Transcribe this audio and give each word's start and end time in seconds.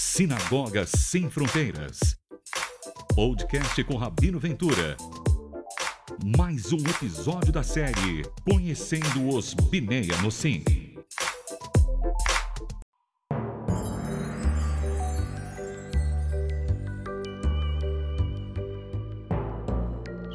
Sinagoga 0.00 0.86
Sem 0.86 1.28
Fronteiras. 1.28 1.98
Podcast 3.16 3.82
com 3.82 3.96
Rabino 3.96 4.38
Ventura. 4.38 4.96
Mais 6.38 6.72
um 6.72 6.78
episódio 6.88 7.52
da 7.52 7.64
série 7.64 8.22
Conhecendo 8.48 9.28
os 9.28 9.54
Bineia 9.54 10.16
Nossim. 10.22 10.62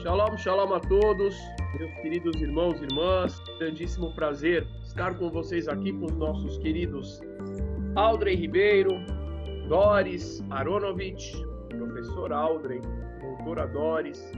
Shalom, 0.01 0.37
shalom 0.39 0.73
a 0.73 0.79
todos, 0.81 1.37
meus 1.79 1.93
queridos 2.01 2.35
irmãos 2.41 2.81
e 2.81 2.83
irmãs. 2.83 3.39
Grandíssimo 3.59 4.13
prazer 4.13 4.67
estar 4.83 5.17
com 5.17 5.29
vocês 5.31 5.69
aqui 5.69 5.93
com 5.93 6.07
os 6.07 6.15
nossos 6.17 6.57
queridos 6.57 7.21
Aldrey 7.95 8.35
Ribeiro, 8.35 9.22
Doris 9.67 10.43
Aronovich, 10.49 11.33
professor 11.69 12.31
Aldrey, 12.31 12.81
doutora 13.21 13.67
Doris 13.67 14.31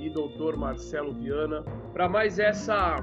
e 0.00 0.10
doutor 0.10 0.56
Marcelo 0.56 1.14
Viana, 1.14 1.62
para 1.92 2.08
mais 2.08 2.38
essa 2.38 2.96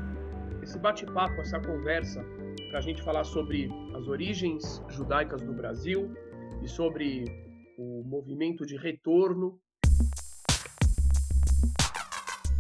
esse 0.61 0.77
bate-papo, 0.77 1.41
essa 1.41 1.59
conversa, 1.59 2.23
para 2.69 2.79
a 2.79 2.81
gente 2.81 3.01
falar 3.01 3.23
sobre 3.23 3.69
as 3.95 4.07
origens 4.07 4.81
judaicas 4.89 5.41
do 5.41 5.53
Brasil 5.53 6.13
e 6.61 6.67
sobre 6.67 7.25
o 7.77 8.03
movimento 8.03 8.65
de 8.65 8.77
retorno 8.77 9.59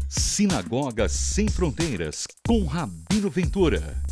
Sinagoga 0.09 1.07
Sem 1.07 1.47
Fronteiras, 1.47 2.25
com 2.47 2.65
Rabino 2.65 3.29
Ventura. 3.29 4.10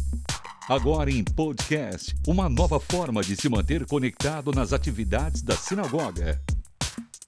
Agora 0.69 1.09
em 1.09 1.23
podcast, 1.23 2.15
uma 2.27 2.47
nova 2.47 2.79
forma 2.79 3.23
de 3.23 3.35
se 3.35 3.49
manter 3.49 3.87
conectado 3.87 4.51
nas 4.51 4.71
atividades 4.71 5.41
da 5.41 5.55
sinagoga. 5.55 6.39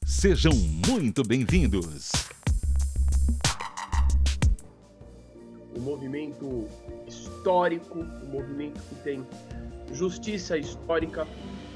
Sejam 0.05 0.53
muito 0.53 1.23
bem-vindos. 1.23 2.11
um 5.75 5.79
movimento 5.81 6.67
histórico, 7.07 7.99
um 7.99 8.27
movimento 8.27 8.79
que 8.87 8.95
tem 9.03 9.25
justiça 9.91 10.55
histórica, 10.55 11.27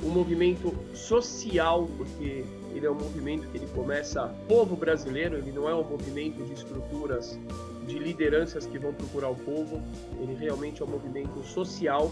um 0.03 0.09
movimento 0.09 0.71
social, 0.93 1.89
porque 1.97 2.45
ele 2.75 2.85
é 2.85 2.91
um 2.91 2.95
movimento 2.95 3.47
que 3.47 3.57
ele 3.57 3.67
começa 3.73 4.27
povo 4.47 4.75
brasileiro, 4.75 5.37
ele 5.37 5.51
não 5.51 5.67
é 5.67 5.73
um 5.73 5.83
movimento 5.83 6.43
de 6.45 6.53
estruturas, 6.53 7.39
de 7.85 7.99
lideranças 7.99 8.65
que 8.65 8.77
vão 8.77 8.93
procurar 8.93 9.29
o 9.29 9.35
povo, 9.35 9.81
ele 10.19 10.33
realmente 10.33 10.81
é 10.81 10.85
um 10.85 10.89
movimento 10.89 11.43
social 11.43 12.11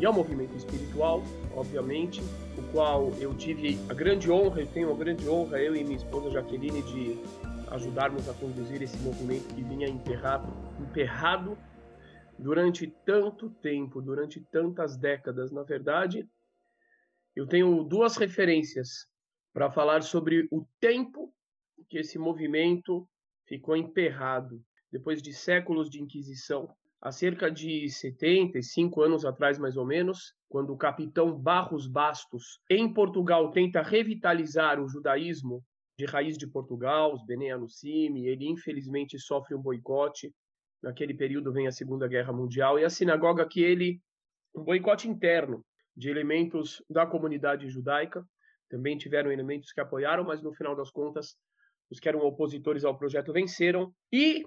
e 0.00 0.04
é 0.04 0.10
um 0.10 0.12
movimento 0.12 0.56
espiritual, 0.56 1.22
obviamente, 1.54 2.20
o 2.58 2.62
qual 2.72 3.10
eu 3.20 3.34
tive 3.34 3.78
a 3.88 3.94
grande 3.94 4.30
honra, 4.30 4.60
eu 4.60 4.66
tenho 4.66 4.90
a 4.90 4.96
grande 4.96 5.28
honra, 5.28 5.60
eu 5.60 5.76
e 5.76 5.84
minha 5.84 5.96
esposa 5.96 6.30
Jaqueline, 6.30 6.82
de 6.82 7.18
ajudarmos 7.70 8.28
a 8.28 8.34
conduzir 8.34 8.82
esse 8.82 8.96
movimento 8.98 9.54
que 9.54 9.62
vinha 9.62 9.88
emperrado, 9.88 10.52
emperrado 10.80 11.56
durante 12.38 12.86
tanto 13.04 13.50
tempo, 13.50 14.02
durante 14.02 14.40
tantas 14.40 14.96
décadas. 14.96 15.52
Na 15.52 15.62
verdade, 15.62 16.28
eu 17.34 17.46
tenho 17.46 17.82
duas 17.84 18.16
referências 18.16 19.06
para 19.52 19.70
falar 19.70 20.02
sobre 20.02 20.48
o 20.50 20.66
tempo 20.80 21.32
que 21.88 21.98
esse 21.98 22.18
movimento 22.18 23.08
ficou 23.46 23.76
emperrado. 23.76 24.62
Depois 24.94 25.20
de 25.20 25.32
séculos 25.32 25.90
de 25.90 26.00
inquisição, 26.00 26.68
há 27.02 27.10
cerca 27.10 27.50
de 27.50 27.90
75 27.90 29.02
anos 29.02 29.24
atrás, 29.24 29.58
mais 29.58 29.76
ou 29.76 29.84
menos, 29.84 30.32
quando 30.48 30.72
o 30.72 30.76
capitão 30.76 31.36
Barros 31.36 31.88
Bastos, 31.88 32.60
em 32.70 32.94
Portugal, 32.94 33.50
tenta 33.50 33.82
revitalizar 33.82 34.80
o 34.80 34.86
judaísmo 34.86 35.64
de 35.98 36.04
raiz 36.04 36.38
de 36.38 36.46
Portugal, 36.46 37.12
os 37.12 37.26
Bene 37.26 37.50
Annussimi, 37.50 38.28
ele 38.28 38.48
infelizmente 38.48 39.18
sofre 39.18 39.56
um 39.56 39.60
boicote. 39.60 40.32
Naquele 40.80 41.12
período 41.12 41.52
vem 41.52 41.66
a 41.66 41.72
Segunda 41.72 42.06
Guerra 42.06 42.32
Mundial 42.32 42.78
e 42.78 42.84
a 42.84 42.88
sinagoga 42.88 43.48
que 43.48 43.64
ele 43.64 44.00
um 44.54 44.62
boicote 44.62 45.08
interno 45.08 45.64
de 45.96 46.08
elementos 46.08 46.80
da 46.88 47.04
comunidade 47.04 47.68
judaica. 47.68 48.24
Também 48.70 48.96
tiveram 48.96 49.32
elementos 49.32 49.72
que 49.72 49.80
apoiaram, 49.80 50.22
mas 50.22 50.40
no 50.40 50.54
final 50.54 50.76
das 50.76 50.92
contas, 50.92 51.34
os 51.90 51.98
que 51.98 52.08
eram 52.08 52.20
opositores 52.20 52.84
ao 52.84 52.96
projeto 52.96 53.32
venceram. 53.32 53.92
E, 54.12 54.44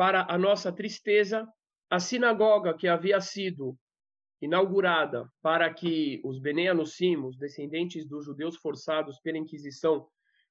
para 0.00 0.24
a 0.30 0.38
nossa 0.38 0.72
tristeza, 0.72 1.46
a 1.90 2.00
sinagoga 2.00 2.72
que 2.72 2.88
havia 2.88 3.20
sido 3.20 3.76
inaugurada 4.40 5.30
para 5.42 5.70
que 5.74 6.22
os 6.24 6.40
Bene 6.40 6.68
Anussim, 6.68 7.18
os 7.18 7.36
descendentes 7.36 8.08
dos 8.08 8.24
judeus 8.24 8.56
forçados 8.56 9.20
pela 9.20 9.36
Inquisição 9.36 10.08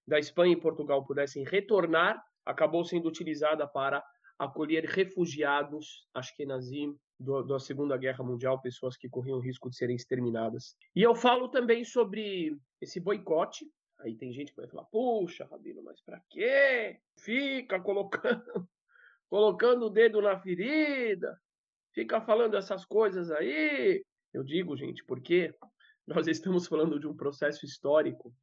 da 0.07 0.19
Espanha 0.19 0.53
e 0.53 0.61
Portugal, 0.61 1.03
pudessem 1.03 1.43
retornar, 1.43 2.23
acabou 2.45 2.85
sendo 2.85 3.07
utilizada 3.07 3.67
para 3.67 4.05
acolher 4.37 4.85
refugiados 4.85 6.07
ashkenazim 6.13 6.95
da 7.19 7.57
Segunda 7.57 7.97
Guerra 7.97 8.23
Mundial, 8.23 8.61
pessoas 8.61 8.95
que 8.95 9.09
corriam 9.09 9.39
o 9.39 9.41
risco 9.41 9.67
de 9.67 9.77
serem 9.77 9.95
exterminadas. 9.95 10.75
E 10.95 11.01
eu 11.01 11.15
falo 11.15 11.49
também 11.49 11.83
sobre 11.83 12.55
esse 12.79 12.99
boicote. 12.99 13.65
Aí 14.01 14.15
tem 14.15 14.31
gente 14.31 14.51
que 14.51 14.61
vai 14.61 14.69
falar: 14.69 14.85
"Puxa, 14.91 15.47
Rabino, 15.49 15.81
mas 15.83 15.99
para 16.03 16.21
quê? 16.29 16.99
Fica 17.17 17.81
colocando 17.81 18.69
colocando 19.29 19.85
o 19.85 19.89
dedo 19.89 20.21
na 20.21 20.39
ferida, 20.39 21.39
fica 21.93 22.19
falando 22.21 22.57
essas 22.57 22.85
coisas 22.85 23.31
aí". 23.31 24.03
Eu 24.33 24.43
digo, 24.43 24.75
gente, 24.75 25.03
porque 25.05 25.53
nós 26.07 26.27
estamos 26.27 26.67
falando 26.67 26.99
de 26.99 27.07
um 27.07 27.15
processo 27.15 27.65
histórico 27.65 28.33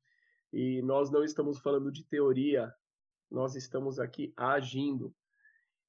e 0.53 0.81
nós 0.83 1.11
não 1.11 1.25
estamos 1.25 1.59
falando 1.59 1.91
de 1.91 2.05
teoria, 2.05 2.73
nós 3.31 3.57
estamos 3.57 3.99
aqui 3.99 4.33
agindo. 4.37 5.15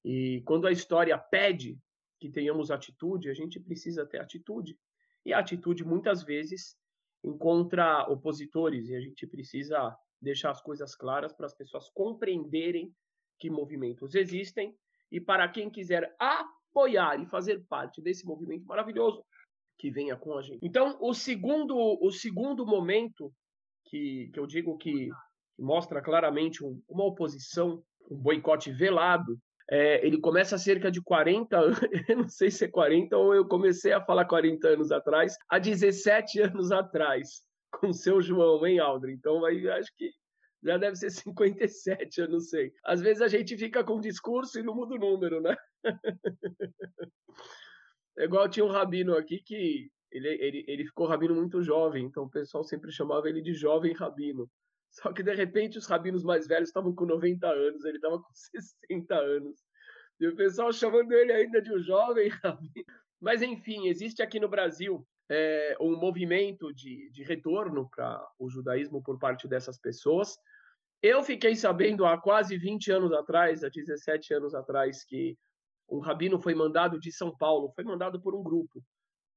E 0.03 0.41
quando 0.45 0.67
a 0.67 0.71
história 0.71 1.17
pede 1.17 1.79
que 2.19 2.29
tenhamos 2.29 2.71
atitude, 2.71 3.29
a 3.29 3.33
gente 3.33 3.59
precisa 3.59 4.05
ter 4.05 4.19
atitude. 4.19 4.77
E 5.25 5.33
a 5.33 5.39
atitude 5.39 5.83
muitas 5.83 6.23
vezes 6.23 6.75
encontra 7.23 8.03
opositores 8.09 8.87
e 8.89 8.95
a 8.95 9.01
gente 9.01 9.27
precisa 9.27 9.95
deixar 10.21 10.51
as 10.51 10.61
coisas 10.61 10.95
claras 10.95 11.33
para 11.33 11.45
as 11.45 11.53
pessoas 11.53 11.89
compreenderem 11.89 12.93
que 13.37 13.49
movimentos 13.49 14.15
existem 14.15 14.75
e 15.11 15.19
para 15.19 15.47
quem 15.47 15.69
quiser 15.69 16.15
apoiar 16.19 17.19
e 17.21 17.25
fazer 17.25 17.63
parte 17.67 18.01
desse 18.01 18.25
movimento 18.25 18.65
maravilhoso 18.65 19.23
que 19.77 19.91
venha 19.91 20.15
com 20.15 20.37
a 20.37 20.41
gente. 20.41 20.59
Então, 20.61 20.97
o 20.99 21.13
segundo 21.13 21.75
o 21.75 22.11
segundo 22.11 22.65
momento 22.65 23.31
que, 23.85 24.29
que 24.33 24.39
eu 24.39 24.47
digo 24.47 24.77
que, 24.77 25.09
que 25.55 25.61
mostra 25.61 26.01
claramente 26.01 26.63
um, 26.63 26.81
uma 26.89 27.05
oposição, 27.05 27.83
um 28.09 28.17
boicote 28.17 28.71
velado 28.71 29.39
é, 29.69 30.05
ele 30.05 30.19
começa 30.19 30.57
cerca 30.57 30.89
de 30.89 31.01
40 31.01 31.57
anos, 31.57 31.79
eu 32.07 32.17
não 32.17 32.29
sei 32.29 32.49
se 32.49 32.65
é 32.65 32.67
40 32.67 33.17
ou 33.17 33.35
eu 33.35 33.45
comecei 33.45 33.91
a 33.91 34.03
falar 34.03 34.25
40 34.25 34.67
anos 34.67 34.91
atrás, 34.91 35.35
há 35.49 35.59
17 35.59 36.41
anos 36.41 36.71
atrás, 36.71 37.43
com 37.71 37.87
o 37.87 37.93
seu 37.93 38.21
João, 38.21 38.65
hein, 38.65 38.79
Aldrin? 38.79 39.13
Então, 39.13 39.43
aí, 39.43 39.69
acho 39.69 39.91
que 39.97 40.11
já 40.63 40.77
deve 40.77 40.95
ser 40.95 41.09
57, 41.11 42.21
eu 42.21 42.29
não 42.29 42.39
sei. 42.39 42.73
Às 42.83 43.01
vezes 43.01 43.21
a 43.21 43.27
gente 43.27 43.57
fica 43.57 43.83
com 43.83 43.99
discurso 43.99 44.59
e 44.59 44.63
não 44.63 44.75
muda 44.75 44.95
o 44.95 44.99
número, 44.99 45.41
né? 45.41 45.55
é 48.17 48.25
igual 48.25 48.49
tinha 48.49 48.65
um 48.65 48.71
rabino 48.71 49.15
aqui 49.15 49.41
que 49.43 49.89
ele, 50.11 50.29
ele, 50.29 50.65
ele 50.67 50.85
ficou 50.85 51.07
rabino 51.07 51.35
muito 51.35 51.61
jovem, 51.61 52.05
então 52.05 52.23
o 52.23 52.29
pessoal 52.29 52.63
sempre 52.63 52.91
chamava 52.91 53.29
ele 53.29 53.41
de 53.41 53.53
jovem 53.53 53.93
rabino. 53.93 54.49
Só 54.89 55.11
que 55.11 55.21
de 55.21 55.33
repente 55.33 55.77
os 55.77 55.85
rabinos 55.85 56.23
mais 56.23 56.47
velhos 56.47 56.69
estavam 56.69 56.95
com 56.95 57.05
90 57.05 57.47
anos, 57.47 57.85
ele 57.85 57.97
estava 57.97 58.19
com 58.19 58.29
60 58.33 59.15
anos. 59.15 59.59
E 60.19 60.27
o 60.27 60.35
pessoal 60.35 60.73
chamando 60.73 61.11
ele 61.11 61.31
ainda 61.31 61.61
de 61.61 61.71
um 61.71 61.79
jovem 61.79 62.29
rabino. 62.29 62.85
Mas 63.19 63.41
enfim, 63.41 63.87
existe 63.87 64.21
aqui 64.21 64.39
no 64.39 64.49
Brasil 64.49 65.05
é, 65.29 65.75
um 65.79 65.95
movimento 65.97 66.73
de, 66.73 67.09
de 67.11 67.23
retorno 67.23 67.89
para 67.89 68.25
o 68.39 68.49
judaísmo 68.49 69.03
por 69.03 69.19
parte 69.19 69.47
dessas 69.47 69.77
pessoas. 69.79 70.37
Eu 71.01 71.23
fiquei 71.23 71.55
sabendo 71.55 72.05
há 72.05 72.17
quase 72.17 72.57
20 72.57 72.91
anos 72.91 73.13
atrás, 73.13 73.63
há 73.63 73.69
17 73.69 74.33
anos 74.33 74.55
atrás, 74.55 75.03
que 75.03 75.37
um 75.89 75.99
rabino 75.99 76.39
foi 76.39 76.55
mandado 76.55 76.99
de 76.99 77.11
São 77.11 77.35
Paulo, 77.35 77.71
foi 77.75 77.83
mandado 77.83 78.19
por 78.19 78.35
um 78.35 78.41
grupo 78.41 78.83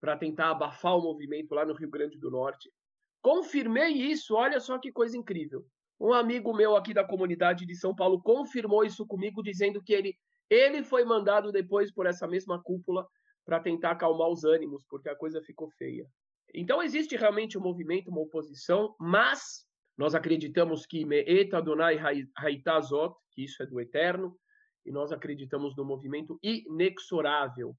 para 0.01 0.17
tentar 0.17 0.51
abafar 0.51 0.97
o 0.97 1.03
movimento 1.03 1.55
lá 1.55 1.65
no 1.65 1.75
Rio 1.75 1.91
Grande 1.91 2.19
do 2.19 2.31
Norte. 2.31 2.73
Confirmei 3.21 3.91
isso, 3.91 4.35
olha 4.35 4.59
só 4.59 4.79
que 4.79 4.91
coisa 4.91 5.17
incrível. 5.17 5.65
Um 6.01 6.15
amigo 6.15 6.55
meu 6.55 6.75
aqui 6.75 6.95
da 6.95 7.05
comunidade 7.05 7.67
de 7.67 7.75
São 7.77 7.95
Paulo 7.95 8.23
confirmou 8.23 8.83
isso 8.83 9.07
comigo, 9.07 9.43
dizendo 9.43 9.83
que 9.83 9.93
ele, 9.93 10.17
ele 10.49 10.83
foi 10.83 11.05
mandado 11.05 11.53
depois 11.53 11.93
por 11.93 12.07
essa 12.07 12.27
mesma 12.27 12.61
cúpula 12.63 13.07
para 13.45 13.61
tentar 13.61 13.91
acalmar 13.91 14.29
os 14.29 14.45
ânimos, 14.45 14.83
porque 14.89 15.11
a 15.11 15.17
coisa 15.17 15.43
ficou 15.43 15.69
feia. 15.73 16.07
Então 16.55 16.83
existe 16.83 17.17
realmente 17.17 17.59
um 17.59 17.61
movimento, 17.61 18.11
uma 18.11 18.23
oposição, 18.23 18.95
mas 18.99 19.67
nós 19.97 20.15
acreditamos 20.15 20.87
que 20.87 21.05
Me'et 21.05 21.55
Adonai 21.55 21.99
Haitazot, 22.37 23.15
que 23.33 23.45
isso 23.45 23.63
é 23.63 23.67
do 23.67 23.81
eterno, 23.81 24.39
e 24.85 24.91
nós 24.91 25.13
acreditamos 25.13 25.77
no 25.77 25.85
movimento 25.85 26.39
inexorável. 26.43 27.77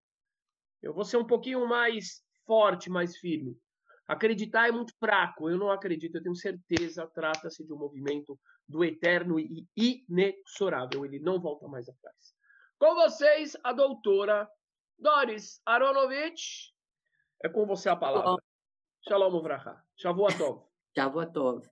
Eu 0.82 0.94
vou 0.94 1.04
ser 1.04 1.18
um 1.18 1.26
pouquinho 1.26 1.68
mais 1.68 2.24
forte, 2.46 2.90
mais 2.90 3.18
firme. 3.18 3.58
Acreditar 4.08 4.68
é 4.68 4.72
muito 4.72 4.94
fraco, 5.00 5.50
eu 5.50 5.58
não 5.58 5.72
acredito, 5.72 6.16
eu 6.16 6.24
tenho 6.24 6.36
certeza, 6.36 7.08
trata-se 7.08 7.66
de 7.66 7.74
um 7.74 7.78
movimento 7.78 8.38
do 8.68 8.84
eterno 8.84 9.40
e 9.40 9.68
inexorável, 9.76 11.06
ele 11.06 11.20
não 11.20 11.40
volta 11.40 11.68
mais 11.68 11.88
atrás. 11.88 12.36
Com 12.78 12.96
vocês, 12.96 13.56
a 13.64 13.72
doutora 13.72 14.50
Doris 14.98 15.62
Aronovich, 15.66 16.72
é 17.44 17.50
com 17.50 17.66
você 17.66 17.90
a 17.90 17.96
palavra. 17.96 18.42
Shalom 19.08 19.34
Uvracha. 19.34 19.76
Shavuatov. 19.98 20.64
Shavuatov. 20.96 21.68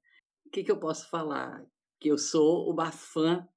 O 0.49 0.51
que, 0.51 0.63
que 0.63 0.71
eu 0.71 0.79
posso 0.79 1.07
falar? 1.11 1.63
Que 1.99 2.09
eu 2.09 2.17
sou 2.17 2.71
uma 2.71 2.91
fã 2.91 3.47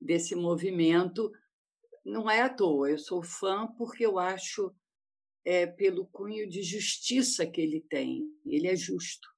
desse 0.00 0.34
movimento. 0.34 1.30
Não 2.04 2.28
é 2.28 2.40
à 2.42 2.48
toa, 2.48 2.90
eu 2.90 2.98
sou 2.98 3.22
fã 3.22 3.68
porque 3.78 4.04
eu 4.04 4.18
acho 4.18 4.74
é, 5.44 5.68
pelo 5.68 6.04
cunho 6.06 6.50
de 6.50 6.60
justiça 6.60 7.46
que 7.46 7.60
ele 7.60 7.80
tem. 7.88 8.24
Ele 8.44 8.66
é 8.66 8.74
justo. 8.74 9.28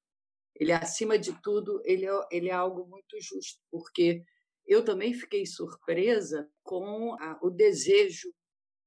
Ele, 0.56 0.72
acima 0.72 1.18
de 1.18 1.38
tudo, 1.42 1.82
ele 1.84 2.06
é, 2.06 2.26
ele 2.30 2.48
é 2.48 2.54
algo 2.54 2.86
muito 2.86 3.20
justo, 3.20 3.60
porque 3.70 4.24
eu 4.66 4.82
também 4.82 5.12
fiquei 5.12 5.44
surpresa 5.44 6.50
com 6.62 7.12
a, 7.20 7.38
o 7.42 7.50
desejo 7.50 8.32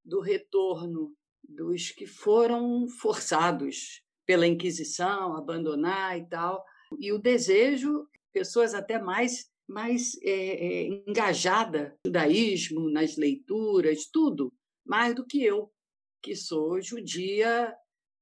do 0.04 0.22
retorno 0.22 1.16
dos 1.44 1.92
que 1.92 2.08
foram 2.08 2.88
forçados 2.88 4.02
pela 4.26 4.48
Inquisição, 4.48 5.36
abandonar 5.36 6.18
e 6.18 6.28
tal, 6.28 6.66
e 7.00 7.12
o 7.12 7.20
desejo, 7.20 8.08
pessoas 8.32 8.74
até 8.74 9.00
mais 9.00 9.50
mais 9.68 10.18
é, 10.24 10.32
é, 10.32 10.84
engajada 11.06 12.00
no 12.06 12.10
judaísmo, 12.10 12.90
nas 12.90 13.18
leituras, 13.18 14.06
tudo, 14.06 14.54
mais 14.86 15.14
do 15.14 15.26
que 15.26 15.44
eu 15.44 15.70
que 16.22 16.36
sou 16.36 16.82
judia 16.82 17.76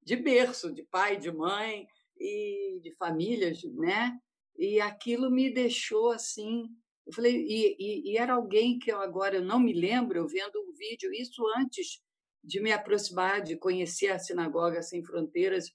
de 0.03 0.15
berço, 0.15 0.73
de 0.73 0.83
pai, 0.83 1.17
de 1.17 1.31
mãe 1.31 1.87
e 2.17 2.79
de 2.81 2.91
famílias, 2.91 3.63
né? 3.63 4.17
E 4.57 4.79
aquilo 4.79 5.31
me 5.31 5.51
deixou 5.51 6.11
assim. 6.11 6.67
Eu 7.05 7.13
falei, 7.13 7.35
e, 7.35 7.75
e, 7.79 8.11
e 8.11 8.17
era 8.17 8.33
alguém 8.33 8.79
que 8.79 8.91
eu 8.91 8.99
agora 8.99 9.41
não 9.41 9.59
me 9.59 9.73
lembro, 9.73 10.17
eu 10.17 10.27
vendo 10.27 10.59
um 10.61 10.73
vídeo, 10.73 11.11
isso 11.13 11.43
antes 11.57 12.01
de 12.43 12.59
me 12.59 12.71
aproximar, 12.71 13.41
de 13.41 13.57
conhecer 13.57 14.09
a 14.09 14.19
Sinagoga 14.19 14.81
Sem 14.81 15.03
Fronteiras, 15.03 15.71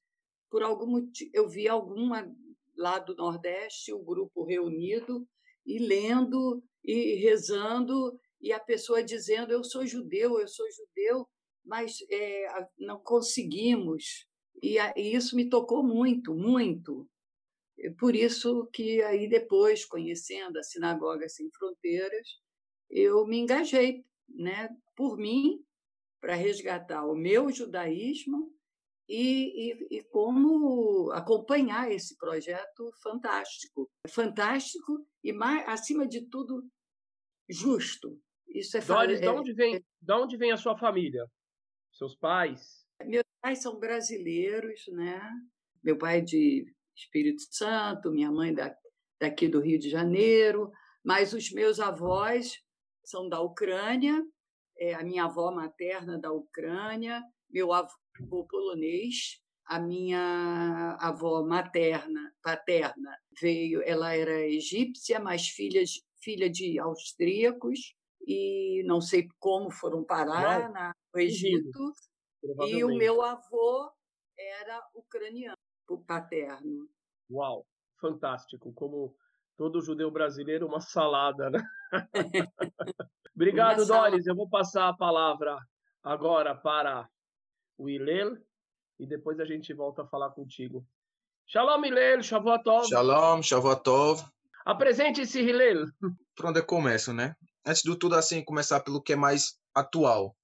por 0.48 0.62
algum 0.62 0.86
motivo, 0.86 1.30
eu 1.34 1.48
vi 1.48 1.68
alguma 1.68 2.32
lá 2.80 2.98
do 2.98 3.14
Nordeste, 3.14 3.92
o 3.92 4.02
grupo 4.02 4.44
reunido, 4.44 5.28
e 5.66 5.78
lendo 5.78 6.62
e 6.82 7.16
rezando, 7.16 8.18
e 8.40 8.52
a 8.52 8.58
pessoa 8.58 9.04
dizendo: 9.04 9.52
Eu 9.52 9.62
sou 9.62 9.86
judeu, 9.86 10.40
eu 10.40 10.48
sou 10.48 10.66
judeu, 10.72 11.26
mas 11.64 11.98
é, 12.10 12.46
não 12.78 12.98
conseguimos. 12.98 14.26
E, 14.62 14.76
e 14.96 15.14
isso 15.14 15.36
me 15.36 15.48
tocou 15.48 15.84
muito, 15.84 16.34
muito. 16.34 17.06
Por 17.98 18.16
isso 18.16 18.66
que 18.72 19.02
aí 19.02 19.28
depois, 19.28 19.84
conhecendo 19.84 20.58
a 20.58 20.62
Sinagoga 20.62 21.28
Sem 21.28 21.50
Fronteiras, 21.50 22.28
eu 22.90 23.26
me 23.26 23.38
engajei, 23.38 24.04
né, 24.28 24.68
por 24.96 25.16
mim, 25.16 25.62
para 26.20 26.34
resgatar 26.34 27.06
o 27.06 27.14
meu 27.14 27.50
judaísmo 27.50 28.52
e, 29.10 29.72
e, 29.72 29.98
e, 29.98 30.04
como 30.04 31.10
acompanhar 31.10 31.90
esse 31.90 32.16
projeto 32.16 32.92
fantástico. 33.02 33.90
Fantástico 34.08 35.04
e, 35.24 35.32
mais, 35.32 35.68
acima 35.68 36.06
de 36.06 36.28
tudo, 36.28 36.64
justo. 37.48 38.16
Isso 38.46 38.76
é, 38.76 38.80
Doris, 38.80 39.18
é, 39.18 39.22
de, 39.22 39.28
onde 39.28 39.52
vem, 39.52 39.76
é, 39.76 39.82
de 40.00 40.12
onde 40.12 40.36
vem 40.36 40.52
a 40.52 40.56
sua 40.56 40.78
família? 40.78 41.26
Seus 41.92 42.14
pais? 42.14 42.86
Meus 43.04 43.24
pais 43.42 43.60
são 43.60 43.80
brasileiros, 43.80 44.86
né? 44.92 45.20
Meu 45.82 45.98
pai 45.98 46.18
é 46.18 46.20
de 46.20 46.72
Espírito 46.94 47.42
Santo, 47.50 48.12
minha 48.12 48.30
mãe 48.30 48.54
da, 48.54 48.72
daqui 49.20 49.48
do 49.48 49.60
Rio 49.60 49.78
de 49.78 49.90
Janeiro, 49.90 50.70
mas 51.04 51.32
os 51.32 51.50
meus 51.50 51.80
avós 51.80 52.62
são 53.04 53.28
da 53.28 53.40
Ucrânia, 53.40 54.22
é, 54.78 54.94
a 54.94 55.02
minha 55.02 55.24
avó 55.24 55.50
materna 55.50 56.16
da 56.16 56.30
Ucrânia, 56.30 57.20
meu 57.50 57.72
avô 57.72 57.90
polonês, 58.48 59.40
a 59.66 59.78
minha 59.78 60.96
avó 61.00 61.42
materna, 61.44 62.32
paterna, 62.42 63.16
veio, 63.40 63.82
ela 63.84 64.14
era 64.14 64.40
egípcia, 64.46 65.20
mas 65.20 65.48
filha, 65.48 65.82
filha 66.22 66.50
de 66.50 66.78
austríacos, 66.78 67.94
e 68.26 68.82
não 68.84 69.00
sei 69.00 69.28
como 69.38 69.70
foram 69.70 70.04
parar 70.04 70.70
na, 70.70 70.94
no 71.14 71.20
Egito. 71.20 71.92
E 72.66 72.82
o 72.84 72.88
meu 72.96 73.22
avô 73.22 73.90
era 74.38 74.82
ucraniano, 74.94 75.56
paterno. 76.06 76.88
Uau, 77.30 77.66
fantástico! 78.00 78.72
Como 78.72 79.14
todo 79.56 79.82
judeu 79.82 80.10
brasileiro, 80.10 80.66
uma 80.66 80.80
salada, 80.80 81.50
né? 81.50 81.62
Obrigado, 83.34 83.86
Doris. 83.86 84.26
Eu 84.26 84.34
vou 84.34 84.48
passar 84.48 84.88
a 84.88 84.96
palavra 84.96 85.58
agora 86.02 86.54
para 86.54 87.08
o 87.80 87.88
Hilel 87.88 88.36
e 88.98 89.06
depois 89.06 89.40
a 89.40 89.44
gente 89.44 89.72
volta 89.72 90.02
a 90.02 90.06
falar 90.06 90.30
contigo. 90.30 90.86
Shalom, 91.46 91.84
Hilel, 91.84 92.22
Shavuotov. 92.22 92.86
Shalom, 92.86 93.42
Shavuotov. 93.42 94.22
Apresente-se, 94.64 95.40
Hilel. 95.40 95.86
Por 96.36 96.46
onde 96.46 96.60
eu 96.60 96.66
começo, 96.66 97.12
né? 97.12 97.34
antes 97.64 97.82
de 97.82 97.96
tudo, 97.98 98.14
assim, 98.14 98.44
começar 98.44 98.80
pelo 98.80 99.02
que 99.02 99.12
é 99.12 99.16
mais 99.16 99.58
atual. 99.74 100.36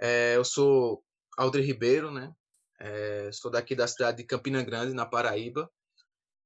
É, 0.00 0.36
eu 0.36 0.44
sou 0.44 1.02
Aldri 1.36 1.62
Ribeiro, 1.62 2.10
né? 2.10 2.32
É, 2.80 3.30
sou 3.32 3.50
daqui 3.50 3.74
da 3.74 3.86
cidade 3.86 4.18
de 4.18 4.24
Campina 4.24 4.62
Grande, 4.62 4.94
na 4.94 5.06
Paraíba. 5.06 5.70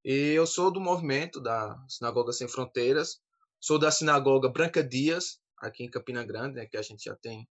E 0.05 0.32
eu 0.32 0.47
sou 0.47 0.71
do 0.71 0.81
movimento 0.81 1.41
da 1.41 1.77
Sinagoga 1.89 2.32
Sem 2.32 2.49
Fronteiras. 2.49 3.21
Sou 3.61 3.79
da 3.79 3.91
Sinagoga 3.91 4.49
Branca 4.49 4.82
Dias, 4.82 5.41
aqui 5.59 5.85
em 5.85 5.91
Campina 5.91 6.25
Grande, 6.25 6.56
né, 6.56 6.67
que 6.67 6.77
a 6.77 6.82
gente 6.82 7.05
já 7.05 7.17
tem 7.17 7.49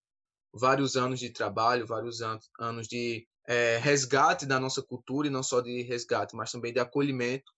vários 0.52 0.96
anos 0.96 1.18
de 1.18 1.30
trabalho, 1.30 1.86
vários 1.86 2.20
anos 2.22 2.86
de 2.88 3.26
é, 3.46 3.78
resgate 3.78 4.46
da 4.46 4.60
nossa 4.60 4.82
cultura, 4.82 5.28
e 5.28 5.30
não 5.30 5.42
só 5.42 5.60
de 5.60 5.82
resgate, 5.82 6.36
mas 6.36 6.52
também 6.52 6.72
de 6.72 6.80
acolhimento 6.80 7.50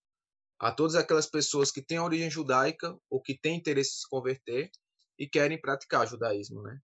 a 0.58 0.70
todas 0.70 0.94
aquelas 0.94 1.26
pessoas 1.26 1.70
que 1.70 1.82
têm 1.82 1.98
origem 1.98 2.30
judaica 2.30 2.96
ou 3.10 3.20
que 3.20 3.38
têm 3.38 3.56
interesse 3.56 3.90
em 3.90 4.00
se 4.00 4.08
converter 4.08 4.70
e 5.18 5.28
querem 5.28 5.60
praticar 5.60 6.06
judaísmo, 6.06 6.62
né? 6.62 6.78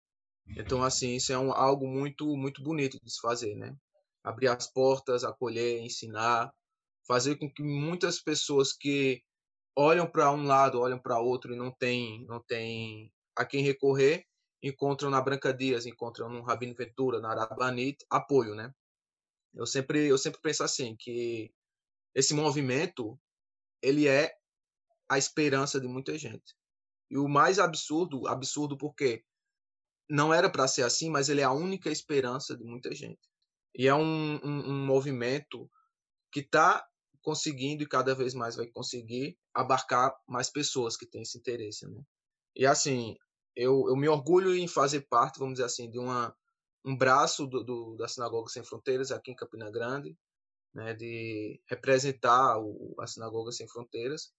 Então, 0.56 0.82
assim, 0.82 1.14
isso 1.14 1.32
é 1.32 1.38
um, 1.38 1.52
algo 1.52 1.86
muito, 1.86 2.36
muito 2.36 2.62
bonito 2.62 2.98
de 3.02 3.10
se 3.10 3.20
fazer, 3.20 3.54
né? 3.54 3.74
Abrir 4.24 4.48
as 4.48 4.70
portas, 4.70 5.22
acolher, 5.22 5.80
ensinar, 5.80 6.52
fazer 7.06 7.36
com 7.36 7.50
que 7.50 7.62
muitas 7.62 8.20
pessoas 8.20 8.72
que 8.72 9.22
olham 9.76 10.06
para 10.06 10.30
um 10.32 10.44
lado, 10.44 10.80
olham 10.80 10.98
para 10.98 11.20
outro 11.20 11.54
e 11.54 11.56
não 11.56 11.70
tem, 11.70 12.24
não 12.26 12.42
tem 12.42 13.12
a 13.36 13.44
quem 13.44 13.62
recorrer, 13.62 14.24
encontram 14.62 15.10
na 15.10 15.20
Branca 15.20 15.52
Dias, 15.52 15.86
encontram 15.86 16.28
no 16.28 16.42
Rabino 16.42 16.74
Ventura, 16.74 17.20
na 17.20 17.30
Arabanit, 17.30 18.04
apoio, 18.10 18.54
né? 18.54 18.72
Eu 19.54 19.66
sempre, 19.66 20.06
eu 20.06 20.18
sempre 20.18 20.40
penso 20.40 20.62
assim, 20.62 20.94
que 20.96 21.52
esse 22.14 22.34
movimento, 22.34 23.18
ele 23.82 24.06
é 24.06 24.32
a 25.08 25.18
esperança 25.18 25.80
de 25.80 25.88
muita 25.88 26.16
gente. 26.16 26.54
E 27.10 27.18
o 27.18 27.28
mais 27.28 27.58
absurdo, 27.58 28.28
absurdo 28.28 28.76
porque 28.76 29.24
não 30.08 30.32
era 30.32 30.50
para 30.50 30.68
ser 30.68 30.82
assim, 30.82 31.10
mas 31.10 31.28
ele 31.28 31.40
é 31.40 31.44
a 31.44 31.52
única 31.52 31.90
esperança 31.90 32.56
de 32.56 32.64
muita 32.64 32.94
gente. 32.94 33.20
E 33.74 33.88
é 33.88 33.94
um, 33.94 34.36
um, 34.44 34.70
um 34.70 34.86
movimento 34.86 35.70
que 36.32 36.40
está 36.40 36.84
conseguindo 37.22 37.82
e 37.82 37.88
cada 37.88 38.14
vez 38.14 38.34
mais 38.34 38.56
vai 38.56 38.66
conseguir 38.66 39.38
abarcar 39.54 40.14
mais 40.28 40.50
pessoas 40.50 40.96
que 40.96 41.06
têm 41.06 41.22
esse 41.22 41.38
interesse, 41.38 41.86
né? 41.88 42.02
E 42.56 42.66
assim, 42.66 43.16
eu, 43.54 43.86
eu 43.88 43.96
me 43.96 44.08
orgulho 44.08 44.54
em 44.54 44.68
fazer 44.68 45.02
parte, 45.02 45.38
vamos 45.38 45.54
dizer 45.54 45.66
assim, 45.66 45.90
de 45.90 45.98
uma, 45.98 46.34
um 46.84 46.96
braço 46.96 47.46
do, 47.46 47.62
do, 47.62 47.96
da 47.96 48.08
Sinagoga 48.08 48.48
Sem 48.50 48.64
Fronteiras 48.64 49.10
aqui 49.10 49.30
em 49.30 49.36
Campina 49.36 49.70
Grande, 49.70 50.16
né, 50.74 50.94
de 50.94 51.60
representar 51.68 52.58
o, 52.58 52.94
a 52.98 53.06
Sinagoga 53.06 53.52
Sem 53.52 53.68
Fronteiras. 53.68 54.32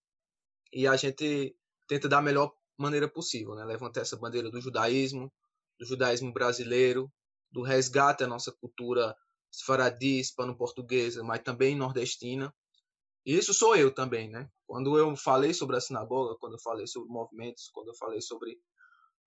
E 0.74 0.88
a 0.88 0.96
gente 0.96 1.56
tenta 1.88 2.08
dar 2.08 2.20
a 2.20 2.22
melhor 2.22 2.54
maneira 2.78 3.08
possível, 3.08 3.54
né? 3.56 3.66
Levantar 3.66 4.02
essa 4.02 4.18
bandeira 4.18 4.50
do 4.50 4.62
judaísmo, 4.62 5.32
do 5.78 5.86
judaísmo 5.86 6.32
brasileiro, 6.32 7.12
do 7.52 7.62
resgate 7.62 8.24
à 8.24 8.28
nossa 8.28 8.52
cultura 8.52 9.16
esfaradi, 9.52 10.20
hispano-portuguesa, 10.20 11.24
mas 11.24 11.42
também 11.42 11.76
nordestina. 11.76 12.54
E 13.26 13.38
isso 13.38 13.54
sou 13.54 13.76
eu 13.76 13.94
também, 13.94 14.30
né? 14.30 14.50
Quando 14.66 14.98
eu 14.98 15.16
falei 15.16 15.54
sobre 15.54 15.76
a 15.76 15.82
sinagoga, 15.82 16.38
quando 16.40 16.54
eu 16.54 16.62
falei 16.62 16.88
sobre 16.88 17.10
movimentos, 17.10 17.70
quando 17.74 17.90
eu 17.90 17.96
falei 17.96 18.22
sobre 18.22 18.58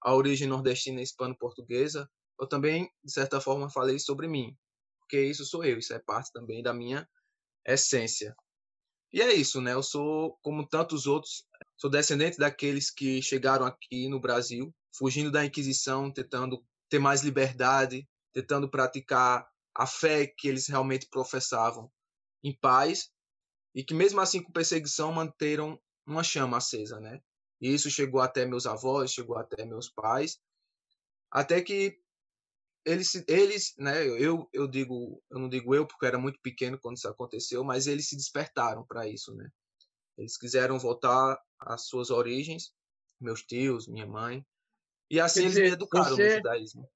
a 0.05 0.15
origem 0.15 0.47
nordestina 0.47 1.01
hispano-portuguesa, 1.03 2.09
eu 2.39 2.47
também, 2.47 2.91
de 3.03 3.13
certa 3.13 3.41
forma, 3.41 3.71
falei 3.71 3.99
sobre 3.99 4.29
mim. 4.29 4.57
Porque 5.01 5.21
isso 5.21 5.45
sou 5.45 5.65
eu, 5.65 5.79
isso 5.79 5.95
é 5.95 5.99
parte 5.99 6.31
também 6.33 6.63
da 6.63 6.75
minha 6.75 7.09
essência. 7.67 8.35
E 9.13 9.23
é 9.23 9.33
isso, 9.33 9.61
né? 9.61 9.73
Eu 9.73 9.83
sou, 9.83 10.37
como 10.43 10.67
tantos 10.67 11.07
outros, 11.07 11.47
Sou 11.77 11.91
descendente 11.91 12.39
daqueles 12.39 12.91
que 12.91 13.21
chegaram 13.21 13.67
aqui 13.67 14.09
no 14.09 14.21
Brasil, 14.21 14.75
fugindo 14.97 15.31
da 15.31 15.45
Inquisição, 15.45 16.11
tentando 16.13 16.65
ter 16.89 16.99
mais 16.99 17.23
liberdade, 17.23 18.09
tentando 18.33 18.71
praticar 18.71 19.47
a 19.75 19.87
fé 19.87 20.27
que 20.27 20.49
eles 20.49 20.69
realmente 20.69 21.09
professavam. 21.11 21.91
em 22.43 22.57
paz 22.59 23.11
e 23.75 23.83
que 23.83 23.95
mesmo 23.95 24.21
assim 24.21 24.43
com 24.43 24.53
perseguição 24.53 25.11
manteram 25.11 25.81
uma 26.07 26.23
chama 26.23 26.59
acesa, 26.59 27.01
né? 27.01 27.21
E 27.65 27.73
isso 27.73 27.91
chegou 27.91 28.21
até 28.21 28.45
meus 28.45 28.67
avós, 28.67 29.11
chegou 29.11 29.39
até 29.39 29.65
meus 29.65 29.89
pais, 29.89 30.39
até 31.31 31.63
que 31.63 31.99
eles, 32.85 33.15
eles, 33.27 33.73
né? 33.79 34.07
Eu, 34.07 34.47
eu 34.53 34.69
digo, 34.69 35.23
eu 35.31 35.39
não 35.39 35.49
digo 35.49 35.75
eu 35.75 35.87
porque 35.87 36.05
eu 36.05 36.09
era 36.09 36.19
muito 36.19 36.39
pequeno 36.43 36.79
quando 36.79 36.99
isso 36.99 37.09
aconteceu, 37.09 37.65
mas 37.65 37.87
eles 37.87 38.07
se 38.07 38.17
despertaram 38.17 38.85
para 38.87 39.09
isso, 39.09 39.35
né? 39.35 39.49
Eles 40.19 40.37
quiseram 40.37 40.79
voltar 40.79 41.41
às 41.59 41.87
suas 41.87 42.11
origens, 42.11 42.75
meus 43.19 43.43
tios, 43.43 43.89
minha 43.89 44.07
mãe, 44.07 44.45
e 45.11 45.19
assim 45.19 45.41
quer 45.41 45.47
eles 45.47 45.55
dizer, 45.55 45.65
me 45.69 45.73
educaram 45.73 46.17
você... 46.17 46.29
no 46.29 46.37
judaísmo. 46.37 46.91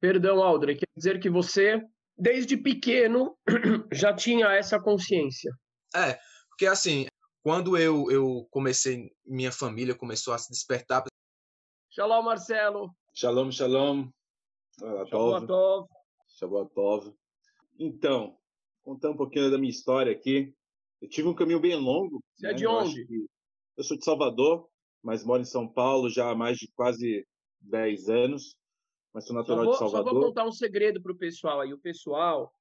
Perdão, 0.00 0.40
Aldre, 0.40 0.76
quer 0.76 0.86
dizer 0.96 1.18
que 1.18 1.28
você, 1.28 1.84
desde 2.16 2.56
pequeno, 2.56 3.36
já 3.92 4.14
tinha 4.14 4.52
essa 4.52 4.78
consciência. 4.78 5.52
É, 5.96 6.16
porque 6.48 6.66
assim, 6.66 7.08
quando 7.42 7.76
eu, 7.76 8.10
eu 8.10 8.46
comecei, 8.50 9.12
minha 9.26 9.50
família 9.50 9.94
começou 9.94 10.32
a 10.32 10.38
se 10.38 10.50
despertar. 10.50 11.04
Shalom, 11.90 12.22
Marcelo. 12.22 12.94
Shalom, 13.12 13.50
shalom. 13.50 14.08
Shabuatov. 14.78 15.88
Shabuatov. 16.28 17.14
Então, 17.78 18.38
contar 18.82 19.10
um 19.10 19.16
pouquinho 19.16 19.50
da 19.50 19.58
minha 19.58 19.70
história 19.70 20.12
aqui. 20.12 20.54
Eu 21.00 21.08
tive 21.08 21.28
um 21.28 21.34
caminho 21.34 21.60
bem 21.60 21.74
longo. 21.74 22.22
Você 22.34 22.46
é 22.46 22.50
né? 22.50 22.54
é 22.54 22.56
de 22.56 22.66
onde? 22.66 23.00
Eu, 23.00 23.26
eu 23.76 23.84
sou 23.84 23.98
de 23.98 24.04
Salvador, 24.04 24.68
mas 25.02 25.24
moro 25.24 25.42
em 25.42 25.44
São 25.46 25.66
Paulo 25.66 26.08
já 26.08 26.30
há 26.30 26.34
mais 26.34 26.56
de 26.56 26.70
quase 26.76 27.26
10 27.60 28.08
anos. 28.08 28.56
Mas 29.12 29.26
sou 29.26 29.34
natural 29.34 29.64
vou, 29.64 29.72
de 29.72 29.78
Salvador. 29.78 30.08
Só 30.08 30.14
vou 30.14 30.28
contar 30.28 30.46
um 30.46 30.52
segredo 30.52 31.02
para 31.02 31.12
o 31.12 31.18
pessoal 31.18 31.60
aí. 31.60 31.74
O 31.74 31.78
pessoal 31.78 32.54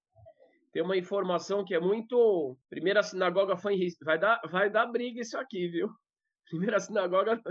tem 0.71 0.81
uma 0.81 0.97
informação 0.97 1.65
que 1.65 1.73
é 1.73 1.79
muito. 1.79 2.57
Primeira 2.69 3.03
sinagoga 3.03 3.57
foi 3.57 3.75
em 3.75 3.89
vai 4.03 4.17
dar, 4.17 4.41
vai 4.49 4.69
dar 4.69 4.85
briga 4.85 5.21
isso 5.21 5.37
aqui, 5.37 5.67
viu? 5.67 5.89
Primeira 6.49 6.79
sinagoga 6.79 7.41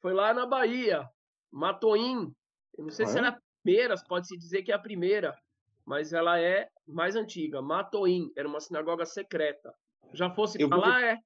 foi 0.00 0.12
lá 0.12 0.34
na 0.34 0.46
Bahia, 0.46 1.08
Matoim. 1.52 2.32
Eu 2.76 2.84
não 2.84 2.90
sei 2.90 3.06
ah, 3.06 3.08
se 3.08 3.16
é? 3.16 3.18
era 3.20 3.28
a 3.28 3.38
primeira, 3.62 3.94
pode-se 4.08 4.36
dizer 4.36 4.62
que 4.62 4.72
é 4.72 4.74
a 4.74 4.78
primeira, 4.78 5.36
mas 5.86 6.12
ela 6.12 6.40
é 6.40 6.68
mais 6.86 7.14
antiga. 7.14 7.62
Matoim 7.62 8.30
era 8.36 8.48
uma 8.48 8.60
sinagoga 8.60 9.06
secreta. 9.06 9.72
Já 10.12 10.30
fosse 10.30 10.58
para 10.68 10.76
lá, 10.76 11.02
é? 11.02 11.18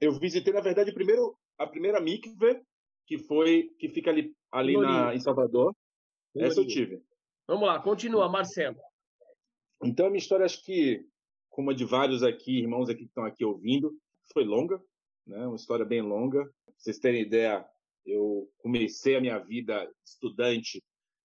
Eu 0.00 0.18
visitei, 0.18 0.52
na 0.52 0.60
verdade, 0.60 0.92
primeiro 0.92 1.36
a 1.56 1.66
primeira 1.66 2.00
mikve, 2.00 2.60
que 3.06 3.18
foi 3.18 3.70
que 3.78 3.88
fica 3.88 4.10
ali, 4.10 4.34
ali 4.50 4.76
na, 4.76 5.14
em 5.14 5.20
Salvador. 5.20 5.74
Essa 6.36 6.60
eu 6.60 6.66
tive. 6.66 7.00
Vamos 7.46 7.68
lá, 7.68 7.80
continua, 7.80 8.28
Marcelo. 8.28 8.76
Então, 9.84 10.06
a 10.06 10.10
minha 10.10 10.18
história, 10.18 10.46
acho 10.46 10.64
que, 10.64 11.06
como 11.50 11.70
a 11.70 11.74
de 11.74 11.84
vários 11.84 12.22
aqui, 12.22 12.58
irmãos 12.58 12.88
aqui 12.88 13.00
que 13.00 13.08
estão 13.08 13.24
aqui 13.24 13.44
ouvindo, 13.44 13.94
foi 14.32 14.44
longa, 14.44 14.82
né? 15.26 15.46
uma 15.46 15.56
história 15.56 15.84
bem 15.84 16.00
longa. 16.00 16.42
Pra 16.42 16.74
vocês 16.78 16.98
terem 16.98 17.20
ideia, 17.20 17.64
eu 18.06 18.50
comecei 18.58 19.16
a 19.16 19.20
minha 19.20 19.38
vida 19.38 19.90
estudante 20.04 20.82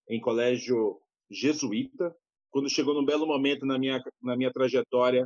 em 0.09 0.19
colégio 0.19 1.01
jesuíta. 1.31 2.13
Quando 2.51 2.69
chegou 2.69 2.93
num 2.93 3.05
belo 3.05 3.25
momento 3.25 3.65
na 3.65 3.79
minha, 3.79 4.03
na 4.21 4.35
minha 4.35 4.51
trajetória, 4.51 5.25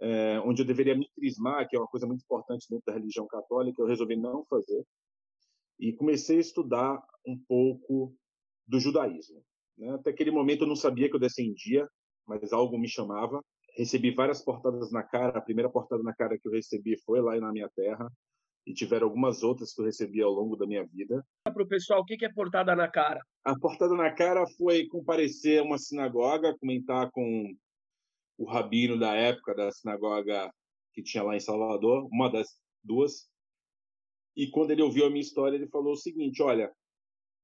é, 0.00 0.40
onde 0.40 0.62
eu 0.62 0.66
deveria 0.66 0.96
me 0.96 1.08
crismar, 1.14 1.68
que 1.68 1.76
é 1.76 1.78
uma 1.78 1.88
coisa 1.88 2.06
muito 2.06 2.22
importante 2.22 2.66
dentro 2.70 2.84
da 2.86 2.94
religião 2.94 3.26
católica, 3.26 3.82
eu 3.82 3.86
resolvi 3.86 4.16
não 4.16 4.44
fazer. 4.46 4.84
E 5.78 5.92
comecei 5.92 6.38
a 6.38 6.40
estudar 6.40 7.02
um 7.26 7.38
pouco 7.46 8.16
do 8.66 8.80
judaísmo. 8.80 9.44
Né? 9.76 9.92
Até 9.94 10.10
aquele 10.10 10.30
momento 10.30 10.62
eu 10.62 10.68
não 10.68 10.76
sabia 10.76 11.10
que 11.10 11.16
eu 11.16 11.20
descendia 11.20 11.86
mas 12.26 12.52
algo 12.52 12.78
me 12.78 12.88
chamava. 12.88 13.42
Recebi 13.76 14.10
várias 14.10 14.42
portadas 14.42 14.90
na 14.92 15.02
cara. 15.02 15.38
A 15.38 15.42
primeira 15.42 15.70
portada 15.70 16.02
na 16.02 16.14
cara 16.14 16.38
que 16.38 16.46
eu 16.46 16.52
recebi 16.52 16.96
foi 17.04 17.20
lá 17.20 17.38
na 17.38 17.52
minha 17.52 17.68
terra. 17.74 18.10
E 18.66 18.72
tiveram 18.72 19.08
algumas 19.08 19.42
outras 19.42 19.74
que 19.74 19.80
eu 19.82 19.84
recebi 19.84 20.22
ao 20.22 20.32
longo 20.32 20.56
da 20.56 20.66
minha 20.66 20.86
vida. 20.86 21.22
Para 21.44 21.62
o 21.62 21.68
pessoal, 21.68 22.00
o 22.00 22.04
que 22.04 22.24
é 22.24 22.32
portada 22.32 22.74
na 22.74 22.88
cara? 22.88 23.20
A 23.44 23.58
portada 23.58 23.94
na 23.94 24.10
cara 24.10 24.46
foi 24.56 24.86
comparecer 24.86 25.60
a 25.60 25.62
uma 25.62 25.76
sinagoga, 25.76 26.56
comentar 26.58 27.10
com 27.10 27.54
o 28.38 28.44
rabino 28.44 28.98
da 28.98 29.14
época 29.14 29.54
da 29.54 29.70
sinagoga 29.70 30.50
que 30.94 31.02
tinha 31.02 31.22
lá 31.22 31.36
em 31.36 31.40
Salvador, 31.40 32.08
uma 32.10 32.30
das 32.30 32.48
duas. 32.82 33.28
E 34.36 34.48
quando 34.50 34.70
ele 34.70 34.82
ouviu 34.82 35.06
a 35.06 35.10
minha 35.10 35.20
história, 35.20 35.56
ele 35.56 35.68
falou 35.68 35.92
o 35.92 35.98
seguinte: 35.98 36.42
olha, 36.42 36.72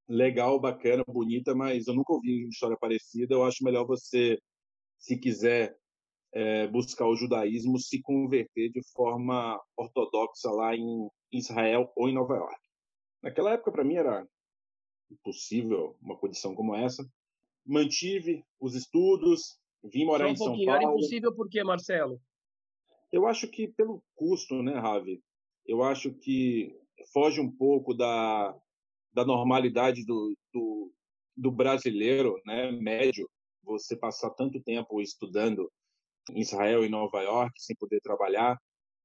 legal, 0.07 0.59
bacana, 0.59 1.03
bonita, 1.07 1.53
mas 1.53 1.87
eu 1.87 1.93
nunca 1.93 2.13
ouvi 2.13 2.43
uma 2.43 2.49
história 2.49 2.77
parecida. 2.77 3.35
Eu 3.35 3.43
acho 3.43 3.63
melhor 3.63 3.85
você 3.85 4.39
se 5.01 5.17
quiser 5.17 5.77
é, 6.33 6.67
buscar 6.67 7.07
o 7.07 7.15
judaísmo, 7.15 7.77
se 7.79 8.01
converter 8.01 8.71
de 8.71 8.81
forma 8.93 9.59
ortodoxa 9.75 10.49
lá 10.49 10.75
em 10.75 11.09
Israel 11.31 11.91
ou 11.95 12.07
em 12.07 12.13
Nova 12.13 12.35
York. 12.35 12.61
Naquela 13.21 13.51
época, 13.53 13.71
para 13.71 13.83
mim, 13.83 13.95
era 13.95 14.25
impossível 15.11 15.97
uma 16.01 16.17
condição 16.17 16.55
como 16.55 16.75
essa. 16.75 17.05
Mantive 17.65 18.45
os 18.59 18.75
estudos, 18.75 19.59
vim 19.83 20.05
morar 20.05 20.27
um 20.27 20.29
em 20.29 20.35
São 20.35 20.47
Paulo. 20.47 20.69
Era 20.69 20.83
impossível 20.83 21.35
por 21.35 21.49
quê, 21.49 21.63
Marcelo? 21.63 22.21
Eu 23.11 23.27
acho 23.27 23.47
que 23.47 23.67
pelo 23.67 24.01
custo, 24.15 24.63
né, 24.63 24.79
Ravi? 24.79 25.21
Eu 25.65 25.83
acho 25.83 26.13
que 26.13 26.75
foge 27.11 27.41
um 27.41 27.51
pouco 27.51 27.93
da, 27.93 28.55
da 29.13 29.25
normalidade 29.25 30.05
do, 30.05 30.35
do, 30.53 30.93
do 31.35 31.51
brasileiro, 31.51 32.39
né, 32.45 32.71
médio, 32.71 33.29
você 33.63 33.95
passar 33.95 34.29
tanto 34.31 34.61
tempo 34.61 35.01
estudando 35.01 35.71
em 36.31 36.39
Israel 36.39 36.85
e 36.85 36.89
Nova 36.89 37.21
York 37.21 37.53
sem 37.57 37.75
poder 37.75 37.99
trabalhar, 38.01 38.57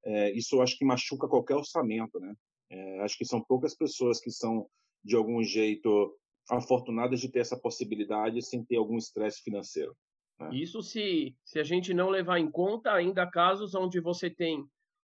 é, 0.04 0.32
isso 0.32 0.56
eu 0.56 0.62
acho 0.62 0.76
que 0.78 0.84
machuca 0.84 1.28
qualquer 1.28 1.56
orçamento, 1.56 2.20
né? 2.20 2.34
É, 2.70 3.00
acho 3.00 3.16
que 3.16 3.24
são 3.24 3.42
poucas 3.42 3.74
pessoas 3.74 4.20
que 4.20 4.30
são 4.30 4.68
de 5.04 5.16
algum 5.16 5.42
jeito 5.42 6.16
afortunadas 6.48 7.20
de 7.20 7.30
ter 7.30 7.40
essa 7.40 7.58
possibilidade 7.58 8.42
sem 8.42 8.64
ter 8.64 8.76
algum 8.76 8.96
estresse 8.96 9.42
financeiro. 9.42 9.96
Né? 10.38 10.50
Isso 10.52 10.82
se 10.82 11.34
se 11.44 11.58
a 11.58 11.64
gente 11.64 11.94
não 11.94 12.08
levar 12.08 12.38
em 12.38 12.50
conta 12.50 12.92
ainda 12.92 13.26
casos 13.26 13.74
onde 13.74 14.00
você 14.00 14.30
tem 14.30 14.64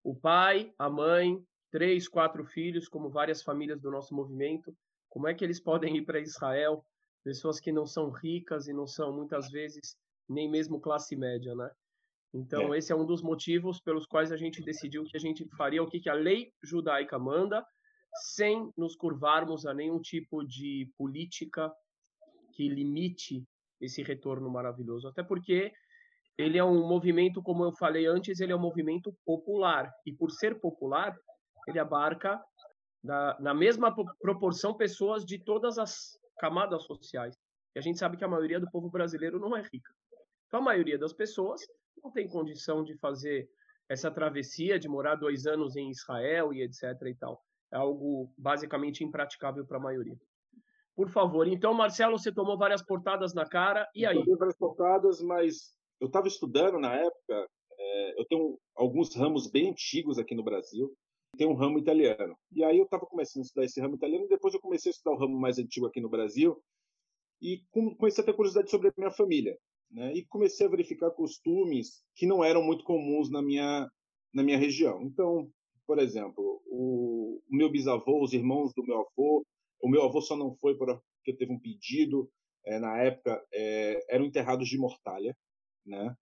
o 0.03 0.15
pai, 0.15 0.71
a 0.77 0.89
mãe, 0.89 1.41
três, 1.71 2.07
quatro 2.07 2.45
filhos, 2.45 2.87
como 2.87 3.09
várias 3.09 3.41
famílias 3.41 3.81
do 3.81 3.91
nosso 3.91 4.13
movimento, 4.13 4.73
como 5.09 5.27
é 5.27 5.33
que 5.33 5.43
eles 5.43 5.59
podem 5.59 5.97
ir 5.97 6.05
para 6.05 6.19
Israel 6.19 6.85
pessoas 7.25 7.59
que 7.59 7.71
não 7.71 7.87
são 7.87 8.11
ricas 8.11 8.67
e 8.67 8.73
não 8.73 8.85
são 8.85 9.11
muitas 9.11 9.49
vezes 9.49 9.97
nem 10.29 10.49
mesmo 10.49 10.79
classe 10.79 11.15
média, 11.15 11.55
né? 11.55 11.71
Então 12.31 12.73
é. 12.73 12.77
esse 12.77 12.91
é 12.93 12.95
um 12.95 13.05
dos 13.05 13.23
motivos 13.23 13.81
pelos 13.81 14.05
quais 14.05 14.31
a 14.31 14.37
gente 14.37 14.61
decidiu 14.61 15.03
que 15.03 15.17
a 15.17 15.19
gente 15.19 15.43
faria 15.57 15.81
o 15.81 15.87
que, 15.87 15.99
que 15.99 16.09
a 16.09 16.13
lei 16.13 16.53
judaica 16.63 17.17
manda, 17.17 17.65
sem 18.35 18.71
nos 18.77 18.95
curvarmos 18.95 19.65
a 19.65 19.73
nenhum 19.73 19.99
tipo 19.99 20.45
de 20.45 20.91
política 20.97 21.73
que 22.53 22.69
limite 22.69 23.43
esse 23.81 24.03
retorno 24.03 24.49
maravilhoso. 24.49 25.07
Até 25.07 25.23
porque 25.23 25.73
ele 26.37 26.57
é 26.57 26.63
um 26.63 26.87
movimento, 26.87 27.41
como 27.41 27.63
eu 27.63 27.71
falei 27.71 28.05
antes, 28.05 28.39
ele 28.39 28.51
é 28.51 28.55
um 28.55 28.61
movimento 28.61 29.15
popular. 29.25 29.91
E 30.05 30.13
por 30.13 30.29
ser 30.31 30.59
popular, 30.59 31.17
ele 31.67 31.79
abarca 31.79 32.39
na, 33.03 33.39
na 33.39 33.53
mesma 33.53 33.93
proporção 34.19 34.75
pessoas 34.75 35.25
de 35.25 35.39
todas 35.39 35.77
as 35.77 36.19
camadas 36.37 36.83
sociais. 36.83 37.35
E 37.75 37.79
a 37.79 37.81
gente 37.81 37.99
sabe 37.99 38.17
que 38.17 38.23
a 38.23 38.27
maioria 38.27 38.59
do 38.59 38.69
povo 38.69 38.89
brasileiro 38.89 39.39
não 39.39 39.55
é 39.55 39.61
rica. 39.61 39.91
Então, 40.47 40.59
a 40.59 40.63
maioria 40.63 40.97
das 40.97 41.13
pessoas 41.13 41.61
não 42.03 42.11
tem 42.11 42.27
condição 42.27 42.83
de 42.83 42.97
fazer 42.97 43.49
essa 43.89 44.09
travessia, 44.09 44.79
de 44.79 44.87
morar 44.87 45.15
dois 45.15 45.45
anos 45.45 45.75
em 45.75 45.89
Israel 45.89 46.53
e 46.53 46.63
etc. 46.63 46.83
e 47.05 47.15
tal. 47.15 47.41
É 47.71 47.77
algo 47.77 48.31
basicamente 48.37 49.03
impraticável 49.03 49.65
para 49.65 49.77
a 49.77 49.81
maioria. 49.81 50.17
Por 50.95 51.09
favor, 51.09 51.45
então, 51.47 51.73
Marcelo, 51.73 52.17
você 52.17 52.31
tomou 52.31 52.57
várias 52.57 52.81
portadas 52.81 53.33
na 53.33 53.45
cara, 53.45 53.87
e 53.93 54.05
aí? 54.05 54.15
Eu 54.15 54.23
tomei 54.23 54.37
várias 54.37 54.57
portadas, 54.57 55.21
mas 55.21 55.75
eu 55.99 56.07
estava 56.07 56.27
estudando 56.27 56.79
na 56.79 56.95
época, 56.95 57.49
é, 57.77 58.21
eu 58.21 58.25
tenho 58.25 58.57
alguns 58.75 59.13
ramos 59.13 59.51
bem 59.51 59.71
antigos 59.71 60.17
aqui 60.17 60.33
no 60.33 60.43
Brasil, 60.43 60.95
tem 61.35 61.47
um 61.47 61.53
ramo 61.53 61.77
italiano. 61.77 62.37
E 62.51 62.63
aí 62.63 62.77
eu 62.77 62.85
estava 62.85 63.05
começando 63.05 63.43
a 63.43 63.45
estudar 63.45 63.65
esse 63.65 63.79
ramo 63.79 63.95
italiano, 63.95 64.27
depois 64.27 64.53
eu 64.53 64.59
comecei 64.59 64.89
a 64.89 64.93
estudar 64.93 65.15
o 65.15 65.19
ramo 65.19 65.37
mais 65.39 65.59
antigo 65.59 65.85
aqui 65.85 66.01
no 66.01 66.09
Brasil, 66.09 66.61
e 67.41 67.63
comecei 67.69 68.23
a 68.23 68.25
ter 68.25 68.33
curiosidade 68.33 68.69
sobre 68.69 68.89
a 68.89 68.93
minha 68.97 69.11
família. 69.11 69.57
Né? 69.91 70.13
E 70.15 70.25
comecei 70.25 70.65
a 70.65 70.69
verificar 70.69 71.11
costumes 71.11 72.03
que 72.15 72.25
não 72.25 72.43
eram 72.43 72.63
muito 72.63 72.83
comuns 72.83 73.29
na 73.29 73.41
minha, 73.41 73.89
na 74.33 74.43
minha 74.43 74.57
região. 74.57 75.01
Então, 75.03 75.49
por 75.85 75.99
exemplo, 75.99 76.61
o, 76.65 77.41
o 77.49 77.55
meu 77.55 77.69
bisavô, 77.69 78.23
os 78.23 78.33
irmãos 78.33 78.73
do 78.73 78.83
meu 78.83 79.01
avô, 79.01 79.45
o 79.81 79.89
meu 79.89 80.03
avô 80.03 80.21
só 80.21 80.35
não 80.35 80.55
foi 80.55 80.75
porque 80.75 81.33
teve 81.33 81.51
um 81.51 81.59
pedido, 81.59 82.29
é, 82.65 82.79
na 82.79 82.97
época, 82.97 83.45
é, 83.53 84.15
eram 84.15 84.25
enterrados 84.25 84.67
de 84.67 84.77
mortalha, 84.77 85.37
né? 85.85 86.15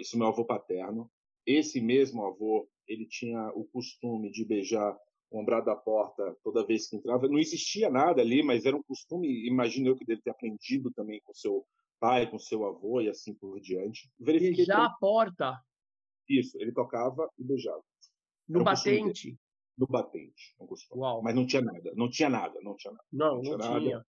Isso 0.00 0.18
meu 0.18 0.26
avô 0.26 0.44
paterno. 0.44 1.10
Esse 1.46 1.80
mesmo 1.80 2.24
avô 2.24 2.68
ele 2.86 3.06
tinha 3.06 3.48
o 3.54 3.64
costume 3.64 4.30
de 4.30 4.44
beijar 4.44 4.96
o 5.30 5.40
umbrado 5.40 5.66
da 5.66 5.76
porta 5.76 6.36
toda 6.42 6.66
vez 6.66 6.88
que 6.88 6.96
entrava. 6.96 7.28
Não 7.28 7.38
existia 7.38 7.90
nada 7.90 8.22
ali, 8.22 8.42
mas 8.42 8.64
era 8.64 8.76
um 8.76 8.82
costume, 8.82 9.46
imagino 9.46 9.88
eu 9.88 9.96
que 9.96 10.04
deve 10.04 10.22
ter 10.22 10.30
aprendido 10.30 10.92
também 10.92 11.20
com 11.24 11.34
seu 11.34 11.64
pai, 11.98 12.30
com 12.30 12.38
seu 12.38 12.64
avô 12.66 13.00
e 13.00 13.08
assim 13.08 13.34
por 13.34 13.60
diante. 13.60 14.10
Verifiquei 14.18 14.66
beijar 14.66 14.84
a 14.84 14.90
porta? 14.90 15.60
Isso, 16.28 16.56
ele 16.60 16.72
tocava 16.72 17.28
e 17.38 17.44
beijava. 17.44 17.82
No 18.48 18.60
um 18.60 18.64
batente? 18.64 19.38
No 19.76 19.86
batente, 19.86 20.54
um 20.60 20.66
costume. 20.66 21.00
Uau. 21.00 21.22
Mas 21.22 21.34
não 21.34 21.46
tinha 21.46 21.62
nada, 21.62 21.92
não 21.96 22.08
tinha 22.08 22.28
nada, 22.28 22.60
não 22.62 22.76
tinha 22.76 22.92
nada. 22.92 23.04
Não, 23.12 23.36
não 23.36 23.42
tinha. 23.42 23.56
Não 23.56 23.80
tinha. 23.80 24.06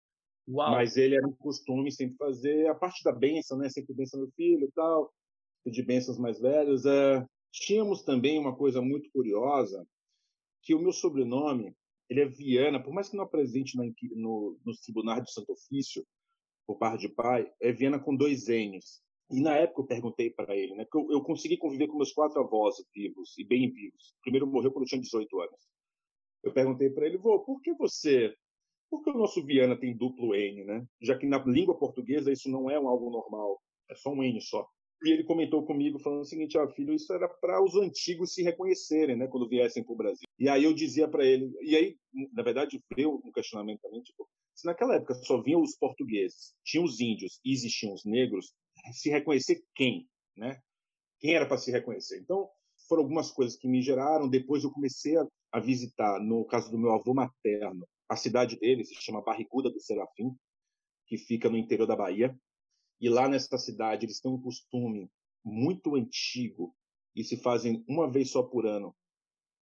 Uau. 0.47 0.71
Mas 0.73 0.97
ele 0.97 1.17
era 1.17 1.27
um 1.27 1.33
costume 1.33 1.91
sempre 1.91 2.17
fazer 2.17 2.69
a 2.69 2.75
parte 2.75 3.03
da 3.03 3.13
bênção, 3.13 3.57
né? 3.57 3.69
Sempre 3.71 3.95
bênção 3.95 4.21
meu 4.21 4.31
filho 4.33 4.67
e 4.67 4.73
tal, 4.73 5.11
pedir 5.65 5.85
bênçãos 5.85 6.19
mais 6.19 6.39
velhos. 6.39 6.85
Uh, 6.85 7.27
tínhamos 7.55 8.03
também 8.03 8.39
uma 8.39 8.55
coisa 8.55 8.83
muito 8.83 9.11
curiosa, 9.11 9.87
que 10.63 10.75
o 10.75 10.81
meu 10.81 10.93
sobrenome, 10.93 11.75
ele 12.09 12.23
é 12.23 12.27
Viana, 12.27 12.83
por 12.83 12.93
mais 12.93 13.09
que 13.09 13.17
não 13.17 13.25
apresente 13.25 13.77
no, 13.77 13.95
no, 14.17 14.59
nos 14.65 14.81
tribunais 14.81 15.23
do 15.23 15.31
Santo 15.31 15.53
Ofício, 15.53 16.05
por 16.67 16.79
parte 16.79 17.03
de 17.03 17.09
pai, 17.09 17.51
é 17.61 17.73
Viana 17.73 17.99
com 17.99 18.17
dois 18.17 18.49
N's. 18.49 19.03
E 19.31 19.41
na 19.41 19.57
época 19.57 19.83
eu 19.83 19.87
perguntei 19.87 20.31
para 20.31 20.55
ele, 20.57 20.75
né? 20.75 20.85
Porque 20.85 20.99
eu, 20.99 21.19
eu, 21.19 21.23
consegui 21.23 21.57
conviver 21.57 21.87
com 21.87 21.97
meus 21.97 22.13
quatro 22.13 22.41
avós 22.41 22.77
vivos 22.95 23.37
e 23.39 23.45
bem 23.45 23.71
vivos. 23.71 24.15
O 24.19 24.23
primeiro 24.23 24.47
morreu 24.47 24.71
quando 24.71 24.85
eu 24.85 24.89
tinha 24.89 25.01
18 25.01 25.41
anos. 25.41 25.61
Eu 26.43 26.53
perguntei 26.53 26.91
para 26.91 27.07
ele, 27.07 27.17
vô, 27.17 27.41
por 27.41 27.61
que 27.61 27.73
você, 27.75 28.35
por 28.91 29.03
que 29.03 29.11
o 29.11 29.17
nosso 29.19 29.45
Viana 29.45 29.79
tem 29.79 29.97
duplo 29.97 30.35
N, 30.35 30.65
né? 30.65 30.87
Já 31.01 31.17
que 31.17 31.27
na 31.27 31.39
língua 31.39 31.79
portuguesa 31.79 32.31
isso 32.31 32.51
não 32.51 32.71
é 32.71 32.79
um 32.79 32.89
algo 32.89 33.11
normal, 33.11 33.63
é 33.91 33.95
só 33.95 34.11
um 34.11 34.23
N 34.23 34.41
só. 34.41 34.69
E 35.05 35.11
ele 35.13 35.23
comentou 35.23 35.65
comigo 35.67 35.99
falando 35.99 36.23
o 36.23 36.25
seguinte: 36.25 36.59
ah, 36.59 36.67
filho, 36.69 36.95
isso 36.95 37.13
era 37.13 37.29
para 37.29 37.63
os 37.63 37.75
antigos 37.77 38.33
se 38.33 38.43
reconhecerem, 38.43 39.17
né, 39.17 39.27
quando 39.27 39.49
viessem 39.49 39.85
para 39.85 39.93
o 39.93 39.97
Brasil. 39.97 40.27
E 40.39 40.49
aí 40.49 40.65
eu 40.65 40.73
dizia 40.73 41.07
para 41.07 41.25
ele, 41.25 41.53
e 41.61 41.77
aí, 41.77 41.97
na 42.33 42.43
verdade, 42.43 42.83
veio 42.97 43.21
um 43.25 43.31
questionamento 43.31 43.81
também, 43.83 44.03
tipo, 44.03 44.27
se 44.55 44.67
naquela 44.67 44.95
época 44.95 45.15
só 45.15 45.43
vinham 45.43 45.61
os 45.61 45.77
portugueses, 45.77 46.55
tinham 46.65 46.85
os 46.85 47.01
índios 47.01 47.39
e 47.45 47.53
existiam 47.53 47.93
os 47.93 48.05
negros, 48.05 48.53
se 48.93 49.11
reconhecer 49.11 49.63
quem, 49.75 50.09
né? 50.37 50.59
Quem 51.21 51.35
era 51.35 51.47
para 51.47 51.59
se 51.59 51.71
reconhecer? 51.71 52.21
Então, 52.21 52.49
foram 52.89 53.03
algumas 53.03 53.31
coisas 53.31 53.57
que 53.57 53.69
me 53.69 53.83
geraram. 53.83 54.29
Depois 54.29 54.65
eu 54.65 54.71
comecei 54.71 55.17
a, 55.17 55.27
a 55.53 55.61
visitar, 55.61 56.21
no 56.21 56.45
caso 56.45 56.71
do 56.71 56.79
meu 56.79 56.93
avô 56.93 57.15
materno, 57.15 57.87
a 58.09 58.17
cidade 58.17 58.59
dele 58.59 58.85
se 58.85 58.95
chama 58.95 59.23
Barriguda 59.23 59.71
do 59.71 59.81
Serafim, 59.81 60.35
que 61.07 61.17
fica 61.17 61.49
no 61.49 61.57
interior 61.57 61.87
da 61.87 61.97
Bahia. 61.97 62.37
E 63.05 63.09
lá 63.11 63.29
nessa 63.29 63.59
cidade 63.59 64.07
eles 64.07 64.19
têm 64.19 64.33
um 64.33 64.41
costume 64.41 65.11
muito 65.45 65.95
antigo 65.95 66.75
e 67.15 67.23
se 67.23 67.37
fazem 67.37 67.85
uma 67.87 68.11
vez 68.11 68.31
só 68.31 68.43
por 68.43 68.65
ano, 68.65 68.97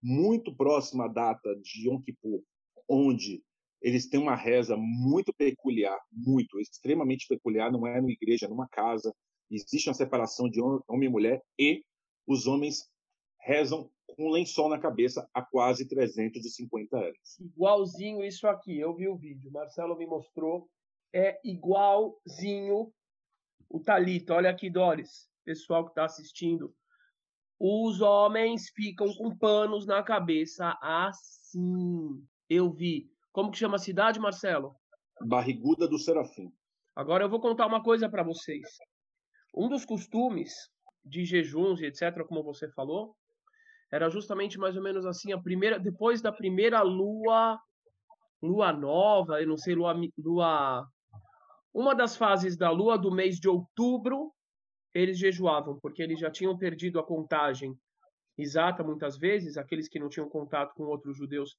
muito 0.01 0.55
próxima 0.55 1.07
à 1.07 1.07
data 1.09 1.53
de 1.57 1.89
Yom 1.89 2.01
Kippur, 2.01 2.41
onde 2.87 3.43
eles 3.81 4.07
têm 4.07 4.21
uma 4.21 4.33
reza 4.33 4.77
muito 4.77 5.33
peculiar, 5.33 5.99
muito, 6.09 6.57
extremamente 6.57 7.27
peculiar, 7.27 7.69
não 7.69 7.85
é 7.85 7.99
numa 7.99 8.13
igreja, 8.13 8.45
é 8.45 8.49
numa 8.49 8.65
casa. 8.69 9.13
Existe 9.51 9.89
uma 9.89 9.93
separação 9.93 10.49
de 10.49 10.61
homem 10.61 11.09
e 11.09 11.11
mulher 11.11 11.43
e 11.59 11.83
os 12.25 12.47
homens 12.47 12.89
rezam 13.41 13.91
com 14.07 14.29
um 14.29 14.31
lençol 14.31 14.69
na 14.69 14.79
cabeça 14.79 15.29
há 15.33 15.41
quase 15.41 15.85
350 15.85 16.97
anos. 16.97 17.39
Igualzinho 17.41 18.23
isso 18.23 18.47
aqui, 18.47 18.79
eu 18.79 18.95
vi 18.95 19.09
o 19.09 19.17
vídeo, 19.17 19.51
Marcelo 19.51 19.97
me 19.97 20.05
mostrou, 20.05 20.69
é 21.13 21.41
igualzinho 21.43 22.93
o 23.73 23.79
talito. 23.79 24.31
Olha 24.31 24.51
aqui, 24.51 24.69
Doris, 24.69 25.27
pessoal 25.43 25.83
que 25.83 25.91
está 25.91 26.05
assistindo. 26.05 26.73
Os 27.59 28.01
homens 28.01 28.69
ficam 28.69 29.11
com 29.15 29.35
panos 29.35 29.87
na 29.87 30.03
cabeça 30.03 30.77
assim. 30.79 32.23
Eu 32.47 32.71
vi. 32.71 33.09
Como 33.31 33.49
que 33.49 33.57
chama 33.57 33.75
a 33.75 33.79
cidade, 33.79 34.19
Marcelo? 34.19 34.75
Barriguda 35.21 35.87
do 35.87 35.97
Serafim. 35.97 36.53
Agora 36.95 37.23
eu 37.23 37.29
vou 37.29 37.41
contar 37.41 37.65
uma 37.65 37.81
coisa 37.81 38.07
para 38.07 38.21
vocês. 38.21 38.61
Um 39.55 39.67
dos 39.67 39.85
costumes 39.85 40.53
de 41.03 41.25
jejuns 41.25 41.81
e 41.81 41.85
etc, 41.85 42.23
como 42.27 42.43
você 42.43 42.69
falou, 42.73 43.15
era 43.91 44.09
justamente 44.09 44.59
mais 44.59 44.75
ou 44.75 44.83
menos 44.83 45.05
assim, 45.05 45.33
a 45.33 45.41
primeira 45.41 45.79
depois 45.79 46.21
da 46.21 46.31
primeira 46.31 46.81
lua 46.81 47.59
lua 48.41 48.73
nova, 48.73 49.41
eu 49.41 49.47
não 49.47 49.57
sei, 49.57 49.73
lua 49.73 49.95
lua 50.17 50.85
uma 51.73 51.95
das 51.95 52.15
fases 52.15 52.55
da 52.55 52.69
lua 52.69 52.97
do 52.97 53.11
mês 53.11 53.39
de 53.39 53.49
outubro, 53.49 54.31
eles 54.93 55.17
jejuavam, 55.17 55.79
porque 55.81 56.03
eles 56.03 56.19
já 56.19 56.29
tinham 56.29 56.57
perdido 56.57 56.99
a 56.99 57.05
contagem 57.05 57.75
exata 58.37 58.83
muitas 58.83 59.17
vezes, 59.17 59.57
aqueles 59.57 59.87
que 59.87 59.99
não 59.99 60.09
tinham 60.09 60.29
contato 60.29 60.73
com 60.75 60.83
outros 60.83 61.17
judeus 61.17 61.55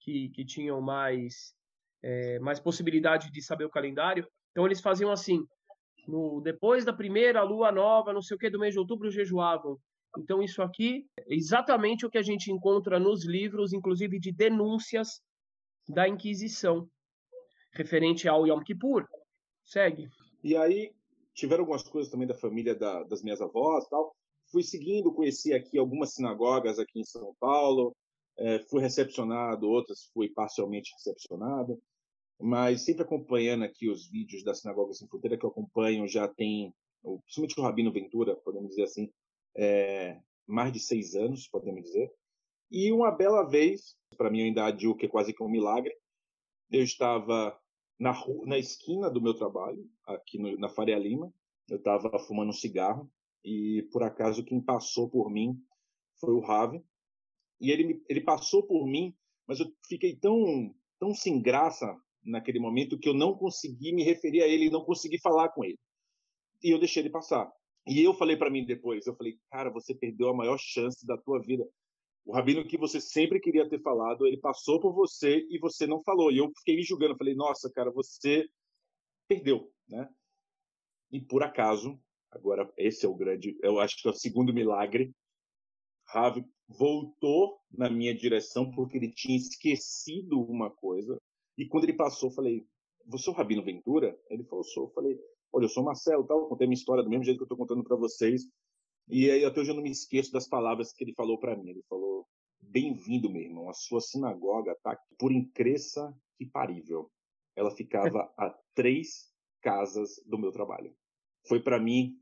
que, 0.00 0.30
que 0.30 0.44
tinham 0.44 0.80
mais, 0.80 1.54
é, 2.02 2.38
mais 2.40 2.60
possibilidade 2.60 3.30
de 3.30 3.42
saber 3.42 3.64
o 3.64 3.70
calendário. 3.70 4.26
Então 4.50 4.66
eles 4.66 4.80
faziam 4.80 5.10
assim, 5.10 5.44
no, 6.06 6.40
depois 6.40 6.84
da 6.84 6.92
primeira 6.92 7.42
lua 7.42 7.70
nova, 7.70 8.12
não 8.12 8.22
sei 8.22 8.36
o 8.36 8.38
que, 8.38 8.50
do 8.50 8.58
mês 8.58 8.74
de 8.74 8.80
outubro, 8.80 9.10
jejuavam. 9.10 9.78
Então 10.18 10.42
isso 10.42 10.62
aqui 10.62 11.06
é 11.18 11.34
exatamente 11.34 12.04
o 12.04 12.10
que 12.10 12.18
a 12.18 12.22
gente 12.22 12.50
encontra 12.50 12.98
nos 12.98 13.24
livros, 13.24 13.72
inclusive 13.72 14.18
de 14.18 14.32
denúncias 14.32 15.20
da 15.88 16.08
Inquisição, 16.08 16.86
referente 17.72 18.28
ao 18.28 18.46
Yom 18.46 18.60
Kippur. 18.60 19.06
Segue. 19.64 20.08
E 20.42 20.56
aí 20.56 20.92
tiveram 21.34 21.62
algumas 21.62 21.82
coisas 21.82 22.10
também 22.10 22.26
da 22.26 22.34
família 22.34 22.74
da, 22.74 23.02
das 23.04 23.22
minhas 23.22 23.40
avós 23.40 23.88
tal. 23.88 24.14
Fui 24.50 24.62
seguindo, 24.62 25.12
conheci 25.12 25.54
aqui 25.54 25.78
algumas 25.78 26.12
sinagogas 26.14 26.78
aqui 26.78 27.00
em 27.00 27.04
São 27.04 27.34
Paulo, 27.40 27.96
é, 28.36 28.58
fui 28.60 28.82
recepcionado, 28.82 29.68
outras 29.68 30.10
fui 30.12 30.28
parcialmente 30.28 30.92
recepcionado, 30.94 31.80
mas 32.38 32.84
sempre 32.84 33.02
acompanhando 33.02 33.64
aqui 33.64 33.88
os 33.88 34.10
vídeos 34.10 34.42
da 34.42 34.54
Sinagoga 34.54 34.92
Sem 34.92 35.08
Fronteira 35.08 35.38
que 35.38 35.44
eu 35.44 35.50
acompanho 35.50 36.06
já 36.08 36.28
tem, 36.28 36.74
principalmente 37.02 37.60
o 37.60 37.62
Rabino 37.62 37.92
Ventura, 37.92 38.36
podemos 38.36 38.70
dizer 38.70 38.82
assim, 38.82 39.10
é, 39.56 40.20
mais 40.46 40.72
de 40.72 40.80
seis 40.80 41.14
anos, 41.14 41.48
podemos 41.48 41.82
dizer. 41.82 42.12
E 42.70 42.90
uma 42.90 43.10
bela 43.10 43.44
vez, 43.44 43.96
para 44.16 44.30
mim 44.30 44.42
ainda 44.42 44.68
o 44.88 44.94
que 44.94 45.06
é 45.06 45.08
quase 45.08 45.32
que 45.32 45.42
um 45.42 45.48
milagre, 45.48 45.94
eu 46.70 46.82
estava 46.82 47.56
na, 48.02 48.10
rua, 48.10 48.44
na 48.44 48.58
esquina 48.58 49.08
do 49.08 49.22
meu 49.22 49.32
trabalho, 49.32 49.88
aqui 50.04 50.36
no, 50.36 50.58
na 50.58 50.68
Faria 50.68 50.98
Lima. 50.98 51.32
Eu 51.70 51.76
estava 51.76 52.18
fumando 52.18 52.48
um 52.48 52.52
cigarro 52.52 53.08
e, 53.44 53.88
por 53.92 54.02
acaso, 54.02 54.44
quem 54.44 54.60
passou 54.60 55.08
por 55.08 55.30
mim 55.30 55.56
foi 56.20 56.34
o 56.34 56.40
Ravi. 56.40 56.82
E 57.60 57.70
ele, 57.70 58.02
ele 58.08 58.20
passou 58.20 58.66
por 58.66 58.84
mim, 58.88 59.14
mas 59.46 59.60
eu 59.60 59.66
fiquei 59.88 60.16
tão, 60.16 60.74
tão 60.98 61.14
sem 61.14 61.40
graça 61.40 61.96
naquele 62.24 62.58
momento 62.58 62.98
que 62.98 63.08
eu 63.08 63.14
não 63.14 63.34
consegui 63.34 63.94
me 63.94 64.02
referir 64.02 64.42
a 64.42 64.48
ele, 64.48 64.68
não 64.68 64.84
consegui 64.84 65.20
falar 65.20 65.50
com 65.50 65.64
ele. 65.64 65.78
E 66.60 66.70
eu 66.70 66.80
deixei 66.80 67.02
ele 67.02 67.10
passar. 67.10 67.48
E 67.86 68.02
eu 68.02 68.14
falei 68.14 68.36
para 68.36 68.50
mim 68.50 68.66
depois, 68.66 69.06
eu 69.06 69.14
falei, 69.14 69.38
cara, 69.48 69.70
você 69.70 69.94
perdeu 69.94 70.28
a 70.28 70.34
maior 70.34 70.58
chance 70.58 71.06
da 71.06 71.16
tua 71.16 71.40
vida 71.40 71.64
o 72.24 72.32
rabino 72.32 72.66
que 72.66 72.78
você 72.78 73.00
sempre 73.00 73.40
queria 73.40 73.68
ter 73.68 73.80
falado, 73.82 74.26
ele 74.26 74.38
passou 74.38 74.80
por 74.80 74.92
você 74.92 75.46
e 75.50 75.58
você 75.58 75.86
não 75.86 76.02
falou. 76.02 76.30
E 76.30 76.38
eu 76.38 76.50
fiquei 76.58 76.76
me 76.76 76.82
julgando, 76.82 77.16
falei, 77.16 77.34
nossa, 77.34 77.70
cara, 77.72 77.90
você 77.90 78.48
perdeu, 79.28 79.72
né? 79.88 80.08
E 81.10 81.20
por 81.20 81.42
acaso, 81.42 82.00
agora 82.30 82.72
esse 82.76 83.04
é 83.04 83.08
o 83.08 83.14
grande, 83.14 83.56
eu 83.62 83.80
acho 83.80 83.96
que 84.00 84.08
é 84.08 84.10
o 84.10 84.14
segundo 84.14 84.52
milagre, 84.52 85.12
Ravi 86.06 86.44
voltou 86.68 87.58
na 87.70 87.88
minha 87.90 88.14
direção 88.14 88.70
porque 88.70 88.96
ele 88.96 89.10
tinha 89.10 89.36
esquecido 89.36 90.40
uma 90.42 90.70
coisa. 90.70 91.18
E 91.56 91.66
quando 91.66 91.84
ele 91.84 91.94
passou, 91.94 92.30
eu 92.30 92.34
falei, 92.34 92.66
você 93.06 93.28
é 93.28 93.32
o 93.32 93.34
Rabino 93.34 93.62
Ventura? 93.62 94.18
Ele 94.30 94.44
falou, 94.44 94.64
sou. 94.64 94.84
Eu 94.84 94.90
falei, 94.90 95.18
olha, 95.52 95.64
eu 95.64 95.68
sou 95.68 95.82
Marcelo, 95.82 96.26
tal, 96.26 96.48
contei 96.48 96.66
minha 96.66 96.78
história 96.78 97.02
do 97.02 97.10
mesmo 97.10 97.24
jeito 97.24 97.38
que 97.38 97.42
eu 97.42 97.46
estou 97.46 97.58
contando 97.58 97.84
para 97.84 97.96
vocês. 97.96 98.42
E 99.08 99.30
aí 99.30 99.44
até 99.44 99.60
hoje 99.60 99.70
eu 99.70 99.74
não 99.74 99.82
me 99.82 99.90
esqueço 99.90 100.32
das 100.32 100.48
palavras 100.48 100.92
que 100.92 101.04
ele 101.04 101.14
falou 101.14 101.38
para 101.38 101.56
mim. 101.56 101.70
Ele 101.70 101.82
falou: 101.88 102.26
Bem-vindo, 102.60 103.30
meu 103.30 103.42
irmão. 103.42 103.68
A 103.68 103.74
sua 103.74 104.00
sinagoga 104.00 104.76
tá 104.82 104.98
por 105.18 105.32
incresça 105.32 106.14
e 106.38 106.46
parível. 106.46 107.10
Ela 107.56 107.70
ficava 107.70 108.32
a 108.38 108.56
três 108.74 109.30
casas 109.60 110.22
do 110.26 110.38
meu 110.38 110.50
trabalho. 110.50 110.94
Foi 111.46 111.60
para 111.60 111.78
mim 111.80 112.16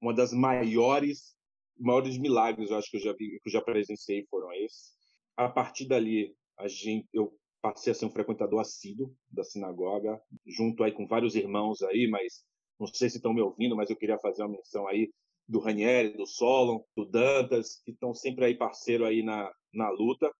uma 0.00 0.14
das 0.14 0.32
maiores 0.32 1.36
maiores 1.78 2.16
milagres, 2.16 2.70
eu 2.70 2.78
acho 2.78 2.90
que 2.90 2.96
eu 2.96 3.00
já 3.02 3.12
vi, 3.12 3.38
que 3.40 3.48
eu 3.48 3.52
já 3.52 3.60
presenciei 3.60 4.26
foram 4.30 4.52
esses. 4.54 4.94
A 5.36 5.48
partir 5.48 5.86
dali, 5.86 6.34
a 6.58 6.66
gente 6.68 7.06
eu 7.12 7.38
passei 7.60 7.90
a 7.90 7.94
ser 7.94 8.06
um 8.06 8.10
frequentador 8.10 8.60
assíduo 8.60 9.14
da 9.30 9.44
sinagoga, 9.44 10.20
junto 10.46 10.82
aí 10.82 10.92
com 10.92 11.06
vários 11.06 11.34
irmãos 11.34 11.82
aí, 11.82 12.08
mas 12.08 12.44
não 12.78 12.86
sei 12.86 13.10
se 13.10 13.16
estão 13.16 13.34
me 13.34 13.40
ouvindo, 13.40 13.76
mas 13.76 13.90
eu 13.90 13.96
queria 13.96 14.18
fazer 14.18 14.42
uma 14.42 14.56
menção 14.56 14.86
aí 14.86 15.10
do 15.48 15.60
Ranieri, 15.60 16.16
do 16.16 16.26
Solon, 16.26 16.80
do 16.96 17.04
Dantas, 17.04 17.80
que 17.84 17.92
estão 17.92 18.14
sempre 18.14 18.44
aí 18.44 18.56
parceiro 18.56 19.04
aí 19.04 19.22
na, 19.22 19.52
na 19.72 19.90
luta. 19.90 20.30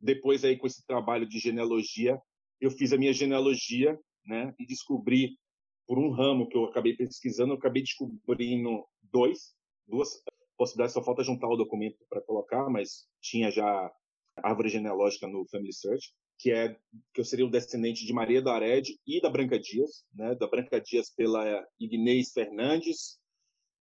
Depois 0.00 0.44
aí 0.44 0.56
com 0.56 0.66
esse 0.66 0.84
trabalho 0.86 1.28
de 1.28 1.38
genealogia, 1.38 2.18
eu 2.60 2.70
fiz 2.70 2.92
a 2.92 2.98
minha 2.98 3.12
genealogia, 3.12 3.98
né, 4.24 4.54
e 4.58 4.66
descobri 4.66 5.38
por 5.86 5.98
um 5.98 6.10
ramo 6.10 6.48
que 6.48 6.56
eu 6.56 6.64
acabei 6.64 6.96
pesquisando, 6.96 7.52
eu 7.52 7.58
acabei 7.58 7.82
descobrindo 7.82 8.84
dois, 9.02 9.54
duas 9.86 10.20
possibilidades, 10.56 10.94
só 10.94 11.02
falta 11.02 11.22
juntar 11.22 11.48
o 11.48 11.56
documento 11.56 11.96
para 12.08 12.22
colocar, 12.22 12.68
mas 12.68 13.06
tinha 13.20 13.50
já 13.50 13.92
árvore 14.36 14.68
genealógica 14.68 15.26
no 15.26 15.46
Family 15.48 15.72
Search, 15.72 16.12
que 16.38 16.50
é 16.50 16.76
que 17.14 17.20
eu 17.20 17.24
seria 17.24 17.46
o 17.46 17.50
descendente 17.50 18.04
de 18.04 18.12
Maria 18.12 18.42
da 18.42 18.54
Ared 18.54 18.98
e 19.06 19.20
da 19.20 19.30
Branca 19.30 19.58
Dias, 19.58 20.04
né, 20.14 20.34
da 20.34 20.46
Branca 20.46 20.80
Dias 20.80 21.10
pela 21.14 21.64
Ignez 21.78 22.32
Fernandes, 22.32 23.18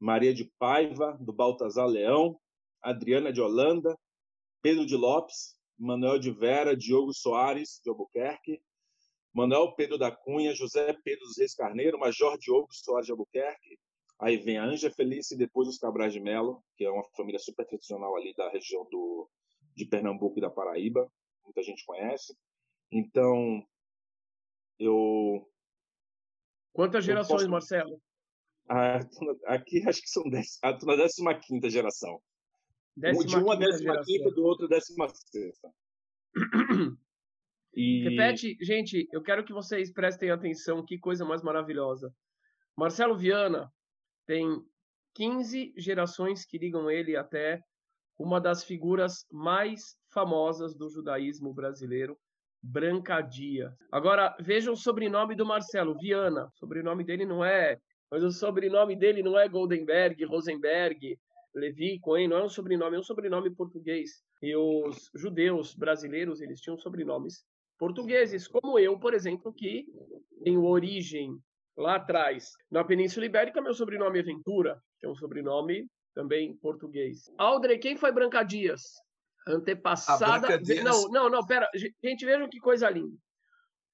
Maria 0.05 0.35
de 0.35 0.45
Paiva, 0.59 1.17
do 1.19 1.33
Baltazar 1.33 1.87
Leão, 1.87 2.39
Adriana 2.79 3.33
de 3.33 3.41
Holanda, 3.41 3.97
Pedro 4.61 4.85
de 4.85 4.95
Lopes, 4.95 5.59
Manuel 5.75 6.19
de 6.19 6.29
Vera, 6.29 6.77
Diogo 6.77 7.11
Soares 7.11 7.81
de 7.83 7.89
Albuquerque, 7.89 8.61
Manuel 9.33 9.73
Pedro 9.73 9.97
da 9.97 10.11
Cunha, 10.11 10.53
José 10.53 10.93
Pedro 11.03 11.25
dos 11.25 11.39
Reis 11.39 11.55
Carneiro, 11.55 11.97
Major 11.97 12.37
Diogo 12.37 12.67
Soares 12.69 13.07
de 13.07 13.13
Albuquerque, 13.13 13.79
aí 14.19 14.37
vem 14.37 14.59
a 14.59 14.65
Anja 14.65 14.91
Felice 14.91 15.33
e 15.33 15.37
depois 15.39 15.67
os 15.67 15.79
Cabrais 15.79 16.13
de 16.13 16.19
Melo, 16.19 16.63
que 16.77 16.85
é 16.85 16.91
uma 16.91 17.03
família 17.17 17.39
super 17.39 17.65
tradicional 17.65 18.15
ali 18.15 18.31
da 18.35 18.47
região 18.51 18.87
do, 18.91 19.27
de 19.75 19.85
Pernambuco 19.87 20.37
e 20.37 20.41
da 20.41 20.51
Paraíba, 20.51 21.11
muita 21.43 21.63
gente 21.63 21.83
conhece. 21.83 22.37
Então, 22.91 23.65
eu. 24.77 25.49
Quantas 26.73 27.03
gerações, 27.03 27.41
posso... 27.41 27.49
Marcelo? 27.49 27.99
Ah, 28.67 28.99
aqui 29.47 29.87
acho 29.87 30.01
que 30.01 30.09
são 30.09 30.23
dez. 30.29 30.57
Ah, 30.63 30.77
na 31.23 31.39
15 31.39 31.69
geração. 31.69 32.19
Décima 32.97 33.25
de 33.25 33.35
uma 33.35 33.57
décima 33.57 34.03
quinta, 34.03 34.31
do 34.31 34.43
outro 34.43 34.67
décima 34.67 35.07
sexta. 35.09 35.69
E... 37.77 38.07
Repete, 38.07 38.57
gente, 38.61 39.05
eu 39.11 39.21
quero 39.21 39.43
que 39.43 39.51
vocês 39.51 39.91
prestem 39.91 40.31
atenção, 40.31 40.85
que 40.85 40.97
coisa 40.97 41.25
mais 41.25 41.43
maravilhosa. 41.43 42.09
Marcelo 42.77 43.17
Viana 43.17 43.69
tem 44.25 44.47
15 45.15 45.73
gerações 45.77 46.45
que 46.45 46.57
ligam 46.57 46.89
ele 46.89 47.17
até 47.17 47.59
uma 48.17 48.39
das 48.39 48.63
figuras 48.63 49.25
mais 49.29 49.97
famosas 50.13 50.73
do 50.73 50.89
judaísmo 50.89 51.53
brasileiro, 51.53 52.17
Brancadia. 52.63 53.75
Agora, 53.91 54.35
vejam 54.39 54.73
o 54.73 54.77
sobrenome 54.77 55.35
do 55.35 55.45
Marcelo, 55.45 55.97
Viana. 55.97 56.47
O 56.47 56.57
sobrenome 56.57 57.03
dele 57.03 57.25
não 57.25 57.43
é. 57.43 57.77
Mas 58.11 58.23
o 58.23 58.31
sobrenome 58.31 58.95
dele 58.95 59.23
não 59.23 59.37
é 59.37 59.47
Goldenberg, 59.47 60.23
Rosenberg, 60.25 61.17
Levi, 61.53 61.99
Cohen, 61.99 62.27
não 62.27 62.37
é 62.37 62.43
um 62.43 62.49
sobrenome, 62.49 62.97
é 62.97 62.99
um 62.99 63.03
sobrenome 63.03 63.49
português. 63.49 64.23
E 64.41 64.55
os 64.55 65.09
judeus 65.15 65.73
brasileiros, 65.75 66.41
eles 66.41 66.59
tinham 66.59 66.77
sobrenomes 66.77 67.45
portugueses, 67.77 68.47
como 68.47 68.79
eu, 68.79 68.97
por 68.99 69.13
exemplo, 69.13 69.53
que 69.53 69.85
tenho 70.43 70.63
origem 70.63 71.37
lá 71.77 71.95
atrás 71.95 72.51
na 72.71 72.83
Península 72.83 73.25
Ibérica, 73.25 73.61
meu 73.61 73.73
sobrenome 73.73 74.19
é 74.19 74.23
Ventura, 74.23 74.81
que 74.99 75.05
é 75.05 75.09
um 75.09 75.15
sobrenome 75.15 75.87
também 76.13 76.55
português. 76.57 77.29
Aldrey, 77.37 77.77
quem 77.77 77.97
foi 77.97 78.11
Branca 78.11 78.43
Dias? 78.43 78.81
Antepassada. 79.47 80.39
Branca 80.39 80.63
Dias... 80.63 80.83
Não, 80.83 81.09
não, 81.09 81.29
não, 81.29 81.45
pera. 81.45 81.69
Gente, 82.03 82.25
vejam 82.25 82.49
que 82.49 82.59
coisa 82.59 82.89
linda. 82.89 83.17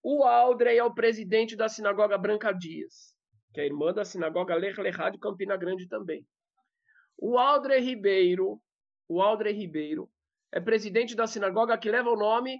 O 0.03 0.23
Aldrey 0.23 0.77
é 0.77 0.83
o 0.83 0.93
presidente 0.93 1.55
da 1.55 1.67
sinagoga 1.67 2.17
Branca 2.17 2.51
Dias, 2.51 3.15
que 3.53 3.61
é 3.61 3.65
irmã 3.65 3.93
da 3.93 4.05
sinagoga 4.05 4.55
Ler 4.55 4.77
Lerá 4.77 5.09
de 5.09 5.17
Campina 5.17 5.57
Grande 5.57 5.87
também. 5.87 6.25
O 7.17 7.37
Aldrey 7.37 7.81
Ribeiro, 7.81 8.59
o 9.07 9.21
Aldrey 9.21 9.53
Ribeiro, 9.53 10.09
é 10.51 10.59
presidente 10.59 11.15
da 11.15 11.27
sinagoga 11.27 11.77
que 11.77 11.91
leva 11.91 12.09
o 12.09 12.17
nome 12.17 12.59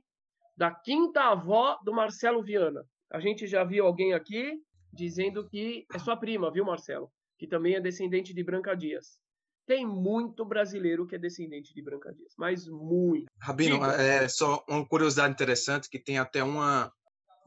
da 0.55 0.71
quinta 0.71 1.23
avó 1.23 1.77
do 1.83 1.93
Marcelo 1.93 2.43
Viana. 2.43 2.85
A 3.11 3.19
gente 3.19 3.47
já 3.47 3.63
viu 3.63 3.85
alguém 3.85 4.13
aqui 4.13 4.61
dizendo 4.93 5.47
que 5.49 5.85
é 5.93 5.99
sua 5.99 6.15
prima, 6.17 6.51
viu, 6.51 6.65
Marcelo? 6.65 7.11
Que 7.37 7.47
também 7.47 7.75
é 7.75 7.81
descendente 7.81 8.33
de 8.33 8.43
Branca 8.43 8.75
Dias. 8.75 9.19
Tem 9.65 9.85
muito 9.85 10.45
brasileiro 10.45 11.07
que 11.07 11.15
é 11.15 11.19
descendente 11.19 11.73
de 11.73 11.81
Branca 11.81 12.13
Dias, 12.13 12.33
mas 12.37 12.67
muito. 12.67 13.25
Rabino, 13.39 13.83
é 13.85 14.27
só 14.27 14.63
uma 14.67 14.85
curiosidade 14.85 15.33
interessante 15.33 15.89
que 15.89 15.99
tem 15.99 16.17
até 16.17 16.43
uma 16.43 16.91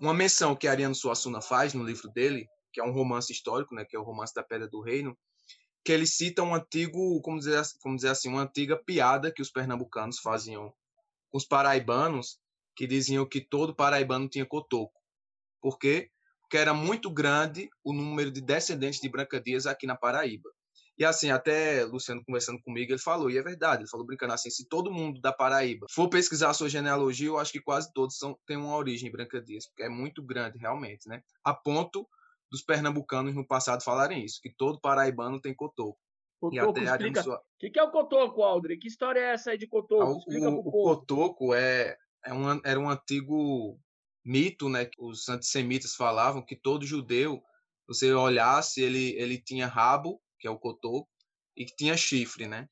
uma 0.00 0.14
menção 0.14 0.56
que 0.56 0.66
Ariano 0.66 0.94
Suassuna 0.94 1.40
faz 1.40 1.72
no 1.72 1.84
livro 1.84 2.10
dele, 2.10 2.48
que 2.74 2.80
é 2.80 2.84
um 2.84 2.92
romance 2.92 3.32
histórico, 3.32 3.72
né, 3.72 3.84
que 3.84 3.94
é 3.96 3.98
o 3.98 4.02
romance 4.02 4.34
da 4.34 4.42
Pedra 4.42 4.68
do 4.68 4.80
Reino, 4.80 5.16
que 5.84 5.92
ele 5.92 6.06
cita 6.06 6.42
um 6.42 6.54
antigo, 6.54 7.20
como 7.22 7.38
dizer, 7.38 7.62
como 7.80 7.94
dizer 7.94 8.08
assim, 8.08 8.28
uma 8.28 8.42
antiga 8.42 8.76
piada 8.76 9.30
que 9.30 9.40
os 9.40 9.50
pernambucanos 9.50 10.18
faziam 10.18 10.74
com 11.30 11.38
os 11.38 11.46
paraibanos, 11.46 12.40
que 12.74 12.86
diziam 12.86 13.24
que 13.24 13.40
todo 13.40 13.74
paraibano 13.74 14.28
tinha 14.28 14.44
cotoco. 14.44 15.00
Por 15.60 15.78
quê? 15.78 16.10
Porque 16.40 16.56
era 16.56 16.74
muito 16.74 17.08
grande 17.10 17.70
o 17.84 17.92
número 17.92 18.30
de 18.30 18.40
descendentes 18.40 19.00
de 19.00 19.08
Branca 19.08 19.40
Dias 19.40 19.66
aqui 19.66 19.86
na 19.86 19.96
Paraíba. 19.96 20.50
E 20.96 21.04
assim, 21.04 21.30
até 21.30 21.84
Luciano 21.84 22.24
conversando 22.24 22.62
comigo, 22.62 22.92
ele 22.92 23.00
falou, 23.00 23.28
e 23.30 23.36
é 23.36 23.42
verdade, 23.42 23.82
ele 23.82 23.90
falou 23.90 24.06
brincando 24.06 24.32
assim, 24.32 24.50
se 24.50 24.68
todo 24.68 24.92
mundo 24.92 25.20
da 25.20 25.32
Paraíba 25.32 25.86
for 25.90 26.08
pesquisar 26.08 26.50
a 26.50 26.54
sua 26.54 26.68
genealogia, 26.68 27.28
eu 27.28 27.38
acho 27.38 27.50
que 27.52 27.60
quase 27.60 27.92
todos 27.92 28.16
são, 28.16 28.38
têm 28.46 28.56
uma 28.56 28.76
origem 28.76 29.10
Branca 29.10 29.40
Dias, 29.42 29.66
porque 29.66 29.82
é 29.82 29.88
muito 29.88 30.22
grande 30.22 30.58
realmente, 30.58 31.08
né? 31.08 31.20
A 31.44 31.52
ponto 31.52 32.08
dos 32.50 32.62
pernambucanos 32.62 33.34
no 33.34 33.46
passado 33.46 33.82
falarem 33.82 34.24
isso, 34.24 34.40
que 34.40 34.52
todo 34.54 34.80
paraibano 34.80 35.40
tem 35.40 35.54
cotoco. 35.54 35.98
Cotoco, 36.40 36.78
e 36.78 36.88
até 36.88 37.08
explica. 37.08 37.34
O 37.34 37.40
que, 37.58 37.70
que 37.70 37.78
é 37.78 37.82
o 37.82 37.90
cotoco, 37.90 38.42
Aldri? 38.42 38.78
Que 38.78 38.88
história 38.88 39.20
é 39.20 39.32
essa 39.32 39.50
aí 39.50 39.58
de 39.58 39.66
cotoco? 39.66 40.02
Ah, 40.02 40.18
explica 40.18 40.50
o, 40.50 40.58
o 40.58 40.70
cotoco 40.70 41.54
é, 41.54 41.96
é 42.24 42.34
um, 42.34 42.60
era 42.64 42.78
um 42.78 42.88
antigo 42.88 43.78
mito, 44.24 44.68
né? 44.68 44.84
Que 44.84 45.02
os 45.02 45.28
antissemitas 45.28 45.94
falavam 45.94 46.44
que 46.44 46.56
todo 46.56 46.86
judeu, 46.86 47.42
você 47.86 48.12
olhasse, 48.12 48.82
ele, 48.82 49.14
ele 49.16 49.38
tinha 49.38 49.66
rabo, 49.66 50.20
que 50.38 50.46
é 50.46 50.50
o 50.50 50.58
cotoco, 50.58 51.08
e 51.56 51.64
que 51.64 51.74
tinha 51.76 51.96
chifre, 51.96 52.46
né? 52.46 52.68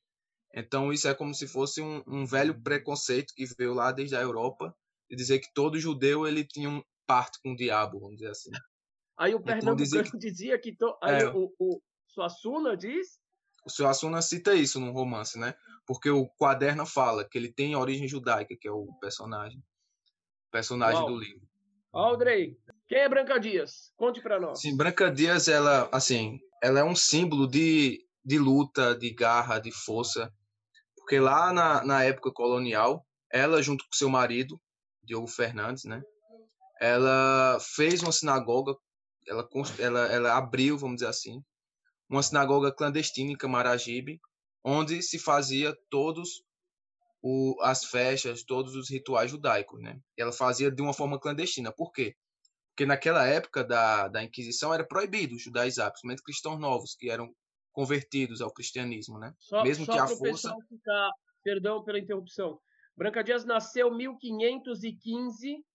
Então 0.53 0.93
isso 0.93 1.07
é 1.07 1.15
como 1.15 1.33
se 1.33 1.47
fosse 1.47 1.81
um, 1.81 2.03
um 2.05 2.25
velho 2.25 2.61
preconceito 2.61 3.33
que 3.35 3.45
veio 3.57 3.73
lá 3.73 3.91
desde 3.91 4.15
a 4.15 4.21
Europa, 4.21 4.75
de 5.09 5.15
dizer 5.15 5.39
que 5.39 5.51
todo 5.53 5.79
judeu 5.79 6.27
ele 6.27 6.45
tinha 6.45 6.69
um 6.69 6.83
parte 7.07 7.39
com 7.41 7.53
o 7.53 7.55
diabo, 7.55 7.99
vamos 7.99 8.17
dizer 8.17 8.29
assim. 8.29 8.51
Aí 9.17 9.33
o 9.33 9.39
então, 9.39 9.45
Pernambucano 9.45 10.11
que... 10.11 10.17
dizia 10.19 10.59
que. 10.59 10.75
To... 10.75 10.97
Aí 11.01 11.21
é, 11.21 11.29
o, 11.29 11.53
o 11.59 11.81
Suassuna 12.07 12.75
diz. 12.75 13.19
O 13.65 13.69
Suassuna 13.69 14.21
cita 14.21 14.53
isso 14.53 14.79
no 14.79 14.91
romance, 14.91 15.39
né? 15.39 15.55
Porque 15.85 16.09
o 16.09 16.27
quaderno 16.37 16.85
fala 16.85 17.27
que 17.27 17.37
ele 17.37 17.51
tem 17.51 17.75
origem 17.75 18.07
judaica, 18.07 18.55
que 18.59 18.67
é 18.67 18.71
o 18.71 18.87
personagem. 18.99 19.63
Personagem 20.51 21.01
Uau. 21.01 21.11
do 21.11 21.17
livro. 21.17 21.47
Aldrey, 21.93 22.57
quem 22.87 22.99
é 22.99 23.09
Branca 23.09 23.39
Dias? 23.39 23.93
Conte 23.95 24.21
para 24.21 24.39
nós. 24.39 24.59
Sim, 24.59 24.75
Branca 24.75 25.11
Dias, 25.11 25.47
ela, 25.47 25.89
assim, 25.91 26.39
ela 26.61 26.79
é 26.79 26.83
um 26.83 26.95
símbolo 26.95 27.47
de, 27.47 28.03
de 28.25 28.39
luta, 28.39 28.95
de 28.95 29.13
garra, 29.13 29.59
de 29.59 29.71
força. 29.71 30.33
Porque 30.95 31.19
lá 31.19 31.53
na, 31.53 31.85
na 31.85 32.03
época 32.03 32.31
colonial, 32.31 33.05
ela, 33.31 33.61
junto 33.61 33.83
com 33.85 33.93
seu 33.93 34.09
marido, 34.09 34.59
Diogo 35.03 35.27
Fernandes, 35.27 35.83
né? 35.83 36.01
Ela 36.81 37.59
fez 37.59 38.01
uma 38.01 38.11
sinagoga 38.11 38.75
ela, 39.27 39.47
ela, 39.79 39.99
ela 40.11 40.37
abriu, 40.37 40.77
vamos 40.77 40.97
dizer 40.97 41.07
assim, 41.07 41.43
uma 42.09 42.23
sinagoga 42.23 42.71
clandestina 42.71 43.31
em 43.31 43.37
Camaragibe, 43.37 44.19
onde 44.63 45.01
se 45.01 45.19
fazia 45.19 45.75
todos 45.89 46.43
o, 47.21 47.57
as 47.61 47.85
festas, 47.85 48.43
todos 48.43 48.75
os 48.75 48.89
rituais 48.89 49.31
judaicos, 49.31 49.81
né? 49.81 49.99
Ela 50.17 50.31
fazia 50.31 50.69
de 50.69 50.81
uma 50.81 50.93
forma 50.93 51.19
clandestina. 51.19 51.71
Por 51.71 51.91
quê? 51.91 52.15
Porque 52.69 52.85
naquela 52.85 53.25
época 53.25 53.63
da, 53.63 54.07
da 54.07 54.23
Inquisição 54.23 54.73
era 54.73 54.85
proibido 54.85 55.37
judaizar, 55.37 55.89
principalmente 55.89 56.23
cristãos 56.23 56.59
novos 56.59 56.95
que 56.95 57.09
eram 57.09 57.33
convertidos 57.71 58.41
ao 58.41 58.53
cristianismo, 58.53 59.17
né? 59.17 59.33
Só, 59.39 59.63
Mesmo 59.63 59.85
só 59.85 59.93
que 59.93 59.99
a 59.99 60.07
força 60.07 60.55
ficar, 60.69 61.11
perdão 61.43 61.83
pela 61.83 61.99
interrupção. 61.99 62.59
Branca 62.95 63.23
Dias 63.23 63.45
nasceu 63.45 63.89
em 63.89 63.97
1515 63.97 65.65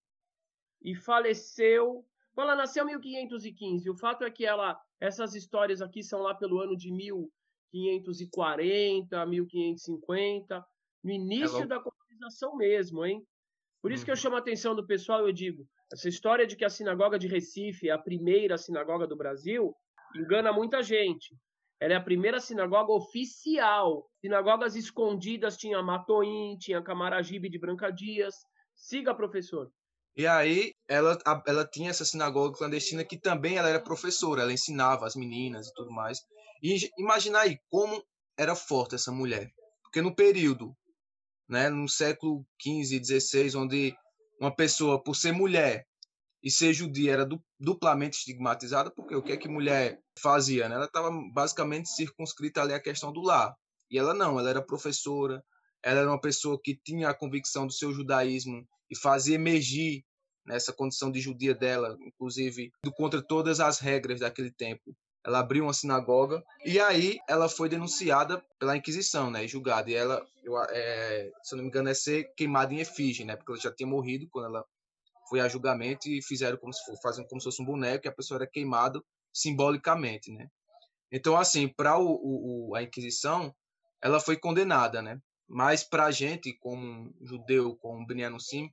e 0.82 0.94
faleceu 0.94 2.06
ela 2.44 2.56
nasceu 2.56 2.84
em 2.84 2.86
1515. 2.86 3.90
O 3.90 3.96
fato 3.96 4.24
é 4.24 4.30
que 4.30 4.44
ela, 4.44 4.78
essas 5.00 5.34
histórias 5.34 5.82
aqui 5.82 6.02
são 6.02 6.20
lá 6.20 6.34
pelo 6.34 6.60
ano 6.60 6.76
de 6.76 6.92
1540, 6.92 9.26
1550, 9.26 10.66
no 11.02 11.10
início 11.10 11.66
da 11.66 11.80
colonização 11.80 12.56
mesmo, 12.56 13.04
hein? 13.04 13.26
Por 13.80 13.92
isso 13.92 14.04
que 14.04 14.10
eu 14.10 14.14
uhum. 14.14 14.20
chamo 14.20 14.36
a 14.36 14.40
atenção 14.40 14.74
do 14.74 14.86
pessoal, 14.86 15.26
eu 15.26 15.32
digo, 15.32 15.66
essa 15.92 16.08
história 16.08 16.46
de 16.46 16.56
que 16.56 16.64
a 16.64 16.70
sinagoga 16.70 17.18
de 17.18 17.28
Recife 17.28 17.88
é 17.88 17.92
a 17.92 17.98
primeira 17.98 18.58
sinagoga 18.58 19.06
do 19.06 19.16
Brasil, 19.16 19.74
engana 20.14 20.52
muita 20.52 20.82
gente. 20.82 21.36
Ela 21.80 21.94
é 21.94 21.96
a 21.96 22.02
primeira 22.02 22.40
sinagoga 22.40 22.92
oficial. 22.92 24.10
Sinagogas 24.20 24.74
escondidas 24.74 25.56
tinha 25.56 25.82
Matoim, 25.82 26.56
tinha 26.58 26.82
Camaragibe 26.82 27.48
de 27.48 27.58
Branca 27.58 27.90
Dias. 27.90 28.34
Siga, 28.74 29.14
professor. 29.14 29.70
E 30.16 30.26
aí 30.26 30.72
ela, 30.88 31.18
ela 31.46 31.66
tinha 31.66 31.90
essa 31.90 32.04
sinagoga 32.04 32.56
clandestina 32.56 33.04
que 33.04 33.18
também 33.18 33.56
ela 33.56 33.68
era 33.68 33.80
professora, 33.80 34.42
ela 34.42 34.52
ensinava 34.52 35.06
as 35.06 35.14
meninas 35.14 35.68
e 35.68 35.74
tudo 35.74 35.92
mais. 35.92 36.20
E 36.62 36.90
imagina 36.98 37.40
aí 37.40 37.58
como 37.68 38.02
era 38.36 38.56
forte 38.56 38.94
essa 38.94 39.12
mulher. 39.12 39.52
Porque 39.82 40.00
no 40.00 40.14
período, 40.14 40.74
né, 41.48 41.68
no 41.68 41.88
século 41.88 42.44
XV 42.60 43.04
XVI, 43.04 43.56
onde 43.56 43.94
uma 44.40 44.54
pessoa, 44.54 45.02
por 45.02 45.14
ser 45.14 45.32
mulher 45.32 45.86
e 46.42 46.50
ser 46.50 46.72
judia, 46.72 47.12
era 47.12 47.28
duplamente 47.60 48.16
estigmatizada, 48.18 48.90
porque 48.90 49.14
o 49.14 49.22
que 49.22 49.32
é 49.32 49.36
que 49.36 49.48
mulher 49.48 50.00
fazia? 50.18 50.68
Né? 50.68 50.76
Ela 50.76 50.86
estava 50.86 51.10
basicamente 51.34 51.90
circunscrita 51.90 52.62
ali 52.62 52.72
à 52.72 52.80
questão 52.80 53.12
do 53.12 53.20
lar. 53.20 53.54
E 53.90 53.98
ela 53.98 54.14
não, 54.14 54.38
ela 54.38 54.50
era 54.50 54.62
professora, 54.64 55.42
ela 55.82 56.00
era 56.00 56.10
uma 56.10 56.20
pessoa 56.20 56.58
que 56.62 56.76
tinha 56.76 57.08
a 57.08 57.14
convicção 57.14 57.66
do 57.66 57.72
seu 57.72 57.92
judaísmo 57.92 58.66
e 58.90 58.96
fazia 58.96 59.34
emergir 59.34 60.04
nessa 60.48 60.72
condição 60.72 61.12
de 61.12 61.20
judia 61.20 61.54
dela, 61.54 61.96
inclusive 62.00 62.72
contra 62.96 63.22
todas 63.22 63.60
as 63.60 63.78
regras 63.78 64.20
daquele 64.20 64.50
tempo, 64.50 64.96
ela 65.24 65.40
abriu 65.40 65.64
uma 65.64 65.74
sinagoga 65.74 66.42
e 66.64 66.80
aí 66.80 67.18
ela 67.28 67.48
foi 67.48 67.68
denunciada 67.68 68.42
pela 68.58 68.76
Inquisição, 68.76 69.30
né, 69.30 69.44
e 69.44 69.48
julgada. 69.48 69.90
E 69.90 69.94
ela, 69.94 70.26
eu, 70.42 70.58
é, 70.70 71.30
se 71.42 71.54
eu 71.54 71.58
não 71.58 71.64
me 71.64 71.68
engano, 71.68 71.88
é 71.90 71.94
ser 71.94 72.32
queimada 72.34 72.72
em 72.72 72.80
efígie, 72.80 73.24
né, 73.24 73.36
porque 73.36 73.52
ela 73.52 73.60
já 73.60 73.72
tinha 73.72 73.86
morrido 73.86 74.26
quando 74.30 74.46
ela 74.46 74.64
foi 75.28 75.40
a 75.40 75.48
julgamento 75.48 76.08
e 76.08 76.22
fizeram 76.22 76.56
como 76.56 76.72
se 76.72 76.82
fosse, 76.84 77.02
fazendo 77.02 77.28
como 77.28 77.40
se 77.40 77.44
fosse 77.44 77.60
um 77.60 77.66
boneco 77.66 78.06
e 78.06 78.08
a 78.08 78.12
pessoa 78.12 78.38
era 78.38 78.46
queimada 78.46 79.02
simbolicamente, 79.32 80.32
né. 80.32 80.48
Então, 81.12 81.36
assim, 81.36 81.68
para 81.68 81.98
o, 81.98 82.70
o, 82.70 82.74
a 82.74 82.82
Inquisição, 82.82 83.54
ela 84.02 84.20
foi 84.20 84.36
condenada, 84.36 85.02
né, 85.02 85.20
mas 85.46 85.82
para 85.82 86.06
a 86.06 86.10
gente, 86.10 86.52
como 86.54 87.14
judeu, 87.20 87.76
como 87.76 88.06
Beniano 88.06 88.40
Sim, 88.40 88.70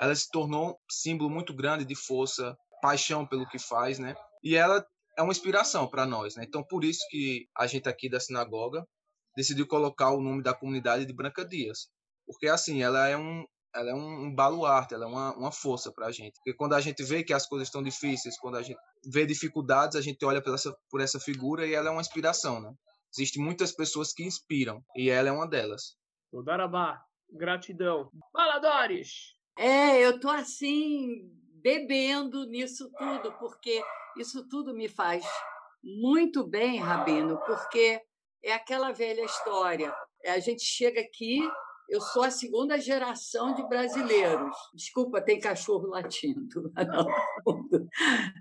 ela 0.00 0.14
se 0.14 0.28
tornou 0.30 0.70
um 0.70 0.74
símbolo 0.90 1.30
muito 1.30 1.54
grande 1.54 1.84
de 1.84 1.94
força, 1.94 2.56
paixão 2.80 3.26
pelo 3.26 3.48
que 3.48 3.58
faz, 3.58 3.98
né? 3.98 4.14
E 4.42 4.56
ela 4.56 4.84
é 5.16 5.22
uma 5.22 5.32
inspiração 5.32 5.86
para 5.86 6.06
nós, 6.06 6.36
né? 6.36 6.44
Então, 6.46 6.64
por 6.64 6.84
isso 6.84 7.06
que 7.10 7.46
a 7.56 7.66
gente 7.66 7.88
aqui 7.88 8.08
da 8.08 8.20
sinagoga 8.20 8.86
decidiu 9.36 9.66
colocar 9.66 10.10
o 10.10 10.20
nome 10.20 10.42
da 10.42 10.54
comunidade 10.54 11.06
de 11.06 11.12
Branca 11.12 11.44
Dias, 11.44 11.88
porque 12.26 12.48
assim 12.48 12.82
ela 12.82 13.08
é 13.08 13.16
um 13.16 13.44
ela 13.74 13.90
é 13.90 13.94
um, 13.94 14.34
baluarte, 14.34 14.92
ela 14.92 15.06
é 15.06 15.08
uma, 15.08 15.34
uma 15.34 15.50
força 15.50 15.90
para 15.90 16.06
a 16.06 16.12
gente. 16.12 16.34
Porque 16.34 16.52
quando 16.52 16.74
a 16.74 16.80
gente 16.80 17.02
vê 17.02 17.24
que 17.24 17.32
as 17.32 17.46
coisas 17.46 17.68
estão 17.68 17.82
difíceis, 17.82 18.38
quando 18.38 18.56
a 18.56 18.62
gente 18.62 18.78
vê 19.10 19.24
dificuldades, 19.24 19.96
a 19.96 20.02
gente 20.02 20.22
olha 20.24 20.42
por 20.42 20.54
essa, 20.54 20.76
por 20.90 21.00
essa 21.00 21.18
figura 21.18 21.66
e 21.66 21.72
ela 21.72 21.88
é 21.88 21.90
uma 21.90 22.02
inspiração, 22.02 22.60
né? 22.60 22.70
Existem 23.16 23.42
muitas 23.42 23.72
pessoas 23.72 24.12
que 24.12 24.24
inspiram 24.24 24.82
e 24.94 25.08
ela 25.10 25.28
é 25.28 25.32
uma 25.32 25.48
delas. 25.48 25.96
Darabá, 26.44 27.02
gratidão. 27.30 28.10
Fala, 28.32 28.58
Doris! 28.58 29.34
É, 29.56 29.98
eu 29.98 30.18
tô 30.18 30.28
assim, 30.28 31.30
bebendo 31.62 32.46
nisso 32.46 32.90
tudo, 32.98 33.32
porque 33.38 33.82
isso 34.16 34.46
tudo 34.48 34.74
me 34.74 34.88
faz 34.88 35.24
muito 35.82 36.46
bem, 36.46 36.78
Rabino, 36.78 37.38
porque 37.46 38.00
é 38.42 38.52
aquela 38.52 38.92
velha 38.92 39.24
história. 39.24 39.94
A 40.26 40.38
gente 40.38 40.62
chega 40.62 41.00
aqui, 41.00 41.40
eu 41.88 42.00
sou 42.00 42.22
a 42.22 42.30
segunda 42.30 42.78
geração 42.78 43.54
de 43.54 43.66
brasileiros. 43.68 44.56
Desculpa, 44.74 45.20
tem 45.20 45.40
cachorro 45.40 45.88
latindo. 45.88 46.72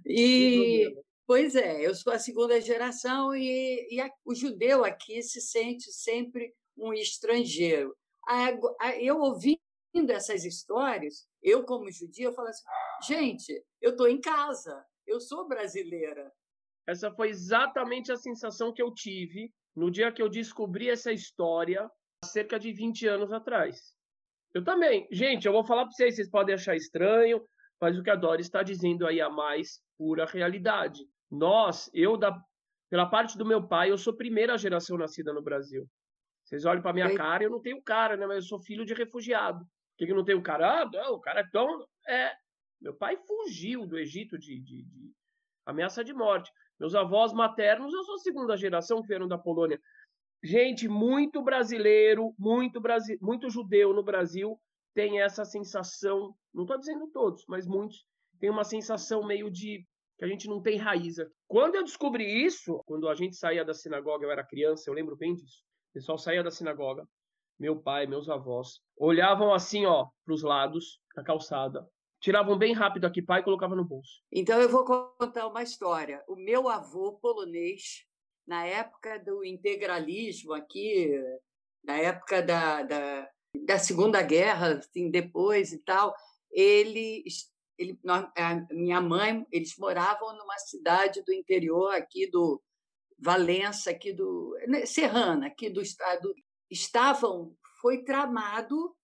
E, 0.06 0.94
pois 1.26 1.56
é, 1.56 1.86
eu 1.86 1.96
sou 1.96 2.12
a 2.12 2.20
segunda 2.20 2.60
geração 2.60 3.34
e, 3.34 3.88
e 3.90 4.02
a, 4.02 4.12
o 4.26 4.36
judeu 4.36 4.84
aqui 4.84 5.22
se 5.24 5.40
sente 5.40 5.92
sempre 5.92 6.54
um 6.78 6.94
estrangeiro. 6.94 7.96
Eu 9.00 9.22
ouvindo 9.94 10.12
essas 10.12 10.46
histórias, 10.46 11.28
eu 11.44 11.64
como 11.64 11.92
judia, 11.92 12.26
eu 12.26 12.34
falo 12.34 12.48
assim, 12.48 12.64
gente, 13.04 13.64
eu 13.82 13.92
estou 13.92 14.08
em 14.08 14.20
casa, 14.20 14.84
eu 15.06 15.20
sou 15.20 15.48
brasileira. 15.48 16.32
Essa 16.88 17.12
foi 17.12 17.30
exatamente 17.30 18.12
a 18.12 18.18
sensação 18.18 18.74
que 18.74 18.82
eu 18.82 18.94
tive 18.94 19.54
no 19.76 19.92
dia 19.92 20.12
que 20.12 20.22
eu 20.22 20.30
descobri 20.30 20.90
essa 20.90 21.12
história, 21.12 21.90
há 22.24 22.28
cerca 22.28 22.60
de 22.60 22.72
20 22.72 23.08
anos 23.08 23.32
atrás. 23.32 23.80
Eu 24.54 24.64
também. 24.64 25.08
Gente, 25.12 25.46
eu 25.46 25.54
vou 25.54 25.64
falar 25.64 25.86
para 25.86 25.92
vocês, 25.92 26.16
vocês 26.16 26.30
podem 26.30 26.56
achar 26.56 26.76
estranho, 26.76 27.42
mas 27.80 27.98
o 27.98 28.04
que 28.04 28.10
a 28.10 28.16
Dori 28.16 28.42
está 28.42 28.64
dizendo 28.64 29.08
aí 29.08 29.20
é 29.20 29.24
a 29.24 29.30
mais 29.30 29.82
pura 29.98 30.26
realidade. 30.26 31.06
Nós, 31.30 31.90
eu, 31.94 32.18
da, 32.18 32.38
pela 32.90 33.06
parte 33.06 33.38
do 33.38 33.46
meu 33.46 33.66
pai, 33.66 33.92
eu 33.92 33.98
sou 33.98 34.14
primeira 34.14 34.58
geração 34.58 34.98
nascida 34.98 35.32
no 35.32 35.42
Brasil. 35.42 35.88
Vocês 36.44 36.66
olham 36.66 36.82
para 36.82 36.92
minha 36.92 37.16
cara, 37.16 37.44
eu 37.44 37.50
não 37.50 37.62
tenho 37.62 37.82
cara, 37.82 38.18
né? 38.18 38.28
Mas 38.28 38.38
eu 38.38 38.44
sou 38.44 38.60
filho 38.60 38.86
de 38.86 38.94
refugiado. 38.94 39.66
Que, 40.02 40.08
que 40.08 40.14
não 40.16 40.26
tenho 40.26 40.42
cara? 40.42 40.82
Ah, 40.82 40.90
não, 40.92 41.14
o 41.14 41.20
cara 41.20 41.42
é 41.42 41.48
tão. 41.52 41.86
É, 42.08 42.34
meu 42.82 42.96
pai 42.96 43.16
fugiu 43.18 43.86
do 43.86 44.00
Egito 44.00 44.36
de, 44.36 44.60
de, 44.60 44.82
de 44.84 45.12
ameaça 45.64 46.04
de 46.04 46.12
morte. 46.12 46.52
Meus 46.80 46.96
avós 46.96 47.32
maternos, 47.32 47.94
eu 47.94 48.04
sou 48.04 48.18
segunda 48.18 48.58
geração 48.58 49.02
que 49.02 49.08
vieram 49.08 49.28
da 49.28 49.38
Polônia. 49.38 49.80
Gente, 50.44 50.88
muito 50.88 51.44
brasileiro, 51.44 52.34
muito, 52.40 52.82
brasi 52.82 53.16
muito 53.22 53.48
judeu 53.48 53.94
no 53.94 54.02
Brasil 54.02 54.60
tem 54.94 55.22
essa 55.22 55.46
sensação, 55.46 56.36
não 56.54 56.64
estou 56.64 56.78
dizendo 56.78 57.08
todos, 57.12 57.46
mas 57.48 57.66
muitos, 57.68 58.06
tem 58.40 58.50
uma 58.50 58.64
sensação 58.64 59.26
meio 59.26 59.50
de 59.50 59.86
que 60.18 60.26
a 60.26 60.28
gente 60.28 60.48
não 60.48 60.62
tem 60.62 60.78
raiz. 60.78 61.16
Quando 61.48 61.76
eu 61.76 61.84
descobri 61.84 62.44
isso, 62.44 62.82
quando 62.86 63.08
a 63.08 63.16
gente 63.16 63.36
saía 63.36 63.64
da 63.64 63.74
sinagoga, 63.74 64.26
eu 64.26 64.32
era 64.32 64.44
criança, 64.44 64.90
eu 64.90 64.94
lembro 64.94 65.16
bem 65.16 65.34
disso. 65.34 65.64
O 65.92 65.94
pessoal 65.94 66.18
saía 66.18 66.44
da 66.44 66.52
sinagoga, 66.52 67.08
meu 67.60 67.80
pai, 67.80 68.06
meus 68.08 68.30
avós, 68.30 68.82
olhavam 68.98 69.54
assim, 69.54 69.86
ó, 69.86 70.08
para 70.26 70.34
os 70.34 70.44
lados 70.44 71.00
da 71.16 71.24
calçada, 71.24 71.88
tiravam 72.20 72.58
bem 72.58 72.74
rápido 72.74 73.06
aqui 73.06 73.22
pai 73.22 73.42
e 73.42 73.44
colocavam 73.44 73.76
no 73.76 73.84
bolso. 73.84 74.22
Então 74.32 74.60
eu 74.60 74.70
vou 74.70 74.86
contar 74.86 75.48
uma 75.48 75.64
história. 75.64 76.24
O 76.28 76.36
meu 76.36 76.70
avô 76.70 77.14
polonês, 77.14 78.06
na 78.48 78.66
época 78.66 79.20
do 79.20 79.44
integralismo 79.44 80.54
aqui, 80.54 81.12
na 81.84 81.98
época 81.98 82.42
da, 82.42 82.84
da, 82.84 83.30
da 83.66 83.80
Segunda 83.80 84.22
Guerra, 84.22 84.78
assim, 84.78 85.10
depois 85.10 85.74
e 85.74 85.80
tal, 85.80 86.16
ele, 86.52 87.24
ele, 87.78 88.00
minha 88.72 89.02
mãe, 89.02 89.46
eles 89.52 89.76
moravam 89.78 90.36
numa 90.38 90.58
cidade 90.60 91.24
do 91.24 91.34
interior 91.34 91.94
aqui 91.94 92.30
do 92.30 92.62
Valença, 93.18 93.92
aqui 93.92 94.14
do 94.14 94.58
né, 94.68 94.86
Serrana, 94.86 95.48
aqui 95.48 95.70
do 95.70 95.82
estado, 95.82 96.34
estavam 96.72 97.56
foi 97.82 98.04
tramado 98.04 98.96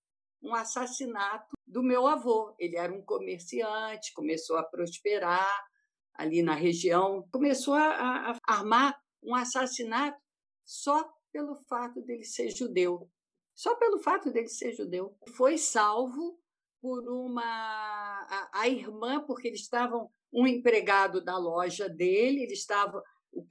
um 0.42 0.56
assassinato 0.56 1.56
do 1.66 1.84
meu 1.84 2.08
avô. 2.08 2.56
Ele 2.58 2.78
era 2.78 2.94
um 2.94 3.04
comerciante, 3.04 4.14
começou 4.14 4.58
a 4.58 4.64
prosperar 4.64 5.66
ali 6.14 6.42
na 6.42 6.56
região, 6.56 7.28
começou 7.32 7.74
a, 7.74 8.32
a 8.32 8.38
armar 8.48 8.98
um 9.22 9.36
assassinato 9.36 10.18
só 10.66 11.08
pelo 11.32 11.56
fato 11.68 12.02
dele 12.02 12.24
ser 12.24 12.50
judeu. 12.50 13.10
Só 13.56 13.76
pelo 13.76 14.00
fato 14.00 14.32
dele 14.32 14.48
ser 14.48 14.74
judeu. 14.74 15.18
Foi 15.36 15.58
salvo 15.58 16.40
por 16.82 17.08
uma. 17.10 17.44
A, 17.44 18.62
a 18.62 18.68
irmã, 18.68 19.24
porque 19.26 19.48
eles 19.48 19.62
estavam. 19.62 20.10
Um 20.32 20.46
empregado 20.46 21.24
da 21.24 21.38
loja 21.38 21.88
dele, 21.88 22.44
ele 22.44 22.54
estava. 22.54 23.02
O, 23.38 23.46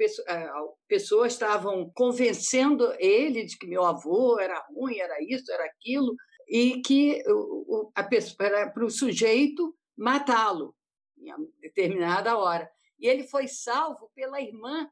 pessoas 0.88 1.33
estavam 1.33 1.88
convencendo 1.94 2.92
ele 2.99 3.44
de 3.44 3.57
que 3.57 3.68
meu 3.68 3.85
avô 3.85 4.38
era 4.40 4.59
ruim, 4.68 4.99
era 4.99 5.16
isso, 5.22 5.53
era 5.53 5.64
aquilo, 5.64 6.12
e 6.49 6.83
que 6.83 7.22
o, 7.29 7.90
a 7.94 8.03
pessoa, 8.03 8.49
era 8.49 8.70
para 8.70 8.85
o 8.85 8.90
sujeito 8.90 9.77
matá-lo 9.96 10.75
em 11.16 11.33
determinada 11.61 12.37
hora. 12.37 12.68
E 12.99 13.07
ele 13.07 13.25
foi 13.29 13.46
salvo 13.46 14.11
pela 14.14 14.40
irmã 14.40 14.88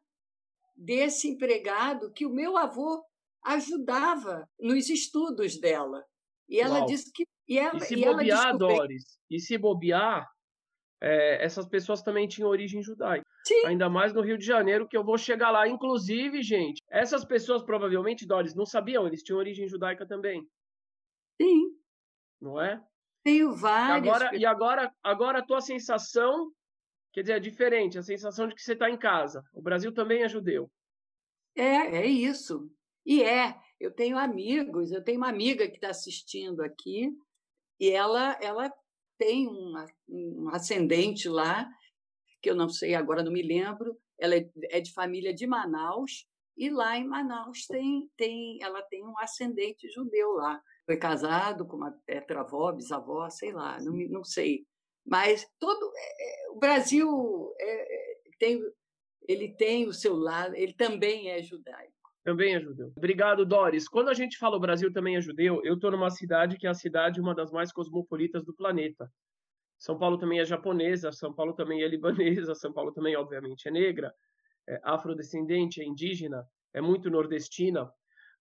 desse 0.77 1.29
empregado 1.29 2.13
que 2.13 2.27
o 2.27 2.33
meu 2.33 2.57
avô 2.57 3.03
ajudava 3.45 4.49
nos 4.59 4.89
estudos 4.89 5.59
dela. 5.59 6.05
E 6.49 6.61
ela 6.61 6.79
Uau. 6.79 6.87
disse 6.87 7.11
que. 7.13 7.27
E, 7.47 7.59
ela, 7.59 7.77
e 7.77 7.81
se 7.83 7.95
e 7.95 8.05
bobear, 8.05 8.49
ela 8.49 8.59
Doris, 8.59 9.19
e 9.31 9.39
se 9.39 9.59
bobear, 9.59 10.27
é, 11.01 11.45
essas 11.45 11.67
pessoas 11.67 12.03
também 12.03 12.27
tinham 12.27 12.49
origem 12.49 12.83
judaica. 12.83 13.25
Sim. 13.47 13.67
Ainda 13.67 13.89
mais 13.89 14.13
no 14.13 14.23
Rio 14.23 14.39
de 14.39 14.45
Janeiro, 14.45 14.89
que 14.89 14.97
eu 14.97 15.05
vou 15.05 15.19
chegar 15.19 15.51
lá. 15.51 15.69
Inclusive, 15.69 16.43
gente, 16.43 16.83
essas 16.91 17.25
pessoas 17.25 17.63
provavelmente, 17.63 18.27
Doris, 18.27 18.55
não 18.55 18.65
sabiam, 18.65 19.07
eles 19.07 19.23
tinham 19.23 19.39
origem 19.39 19.69
judaica 19.69 20.07
também. 20.07 20.47
Sim. 21.41 21.77
Não 22.41 22.61
é? 22.61 22.83
Tenho 23.23 23.55
várias. 23.55 24.05
E 24.05 24.09
agora, 24.09 24.37
e 24.37 24.47
agora, 24.47 24.95
agora 25.03 25.39
a 25.39 25.45
tua 25.45 25.61
sensação, 25.61 26.53
quer 27.13 27.23
dizer, 27.23 27.35
é 27.35 27.41
diferente, 27.41 27.99
a 27.99 28.03
sensação 28.03 28.47
de 28.47 28.55
que 28.55 28.63
você 28.63 28.75
está 28.75 28.91
em 28.91 28.99
casa. 28.99 29.43
O 29.53 29.63
Brasil 29.63 29.93
também 29.93 30.23
é 30.23 30.29
judeu. 30.29 30.71
É, 31.57 31.99
é 31.99 32.07
isso. 32.07 32.71
E 33.05 33.23
é. 33.23 33.55
Eu 33.81 33.93
tenho 33.93 34.17
amigos, 34.17 34.93
eu 34.93 35.03
tenho 35.03 35.19
uma 35.19 35.29
amiga 35.29 35.69
que 35.69 35.75
está 35.75 35.91
assistindo 35.91 36.63
aqui, 36.63 37.11
e 37.79 37.91
ela, 37.91 38.39
ela 38.41 38.73
tem 39.19 39.47
uma, 39.47 39.87
um 40.45 40.51
ascendente 40.51 41.29
lá, 41.29 41.69
que 42.43 42.51
eu 42.51 42.55
não 42.55 42.69
sei 42.69 42.95
agora, 42.95 43.23
não 43.23 43.33
me 43.33 43.43
lembro. 43.43 43.97
Ela 44.19 44.37
é, 44.37 44.49
é 44.71 44.81
de 44.81 44.93
família 44.93 45.35
de 45.35 45.47
Manaus, 45.47 46.27
e 46.57 46.71
lá 46.71 46.97
em 46.97 47.07
Manaus 47.07 47.67
tem, 47.67 48.09
tem, 48.17 48.63
ela 48.63 48.81
tem 48.83 49.05
um 49.05 49.19
ascendente 49.19 49.89
judeu 49.89 50.33
lá 50.35 50.63
foi 50.87 50.97
casado 50.97 51.67
com 51.67 51.77
uma 51.77 51.93
tetravó, 52.07 52.73
bisavó, 52.73 53.29
sei 53.31 53.53
lá, 53.53 53.81
não, 53.81 53.95
não 54.09 54.25
sei. 54.25 54.67
Mas 55.05 55.47
todo 55.59 55.93
é, 55.97 56.47
é, 56.47 56.51
o 56.51 56.59
Brasil 56.59 57.55
é, 57.59 57.95
é, 57.95 58.17
tem, 58.39 58.61
ele 59.27 59.49
tem 59.55 59.87
o 59.87 59.93
seu 59.93 60.15
lado, 60.15 60.55
ele 60.55 60.75
também 60.75 61.31
é 61.31 61.43
judaico. 61.43 61.93
Também 62.23 62.55
é 62.55 62.61
judeu. 62.61 62.91
Obrigado, 62.97 63.45
Doris. 63.45 63.87
Quando 63.87 64.09
a 64.09 64.15
gente 64.15 64.39
fala 64.39 64.57
o 64.57 64.61
Brasil 64.61 64.91
também 64.93 65.17
é 65.17 65.21
judeu, 65.21 65.61
eu 65.63 65.75
estou 65.75 65.91
numa 65.91 66.11
cidade 66.11 66.57
que 66.57 66.67
é 66.67 66.71
a 66.71 66.75
cidade 66.75 67.21
uma 67.21 67.35
das 67.35 67.51
mais 67.51 67.71
cosmopolitas 67.71 68.45
do 68.45 68.55
planeta. 68.55 69.11
São 69.85 69.99
Paulo 69.99 70.17
também 70.17 70.41
é 70.41 70.47
japonesa, 70.47 71.13
São 71.13 71.31
Paulo 71.31 71.53
também 71.53 71.83
é 71.83 71.89
libanesa, 71.89 72.55
São 72.55 72.73
Paulo 72.73 72.91
também, 72.91 73.15
obviamente, 73.17 73.69
é 73.69 73.71
negra, 73.71 74.15
é 74.67 74.81
afrodescendente, 74.83 75.83
é 75.83 75.85
indígena, 75.85 76.49
é 76.73 76.81
muito 76.81 77.11
nordestina. 77.11 77.93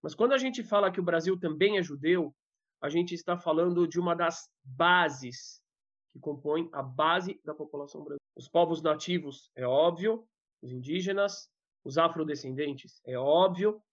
Mas 0.01 0.15
quando 0.15 0.31
a 0.31 0.37
gente 0.37 0.63
fala 0.63 0.89
que 0.89 1.01
o 1.01 1.03
Brasil 1.03 1.37
também 1.37 1.77
é 1.77 1.83
judeu, 1.83 2.33
a 2.81 2.87
gente 2.87 3.13
está 3.13 3.37
falando 3.37 3.85
de 3.85 3.99
uma 3.99 4.15
das 4.15 4.49
bases 4.63 5.61
que 6.13 6.19
compõem 6.19 6.69
a 6.71 6.81
base 6.81 7.37
da 7.43 7.53
população 7.53 7.99
brasileira. 7.99 8.23
Os 8.37 8.47
povos 8.47 8.81
nativos, 8.81 9.51
é 9.53 9.67
óbvio, 9.67 10.25
os 10.61 10.71
indígenas, 10.71 11.49
Os 11.83 11.97
afrodescendentes, 11.97 13.01
é 13.05 13.17
óbvio. 13.17 13.83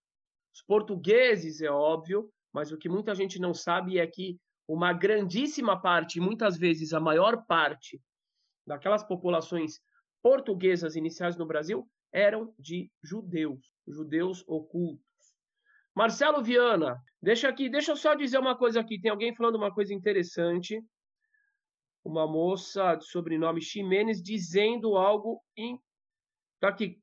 Os 0.54 0.62
portugueses, 0.62 1.60
é 1.60 1.68
óbvio. 1.68 2.30
Mas 2.52 2.70
o 2.70 2.78
que 2.78 2.88
muita 2.88 3.12
gente 3.12 3.40
não 3.40 3.52
sabe 3.52 3.98
é 3.98 4.06
que 4.06 4.38
uma 4.72 4.92
grandíssima 4.92 5.80
parte, 5.80 6.20
muitas 6.20 6.56
vezes 6.56 6.92
a 6.92 7.00
maior 7.00 7.44
parte, 7.44 8.00
daquelas 8.64 9.02
populações 9.02 9.80
portuguesas 10.22 10.94
iniciais 10.94 11.36
no 11.36 11.44
Brasil 11.44 11.90
eram 12.12 12.54
de 12.56 12.88
judeus, 13.02 13.60
judeus 13.84 14.44
ocultos. 14.46 15.04
Marcelo 15.92 16.40
Viana, 16.40 17.02
deixa 17.20 17.48
aqui, 17.48 17.68
deixa 17.68 17.90
eu 17.90 17.96
só 17.96 18.14
dizer 18.14 18.38
uma 18.38 18.56
coisa 18.56 18.78
aqui. 18.78 19.00
Tem 19.00 19.10
alguém 19.10 19.34
falando 19.34 19.56
uma 19.56 19.74
coisa 19.74 19.92
interessante. 19.92 20.80
Uma 22.04 22.26
moça 22.28 22.94
de 22.94 23.06
sobrenome 23.06 23.60
Ximenes 23.60 24.22
dizendo 24.22 24.96
algo 24.96 25.42
em. 25.56 25.80
Tá 26.60 26.68
aqui. 26.68 27.02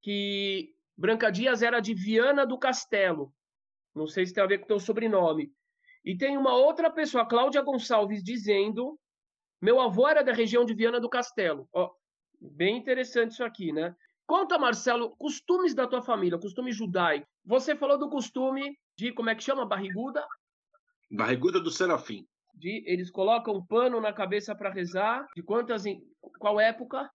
Que 0.00 0.72
Branca 0.96 1.30
Dias 1.30 1.62
era 1.62 1.80
de 1.80 1.94
Viana 1.94 2.46
do 2.46 2.56
Castelo. 2.56 3.34
Não 3.92 4.06
sei 4.06 4.24
se 4.24 4.32
tem 4.32 4.42
a 4.42 4.46
ver 4.46 4.58
com 4.58 4.64
o 4.64 4.68
teu 4.68 4.78
sobrenome. 4.78 5.52
E 6.04 6.16
tem 6.16 6.36
uma 6.36 6.54
outra 6.54 6.90
pessoa, 6.90 7.26
Cláudia 7.26 7.62
Gonçalves, 7.62 8.22
dizendo: 8.22 8.98
Meu 9.60 9.80
avô 9.80 10.06
era 10.06 10.22
da 10.22 10.32
região 10.32 10.64
de 10.64 10.74
Viana 10.74 11.00
do 11.00 11.08
Castelo. 11.08 11.66
Ó, 11.72 11.90
bem 12.40 12.76
interessante 12.76 13.32
isso 13.32 13.44
aqui, 13.44 13.72
né? 13.72 13.96
Conta, 14.26 14.58
Marcelo, 14.58 15.14
costumes 15.16 15.74
da 15.74 15.86
tua 15.86 16.02
família, 16.02 16.38
costume 16.38 16.72
judaico. 16.72 17.26
Você 17.44 17.76
falou 17.76 17.98
do 17.98 18.08
costume 18.08 18.78
de, 18.96 19.12
como 19.12 19.30
é 19.30 19.34
que 19.34 19.42
chama? 19.42 19.66
Barriguda? 19.66 20.26
Barriguda 21.10 21.60
do 21.60 21.70
Serafim. 21.70 22.26
De, 22.54 22.82
eles 22.86 23.10
colocam 23.10 23.54
um 23.54 23.64
pano 23.64 24.00
na 24.00 24.12
cabeça 24.12 24.54
para 24.54 24.70
rezar. 24.70 25.26
De 25.34 25.42
quantas 25.42 25.84
em 25.84 26.02
qual 26.38 26.58
época? 26.58 27.10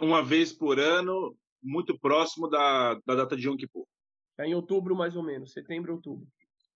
Uma 0.00 0.22
vez 0.24 0.52
por 0.52 0.78
ano, 0.78 1.36
muito 1.62 1.98
próximo 1.98 2.48
da, 2.48 2.94
da 3.06 3.14
data 3.14 3.36
de 3.36 3.46
Yom 3.46 3.56
Kippur. 3.56 3.86
É 4.38 4.46
em 4.46 4.54
outubro, 4.54 4.96
mais 4.96 5.14
ou 5.16 5.22
menos, 5.22 5.52
setembro, 5.52 5.94
outubro. 5.94 6.26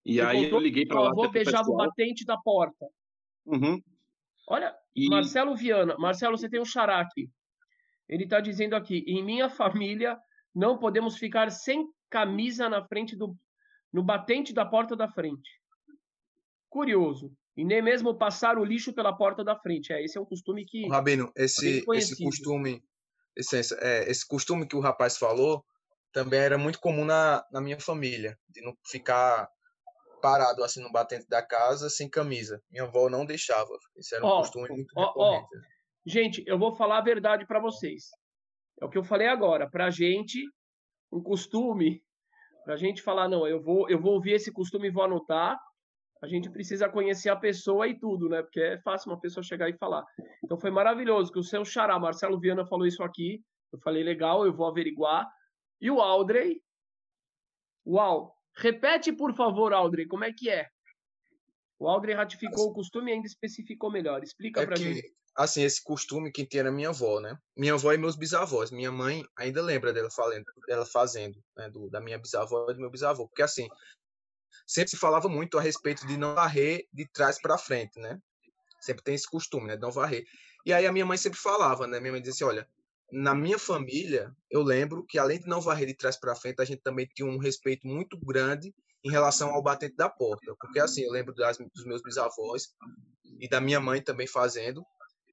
E 0.04 0.16
Você 0.16 0.20
aí 0.20 0.50
eu 0.50 0.58
liguei 0.58 0.86
para 0.86 1.00
lá. 1.00 1.10
avô 1.10 1.28
beijava 1.30 1.68
o 1.68 1.76
batente 1.76 2.24
da 2.24 2.36
porta. 2.36 2.86
Uhum. 3.46 3.80
Olha, 4.48 4.74
e... 4.94 5.08
Marcelo 5.08 5.56
Viana. 5.56 5.96
Marcelo, 5.98 6.36
você 6.36 6.48
tem 6.48 6.60
um 6.60 6.64
xará 6.64 7.00
aqui. 7.00 7.30
Ele 8.08 8.24
está 8.24 8.40
dizendo 8.40 8.74
aqui: 8.74 9.04
em 9.06 9.24
minha 9.24 9.48
família 9.48 10.18
não 10.54 10.78
podemos 10.78 11.16
ficar 11.16 11.50
sem 11.50 11.86
camisa 12.10 12.68
na 12.68 12.86
frente 12.86 13.16
do 13.16 13.34
no 13.92 14.02
batente 14.02 14.52
da 14.52 14.66
porta 14.66 14.96
da 14.96 15.08
frente. 15.08 15.48
Curioso. 16.68 17.32
E 17.56 17.64
nem 17.64 17.80
mesmo 17.80 18.18
passar 18.18 18.58
o 18.58 18.64
lixo 18.64 18.92
pela 18.92 19.16
porta 19.16 19.44
da 19.44 19.56
frente. 19.56 19.92
É, 19.92 20.02
esse 20.02 20.18
é 20.18 20.20
um 20.20 20.24
costume 20.24 20.64
que. 20.66 20.88
Rabino, 20.88 21.30
esse, 21.36 21.84
esse 21.94 22.22
costume, 22.22 22.82
esse, 23.36 23.74
é, 23.80 24.10
esse 24.10 24.26
costume 24.26 24.66
que 24.66 24.74
o 24.74 24.80
rapaz 24.80 25.16
falou 25.16 25.64
também 26.12 26.40
era 26.40 26.58
muito 26.58 26.80
comum 26.80 27.04
na, 27.04 27.44
na 27.52 27.60
minha 27.60 27.78
família, 27.78 28.36
de 28.48 28.60
não 28.60 28.76
ficar 28.84 29.48
parado 30.24 30.64
assim 30.64 30.82
no 30.82 30.90
batente 30.90 31.28
da 31.28 31.46
casa 31.46 31.90
sem 31.90 32.08
camisa. 32.08 32.58
Minha 32.70 32.84
avó 32.84 33.10
não 33.10 33.26
deixava. 33.26 33.68
Isso 33.94 34.14
era 34.14 34.24
um 34.24 34.28
oh, 34.28 34.38
costume 34.38 34.68
muito 34.70 34.90
oh, 34.96 35.04
recorrente. 35.04 35.48
Oh. 35.54 36.10
Gente, 36.10 36.42
eu 36.46 36.58
vou 36.58 36.74
falar 36.74 36.98
a 36.98 37.02
verdade 37.02 37.46
para 37.46 37.60
vocês. 37.60 38.04
É 38.80 38.86
o 38.86 38.88
que 38.88 38.96
eu 38.96 39.04
falei 39.04 39.28
agora. 39.28 39.68
Para 39.68 39.84
a 39.84 39.90
gente, 39.90 40.42
um 41.12 41.22
costume, 41.22 42.02
para 42.64 42.72
a 42.72 42.76
gente 42.78 43.02
falar, 43.02 43.28
não, 43.28 43.46
eu 43.46 43.62
vou, 43.62 43.86
eu 43.90 44.00
vou 44.00 44.14
ouvir 44.14 44.32
esse 44.32 44.50
costume 44.50 44.88
e 44.88 44.90
vou 44.90 45.04
anotar. 45.04 45.58
A 46.22 46.26
gente 46.26 46.50
precisa 46.50 46.88
conhecer 46.88 47.28
a 47.28 47.36
pessoa 47.36 47.86
e 47.86 47.98
tudo, 47.98 48.30
né? 48.30 48.40
Porque 48.40 48.60
é 48.60 48.80
fácil 48.80 49.12
uma 49.12 49.20
pessoa 49.20 49.44
chegar 49.44 49.68
e 49.68 49.76
falar. 49.76 50.02
Então 50.42 50.58
foi 50.58 50.70
maravilhoso 50.70 51.30
que 51.30 51.38
o 51.38 51.44
seu 51.44 51.66
xará, 51.66 51.98
Marcelo 51.98 52.40
Viana, 52.40 52.64
falou 52.64 52.86
isso 52.86 53.02
aqui. 53.02 53.42
Eu 53.70 53.78
falei, 53.80 54.02
legal, 54.02 54.46
eu 54.46 54.54
vou 54.54 54.66
averiguar. 54.66 55.28
E 55.82 55.90
o 55.90 56.00
Aldrey? 56.00 56.62
Uau! 57.86 58.33
Repete, 58.56 59.12
por 59.12 59.34
favor, 59.34 59.72
Aldrey, 59.72 60.06
como 60.06 60.24
é 60.24 60.32
que 60.32 60.48
é? 60.48 60.68
O 61.78 61.88
Aldrey 61.88 62.14
ratificou 62.14 62.68
o 62.70 62.72
costume 62.72 63.10
e 63.10 63.14
ainda 63.14 63.26
especificou 63.26 63.90
melhor. 63.90 64.22
Explica 64.22 64.62
é 64.62 64.66
para 64.66 64.76
que... 64.76 64.94
gente 64.94 65.14
assim, 65.34 65.62
esse 65.62 65.82
costume 65.82 66.30
que 66.30 66.46
tinha 66.46 66.70
minha 66.70 66.90
avó, 66.90 67.20
né? 67.20 67.36
Minha 67.56 67.74
avó 67.74 67.92
e 67.92 67.98
meus 67.98 68.16
bisavós. 68.16 68.70
Minha 68.70 68.92
mãe 68.92 69.24
ainda 69.36 69.60
lembra 69.60 69.92
dela, 69.92 70.10
falando, 70.10 70.44
dela 70.66 70.86
fazendo, 70.86 71.42
né? 71.56 71.68
Do, 71.68 71.90
da 71.90 72.00
minha 72.00 72.18
bisavó 72.18 72.70
e 72.70 72.74
do 72.74 72.80
meu 72.80 72.90
bisavô. 72.90 73.26
Porque, 73.26 73.42
assim, 73.42 73.68
sempre 74.66 74.90
se 74.90 74.96
falava 74.96 75.28
muito 75.28 75.58
a 75.58 75.60
respeito 75.60 76.06
de 76.06 76.16
não 76.16 76.34
varrer 76.34 76.86
de 76.92 77.06
trás 77.08 77.40
para 77.40 77.58
frente, 77.58 77.98
né? 77.98 78.20
Sempre 78.80 79.02
tem 79.02 79.14
esse 79.14 79.28
costume, 79.28 79.66
né? 79.66 79.76
De 79.76 79.82
não 79.82 79.90
varrer. 79.90 80.24
E 80.64 80.72
aí 80.72 80.86
a 80.86 80.92
minha 80.92 81.04
mãe 81.04 81.18
sempre 81.18 81.38
falava, 81.38 81.86
né? 81.86 81.98
Minha 81.98 82.12
mãe 82.12 82.22
dizia 82.22 82.32
assim, 82.32 82.44
olha, 82.44 82.68
na 83.12 83.34
minha 83.34 83.58
família, 83.58 84.34
eu 84.50 84.62
lembro 84.62 85.04
que 85.06 85.18
além 85.18 85.38
de 85.38 85.46
não 85.46 85.60
varrer 85.60 85.86
de 85.86 85.94
trás 85.94 86.18
para 86.18 86.34
frente, 86.34 86.60
a 86.60 86.64
gente 86.64 86.82
também 86.82 87.06
tinha 87.14 87.28
um 87.28 87.38
respeito 87.38 87.86
muito 87.86 88.18
grande 88.18 88.74
em 89.04 89.10
relação 89.10 89.50
ao 89.50 89.62
batente 89.62 89.96
da 89.96 90.08
porta. 90.08 90.54
Porque, 90.58 90.80
assim, 90.80 91.02
eu 91.02 91.12
lembro 91.12 91.34
das, 91.34 91.58
dos 91.58 91.84
meus 91.84 92.02
bisavós 92.02 92.68
e 93.38 93.48
da 93.48 93.60
minha 93.60 93.80
mãe 93.80 94.00
também 94.00 94.26
fazendo 94.26 94.84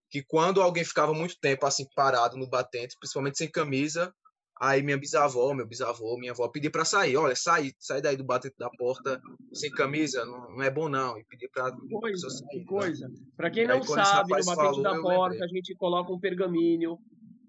que 0.09 0.21
quando 0.21 0.61
alguém 0.61 0.83
ficava 0.83 1.13
muito 1.13 1.39
tempo 1.39 1.65
assim 1.65 1.87
parado 1.95 2.35
no 2.35 2.49
batente, 2.49 2.97
principalmente 2.99 3.37
sem 3.37 3.49
camisa, 3.49 4.13
aí 4.59 4.83
minha 4.83 4.97
bisavó, 4.97 5.53
meu 5.53 5.65
bisavô, 5.65 6.17
minha 6.19 6.33
avó 6.33 6.49
pedia 6.49 6.69
para 6.69 6.83
sair, 6.83 7.15
olha, 7.15 7.35
sai, 7.35 7.71
sai 7.79 8.01
daí 8.01 8.17
do 8.17 8.23
batente 8.23 8.55
da 8.59 8.69
porta 8.69 9.21
sem 9.53 9.71
camisa, 9.71 10.25
não, 10.25 10.51
não 10.51 10.61
é 10.61 10.69
bom 10.69 10.89
não, 10.89 11.17
e 11.17 11.23
pedia 11.23 11.49
para 11.51 11.71
coisa, 11.99 12.27
né? 12.27 12.63
coisa. 12.67 13.11
Para 13.37 13.49
quem 13.49 13.65
não 13.65 13.81
sabe, 13.81 14.33
no 14.37 14.45
batente 14.45 14.55
falou, 14.55 14.83
da 14.83 15.01
porta 15.01 15.45
a 15.45 15.47
gente 15.47 15.73
coloca 15.75 16.11
um 16.11 16.19
pergaminho, 16.19 16.99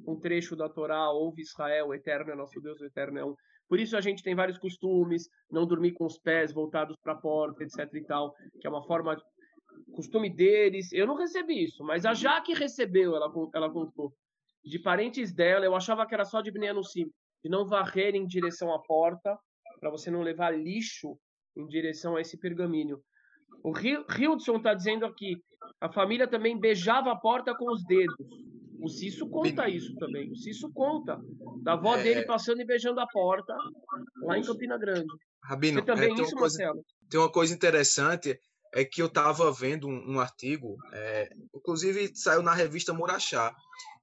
um 0.07 0.19
trecho 0.19 0.57
da 0.57 0.69
Torá, 0.69 1.11
ouve 1.11 1.43
Israel, 1.43 1.88
o 1.88 1.95
eterno 1.95 2.33
é 2.33 2.35
nosso 2.35 2.61
Deus, 2.61 2.81
o 2.81 2.85
eterno 2.85 3.19
é 3.19 3.25
um. 3.25 3.35
Por 3.69 3.79
isso 3.81 3.97
a 3.97 4.01
gente 4.01 4.23
tem 4.23 4.35
vários 4.35 4.59
costumes, 4.59 5.29
não 5.51 5.67
dormir 5.67 5.93
com 5.93 6.05
os 6.05 6.19
pés 6.19 6.53
voltados 6.53 6.97
para 7.03 7.12
a 7.15 7.21
porta, 7.21 7.62
etc 7.62 7.88
e 7.95 8.05
tal, 8.05 8.35
que 8.61 8.67
é 8.67 8.71
uma 8.71 8.85
forma 8.87 9.17
costume 9.93 10.29
deles. 10.29 10.93
Eu 10.93 11.07
não 11.07 11.17
recebi 11.17 11.65
isso, 11.65 11.83
mas 11.85 12.05
a. 12.05 12.15
Jaque 12.15 12.53
recebeu, 12.55 13.15
ela, 13.15 13.33
ela 13.55 13.71
contou. 13.71 14.12
De 14.65 14.79
parentes 14.79 15.33
dela, 15.33 15.65
eu 15.65 15.75
achava 15.75 16.07
que 16.07 16.15
era 16.15 16.25
só 16.25 16.41
de 16.41 16.51
Bnei 16.51 16.71
de 16.73 17.51
não 17.51 17.67
varrer 17.67 18.15
em 18.15 18.27
direção 18.27 18.73
à 18.73 18.81
porta, 18.81 19.37
para 19.81 19.91
você 19.91 20.11
não 20.11 20.23
levar 20.23 20.51
lixo 20.51 21.19
em 21.57 21.67
direção 21.67 22.17
a 22.17 22.21
esse 22.21 22.38
pergaminho. 22.38 23.01
O 23.65 23.73
Hildson 23.77 24.57
está 24.57 24.75
dizendo 24.75 25.05
aqui, 25.05 25.37
a 25.81 25.93
família 25.93 26.29
também 26.29 26.59
beijava 26.59 27.11
a 27.11 27.17
porta 27.17 27.55
com 27.57 27.71
os 27.73 27.85
dedos. 27.85 28.27
O 28.83 28.88
Cisso 28.88 29.29
conta 29.29 29.68
isso 29.68 29.95
também. 29.95 30.31
O 30.31 30.37
Cisso 30.37 30.68
conta 30.73 31.21
da 31.62 31.75
avó 31.75 31.97
é... 31.97 32.03
dele 32.03 32.23
passando 32.23 32.61
e 32.61 32.64
beijando 32.64 32.99
a 32.99 33.07
porta 33.07 33.55
lá 34.23 34.37
em 34.37 34.42
Campina 34.42 34.77
Grande. 34.77 35.07
Rabino, 35.45 35.81
Você 35.81 35.87
também 35.87 36.11
é, 36.11 36.14
isso, 36.14 36.35
coisa, 36.35 36.59
Marcelo? 36.59 36.85
Tem 37.09 37.21
uma 37.21 37.31
coisa 37.31 37.55
interessante 37.55 38.38
é 38.75 38.85
que 38.85 39.03
eu 39.03 39.07
estava 39.07 39.53
vendo 39.53 39.87
um, 39.87 40.14
um 40.14 40.21
artigo, 40.21 40.79
é, 40.92 41.29
inclusive 41.55 42.11
saiu 42.14 42.42
na 42.42 42.55
revista 42.55 42.92
Murachá, 42.92 43.55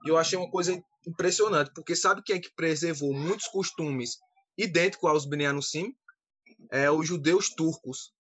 e 0.06 0.10
eu 0.10 0.18
achei 0.18 0.38
uma 0.38 0.50
coisa 0.50 0.80
impressionante, 1.08 1.72
porque 1.74 1.96
sabe 1.96 2.22
quem 2.24 2.36
é 2.36 2.40
que 2.40 2.54
preservou 2.56 3.14
muitos 3.14 3.48
costumes 3.48 4.18
idênticos 4.58 5.10
aos 5.10 5.26
Bnei 5.26 5.48
É 6.72 6.92
os 6.92 7.08
judeus 7.08 7.50
turcos. 7.50 8.14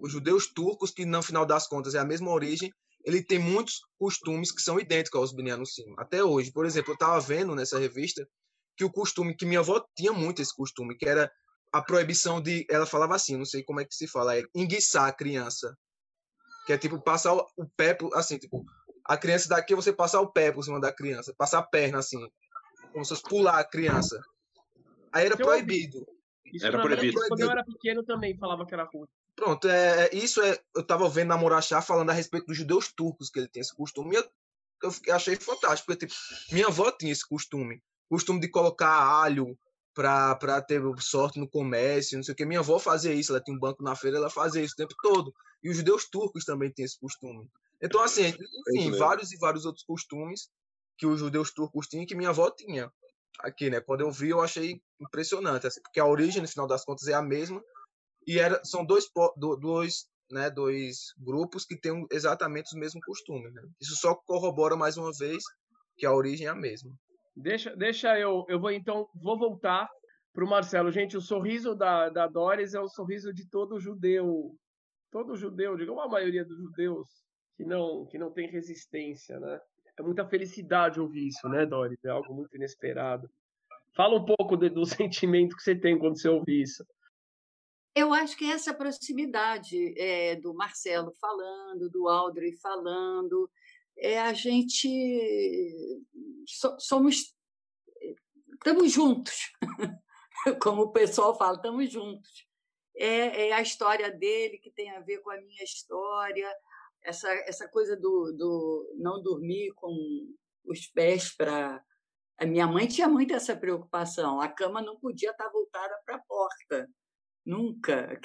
Os 0.00 0.10
judeus 0.10 0.52
turcos, 0.52 0.90
que 0.90 1.06
no 1.06 1.22
final 1.22 1.46
das 1.46 1.68
contas 1.68 1.94
é 1.94 2.00
a 2.00 2.04
mesma 2.04 2.32
origem, 2.32 2.72
ele 3.04 3.22
tem 3.22 3.38
muitos 3.38 3.80
costumes 3.98 4.52
que 4.52 4.62
são 4.62 4.78
idênticos 4.78 5.20
aos 5.20 5.32
Bnei 5.32 5.54
Até 5.98 6.22
hoje, 6.22 6.52
por 6.52 6.64
exemplo, 6.66 6.90
eu 6.92 6.94
estava 6.94 7.20
vendo 7.20 7.54
nessa 7.54 7.78
revista 7.78 8.26
que 8.76 8.84
o 8.84 8.92
costume, 8.92 9.36
que 9.36 9.44
minha 9.44 9.60
avó 9.60 9.84
tinha 9.96 10.12
muito 10.12 10.40
esse 10.40 10.54
costume, 10.54 10.96
que 10.96 11.08
era 11.08 11.30
a 11.72 11.82
proibição 11.82 12.40
de, 12.40 12.66
ela 12.70 12.86
falava 12.86 13.14
assim, 13.14 13.36
não 13.36 13.44
sei 13.44 13.62
como 13.62 13.80
é 13.80 13.84
que 13.84 13.94
se 13.94 14.06
fala, 14.06 14.36
é 14.36 14.42
enguiçar 14.54 15.08
a 15.08 15.12
criança 15.12 15.76
que 16.66 16.72
é 16.72 16.78
tipo 16.78 17.00
passar 17.00 17.34
o 17.34 17.68
pé, 17.76 17.96
assim, 18.14 18.38
tipo, 18.38 18.64
a 19.04 19.16
criança 19.16 19.48
daqui 19.48 19.74
você 19.74 19.92
passar 19.92 20.20
o 20.20 20.30
pé 20.30 20.52
por 20.52 20.62
cima 20.62 20.80
da 20.80 20.92
criança, 20.92 21.34
passar 21.36 21.58
a 21.58 21.62
perna 21.62 21.98
assim, 21.98 22.18
como 22.92 23.04
se 23.04 23.10
fosse 23.10 23.22
pular 23.22 23.58
a 23.58 23.64
criança. 23.64 24.20
Aí 25.12 25.26
era 25.26 25.36
proibido. 25.36 26.06
Isso 26.46 26.66
era 26.66 26.80
proibido. 26.80 27.18
Quando 27.28 27.40
eu 27.40 27.50
era 27.50 27.64
pequeno 27.64 28.04
também 28.04 28.36
falava 28.36 28.64
que 28.64 28.74
era 28.74 28.84
ruim. 28.84 29.08
Pronto, 29.42 29.68
é, 29.68 30.06
é, 30.06 30.14
isso 30.14 30.40
é. 30.40 30.56
Eu 30.72 30.86
tava 30.86 31.08
vendo 31.08 31.30
na 31.30 31.36
Morachá 31.36 31.82
falando 31.82 32.10
a 32.10 32.12
respeito 32.12 32.46
dos 32.46 32.56
judeus 32.56 32.92
turcos, 32.92 33.28
que 33.28 33.40
ele 33.40 33.48
tem 33.48 33.60
esse 33.60 33.74
costume. 33.74 34.14
Eu, 34.14 34.24
eu 35.04 35.16
achei 35.16 35.34
fantástico, 35.34 35.86
porque 35.86 36.06
tipo, 36.06 36.14
minha 36.52 36.68
avó 36.68 36.92
tinha 36.92 37.10
esse 37.10 37.28
costume. 37.28 37.82
Costume 38.08 38.38
de 38.38 38.48
colocar 38.48 38.88
alho, 38.88 39.58
para 39.92 40.62
ter 40.62 40.80
sorte 41.00 41.40
no 41.40 41.48
comércio, 41.48 42.16
não 42.16 42.22
sei 42.22 42.34
o 42.34 42.36
que. 42.36 42.44
Minha 42.44 42.60
avó 42.60 42.78
fazia 42.78 43.12
isso, 43.12 43.32
ela 43.32 43.42
tinha 43.42 43.56
um 43.56 43.58
banco 43.58 43.82
na 43.82 43.96
feira, 43.96 44.16
ela 44.16 44.30
fazia 44.30 44.62
isso 44.62 44.74
o 44.74 44.76
tempo 44.76 44.94
todo. 45.02 45.34
E 45.60 45.68
os 45.70 45.76
judeus 45.76 46.08
turcos 46.08 46.44
também 46.44 46.70
têm 46.70 46.84
esse 46.84 47.00
costume. 47.00 47.50
Então, 47.82 48.00
assim, 48.00 48.26
é 48.26 48.36
enfim, 48.76 48.96
vários 48.96 49.32
e 49.32 49.38
vários 49.38 49.66
outros 49.66 49.84
costumes 49.84 50.48
que 50.96 51.04
os 51.04 51.18
judeus 51.18 51.52
turcos 51.52 51.88
tinham 51.88 52.06
que 52.06 52.14
minha 52.14 52.30
avó 52.30 52.48
tinha. 52.48 52.92
Aqui, 53.40 53.70
né? 53.70 53.80
Quando 53.80 54.02
eu 54.02 54.10
vi, 54.12 54.28
eu 54.28 54.40
achei 54.40 54.80
impressionante, 55.00 55.66
assim, 55.66 55.82
porque 55.82 55.98
a 55.98 56.06
origem, 56.06 56.40
no 56.40 56.46
final 56.46 56.68
das 56.68 56.84
contas, 56.84 57.08
é 57.08 57.14
a 57.14 57.22
mesma. 57.22 57.60
E 58.26 58.38
era, 58.38 58.62
são 58.64 58.84
dois, 58.84 59.06
dois, 59.60 60.06
né, 60.30 60.50
dois 60.50 61.12
grupos 61.18 61.64
que 61.64 61.78
têm 61.78 62.06
exatamente 62.10 62.66
os 62.66 62.78
mesmos 62.78 63.04
costumes. 63.04 63.52
Né? 63.52 63.62
Isso 63.80 63.96
só 63.96 64.14
corrobora 64.14 64.76
mais 64.76 64.96
uma 64.96 65.10
vez 65.18 65.42
que 65.96 66.06
a 66.06 66.12
origem 66.12 66.46
é 66.46 66.50
a 66.50 66.54
mesma. 66.54 66.92
Deixa, 67.34 67.74
deixa 67.74 68.18
eu, 68.18 68.44
eu 68.48 68.60
vou 68.60 68.70
então, 68.70 69.08
vou 69.14 69.38
voltar 69.38 69.88
para 70.32 70.44
o 70.44 70.48
Marcelo. 70.48 70.90
Gente, 70.90 71.16
o 71.16 71.20
sorriso 71.20 71.74
da, 71.74 72.08
da 72.08 72.26
Doris 72.26 72.74
é 72.74 72.80
o 72.80 72.88
sorriso 72.88 73.32
de 73.32 73.48
todo 73.48 73.80
judeu, 73.80 74.54
todo 75.10 75.36
judeu, 75.36 75.76
digamos 75.76 76.02
a 76.02 76.08
maioria 76.08 76.44
dos 76.44 76.56
judeus 76.58 77.08
que 77.56 77.64
não, 77.64 78.06
que 78.06 78.18
não 78.18 78.30
tem 78.30 78.48
resistência, 78.48 79.38
né? 79.38 79.60
É 79.98 80.02
muita 80.02 80.26
felicidade 80.26 81.00
ouvir 81.00 81.28
isso, 81.28 81.46
né, 81.48 81.66
Doris? 81.66 82.02
É 82.04 82.08
algo 82.08 82.34
muito 82.34 82.56
inesperado. 82.56 83.28
Fala 83.94 84.18
um 84.18 84.24
pouco 84.24 84.56
de, 84.56 84.70
do 84.70 84.84
sentimento 84.86 85.54
que 85.54 85.62
você 85.62 85.74
tem 85.74 85.98
quando 85.98 86.18
você 86.18 86.28
ouve 86.28 86.62
isso. 86.62 86.84
Eu 87.94 88.12
acho 88.12 88.36
que 88.36 88.50
essa 88.50 88.72
proximidade 88.72 89.94
é, 89.98 90.36
do 90.36 90.54
Marcelo 90.54 91.12
falando, 91.20 91.90
do 91.90 92.08
Aldrey 92.08 92.56
falando, 92.56 93.50
é, 93.98 94.18
a 94.20 94.32
gente 94.32 94.88
so, 96.46 96.76
somos 96.78 97.34
estamos 98.54 98.92
juntos, 98.92 99.52
como 100.62 100.82
o 100.82 100.92
pessoal 100.92 101.36
fala, 101.36 101.56
estamos 101.56 101.90
juntos. 101.90 102.46
É, 102.96 103.48
é, 103.48 103.52
a 103.52 103.60
história 103.60 104.10
dele 104.10 104.58
que 104.58 104.70
tem 104.70 104.90
a 104.90 105.00
ver 105.00 105.18
com 105.18 105.30
a 105.30 105.40
minha 105.40 105.64
história, 105.64 106.48
essa, 107.02 107.28
essa 107.46 107.68
coisa 107.68 107.96
do, 107.96 108.32
do 108.32 108.94
não 108.98 109.22
dormir 109.22 109.72
com 109.74 109.92
os 110.64 110.86
pés 110.86 111.34
para. 111.34 111.82
A 112.38 112.46
minha 112.46 112.66
mãe 112.66 112.86
tinha 112.86 113.08
muito 113.08 113.34
essa 113.34 113.56
preocupação, 113.56 114.40
a 114.40 114.48
cama 114.48 114.82
não 114.82 114.98
podia 114.98 115.30
estar 115.30 115.48
voltada 115.50 115.94
para 116.04 116.16
a 116.16 116.22
porta, 116.26 116.88
nunca. 117.44 118.20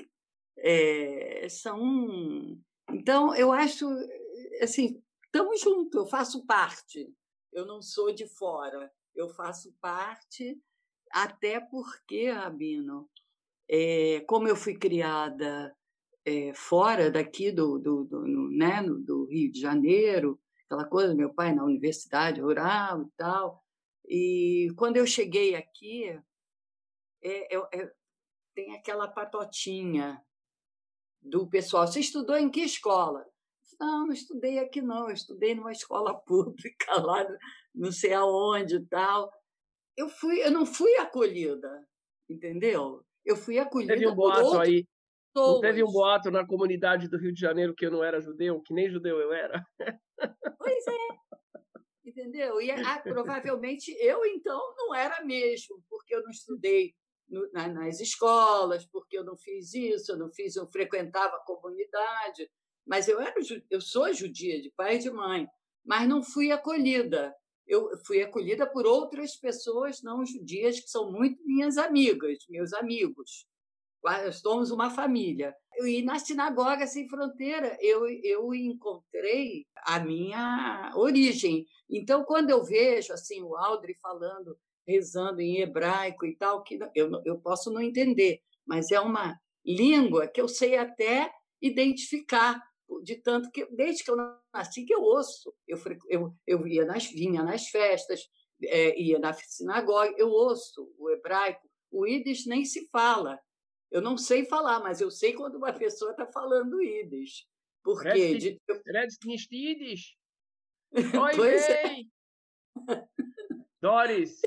É, 0.57 1.47
são. 1.49 2.57
Então, 2.91 3.35
eu 3.35 3.51
acho, 3.51 3.85
assim, 4.61 5.01
estamos 5.25 5.61
juntos, 5.61 5.99
eu 5.99 6.07
faço 6.07 6.45
parte, 6.45 7.13
eu 7.51 7.65
não 7.65 7.81
sou 7.81 8.13
de 8.13 8.27
fora, 8.27 8.91
eu 9.13 9.29
faço 9.29 9.73
parte, 9.81 10.59
até 11.11 11.59
porque, 11.59 12.29
Rabino, 12.29 13.09
é, 13.69 14.21
como 14.21 14.47
eu 14.47 14.55
fui 14.55 14.75
criada 14.75 15.75
é, 16.25 16.53
fora 16.53 17.11
daqui 17.11 17.51
do, 17.51 17.77
do, 17.77 18.03
do, 18.05 18.27
no, 18.27 18.49
né, 18.49 18.81
do 18.83 19.25
Rio 19.25 19.51
de 19.51 19.59
Janeiro, 19.59 20.39
aquela 20.65 20.85
coisa, 20.85 21.13
meu 21.13 21.33
pai 21.33 21.53
na 21.53 21.63
universidade 21.63 22.41
rural 22.41 23.03
e 23.03 23.09
tal, 23.17 23.63
e 24.07 24.73
quando 24.77 24.97
eu 24.97 25.05
cheguei 25.05 25.55
aqui, 25.55 26.05
é, 27.21 27.55
é, 27.55 27.93
tem 28.57 28.75
aquela 28.75 29.07
patotinha 29.07 30.19
do 31.21 31.47
pessoal. 31.47 31.85
Você 31.85 31.99
estudou 31.99 32.35
em 32.35 32.49
que 32.49 32.61
escola? 32.61 33.23
Não, 33.79 34.07
não 34.07 34.13
estudei 34.13 34.57
aqui 34.57 34.81
não, 34.81 35.09
eu 35.09 35.13
estudei 35.13 35.53
numa 35.53 35.71
escola 35.71 36.15
pública 36.25 36.99
lá, 36.99 37.23
não 37.75 37.91
sei 37.91 38.13
aonde 38.13 38.77
e 38.77 38.85
tal. 38.87 39.31
Eu 39.95 40.09
fui, 40.09 40.43
eu 40.43 40.49
não 40.49 40.65
fui 40.65 40.95
acolhida, 40.95 41.87
entendeu? 42.27 43.05
Eu 43.23 43.35
fui 43.35 43.59
acolhida 43.59 43.93
teve 43.93 44.07
um 44.07 44.15
boato 44.15 44.59
aí, 44.59 44.87
Não 45.35 45.59
teve 45.61 45.83
um 45.83 45.91
boato 45.91 46.31
na 46.31 46.45
comunidade 46.45 47.07
do 47.07 47.19
Rio 47.19 47.33
de 47.33 47.39
Janeiro 47.39 47.75
que 47.75 47.85
eu 47.85 47.91
não 47.91 48.03
era 48.03 48.19
judeu, 48.19 48.59
que 48.63 48.73
nem 48.73 48.89
judeu 48.89 49.19
eu 49.19 49.33
era. 49.33 49.63
Pois 50.57 50.87
é. 50.87 52.09
Entendeu? 52.09 52.59
E 52.59 52.71
ah, 52.71 52.99
provavelmente 53.03 53.91
eu 53.99 54.25
então 54.25 54.59
não 54.75 54.95
era 54.95 55.23
mesmo, 55.23 55.83
porque 55.87 56.15
eu 56.15 56.23
não 56.23 56.31
estudei 56.31 56.95
no, 57.29 57.49
na, 57.51 57.67
nas 57.67 57.99
escolas, 57.99 58.85
porque 58.85 59.17
eu 59.17 59.23
não 59.23 59.37
fiz 59.37 59.73
isso, 59.73 60.11
eu 60.11 60.17
não 60.17 60.31
fiz, 60.31 60.55
eu 60.55 60.67
frequentava 60.67 61.35
a 61.35 61.45
comunidade, 61.45 62.49
mas 62.85 63.07
eu, 63.07 63.19
era, 63.19 63.35
eu 63.69 63.81
sou 63.81 64.13
judia 64.13 64.61
de 64.61 64.71
pai 64.71 64.95
e 64.95 64.99
de 64.99 65.11
mãe, 65.11 65.47
mas 65.85 66.07
não 66.07 66.23
fui 66.23 66.51
acolhida. 66.51 67.35
Eu 67.65 67.89
fui 68.05 68.21
acolhida 68.21 68.65
por 68.65 68.85
outras 68.85 69.35
pessoas 69.35 70.01
não 70.01 70.25
judias 70.25 70.79
que 70.79 70.89
são 70.89 71.11
muito 71.11 71.43
minhas 71.45 71.77
amigas, 71.77 72.37
meus 72.49 72.71
amigos. 72.73 73.45
Somos 74.41 74.71
uma 74.71 74.89
família. 74.89 75.53
E 75.81 76.01
na 76.01 76.17
Sinagoga 76.17 76.87
Sem 76.87 77.09
Fronteira 77.09 77.77
eu, 77.81 78.07
eu 78.23 78.53
encontrei 78.53 79.65
a 79.83 79.99
minha 79.99 80.93
origem. 80.95 81.65
Então, 81.89 82.23
quando 82.23 82.49
eu 82.49 82.63
vejo 82.63 83.11
assim 83.11 83.41
o 83.41 83.55
Aldri 83.55 83.95
falando, 84.01 84.57
rezando 84.87 85.41
em 85.41 85.57
hebraico 85.57 86.25
e 86.25 86.35
tal, 86.35 86.63
que 86.63 86.79
eu, 86.95 87.21
eu 87.25 87.37
posso 87.39 87.71
não 87.71 87.81
entender, 87.81 88.41
mas 88.65 88.91
é 88.91 88.99
uma 88.99 89.37
língua 89.65 90.27
que 90.27 90.39
eu 90.39 90.47
sei 90.47 90.77
até 90.77 91.31
identificar 91.61 92.61
de 93.03 93.15
tanto 93.17 93.51
que 93.51 93.65
desde 93.65 94.03
que 94.03 94.09
eu 94.09 94.15
nasci 94.53 94.85
que 94.85 94.93
eu 94.93 95.01
ouço, 95.01 95.53
eu 95.67 95.77
eu, 96.07 96.33
eu 96.47 96.67
ia 96.67 96.85
nas 96.85 97.05
vinha 97.05 97.43
nas 97.43 97.67
festas, 97.67 98.29
é, 98.63 98.99
ia 98.99 99.19
na 99.19 99.33
sinagoga, 99.33 100.13
eu 100.17 100.29
ouço 100.29 100.89
o 100.97 101.09
hebraico, 101.09 101.67
o 101.91 102.07
ídis 102.07 102.45
nem 102.45 102.63
se 102.63 102.87
fala. 102.89 103.39
Eu 103.89 104.01
não 104.01 104.17
sei 104.17 104.45
falar, 104.45 104.79
mas 104.79 104.99
eu 104.99 105.09
sei 105.09 105.33
quando 105.33 105.55
uma 105.55 105.71
pessoa 105.73 106.11
está 106.11 106.25
falando 106.25 106.81
ídis. 106.81 107.45
Porque 107.83 108.09
Redst 108.85 109.23
nicht 109.25 109.53
ídis. 109.53 110.15
Pois 111.35 111.69
é. 111.69 111.95
Doris. 113.81 114.39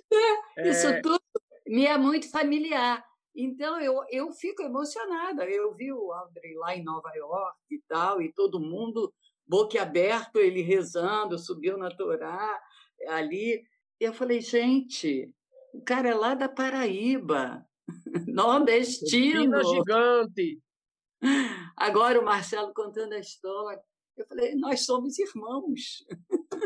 É, 0.57 0.69
isso 0.69 0.87
é... 0.87 1.01
tudo 1.01 1.21
me 1.67 1.87
é 1.87 1.97
muito 1.97 2.31
familiar. 2.31 3.05
Então, 3.35 3.81
eu, 3.81 4.03
eu 4.11 4.33
fico 4.33 4.63
emocionada. 4.63 5.45
Eu 5.45 5.73
vi 5.75 5.93
o 5.93 6.13
André 6.13 6.53
lá 6.57 6.75
em 6.75 6.83
Nova 6.83 7.11
York 7.15 7.59
e 7.71 7.81
tal, 7.89 8.21
e 8.21 8.33
todo 8.33 8.61
mundo 8.61 9.13
boquiaberto, 9.47 10.39
ele 10.39 10.63
rezando, 10.63 11.39
subiu 11.39 11.77
na 11.77 11.91
Torá 11.91 12.61
ali. 13.09 13.63
E 14.01 14.05
eu 14.05 14.13
falei, 14.13 14.41
gente, 14.41 15.33
o 15.73 15.83
cara 15.83 16.09
é 16.09 16.15
lá 16.15 16.35
da 16.35 16.49
Paraíba, 16.49 17.65
nordestino. 18.29 19.63
gigante. 19.63 20.61
Agora 21.77 22.21
o 22.21 22.25
Marcelo 22.25 22.73
contando 22.75 23.13
a 23.13 23.19
história. 23.19 23.83
Eu 24.17 24.27
falei, 24.27 24.55
nós 24.55 24.85
somos 24.85 25.19
irmãos. 25.19 26.05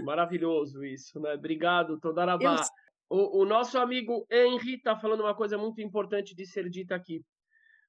Maravilhoso 0.03 0.84
isso, 0.84 1.20
né? 1.20 1.34
Obrigado, 1.34 1.99
Todarabá. 2.01 2.57
Eu 2.57 2.84
o, 3.09 3.42
o 3.42 3.45
nosso 3.45 3.78
amigo 3.78 4.26
Henry 4.30 4.74
está 4.74 4.97
falando 4.97 5.20
uma 5.20 5.34
coisa 5.34 5.59
muito 5.59 5.80
importante 5.80 6.34
de 6.34 6.47
ser 6.47 6.68
dita 6.68 6.95
aqui. 6.95 7.24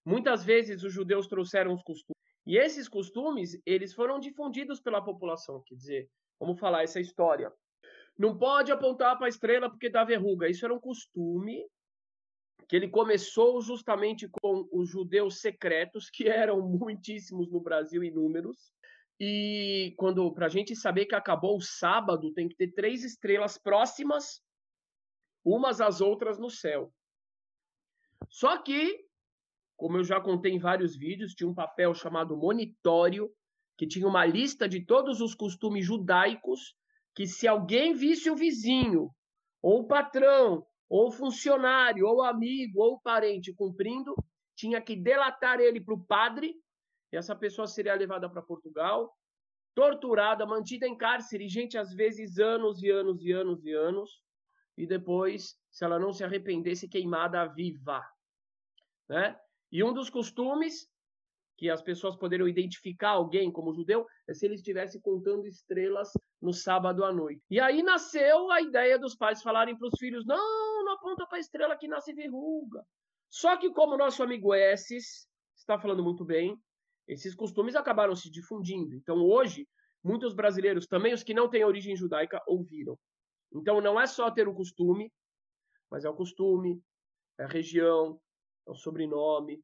Muitas 0.05 0.43
vezes 0.43 0.83
os 0.83 0.93
judeus 0.93 1.27
trouxeram 1.27 1.73
os 1.73 1.81
costumes. 1.81 2.21
E 2.45 2.57
esses 2.57 2.87
costumes, 2.87 3.59
eles 3.65 3.93
foram 3.93 4.19
difundidos 4.19 4.79
pela 4.79 5.01
população. 5.01 5.63
Quer 5.65 5.75
dizer, 5.75 6.09
vamos 6.39 6.59
falar 6.59 6.83
essa 6.83 6.99
história. 6.99 7.51
Não 8.17 8.37
pode 8.37 8.71
apontar 8.71 9.17
para 9.17 9.25
a 9.25 9.29
estrela 9.29 9.69
porque 9.69 9.89
dá 9.89 10.03
verruga. 10.03 10.47
Isso 10.47 10.63
era 10.63 10.73
um 10.73 10.79
costume 10.79 11.65
que 12.67 12.75
ele 12.75 12.87
começou 12.87 13.61
justamente 13.61 14.27
com 14.27 14.67
os 14.71 14.89
judeus 14.89 15.39
secretos, 15.39 16.09
que 16.09 16.27
eram 16.27 16.61
muitíssimos 16.69 17.49
no 17.49 17.59
Brasil 17.59 18.03
em 18.03 18.11
números. 18.11 18.71
E 19.19 19.93
quando 19.97 20.31
para 20.33 20.47
a 20.47 20.49
gente 20.49 20.75
saber 20.75 21.05
que 21.05 21.15
acabou 21.15 21.57
o 21.57 21.61
sábado, 21.61 22.33
tem 22.33 22.47
que 22.47 22.55
ter 22.55 22.73
três 22.73 23.03
estrelas 23.03 23.57
próximas 23.57 24.41
umas 25.43 25.79
às 25.79 26.01
outras 26.01 26.39
no 26.39 26.49
céu. 26.49 26.91
Só 28.29 28.57
que, 28.57 29.05
como 29.77 29.97
eu 29.97 30.03
já 30.03 30.19
contei 30.19 30.51
em 30.51 30.59
vários 30.59 30.97
vídeos, 30.97 31.33
tinha 31.33 31.49
um 31.49 31.53
papel 31.53 31.93
chamado 31.93 32.35
monitório, 32.35 33.31
que 33.77 33.87
tinha 33.87 34.07
uma 34.07 34.25
lista 34.25 34.67
de 34.67 34.83
todos 34.83 35.21
os 35.21 35.35
costumes 35.35 35.85
judaicos, 35.85 36.75
que 37.13 37.27
se 37.27 37.47
alguém 37.47 37.93
visse 37.93 38.29
o 38.29 38.35
vizinho, 38.35 39.11
ou 39.61 39.81
o 39.81 39.87
patrão, 39.87 40.65
ou 40.89 41.07
o 41.07 41.11
funcionário, 41.11 42.05
ou 42.05 42.23
amigo, 42.23 42.81
ou 42.81 42.99
parente 42.99 43.53
cumprindo, 43.53 44.15
tinha 44.55 44.81
que 44.81 44.95
delatar 44.95 45.59
ele 45.59 45.79
para 45.79 45.93
o 45.93 46.03
padre, 46.05 46.55
e 47.15 47.17
essa 47.17 47.33
pessoa 47.33 47.65
seria 47.65 47.95
levada 47.95 48.29
para 48.29 48.41
Portugal, 48.41 49.17
torturada, 49.73 50.45
mantida 50.45 50.85
em 50.85 50.97
cárcere, 50.97 51.47
gente, 51.47 51.77
às 51.77 51.93
vezes 51.93 52.37
anos 52.37 52.83
e 52.83 52.89
anos 52.89 53.23
e 53.23 53.31
anos 53.31 53.63
e 53.63 53.71
anos, 53.71 54.21
e 54.77 54.85
depois, 54.85 55.57
se 55.71 55.85
ela 55.85 55.97
não 55.97 56.11
se 56.11 56.25
arrependesse, 56.25 56.89
queimada 56.89 57.45
viva. 57.45 58.05
Né? 59.07 59.39
E 59.71 59.81
um 59.81 59.93
dos 59.93 60.09
costumes 60.09 60.91
que 61.57 61.69
as 61.69 61.81
pessoas 61.81 62.17
poderiam 62.17 62.49
identificar 62.49 63.11
alguém 63.11 63.49
como 63.49 63.73
judeu 63.73 64.05
é 64.27 64.33
se 64.33 64.45
ele 64.45 64.55
estivesse 64.55 64.99
contando 64.99 65.47
estrelas 65.47 66.11
no 66.41 66.51
sábado 66.51 67.05
à 67.05 67.13
noite. 67.13 67.41
E 67.49 67.61
aí 67.61 67.81
nasceu 67.81 68.51
a 68.51 68.61
ideia 68.61 68.99
dos 68.99 69.15
pais 69.15 69.41
falarem 69.41 69.77
para 69.77 69.87
os 69.87 69.97
filhos: 69.97 70.25
não, 70.25 70.83
não 70.83 70.91
aponta 70.95 71.25
para 71.25 71.37
a 71.37 71.39
estrela 71.39 71.77
que 71.77 71.87
nasce 71.87 72.11
verruga. 72.11 72.85
Só 73.29 73.55
que, 73.55 73.71
como 73.71 73.95
nosso 73.95 74.21
amigo 74.21 74.53
Esses 74.53 75.29
está 75.55 75.79
falando 75.79 76.03
muito 76.03 76.25
bem, 76.25 76.61
esses 77.07 77.35
costumes 77.35 77.75
acabaram 77.75 78.15
se 78.15 78.29
difundindo. 78.29 78.95
Então, 78.95 79.17
hoje, 79.17 79.67
muitos 80.03 80.33
brasileiros, 80.33 80.87
também 80.87 81.13
os 81.13 81.23
que 81.23 81.33
não 81.33 81.49
têm 81.49 81.63
origem 81.63 81.95
judaica, 81.95 82.41
ouviram. 82.47 82.97
Então, 83.53 83.81
não 83.81 83.99
é 83.99 84.07
só 84.07 84.29
ter 84.31 84.47
o 84.47 84.53
costume, 84.53 85.11
mas 85.89 86.05
é 86.05 86.09
o 86.09 86.15
costume, 86.15 86.81
é 87.39 87.43
a 87.43 87.47
região, 87.47 88.19
é 88.67 88.71
o 88.71 88.75
sobrenome. 88.75 89.61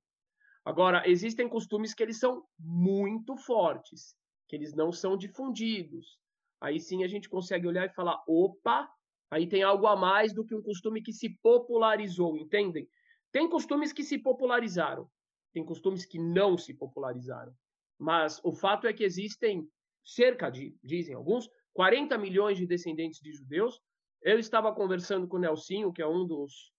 Agora, 0.63 1.07
existem 1.09 1.49
costumes 1.49 1.93
que 1.93 2.03
eles 2.03 2.19
são 2.19 2.45
muito 2.59 3.35
fortes, 3.37 4.15
que 4.47 4.55
eles 4.55 4.73
não 4.73 4.91
são 4.91 5.17
difundidos. 5.17 6.19
Aí 6.61 6.79
sim 6.79 7.03
a 7.03 7.07
gente 7.07 7.27
consegue 7.27 7.67
olhar 7.67 7.87
e 7.87 7.93
falar: 7.93 8.21
opa, 8.27 8.87
Aí 9.31 9.47
tem 9.47 9.63
algo 9.63 9.87
a 9.87 9.95
mais 9.95 10.33
do 10.33 10.45
que 10.45 10.53
um 10.53 10.61
costume 10.61 11.01
que 11.01 11.13
se 11.13 11.29
popularizou, 11.41 12.35
entendem? 12.35 12.87
Tem 13.31 13.49
costumes 13.49 13.93
que 13.93 14.03
se 14.03 14.17
popularizaram, 14.17 15.09
tem 15.53 15.65
costumes 15.65 16.05
que 16.05 16.19
não 16.19 16.57
se 16.57 16.73
popularizaram. 16.73 17.53
Mas 17.99 18.39
o 18.43 18.53
fato 18.53 18.87
é 18.87 18.93
que 18.93 19.03
existem 19.03 19.67
cerca 20.03 20.49
de, 20.49 20.75
dizem 20.83 21.13
alguns, 21.13 21.49
40 21.73 22.17
milhões 22.17 22.57
de 22.57 22.65
descendentes 22.65 23.19
de 23.21 23.31
judeus. 23.31 23.79
Eu 24.21 24.39
estava 24.39 24.73
conversando 24.73 25.27
com 25.27 25.37
o 25.37 25.39
Nelsinho, 25.39 25.93
que 25.93 26.01
é 26.01 26.07
um 26.07 26.25
dos, 26.25 26.71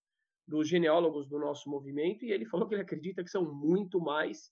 dos 0.47 0.69
genealogos 0.69 1.29
do 1.29 1.39
nosso 1.39 1.69
movimento, 1.71 2.25
e 2.25 2.33
ele 2.33 2.45
falou 2.45 2.69
que 2.69 2.75
ele 2.75 2.83
acredita 2.83 3.23
que 3.23 3.31
são 3.31 3.45
muito 3.55 4.01
mais. 4.01 4.51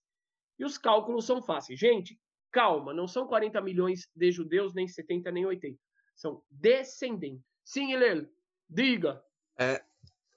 E 0.59 0.65
os 0.65 0.79
cálculos 0.79 1.27
são 1.27 1.43
fáceis. 1.43 1.79
Gente, 1.79 2.19
calma, 2.53 2.93
não 2.93 3.09
são 3.09 3.27
40 3.27 3.61
milhões 3.61 4.09
de 4.15 4.31
judeus, 4.31 4.75
nem 4.75 4.87
70, 4.87 5.31
nem 5.31 5.47
80. 5.47 5.79
São 6.15 6.43
descendentes. 6.51 7.45
Sim, 7.65 7.93
Helel, 7.93 8.27
diga. 8.69 9.23
É, 9.59 9.83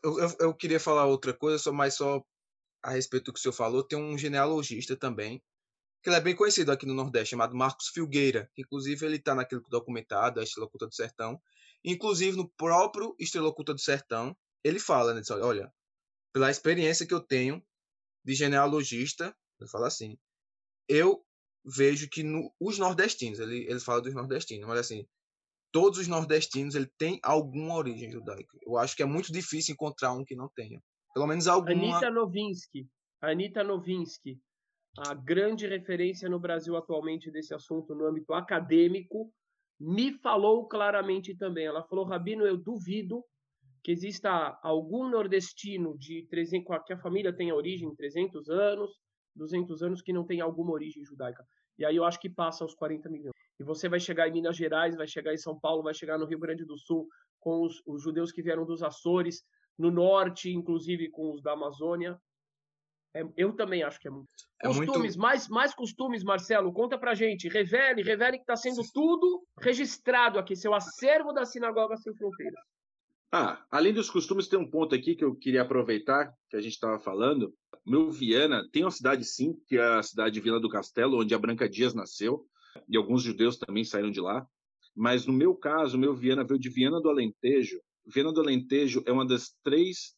eu, 0.04 0.16
eu, 0.40 0.54
queria 0.54 0.80
falar 0.80 1.06
outra 1.06 1.34
coisa, 1.34 1.58
só 1.58 1.72
mais 1.72 1.96
só 1.96 2.24
a 2.84 2.92
respeito 2.92 3.26
do 3.26 3.34
que 3.34 3.40
o 3.40 3.42
senhor 3.42 3.54
falou. 3.54 3.84
Tem 3.84 3.98
um 3.98 4.18
genealogista 4.18 4.96
também, 4.96 5.42
que 6.04 6.10
ele 6.10 6.18
é 6.18 6.22
bem 6.22 6.36
conhecido 6.36 6.72
aqui 6.72 6.86
no 6.86 6.94
Nordeste, 6.94 7.32
chamado 7.32 7.56
Marcos 7.56 7.88
Filgueira, 7.88 8.52
que 8.54 8.62
inclusive 8.62 9.06
ele 9.06 9.16
está 9.16 9.34
naquele 9.34 9.62
documentado, 9.70 10.40
a 10.40 10.44
Estrela 10.44 10.68
Oculta 10.68 10.88
do 10.88 10.94
Sertão. 10.94 11.42
Inclusive, 11.84 12.36
no 12.36 12.50
próprio 12.50 13.16
Estrela 13.18 13.48
Oculta 13.48 13.74
do 13.74 13.80
Sertão, 13.80 14.36
ele 14.64 14.80
fala, 14.80 15.14
né, 15.14 15.22
diz, 15.22 15.32
olha, 15.32 15.74
pela 16.34 16.52
experiência 16.52 17.06
que 17.06 17.14
eu 17.14 17.22
tenho 17.22 17.64
de 18.26 18.34
genealogista, 18.34 19.36
ele 19.60 19.70
fala 19.70 19.88
assim, 19.88 20.18
eu 20.88 21.26
vejo 21.66 22.10
que 22.10 22.24
no, 22.24 22.54
os 22.60 22.78
nordestinos, 22.78 23.40
ele, 23.40 23.66
ele 23.70 23.80
fala 23.80 24.02
dos 24.02 24.14
nordestinos, 24.14 24.68
mas 24.68 24.80
assim, 24.80 25.08
todos 25.72 26.00
os 26.00 26.08
nordestinos 26.08 26.76
ele 26.76 26.90
tem 26.98 27.20
alguma 27.24 27.76
origem 27.76 28.12
judaica. 28.12 28.58
Eu 28.62 28.78
acho 28.78 28.96
que 28.96 29.04
é 29.04 29.06
muito 29.06 29.32
difícil 29.32 29.74
encontrar 29.74 30.14
um 30.14 30.24
que 30.24 30.36
não 30.36 30.50
tenha. 30.50 30.82
Pelo 31.14 31.28
menos 31.28 31.48
alguma. 31.48 31.72
Anitta 31.72 32.10
Novinsky. 32.10 32.88
Anitta 33.22 33.64
Novinsky 33.64 34.42
a 34.98 35.14
grande 35.14 35.68
referência 35.68 36.30
no 36.30 36.40
Brasil 36.40 36.76
atualmente 36.78 37.32
desse 37.32 37.54
assunto 37.54 37.96
no 37.96 38.06
âmbito 38.06 38.34
acadêmico, 38.34 39.32
me 39.80 40.14
falou 40.20 40.68
claramente 40.68 41.36
também. 41.36 41.66
Ela 41.66 41.84
falou, 41.84 42.06
Rabino, 42.06 42.46
eu 42.46 42.58
duvido 42.58 43.24
que 43.84 43.92
exista 43.92 44.58
algum 44.62 45.10
nordestino 45.10 45.98
de 45.98 46.26
300, 46.30 46.84
que 46.86 46.94
a 46.94 47.00
família 47.00 47.36
tenha 47.36 47.56
origem 47.56 47.90
em 47.90 47.96
300 47.96 48.50
anos, 48.50 48.92
200 49.36 49.82
anos, 49.82 50.02
que 50.02 50.14
não 50.14 50.26
tenha 50.26 50.44
alguma 50.44 50.72
origem 50.72 51.04
judaica. 51.04 51.44
E 51.78 51.84
aí 51.84 51.96
eu 51.96 52.06
acho 52.06 52.20
que 52.20 52.30
passa 52.30 52.64
aos 52.64 52.76
40 52.76 53.10
milhões. 53.10 53.34
E 53.60 53.64
você 53.64 53.90
vai 53.90 54.00
chegar 54.00 54.28
em 54.28 54.32
Minas 54.32 54.56
Gerais, 54.56 54.96
vai 54.96 55.08
chegar 55.08 55.34
em 55.34 55.38
São 55.38 55.60
Paulo, 55.60 55.84
vai 55.84 55.94
chegar 55.94 56.20
no 56.20 56.26
Rio 56.26 56.40
Grande 56.40 56.64
do 56.64 56.78
Sul, 56.78 57.08
com 57.40 57.64
os, 57.64 57.82
os 57.86 58.04
judeus 58.04 58.32
que 58.32 58.44
vieram 58.44 58.64
dos 58.64 58.84
Açores, 58.84 59.44
no 59.78 59.92
norte, 59.92 60.52
inclusive 60.52 61.10
com 61.10 61.34
os 61.34 61.42
da 61.42 61.54
Amazônia, 61.54 62.20
é, 63.16 63.24
eu 63.38 63.54
também 63.54 63.84
acho 63.84 64.00
que 64.00 64.08
é 64.08 64.12
muito. 64.12 64.30
É 64.62 64.68
costumes, 64.68 65.16
muito... 65.16 65.20
mais, 65.20 65.48
mais 65.48 65.74
costumes, 65.76 66.24
Marcelo, 66.24 66.74
conta 66.74 66.98
pra 66.98 67.14
gente. 67.14 67.48
Revele, 67.48 68.02
revele 68.02 68.38
que 68.38 68.44
está 68.44 68.56
sendo 68.56 68.82
tudo 68.92 69.46
registrado 69.60 70.40
aqui, 70.40 70.56
seu 70.56 70.74
acervo 70.74 71.32
da 71.32 71.46
Sinagoga 71.46 71.96
Sem 71.98 72.16
Fronteiras. 72.16 72.60
Ah, 73.32 73.64
além 73.72 73.94
dos 73.94 74.10
costumes, 74.10 74.48
tem 74.48 74.60
um 74.60 74.70
ponto 74.70 74.94
aqui 74.94 75.16
que 75.16 75.24
eu 75.24 75.36
queria 75.36 75.64
aproveitar, 75.64 76.32
que 76.50 76.56
a 76.56 76.62
gente 76.62 76.74
estava 76.74 77.00
falando. 77.00 77.54
Meu 77.86 78.12
Viana 78.12 78.68
tem 78.72 78.84
uma 78.84 78.92
cidade, 78.92 79.26
sim, 79.26 79.56
que 79.68 79.78
é 79.78 79.84
a 79.84 80.04
cidade 80.04 80.36
de 80.36 80.40
Vila 80.40 80.60
do 80.60 80.70
Castelo, 80.70 81.20
onde 81.20 81.34
a 81.34 81.40
Branca 81.40 81.68
Dias 81.68 81.94
nasceu, 81.94 82.46
e 82.88 82.96
alguns 82.96 83.24
judeus 83.24 83.58
também 83.58 83.84
saíram 83.84 84.12
de 84.12 84.22
lá. 84.22 84.48
Mas 84.96 85.26
no 85.26 85.34
meu 85.34 85.56
caso, 85.56 85.98
meu 85.98 86.14
Viana 86.14 86.44
veio 86.44 86.60
de 86.60 86.70
Viana 86.70 87.02
do 87.02 87.10
Alentejo. 87.10 87.80
Viana 88.06 88.32
do 88.32 88.42
Alentejo 88.42 89.04
é 89.06 89.12
uma 89.12 89.26
das 89.26 89.56
três 89.64 90.16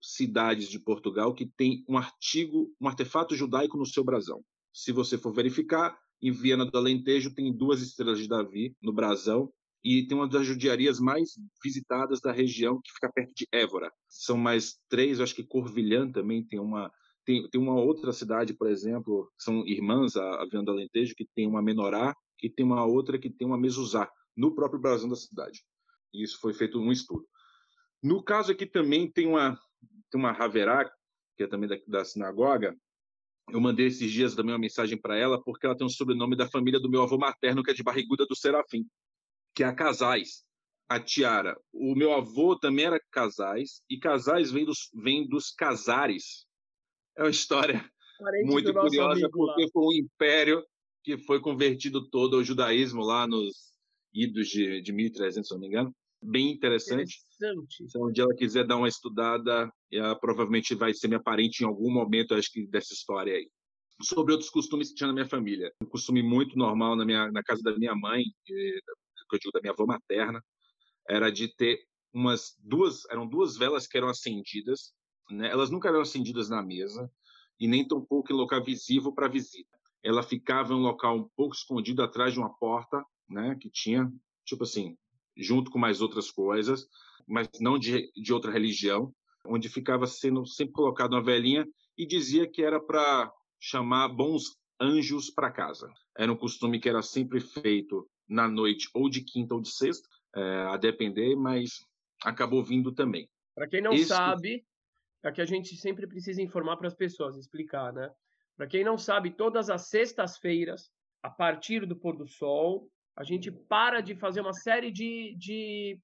cidades 0.00 0.68
de 0.68 0.78
Portugal 0.78 1.34
que 1.34 1.46
tem 1.46 1.84
um 1.88 1.96
artigo, 1.96 2.72
um 2.80 2.88
artefato 2.88 3.34
judaico 3.34 3.76
no 3.76 3.86
seu 3.86 4.04
brasão. 4.04 4.42
Se 4.72 4.92
você 4.92 5.18
for 5.18 5.32
verificar, 5.32 5.98
em 6.20 6.32
Viana 6.32 6.64
do 6.64 6.76
Alentejo 6.76 7.34
tem 7.34 7.56
duas 7.56 7.80
estrelas 7.80 8.18
de 8.18 8.28
Davi 8.28 8.76
no 8.82 8.92
brasão 8.92 9.52
e 9.84 10.06
tem 10.06 10.16
uma 10.16 10.28
das 10.28 10.46
judiarias 10.46 10.98
mais 10.98 11.30
visitadas 11.62 12.20
da 12.20 12.32
região 12.32 12.80
que 12.82 12.92
fica 12.92 13.10
perto 13.12 13.32
de 13.34 13.46
Évora. 13.52 13.90
São 14.08 14.36
mais 14.36 14.76
três, 14.88 15.20
acho 15.20 15.34
que 15.34 15.46
Corvilhã 15.46 16.10
também 16.10 16.44
tem 16.44 16.58
uma 16.58 16.90
tem, 17.24 17.46
tem 17.50 17.60
uma 17.60 17.74
outra 17.74 18.10
cidade, 18.10 18.54
por 18.54 18.70
exemplo, 18.70 19.30
são 19.38 19.66
irmãs 19.66 20.16
a, 20.16 20.42
a 20.42 20.46
Viana 20.46 20.64
do 20.64 20.72
Alentejo 20.72 21.14
que 21.14 21.26
tem 21.34 21.46
uma 21.46 21.62
menorá 21.62 22.14
e 22.42 22.48
tem 22.48 22.64
uma 22.64 22.86
outra 22.86 23.18
que 23.18 23.28
tem 23.28 23.46
uma 23.46 23.58
mezuzá 23.58 24.10
no 24.34 24.54
próprio 24.54 24.80
brasão 24.80 25.08
da 25.08 25.16
cidade. 25.16 25.62
E 26.12 26.22
isso 26.22 26.38
foi 26.40 26.52
feito 26.52 26.80
um 26.80 26.92
estudo. 26.92 27.26
No 28.02 28.22
caso 28.22 28.52
aqui 28.52 28.66
também 28.66 29.10
tem 29.10 29.26
uma 29.26 29.58
tem 30.10 30.18
uma 30.18 30.30
Haverá, 30.30 30.90
que 31.36 31.42
é 31.42 31.46
também 31.46 31.68
da, 31.68 31.76
da 31.86 32.04
sinagoga, 32.04 32.74
eu 33.50 33.60
mandei 33.60 33.86
esses 33.86 34.10
dias 34.10 34.34
também 34.34 34.52
uma 34.52 34.60
mensagem 34.60 34.98
para 34.98 35.16
ela, 35.16 35.42
porque 35.42 35.66
ela 35.66 35.76
tem 35.76 35.86
um 35.86 35.90
sobrenome 35.90 36.36
da 36.36 36.48
família 36.48 36.78
do 36.78 36.90
meu 36.90 37.02
avô 37.02 37.16
materno, 37.16 37.62
que 37.62 37.70
é 37.70 37.74
de 37.74 37.82
Barriguda 37.82 38.26
do 38.26 38.36
Serafim, 38.36 38.86
que 39.54 39.62
é 39.62 39.66
a 39.66 39.74
Casais, 39.74 40.44
a 40.88 41.00
Tiara. 41.00 41.58
O 41.72 41.94
meu 41.94 42.12
avô 42.12 42.58
também 42.58 42.86
era 42.86 43.00
Casais, 43.10 43.82
e 43.88 43.98
Casais 43.98 44.50
vem 44.50 44.64
dos, 44.64 44.90
vem 44.94 45.26
dos 45.26 45.50
Casares. 45.50 46.46
É 47.16 47.22
uma 47.22 47.30
história 47.30 47.84
Parente 48.18 48.50
muito 48.50 48.72
curiosa, 48.72 49.28
porque 49.30 49.62
lá. 49.62 49.68
foi 49.72 49.84
um 49.84 49.92
império 49.92 50.64
que 51.02 51.16
foi 51.18 51.40
convertido 51.40 52.08
todo 52.10 52.36
ao 52.36 52.44
judaísmo 52.44 53.02
lá 53.02 53.26
nos 53.26 53.72
idos 54.12 54.48
de, 54.48 54.80
de 54.80 54.92
1300, 54.92 55.48
se 55.48 55.54
não 55.54 55.60
me 55.60 55.68
engano 55.68 55.94
bem 56.22 56.50
interessante. 56.50 57.24
interessante. 57.40 57.88
Se 57.88 58.12
dia 58.12 58.24
ela 58.24 58.34
quiser 58.34 58.66
dar 58.66 58.76
uma 58.76 58.88
estudada, 58.88 59.72
ela 59.92 60.18
provavelmente 60.18 60.74
vai 60.74 60.92
ser 60.92 61.08
minha 61.08 61.22
parente 61.22 61.62
em 61.62 61.66
algum 61.66 61.90
momento, 61.90 62.34
acho 62.34 62.50
que 62.50 62.66
dessa 62.66 62.92
história 62.92 63.34
aí. 63.34 63.48
Sobre 64.02 64.32
outros 64.32 64.50
costumes 64.50 64.90
que 64.90 64.94
tinha 64.94 65.08
na 65.08 65.12
minha 65.12 65.28
família. 65.28 65.72
Um 65.82 65.86
costume 65.86 66.22
muito 66.22 66.56
normal 66.56 66.94
na, 66.94 67.04
minha, 67.04 67.30
na 67.32 67.42
casa 67.42 67.62
da 67.62 67.76
minha 67.76 67.94
mãe, 67.94 68.24
que 68.44 68.80
eu 69.32 69.38
digo 69.38 69.52
da 69.52 69.60
minha 69.60 69.72
avó 69.72 69.86
materna, 69.86 70.42
era 71.08 71.30
de 71.30 71.48
ter 71.54 71.80
umas 72.12 72.54
duas, 72.58 73.04
eram 73.10 73.26
duas 73.26 73.56
velas 73.56 73.86
que 73.86 73.96
eram 73.96 74.08
acendidas, 74.08 74.92
né? 75.30 75.50
Elas 75.50 75.70
nunca 75.70 75.88
eram 75.88 76.00
acendidas 76.00 76.48
na 76.48 76.62
mesa 76.62 77.10
e 77.60 77.66
nem 77.66 77.86
tampouco 77.86 78.32
em 78.32 78.36
local 78.36 78.62
visível 78.64 79.12
para 79.12 79.28
visita. 79.28 79.76
Ela 80.02 80.22
ficava 80.22 80.72
em 80.72 80.76
um 80.76 80.80
local 80.80 81.18
um 81.18 81.28
pouco 81.36 81.54
escondido 81.54 82.02
atrás 82.02 82.32
de 82.32 82.38
uma 82.38 82.54
porta, 82.54 83.04
né, 83.28 83.56
que 83.60 83.70
tinha, 83.70 84.10
tipo 84.44 84.64
assim, 84.64 84.96
junto 85.36 85.70
com 85.70 85.78
mais 85.78 86.00
outras 86.00 86.30
coisas, 86.30 86.86
mas 87.26 87.48
não 87.60 87.78
de, 87.78 88.10
de 88.14 88.32
outra 88.32 88.50
religião, 88.50 89.12
onde 89.46 89.68
ficava 89.68 90.06
sendo 90.06 90.44
sempre 90.46 90.72
colocado 90.72 91.12
uma 91.12 91.22
velhinha 91.22 91.66
e 91.96 92.06
dizia 92.06 92.48
que 92.48 92.62
era 92.62 92.80
para 92.80 93.30
chamar 93.60 94.08
bons 94.08 94.56
anjos 94.80 95.30
para 95.30 95.50
casa. 95.50 95.92
Era 96.16 96.32
um 96.32 96.36
costume 96.36 96.78
que 96.78 96.88
era 96.88 97.02
sempre 97.02 97.40
feito 97.40 98.08
na 98.28 98.48
noite 98.48 98.88
ou 98.94 99.08
de 99.08 99.22
quinta 99.22 99.54
ou 99.54 99.60
de 99.60 99.70
sexta, 99.70 100.08
é, 100.34 100.40
a 100.66 100.76
depender, 100.76 101.34
mas 101.34 101.70
acabou 102.22 102.62
vindo 102.62 102.92
também. 102.92 103.28
Para 103.54 103.68
quem 103.68 103.80
não 103.80 103.92
Esse... 103.92 104.06
sabe, 104.06 104.64
é 105.22 105.32
que 105.32 105.40
a 105.40 105.46
gente 105.46 105.76
sempre 105.76 106.06
precisa 106.06 106.42
informar 106.42 106.76
para 106.76 106.88
as 106.88 106.94
pessoas, 106.94 107.36
explicar, 107.36 107.92
né? 107.92 108.10
Para 108.56 108.66
quem 108.66 108.84
não 108.84 108.98
sabe, 108.98 109.30
todas 109.30 109.70
as 109.70 109.88
sextas-feiras, 109.88 110.90
a 111.22 111.30
partir 111.30 111.86
do 111.86 111.96
pôr 111.96 112.16
do 112.16 112.26
sol, 112.26 112.88
a 113.18 113.24
gente 113.24 113.50
para 113.50 114.00
de 114.00 114.14
fazer 114.14 114.40
uma 114.40 114.52
série 114.52 114.92
de, 114.92 115.34
de 115.36 116.00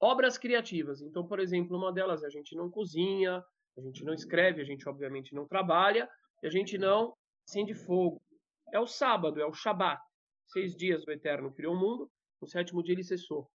obras 0.00 0.38
criativas. 0.38 1.02
Então, 1.02 1.26
por 1.26 1.40
exemplo, 1.40 1.76
uma 1.76 1.92
delas 1.92 2.24
é 2.24 2.26
a 2.26 2.30
gente 2.30 2.56
não 2.56 2.70
cozinha, 2.70 3.44
a 3.76 3.80
gente 3.82 4.02
não 4.02 4.14
escreve, 4.14 4.62
a 4.62 4.64
gente 4.64 4.88
obviamente 4.88 5.34
não 5.34 5.46
trabalha, 5.46 6.08
e 6.42 6.46
a 6.46 6.50
gente 6.50 6.78
não 6.78 7.14
acende 7.46 7.74
fogo. 7.74 8.22
É 8.72 8.80
o 8.80 8.86
sábado, 8.86 9.38
é 9.38 9.44
o 9.44 9.52
Shabat. 9.52 10.00
Seis 10.46 10.74
dias 10.74 11.04
o 11.06 11.10
Eterno 11.10 11.52
criou 11.52 11.74
o 11.74 11.78
mundo, 11.78 12.10
no 12.40 12.48
sétimo 12.48 12.82
dia 12.82 12.94
ele 12.94 13.04
cessou. 13.04 13.46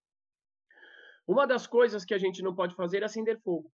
Uma 1.28 1.48
das 1.48 1.66
coisas 1.66 2.06
que 2.06 2.14
a 2.14 2.20
gente 2.20 2.44
não 2.44 2.54
pode 2.54 2.76
fazer 2.76 3.02
é 3.02 3.06
acender 3.06 3.42
fogo. 3.42 3.72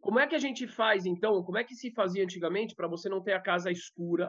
Como 0.00 0.18
é 0.18 0.26
que 0.26 0.34
a 0.34 0.40
gente 0.40 0.66
faz, 0.66 1.06
então? 1.06 1.44
Como 1.44 1.58
é 1.58 1.62
que 1.62 1.76
se 1.76 1.92
fazia 1.92 2.24
antigamente 2.24 2.74
para 2.74 2.88
você 2.88 3.08
não 3.08 3.22
ter 3.22 3.34
a 3.34 3.40
casa 3.40 3.70
escura? 3.70 4.28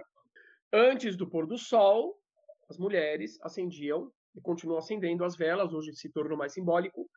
Antes 0.72 1.18
do 1.18 1.28
pôr 1.28 1.48
do 1.48 1.58
sol, 1.58 2.16
as 2.70 2.78
mulheres 2.78 3.40
acendiam 3.42 4.12
e 4.36 4.42
continuam 4.42 4.80
acendendo 4.80 5.24
as 5.24 5.36
velas, 5.36 5.74
hoje 5.74 5.94
se 5.94 6.10
tornou 6.10 6.38
mais 6.38 6.54
simbólico, 6.54 7.10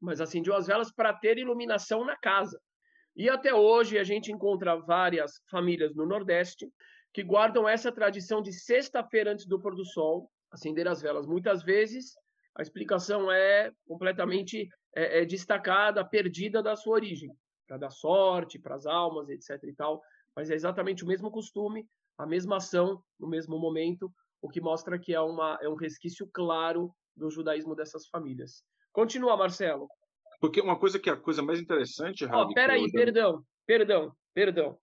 mas 0.00 0.20
acendiam 0.20 0.56
as 0.56 0.66
velas 0.66 0.92
para 0.92 1.12
ter 1.12 1.38
iluminação 1.38 2.04
na 2.04 2.16
casa. 2.16 2.60
E 3.16 3.28
até 3.28 3.52
hoje 3.52 3.98
a 3.98 4.04
gente 4.04 4.30
encontra 4.30 4.76
várias 4.76 5.42
famílias 5.50 5.94
no 5.94 6.06
Nordeste 6.06 6.70
que 7.12 7.22
guardam 7.22 7.68
essa 7.68 7.90
tradição 7.90 8.40
de 8.40 8.52
sexta-feira 8.52 9.32
antes 9.32 9.46
do 9.46 9.60
pôr 9.60 9.74
do 9.74 9.84
sol, 9.84 10.30
acender 10.50 10.86
as 10.86 11.02
velas. 11.02 11.26
Muitas 11.26 11.62
vezes 11.62 12.14
a 12.54 12.62
explicação 12.62 13.30
é 13.30 13.72
completamente 13.86 14.68
é, 14.94 15.22
é 15.22 15.24
destacada, 15.24 16.04
perdida 16.04 16.62
da 16.62 16.76
sua 16.76 16.94
origem, 16.94 17.30
para 17.66 17.76
dar 17.76 17.90
sorte, 17.90 18.58
para 18.58 18.74
as 18.74 18.86
almas, 18.86 19.28
etc. 19.28 19.62
e 19.64 19.74
tal. 19.74 20.00
Mas 20.34 20.50
é 20.50 20.54
exatamente 20.54 21.04
o 21.04 21.06
mesmo 21.06 21.30
costume, 21.30 21.86
a 22.16 22.26
mesma 22.26 22.56
ação 22.56 23.02
no 23.18 23.28
mesmo 23.28 23.58
momento, 23.58 24.12
o 24.40 24.48
que 24.48 24.60
mostra 24.60 24.98
que 24.98 25.14
é, 25.14 25.20
uma, 25.20 25.58
é 25.60 25.68
um 25.68 25.74
resquício 25.74 26.28
claro 26.32 26.94
do 27.16 27.30
judaísmo 27.30 27.74
dessas 27.74 28.06
famílias. 28.08 28.62
Continua, 28.92 29.36
Marcelo. 29.36 29.88
Porque 30.40 30.60
uma 30.60 30.78
coisa 30.78 30.98
que 30.98 31.10
é 31.10 31.12
a 31.12 31.16
coisa 31.16 31.42
mais 31.42 31.60
interessante, 31.60 32.24
Ravi... 32.24 32.52
Ó, 32.52 32.54
peraí, 32.54 32.90
perdão, 32.92 33.42
perdão, 33.66 34.12
perdão. 34.32 34.78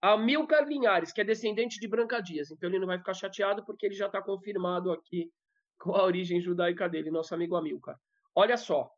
Amilcar 0.00 0.66
Linhares, 0.66 1.12
que 1.12 1.20
é 1.20 1.24
descendente 1.24 1.78
de 1.78 1.88
Branca 1.88 2.20
Dias, 2.20 2.50
então 2.50 2.68
ele 2.68 2.78
não 2.78 2.86
vai 2.86 2.98
ficar 2.98 3.14
chateado 3.14 3.64
porque 3.64 3.84
ele 3.84 3.94
já 3.94 4.06
está 4.06 4.22
confirmado 4.22 4.92
aqui 4.92 5.30
com 5.78 5.94
a 5.94 6.02
origem 6.02 6.40
judaica 6.40 6.88
dele, 6.88 7.10
nosso 7.10 7.34
amigo 7.34 7.56
Amilcar. 7.56 7.96
Olha 8.34 8.56
só, 8.56 8.90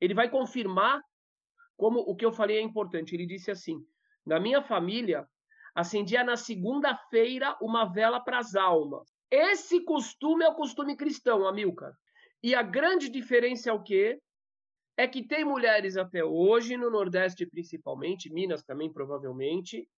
ele 0.00 0.14
vai 0.14 0.30
confirmar 0.30 1.02
como 1.76 2.00
o 2.00 2.14
que 2.14 2.24
eu 2.24 2.32
falei 2.32 2.58
é 2.58 2.60
importante. 2.60 3.14
Ele 3.14 3.26
disse 3.26 3.50
assim: 3.50 3.84
na 4.24 4.38
minha 4.38 4.62
família, 4.62 5.26
acendia 5.74 6.22
na 6.22 6.36
segunda-feira 6.36 7.56
uma 7.60 7.84
vela 7.84 8.20
para 8.20 8.38
as 8.38 8.54
almas. 8.54 9.12
Esse 9.30 9.82
costume 9.84 10.44
é 10.44 10.48
o 10.48 10.54
costume 10.54 10.96
cristão, 10.96 11.46
Amilcar. 11.46 11.92
E 12.42 12.54
a 12.54 12.62
grande 12.62 13.08
diferença 13.08 13.70
é 13.70 13.72
o 13.72 13.82
quê? 13.82 14.20
É 14.96 15.08
que 15.08 15.26
tem 15.26 15.44
mulheres 15.44 15.96
até 15.96 16.22
hoje, 16.22 16.76
no 16.76 16.90
Nordeste 16.90 17.44
principalmente, 17.44 18.32
Minas 18.32 18.62
também 18.62 18.92
provavelmente, 18.92 19.88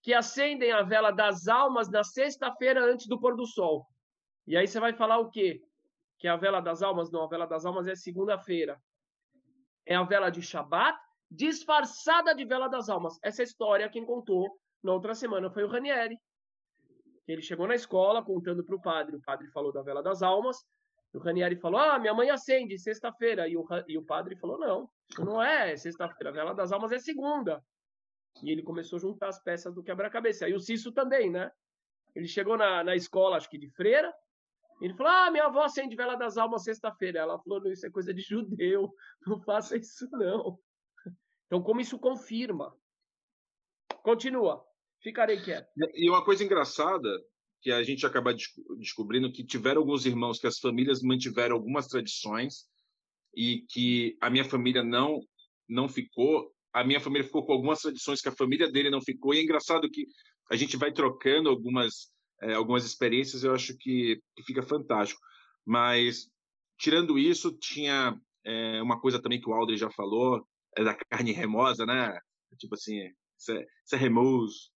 que 0.00 0.14
acendem 0.14 0.72
a 0.72 0.82
vela 0.82 1.10
das 1.10 1.48
almas 1.48 1.90
na 1.90 2.02
sexta-feira 2.02 2.82
antes 2.82 3.06
do 3.06 3.20
pôr 3.20 3.36
do 3.36 3.44
sol. 3.44 3.84
E 4.46 4.56
aí 4.56 4.66
você 4.66 4.80
vai 4.80 4.94
falar 4.94 5.18
o 5.18 5.28
quê? 5.28 5.60
Que 6.18 6.28
a 6.28 6.36
vela 6.36 6.60
das 6.60 6.82
almas, 6.82 7.10
não, 7.10 7.24
a 7.24 7.28
vela 7.28 7.46
das 7.46 7.66
almas 7.66 7.86
é 7.86 7.94
segunda-feira. 7.94 8.80
É 9.84 9.94
a 9.96 10.02
vela 10.04 10.30
de 10.30 10.40
Shabat 10.40 10.98
disfarçada 11.30 12.34
de 12.34 12.44
vela 12.44 12.68
das 12.68 12.88
almas. 12.88 13.18
Essa 13.22 13.42
história 13.42 13.90
quem 13.90 14.06
contou 14.06 14.56
na 14.82 14.92
outra 14.92 15.14
semana 15.14 15.50
foi 15.50 15.64
o 15.64 15.68
Ranieri. 15.68 16.18
Ele 17.26 17.42
chegou 17.42 17.66
na 17.66 17.74
escola 17.74 18.22
contando 18.22 18.64
para 18.64 18.76
o 18.76 18.80
padre. 18.80 19.16
O 19.16 19.22
padre 19.22 19.48
falou 19.48 19.72
da 19.72 19.82
vela 19.82 20.02
das 20.02 20.22
almas. 20.22 20.64
O 21.12 21.18
Ranieri 21.18 21.56
falou: 21.56 21.80
Ah, 21.80 21.98
minha 21.98 22.14
mãe 22.14 22.30
acende 22.30 22.78
sexta-feira. 22.78 23.48
E 23.48 23.56
o, 23.56 23.66
e 23.88 23.98
o 23.98 24.04
padre 24.04 24.36
falou: 24.36 24.58
Não, 24.58 24.88
isso 25.10 25.24
não 25.24 25.42
é 25.42 25.76
sexta-feira. 25.76 26.30
A 26.30 26.32
vela 26.32 26.54
das 26.54 26.72
almas 26.72 26.92
é 26.92 26.98
segunda. 26.98 27.62
E 28.42 28.50
ele 28.50 28.62
começou 28.62 28.98
a 28.98 29.00
juntar 29.00 29.28
as 29.28 29.42
peças 29.42 29.74
do 29.74 29.82
quebra-cabeça. 29.82 30.44
Aí 30.44 30.54
o 30.54 30.60
Cício 30.60 30.92
também, 30.92 31.30
né? 31.30 31.50
Ele 32.14 32.28
chegou 32.28 32.56
na, 32.56 32.84
na 32.84 32.94
escola, 32.94 33.36
acho 33.36 33.48
que 33.48 33.58
de 33.58 33.70
freira. 33.70 34.14
Ele 34.80 34.94
falou: 34.94 35.12
Ah, 35.12 35.30
minha 35.30 35.46
avó 35.46 35.64
acende 35.64 35.96
vela 35.96 36.16
das 36.16 36.36
almas 36.36 36.64
sexta-feira. 36.64 37.20
Ela 37.20 37.38
falou: 37.40 37.60
Não, 37.60 37.72
isso 37.72 37.86
é 37.86 37.90
coisa 37.90 38.12
de 38.12 38.22
judeu. 38.22 38.92
Não 39.26 39.40
faça 39.40 39.76
isso, 39.76 40.08
não. 40.12 40.58
Então, 41.46 41.62
como 41.62 41.80
isso 41.80 41.98
confirma? 41.98 42.76
Continua. 44.06 44.64
Ficarei 45.02 45.40
quieto. 45.40 45.66
E 45.92 46.08
uma 46.08 46.24
coisa 46.24 46.44
engraçada 46.44 47.08
que 47.60 47.72
a 47.72 47.82
gente 47.82 48.06
acaba 48.06 48.32
descobrindo 48.78 49.32
que 49.32 49.44
tiveram 49.44 49.80
alguns 49.80 50.06
irmãos 50.06 50.38
que 50.38 50.46
as 50.46 50.60
famílias 50.60 51.02
mantiveram 51.02 51.56
algumas 51.56 51.88
tradições 51.88 52.66
e 53.34 53.64
que 53.68 54.16
a 54.20 54.30
minha 54.30 54.44
família 54.44 54.84
não 54.84 55.20
não 55.68 55.88
ficou, 55.88 56.54
a 56.72 56.84
minha 56.84 57.00
família 57.00 57.26
ficou 57.26 57.44
com 57.44 57.52
algumas 57.52 57.80
tradições 57.80 58.20
que 58.20 58.28
a 58.28 58.36
família 58.36 58.70
dele 58.70 58.90
não 58.90 59.00
ficou. 59.00 59.34
E 59.34 59.38
é 59.38 59.42
engraçado 59.42 59.90
que 59.90 60.06
a 60.52 60.54
gente 60.54 60.76
vai 60.76 60.92
trocando 60.92 61.48
algumas 61.48 62.12
é, 62.42 62.54
algumas 62.54 62.84
experiências, 62.84 63.42
eu 63.42 63.52
acho 63.52 63.76
que, 63.76 64.20
que, 64.36 64.42
fica 64.44 64.62
fantástico. 64.62 65.20
Mas 65.66 66.30
tirando 66.78 67.18
isso, 67.18 67.58
tinha 67.58 68.16
é, 68.44 68.80
uma 68.80 69.00
coisa 69.00 69.20
também 69.20 69.40
que 69.40 69.50
o 69.50 69.52
Aldri 69.52 69.76
já 69.76 69.90
falou, 69.90 70.46
é 70.76 70.84
da 70.84 70.94
carne 70.94 71.32
remosa, 71.32 71.84
né? 71.84 72.16
Tipo 72.56 72.76
assim, 72.76 73.10
remoso, 73.92 74.70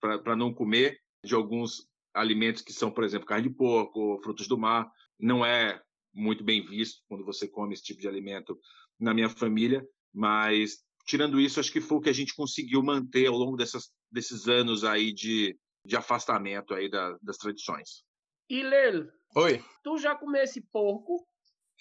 para 0.00 0.36
não 0.36 0.52
comer 0.52 0.98
de 1.24 1.34
alguns 1.34 1.88
alimentos 2.12 2.62
que 2.62 2.72
são, 2.72 2.90
por 2.90 3.04
exemplo, 3.04 3.26
carne 3.26 3.48
de 3.48 3.54
porco, 3.54 4.20
frutos 4.22 4.46
do 4.46 4.58
mar. 4.58 4.90
Não 5.18 5.44
é 5.44 5.80
muito 6.12 6.44
bem 6.44 6.64
visto 6.64 7.02
quando 7.08 7.24
você 7.24 7.48
come 7.48 7.74
esse 7.74 7.82
tipo 7.82 8.00
de 8.00 8.08
alimento 8.08 8.58
na 9.00 9.12
minha 9.12 9.28
família, 9.28 9.86
mas 10.12 10.84
tirando 11.06 11.40
isso, 11.40 11.58
acho 11.58 11.72
que 11.72 11.80
foi 11.80 11.98
o 11.98 12.00
que 12.00 12.10
a 12.10 12.14
gente 12.14 12.34
conseguiu 12.34 12.82
manter 12.82 13.26
ao 13.26 13.36
longo 13.36 13.56
dessas, 13.56 13.90
desses 14.10 14.48
anos 14.48 14.84
aí 14.84 15.12
de, 15.12 15.58
de 15.84 15.96
afastamento 15.96 16.72
aí 16.72 16.88
da, 16.88 17.16
das 17.20 17.36
tradições. 17.36 18.04
E 18.48 18.62
Lel, 18.62 19.08
Oi. 19.36 19.60
Tu 19.82 19.98
já 19.98 20.14
comesse 20.14 20.60
porco? 20.60 21.26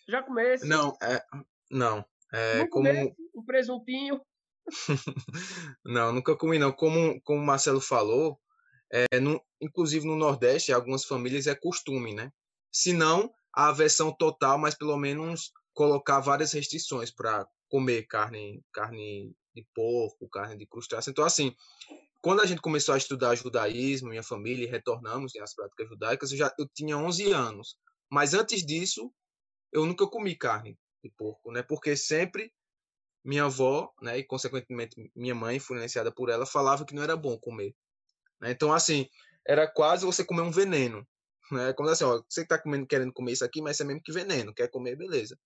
Já 0.07 0.23
comesse? 0.23 0.67
Não, 0.67 0.97
é, 1.01 1.21
não. 1.69 2.03
É, 2.33 2.59
não 2.59 2.67
como 2.67 2.89
um 3.35 3.45
presuntinho? 3.45 4.19
não, 5.85 6.13
nunca 6.13 6.35
comi 6.35 6.57
não. 6.57 6.71
Como, 6.71 7.21
como 7.21 7.41
o 7.41 7.45
Marcelo 7.45 7.81
falou, 7.81 8.39
é, 8.91 9.19
no, 9.19 9.41
inclusive 9.61 10.05
no 10.05 10.15
Nordeste, 10.15 10.71
algumas 10.71 11.05
famílias 11.05 11.47
é 11.47 11.55
costume, 11.55 12.13
né? 12.13 12.31
Se 12.71 12.93
não, 12.93 13.31
a 13.53 13.71
versão 13.71 14.11
total, 14.11 14.57
mas 14.57 14.75
pelo 14.75 14.97
menos 14.97 15.51
colocar 15.73 16.19
várias 16.19 16.51
restrições 16.51 17.11
para 17.11 17.47
comer 17.69 18.03
carne, 18.03 18.63
carne 18.71 19.35
de 19.55 19.65
porco, 19.73 20.29
carne 20.29 20.57
de 20.57 20.65
crustáceo. 20.65 21.11
Então, 21.11 21.25
assim, 21.25 21.55
quando 22.21 22.41
a 22.41 22.45
gente 22.45 22.61
começou 22.61 22.95
a 22.95 22.97
estudar 22.97 23.35
judaísmo, 23.35 24.09
minha 24.09 24.23
família, 24.23 24.65
e 24.65 24.69
retornamos 24.69 25.35
às 25.35 25.53
práticas 25.53 25.89
judaicas, 25.89 26.31
eu 26.31 26.37
já 26.37 26.53
eu 26.57 26.67
tinha 26.73 26.97
11 26.97 27.31
anos. 27.31 27.75
Mas 28.11 28.33
antes 28.33 28.65
disso, 28.65 29.11
eu 29.71 29.85
nunca 29.85 30.07
comi 30.07 30.35
carne 30.35 30.77
de 31.03 31.11
porco, 31.17 31.51
né? 31.51 31.63
Porque 31.63 31.97
sempre 31.97 32.51
minha 33.23 33.45
avó, 33.45 33.93
né, 34.01 34.17
e 34.17 34.23
consequentemente 34.23 35.11
minha 35.15 35.33
mãe, 35.33 35.57
influenciada 35.57 36.11
por 36.11 36.29
ela, 36.29 36.45
falava 36.45 36.85
que 36.85 36.93
não 36.93 37.03
era 37.03 37.15
bom 37.15 37.37
comer. 37.37 37.73
Né? 38.41 38.51
Então, 38.51 38.73
assim, 38.73 39.07
era 39.47 39.67
quase 39.67 40.05
você 40.05 40.23
comer 40.23 40.41
um 40.41 40.51
veneno. 40.51 41.07
Né? 41.51 41.73
Como 41.73 41.89
assim, 41.89 42.03
ó, 42.03 42.21
você 42.27 42.45
tá 42.45 42.59
comendo, 42.59 42.85
querendo 42.85 43.13
comer 43.13 43.33
isso 43.33 43.45
aqui, 43.45 43.61
mas 43.61 43.79
é 43.79 43.83
mesmo 43.83 44.01
que 44.03 44.11
veneno, 44.11 44.53
quer 44.53 44.69
comer, 44.69 44.95
beleza. 44.95 45.37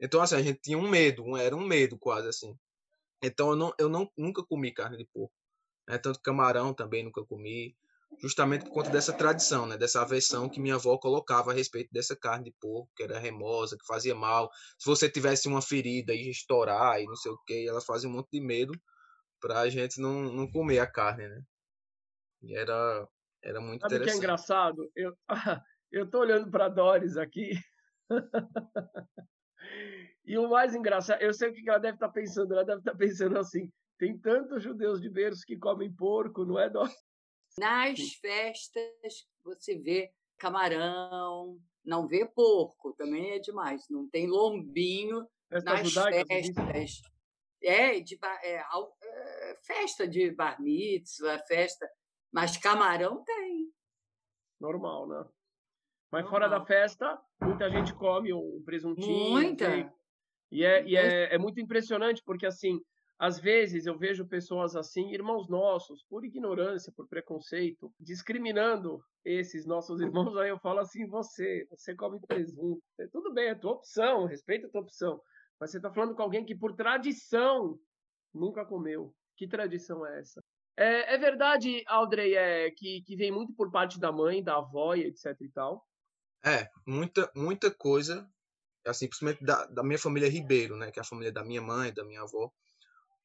Então, 0.00 0.20
assim, 0.20 0.34
a 0.34 0.42
gente 0.42 0.60
tinha 0.60 0.78
um 0.78 0.88
medo, 0.88 1.36
era 1.36 1.54
um 1.54 1.64
medo 1.64 1.98
quase 1.98 2.28
assim. 2.28 2.56
Então, 3.22 3.50
eu, 3.50 3.56
não, 3.56 3.74
eu 3.78 3.88
não, 3.88 4.10
nunca 4.16 4.44
comi 4.44 4.72
carne 4.72 4.96
de 4.96 5.04
porco. 5.12 5.34
Né? 5.88 5.98
Tanto 5.98 6.20
camarão 6.20 6.74
também 6.74 7.04
nunca 7.04 7.24
comi 7.24 7.76
justamente 8.18 8.64
por 8.64 8.72
conta 8.72 8.90
dessa 8.90 9.12
tradição, 9.12 9.66
né? 9.66 9.76
Dessa 9.76 10.02
aversão 10.02 10.48
que 10.48 10.60
minha 10.60 10.74
avó 10.74 10.98
colocava 10.98 11.50
a 11.50 11.54
respeito 11.54 11.90
dessa 11.92 12.16
carne 12.16 12.44
de 12.44 12.54
porco, 12.60 12.90
que 12.96 13.02
era 13.02 13.18
remosa, 13.18 13.76
que 13.76 13.86
fazia 13.86 14.14
mal. 14.14 14.50
Se 14.78 14.88
você 14.88 15.08
tivesse 15.08 15.48
uma 15.48 15.62
ferida 15.62 16.12
e 16.12 16.30
estourar 16.30 17.00
e 17.00 17.06
não 17.06 17.16
sei 17.16 17.32
o 17.32 17.38
que, 17.46 17.68
ela 17.68 17.80
fazia 17.80 18.08
um 18.08 18.12
monte 18.12 18.28
de 18.32 18.40
medo 18.40 18.72
para 19.40 19.60
a 19.60 19.68
gente 19.68 20.00
não, 20.00 20.32
não 20.32 20.50
comer 20.50 20.80
a 20.80 20.86
carne, 20.86 21.28
né? 21.28 21.42
E 22.42 22.54
era, 22.54 23.08
era 23.42 23.60
muito 23.60 23.82
Sabe 23.82 23.94
interessante. 23.94 24.18
que 24.18 24.24
é 24.24 24.24
engraçado? 24.24 24.90
Eu, 24.94 25.16
eu 25.90 26.10
tô 26.10 26.20
olhando 26.20 26.50
para 26.50 26.68
Doris 26.68 27.16
aqui. 27.16 27.52
e 30.24 30.36
o 30.36 30.48
mais 30.48 30.74
engraçado, 30.74 31.22
eu 31.22 31.32
sei 31.32 31.50
o 31.50 31.52
que 31.52 31.68
ela 31.68 31.78
deve 31.78 31.94
estar 31.94 32.08
tá 32.08 32.12
pensando. 32.12 32.52
Ela 32.52 32.64
deve 32.64 32.80
estar 32.80 32.92
tá 32.92 32.98
pensando 32.98 33.38
assim: 33.38 33.70
tem 33.98 34.18
tantos 34.18 34.62
judeus 34.62 35.00
de 35.00 35.08
berço 35.08 35.42
que 35.46 35.56
comem 35.56 35.94
porco, 35.94 36.44
não 36.44 36.58
é, 36.58 36.68
Doris? 36.68 36.94
Nas 37.58 38.00
festas 38.14 39.28
você 39.44 39.78
vê 39.78 40.12
camarão, 40.38 41.58
não 41.84 42.06
vê 42.06 42.24
porco, 42.26 42.92
também 42.94 43.32
é 43.32 43.38
demais. 43.38 43.88
Não 43.88 44.08
tem 44.08 44.26
lombinho 44.26 45.26
Festa 45.48 45.70
nas 45.70 45.90
judaica, 45.90 46.26
festas. 46.26 47.02
É, 47.62 48.00
de, 48.00 48.18
é, 48.42 48.54
é, 48.56 49.58
festa 49.62 50.08
de 50.08 50.30
bar 50.30 50.60
mitzvah, 50.60 51.38
festa. 51.46 51.88
Mas 52.32 52.56
camarão 52.56 53.24
tem. 53.24 53.70
Normal, 54.60 55.08
né? 55.08 55.24
Mas 56.10 56.24
Normal. 56.24 56.30
fora 56.30 56.48
da 56.48 56.64
festa, 56.64 57.20
muita 57.42 57.70
gente 57.70 57.92
come 57.94 58.32
um 58.32 58.62
presuntinho. 58.64 59.30
Muita. 59.30 59.92
E, 60.50 60.64
é, 60.64 60.84
e 60.84 60.96
é, 60.96 61.34
é 61.34 61.38
muito 61.38 61.60
impressionante, 61.60 62.22
porque 62.24 62.46
assim, 62.46 62.80
às 63.20 63.38
vezes 63.38 63.84
eu 63.84 63.98
vejo 63.98 64.26
pessoas 64.26 64.74
assim, 64.74 65.12
irmãos 65.12 65.46
nossos, 65.46 66.02
por 66.04 66.24
ignorância, 66.24 66.90
por 66.90 67.06
preconceito, 67.06 67.92
discriminando 68.00 69.04
esses 69.22 69.66
nossos 69.66 70.00
irmãos. 70.00 70.34
Aí 70.38 70.48
eu 70.48 70.58
falo 70.58 70.80
assim: 70.80 71.06
você, 71.06 71.66
você 71.68 71.94
come 71.94 72.18
presunto. 72.18 72.82
É, 72.98 73.06
tudo 73.08 73.30
bem, 73.34 73.50
é 73.50 73.54
tua 73.54 73.72
opção, 73.72 74.24
respeita 74.24 74.66
a 74.66 74.70
tua 74.70 74.80
opção. 74.80 75.20
Mas 75.60 75.70
você 75.70 75.76
está 75.76 75.92
falando 75.92 76.14
com 76.14 76.22
alguém 76.22 76.46
que, 76.46 76.56
por 76.56 76.74
tradição, 76.74 77.78
nunca 78.32 78.64
comeu. 78.64 79.14
Que 79.36 79.46
tradição 79.46 80.06
é 80.06 80.20
essa? 80.20 80.42
É, 80.78 81.14
é 81.14 81.18
verdade, 81.18 81.84
Audrey, 81.88 82.34
é, 82.34 82.70
que, 82.70 83.02
que 83.02 83.16
vem 83.16 83.30
muito 83.30 83.52
por 83.52 83.70
parte 83.70 84.00
da 84.00 84.10
mãe, 84.10 84.42
da 84.42 84.56
avó 84.56 84.94
e 84.94 85.04
etc 85.04 85.38
e 85.42 85.48
tal. 85.50 85.86
É, 86.42 86.70
muita, 86.86 87.30
muita 87.36 87.70
coisa, 87.70 88.26
assim, 88.86 89.06
principalmente 89.06 89.44
da, 89.44 89.66
da 89.66 89.82
minha 89.82 89.98
família 89.98 90.30
Ribeiro, 90.30 90.74
né? 90.74 90.90
Que 90.90 90.98
é 90.98 91.02
a 91.02 91.04
família 91.04 91.30
da 91.30 91.44
minha 91.44 91.60
mãe, 91.60 91.92
da 91.92 92.02
minha 92.02 92.22
avó 92.22 92.50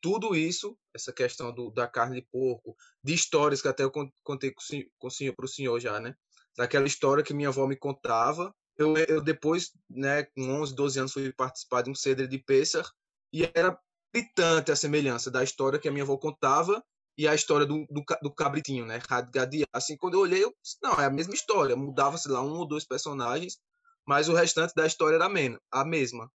tudo 0.05 0.35
isso, 0.35 0.77
essa 0.93 1.11
questão 1.11 1.51
do, 1.51 1.71
da 1.71 1.87
carne 1.87 2.21
de 2.21 2.27
porco, 2.31 2.77
de 3.03 3.15
histórias 3.15 3.59
que 3.59 3.67
até 3.67 3.81
eu 3.81 3.91
contei 4.23 4.51
com 4.51 4.61
o 4.61 5.33
para 5.33 5.45
o 5.45 5.47
senhor 5.47 5.79
já, 5.79 5.99
né? 5.99 6.15
Daquela 6.55 6.85
história 6.85 7.23
que 7.23 7.33
minha 7.33 7.49
avó 7.49 7.65
me 7.65 7.75
contava. 7.75 8.53
Eu, 8.77 8.95
eu 8.95 9.19
depois, 9.19 9.71
né, 9.89 10.21
com 10.25 10.61
11, 10.61 10.75
12 10.75 10.99
anos, 10.99 11.11
fui 11.11 11.33
participar 11.33 11.81
de 11.81 11.89
um 11.89 11.95
cedro 11.95 12.27
de 12.27 12.37
Pessar 12.37 12.87
e 13.33 13.49
era 13.51 13.75
gritante 14.13 14.71
a 14.71 14.75
semelhança 14.75 15.31
da 15.31 15.43
história 15.43 15.79
que 15.79 15.87
a 15.87 15.91
minha 15.91 16.03
avó 16.03 16.15
contava 16.17 16.83
e 17.17 17.27
a 17.27 17.33
história 17.33 17.65
do, 17.65 17.87
do, 17.89 18.03
do 18.21 18.31
cabritinho, 18.31 18.85
né? 18.85 18.99
Radgadia. 19.09 19.65
Assim, 19.73 19.97
quando 19.97 20.13
eu 20.13 20.19
olhei, 20.19 20.43
eu 20.43 20.53
disse, 20.61 20.77
não, 20.83 20.93
é 21.01 21.05
a 21.05 21.09
mesma 21.09 21.33
história. 21.33 21.75
Mudava, 21.75 22.15
sei 22.19 22.31
lá, 22.31 22.43
um 22.43 22.59
ou 22.59 22.67
dois 22.67 22.85
personagens, 22.85 23.57
mas 24.05 24.29
o 24.29 24.35
restante 24.35 24.75
da 24.75 24.85
história 24.85 25.15
era 25.15 25.25
a 25.25 25.83
mesma. 25.83 26.31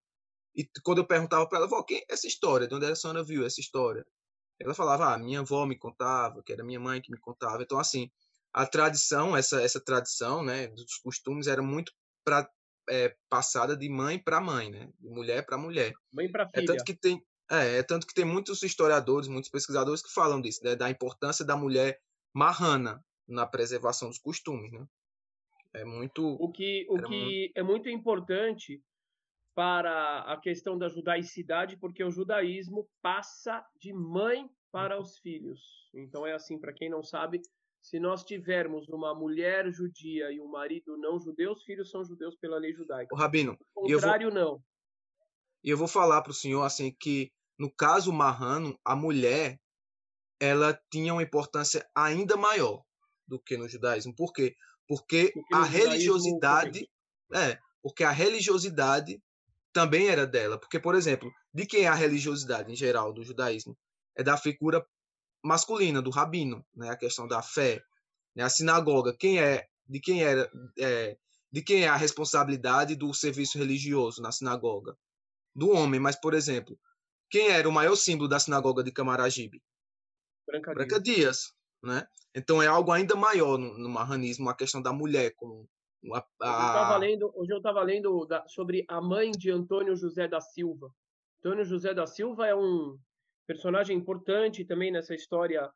E 0.55 0.69
quando 0.83 0.99
eu 0.99 1.07
perguntava 1.07 1.49
para 1.49 1.59
ela, 1.59 1.69
vó, 1.69 1.83
quem 1.83 1.99
é 1.99 2.05
essa 2.09 2.27
história? 2.27 2.67
De 2.67 2.75
onde 2.75 2.87
a 2.87 2.95
senhora 2.95 3.23
viu 3.23 3.47
essa 3.47 3.61
história? 3.61 4.05
Ela 4.59 4.75
falava, 4.75 5.15
ah, 5.15 5.19
minha 5.19 5.41
avó 5.41 5.65
me 5.65 5.79
contava, 5.79 6.43
que 6.43 6.53
era 6.53 6.65
minha 6.65 6.81
mãe 6.81 7.01
que 7.01 7.11
me 7.11 7.19
contava. 7.19 7.63
Então, 7.63 7.79
assim, 7.79 8.11
a 8.53 8.67
tradição, 8.67 9.37
essa, 9.37 9.63
essa 9.63 9.81
tradição, 9.81 10.43
né, 10.43 10.67
dos 10.69 10.97
costumes 10.97 11.47
era 11.47 11.63
muito 11.63 11.93
pra, 12.25 12.49
é, 12.89 13.17
passada 13.29 13.77
de 13.77 13.89
mãe 13.89 14.19
para 14.19 14.41
mãe, 14.41 14.71
né, 14.71 14.91
de 14.99 15.09
mulher 15.09 15.47
para 15.47 15.57
mulher. 15.57 15.93
Mãe 16.13 16.31
para 16.31 16.49
filha. 16.49 16.63
É 16.63 16.67
tanto 16.67 16.85
que 16.85 16.95
tem, 16.95 17.25
é, 17.51 17.79
é, 17.79 17.83
tanto 17.83 18.07
que 18.07 18.15
tem 18.15 18.25
muitos 18.25 18.63
historiadores, 18.63 19.29
muitos 19.29 19.51
pesquisadores 19.51 20.03
que 20.03 20.13
falam 20.13 20.41
disso, 20.41 20.61
né, 20.65 20.77
da 20.77 20.91
importância 20.91 21.45
da 21.45 21.57
mulher 21.57 21.99
marrana 22.35 23.03
na 23.27 23.47
preservação 23.47 24.09
dos 24.09 24.19
costumes, 24.19 24.71
né? 24.73 24.85
É 25.73 25.85
muito. 25.85 26.27
O 26.27 26.51
que, 26.51 26.85
o 26.89 26.97
que 26.97 27.09
muito... 27.09 27.53
é 27.55 27.63
muito 27.63 27.89
importante 27.89 28.83
para 29.61 30.21
a 30.21 30.39
questão 30.39 30.79
da 30.79 30.89
judaicidade, 30.89 31.77
porque 31.77 32.03
o 32.03 32.11
judaísmo 32.11 32.89
passa 33.03 33.63
de 33.79 33.93
mãe 33.93 34.49
para 34.73 34.99
os 34.99 35.19
filhos. 35.19 35.61
Então 35.93 36.27
é 36.27 36.33
assim, 36.33 36.59
para 36.59 36.73
quem 36.73 36.89
não 36.89 37.03
sabe, 37.03 37.43
se 37.83 38.01
nós 38.01 38.25
tivermos 38.25 38.89
uma 38.89 39.15
mulher 39.15 39.71
judia 39.71 40.33
e 40.33 40.41
um 40.41 40.51
marido 40.51 40.97
não 40.97 41.21
judeu, 41.21 41.53
os 41.53 41.63
filhos 41.63 41.91
são 41.91 42.03
judeus 42.03 42.35
pela 42.37 42.57
lei 42.57 42.73
judaica. 42.73 43.15
O 43.15 43.19
Rabino, 43.19 43.55
o 43.77 43.83
contrário, 43.83 44.31
vou, 44.31 44.41
não. 44.41 44.63
E 45.63 45.69
eu 45.69 45.77
vou 45.77 45.87
falar 45.87 46.23
para 46.23 46.31
o 46.31 46.35
senhor 46.35 46.63
assim 46.63 46.97
que 46.99 47.31
no 47.59 47.71
caso 47.71 48.11
marrano, 48.15 48.81
a 48.83 48.97
mulher 48.97 49.61
ela 50.41 50.73
tinha 50.91 51.13
uma 51.13 51.23
importância 51.23 51.87
ainda 51.95 52.35
maior 52.35 52.83
do 53.29 53.39
que 53.39 53.59
no 53.59 53.69
judaísmo. 53.69 54.17
Por 54.17 54.33
quê? 54.33 54.57
Porque, 54.89 55.33
porque 55.35 55.55
a 55.55 55.65
religiosidade 55.65 56.89
é, 57.35 57.59
porque 57.83 58.05
a 58.05 58.11
religiosidade 58.11 59.23
também 59.73 60.09
era 60.09 60.27
dela. 60.27 60.59
Porque, 60.59 60.79
por 60.79 60.95
exemplo, 60.95 61.31
de 61.53 61.67
quem 61.67 61.85
é 61.85 61.89
a 61.89 61.95
religiosidade 61.95 62.71
em 62.71 62.77
geral 62.77 63.13
do 63.13 63.23
judaísmo? 63.23 63.77
É 64.17 64.23
da 64.23 64.37
figura 64.37 64.85
masculina, 65.43 66.03
do 66.03 66.11
rabino, 66.11 66.65
né? 66.75 66.91
A 66.91 66.97
questão 66.97 67.27
da 67.27 67.43
fé, 67.43 67.83
né? 68.35 68.43
A 68.43 68.51
sinagoga, 68.51 69.17
quem 69.17 69.41
é, 69.41 69.67
de 69.89 70.01
quem 70.01 70.23
era, 70.23 70.51
é, 70.79 71.17
de 71.51 71.63
quem 71.63 71.85
é 71.85 71.89
a 71.89 71.97
responsabilidade 71.97 72.95
do 72.95 73.13
serviço 73.15 73.59
religioso 73.59 74.21
na 74.23 74.33
sinagoga? 74.33 74.97
Do 75.55 75.71
homem, 75.71 75.99
mas 75.99 76.17
por 76.17 76.35
exemplo, 76.35 76.79
quem 77.29 77.49
era 77.49 77.69
o 77.69 77.73
maior 77.73 77.97
símbolo 77.97 78.29
da 78.29 78.39
sinagoga 78.39 78.83
de 78.83 78.93
Camaragibe? 78.93 79.63
Branca, 80.47 80.75
Branca 80.75 81.01
Dias. 81.01 81.17
Dias, 81.17 81.53
né? 81.83 82.07
Então 82.35 82.63
é 82.63 82.67
algo 82.67 82.93
ainda 82.93 83.17
maior 83.17 83.59
no, 83.59 83.77
no 83.79 83.89
marranismo, 83.89 84.49
a 84.49 84.55
questão 84.55 84.81
da 84.81 84.93
mulher 84.93 85.33
como 85.37 85.69
a, 86.13 86.25
a... 86.41 86.99
Hoje 87.35 87.53
eu 87.53 87.59
estava 87.59 87.83
lendo, 87.83 88.25
da, 88.27 88.47
sobre 88.49 88.85
a 88.89 89.01
mãe 89.01 89.31
de 89.31 89.51
Antônio 89.51 89.95
José 89.97 90.27
da 90.27 90.41
Silva. 90.41 90.91
Antônio 91.39 91.65
José 91.65 91.93
da 91.93 92.07
Silva 92.07 92.47
é 92.47 92.55
um 92.55 92.99
personagem 93.47 93.97
importante 93.97 94.65
também 94.65 94.91
nessa 94.91 95.15
história 95.15 95.71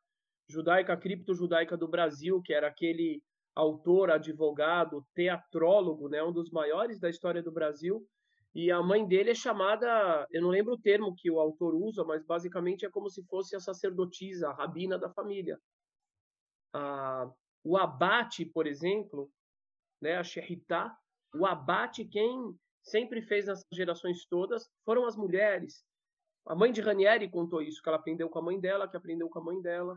judaica, 0.47 0.95
cripto-judaica 0.95 1.75
do 1.75 1.87
Brasil, 1.87 2.41
que 2.41 2.53
era 2.53 2.67
aquele 2.67 3.21
autor, 3.55 4.11
advogado, 4.11 5.05
teatrólogo, 5.13 6.09
né, 6.09 6.21
um 6.23 6.31
dos 6.31 6.51
maiores 6.51 6.99
da 6.99 7.09
história 7.09 7.41
do 7.41 7.51
Brasil. 7.51 8.05
E 8.53 8.71
a 8.71 8.81
mãe 8.81 9.05
dele 9.05 9.31
é 9.31 9.35
chamada, 9.35 10.25
eu 10.31 10.41
não 10.41 10.49
lembro 10.49 10.73
o 10.73 10.79
termo 10.79 11.13
que 11.15 11.29
o 11.29 11.39
autor 11.39 11.75
usa, 11.75 12.03
mas 12.03 12.23
basicamente 12.25 12.85
é 12.85 12.89
como 12.89 13.09
se 13.09 13.23
fosse 13.25 13.55
a 13.55 13.59
sacerdotisa, 13.59 14.49
a 14.49 14.53
rabina 14.53 14.97
da 14.97 15.09
família. 15.09 15.59
Ah, 16.73 17.29
o 17.63 17.77
abate, 17.77 18.45
por 18.45 18.65
exemplo, 18.67 19.29
né, 20.05 20.17
a 20.17 20.23
Sherritá, 20.23 20.95
o 21.33 21.45
abate, 21.45 22.05
quem 22.05 22.55
sempre 22.83 23.23
fez 23.23 23.47
nessas 23.47 23.65
gerações 23.73 24.25
todas 24.27 24.69
foram 24.85 25.07
as 25.07 25.15
mulheres. 25.15 25.83
A 26.47 26.55
mãe 26.55 26.71
de 26.71 26.79
Ranieri 26.79 27.27
contou 27.27 27.59
isso, 27.59 27.81
que 27.81 27.89
ela 27.89 27.97
aprendeu 27.97 28.29
com 28.29 28.37
a 28.37 28.41
mãe 28.43 28.59
dela, 28.59 28.87
que 28.87 28.95
aprendeu 28.95 29.27
com 29.27 29.39
a 29.39 29.43
mãe 29.43 29.59
dela. 29.59 29.95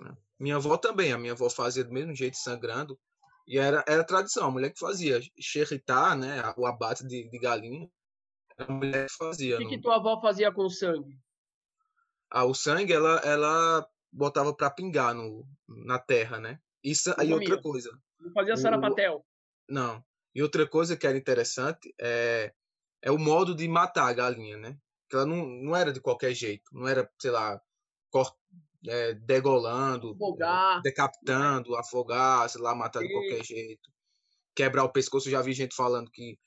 É. 0.00 0.12
Minha 0.38 0.56
avó 0.56 0.76
também, 0.76 1.12
a 1.12 1.18
minha 1.18 1.32
avó 1.32 1.50
fazia 1.50 1.82
do 1.82 1.92
mesmo 1.92 2.14
jeito, 2.14 2.36
sangrando. 2.36 2.96
E 3.48 3.58
era, 3.58 3.84
era 3.88 4.06
tradição, 4.06 4.46
a 4.46 4.50
mulher 4.50 4.70
que 4.70 4.78
fazia. 4.78 5.20
Xerritá, 5.40 6.14
né, 6.14 6.40
o 6.56 6.64
abate 6.64 7.04
de, 7.04 7.28
de 7.28 7.38
galinha, 7.40 7.90
era 8.56 8.72
a 8.72 8.74
mulher 8.76 9.08
que 9.08 9.16
fazia. 9.16 9.56
O 9.56 9.58
que, 9.58 9.66
que 9.66 9.80
tua 9.80 9.96
avó 9.96 10.20
fazia 10.20 10.52
com 10.52 10.62
o 10.62 10.70
sangue? 10.70 11.18
Ah, 12.30 12.44
o 12.44 12.54
sangue, 12.54 12.92
ela, 12.92 13.16
ela 13.24 13.86
botava 14.12 14.54
para 14.54 14.70
pingar 14.70 15.12
no, 15.12 15.44
na 15.66 15.98
terra, 15.98 16.38
né? 16.38 16.60
Isso 16.82 17.12
aí 17.18 17.32
outra 17.32 17.60
coisa. 17.60 17.90
Não 18.20 18.32
fazia 18.32 18.56
sarapatel? 18.56 19.24
Não. 19.68 20.04
E 20.34 20.42
outra 20.42 20.66
coisa 20.66 20.96
que 20.96 21.06
era 21.06 21.16
interessante 21.16 21.94
é, 22.00 22.52
é 23.02 23.10
o 23.10 23.18
modo 23.18 23.54
de 23.54 23.68
matar 23.68 24.08
a 24.08 24.12
galinha, 24.12 24.56
né? 24.56 24.78
que 25.12 25.16
ela 25.16 25.26
não, 25.26 25.46
não 25.46 25.76
era 25.76 25.92
de 25.92 26.00
qualquer 26.00 26.32
jeito, 26.32 26.64
não 26.72 26.88
era, 26.88 27.06
sei 27.20 27.30
lá, 27.30 27.60
cort, 28.10 28.34
é, 28.88 29.12
degolando, 29.12 30.12
afogar. 30.12 30.80
decapitando, 30.80 31.76
afogar, 31.76 32.48
sei 32.48 32.62
lá, 32.62 32.74
matar 32.74 33.00
de 33.00 33.12
qualquer 33.12 33.44
jeito, 33.44 33.90
quebrar 34.56 34.84
o 34.84 34.88
pescoço. 34.88 35.28
Eu 35.28 35.32
já 35.32 35.42
vi 35.42 35.52
gente 35.52 35.76
falando 35.76 36.10
que 36.10 36.38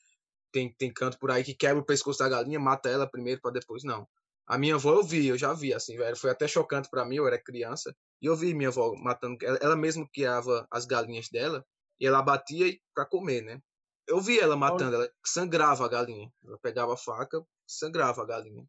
tem, 0.51 0.74
tem 0.74 0.91
canto 0.91 1.20
por 1.20 1.30
aí 1.30 1.43
que 1.43 1.53
quebra 1.53 1.80
o 1.80 1.86
pescoço 1.86 2.18
da 2.18 2.28
galinha, 2.28 2.59
mata 2.59 2.89
ela 2.89 3.07
primeiro 3.07 3.39
para 3.39 3.51
depois 3.51 3.84
não. 3.84 4.07
A 4.47 4.57
minha 4.57 4.76
avó 4.76 4.95
eu 4.95 5.03
vi, 5.03 5.28
eu 5.28 5.38
já 5.38 5.53
vi, 5.53 5.72
assim, 5.72 5.95
velho, 5.95 6.18
foi 6.18 6.32
até 6.32 6.47
chocante 6.47 6.89
para 6.89 7.05
mim, 7.05 7.18
eu 7.18 7.28
era 7.28 7.38
criança, 7.38 7.95
e 8.20 8.26
eu 8.26 8.36
vi 8.36 8.55
minha 8.55 8.70
avó 8.70 8.95
matando, 8.95 9.38
ela, 9.43 9.59
ela 9.61 9.76
mesmo 9.76 10.09
criava 10.11 10.68
as 10.72 10.86
galinhas 10.88 11.30
dela, 11.30 11.63
e 12.00 12.06
ela 12.06 12.22
batia 12.22 12.78
para 12.93 13.06
comer, 13.06 13.41
né? 13.41 13.62
Eu 14.08 14.22
vi 14.22 14.39
ela 14.39 14.56
matando, 14.56 14.96
ela 14.96 15.10
sangrava 15.26 15.86
a 15.86 15.89
galinha. 15.89 16.32
Ela 16.43 16.58
pegava 16.60 16.93
a 16.93 16.98
faca, 16.98 17.43
sangrava 17.66 18.22
a 18.22 18.26
galinha. 18.26 18.68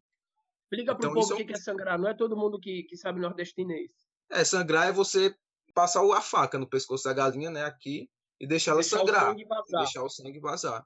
Explica 0.63 0.93
então, 0.93 0.97
pro 0.97 1.13
povo 1.13 1.35
o 1.35 1.41
é 1.41 1.43
que, 1.43 1.53
é 1.53 1.57
sangrar. 1.57 1.99
Não 1.99 2.09
é 2.09 2.13
todo 2.13 2.35
mundo 2.35 2.59
que, 2.59 2.83
que 2.83 2.97
sabe 2.97 3.19
nordestinês. 3.19 3.91
É, 4.29 4.43
sangrar 4.43 4.87
é 4.87 4.91
você 4.91 5.35
passar 5.73 6.01
a 6.11 6.21
faca 6.21 6.57
no 6.57 6.67
pescoço 6.67 7.03
da 7.03 7.13
galinha, 7.13 7.51
né, 7.51 7.63
aqui, 7.63 8.09
e 8.39 8.47
deixar 8.47 8.71
ela 8.71 8.81
deixar 8.81 8.97
sangrar. 8.97 9.31
O 9.31 9.35
deixar 9.69 10.03
o 10.03 10.09
sangue 10.09 10.39
vazar. 10.39 10.85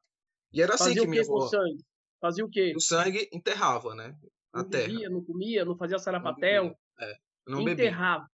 E 0.51 0.61
era 0.61 0.75
assim 0.75 0.85
fazia 0.85 1.01
que 1.01 1.07
minha 1.07 1.21
avó... 1.21 1.47
sangue? 1.47 1.85
Fazia 2.19 2.45
o 2.45 2.49
quê? 2.49 2.73
O 2.75 2.79
sangue 2.79 3.29
enterrava, 3.31 3.95
né? 3.95 4.15
Não 4.53 4.67
terra. 4.67 4.87
Bebia, 4.87 5.09
não 5.09 5.23
comia, 5.23 5.65
não 5.65 5.77
fazia 5.77 5.97
sarapatel. 5.97 6.65
Não 6.65 7.07
é, 7.07 7.17
não 7.47 7.61
enterrava. 7.61 8.23
Bebia. 8.23 8.31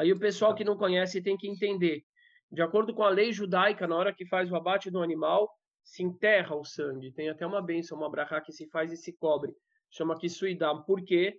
Aí 0.00 0.12
o 0.12 0.18
pessoal 0.18 0.54
que 0.54 0.64
não 0.64 0.76
conhece 0.76 1.22
tem 1.22 1.36
que 1.36 1.48
entender. 1.48 2.04
De 2.50 2.62
acordo 2.62 2.94
com 2.94 3.02
a 3.02 3.10
lei 3.10 3.32
judaica, 3.32 3.86
na 3.86 3.96
hora 3.96 4.14
que 4.14 4.26
faz 4.26 4.50
o 4.50 4.56
abate 4.56 4.90
do 4.90 5.02
animal, 5.02 5.50
se 5.84 6.02
enterra 6.02 6.56
o 6.56 6.64
sangue. 6.64 7.12
Tem 7.12 7.28
até 7.28 7.46
uma 7.46 7.62
benção, 7.62 7.98
uma 7.98 8.10
brachá 8.10 8.40
que 8.40 8.52
se 8.52 8.66
faz 8.68 8.92
e 8.92 8.96
se 8.96 9.12
cobre. 9.12 9.54
Chama 9.90 10.18
Kisuidam. 10.18 10.82
Por 10.82 11.02
quê? 11.02 11.38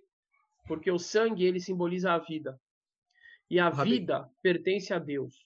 Porque 0.66 0.90
o 0.90 0.98
sangue, 0.98 1.44
ele 1.44 1.60
simboliza 1.60 2.12
a 2.12 2.18
vida. 2.18 2.60
E 3.48 3.58
a 3.58 3.70
vida 3.70 4.28
pertence 4.42 4.92
a 4.92 4.98
Deus. 4.98 5.44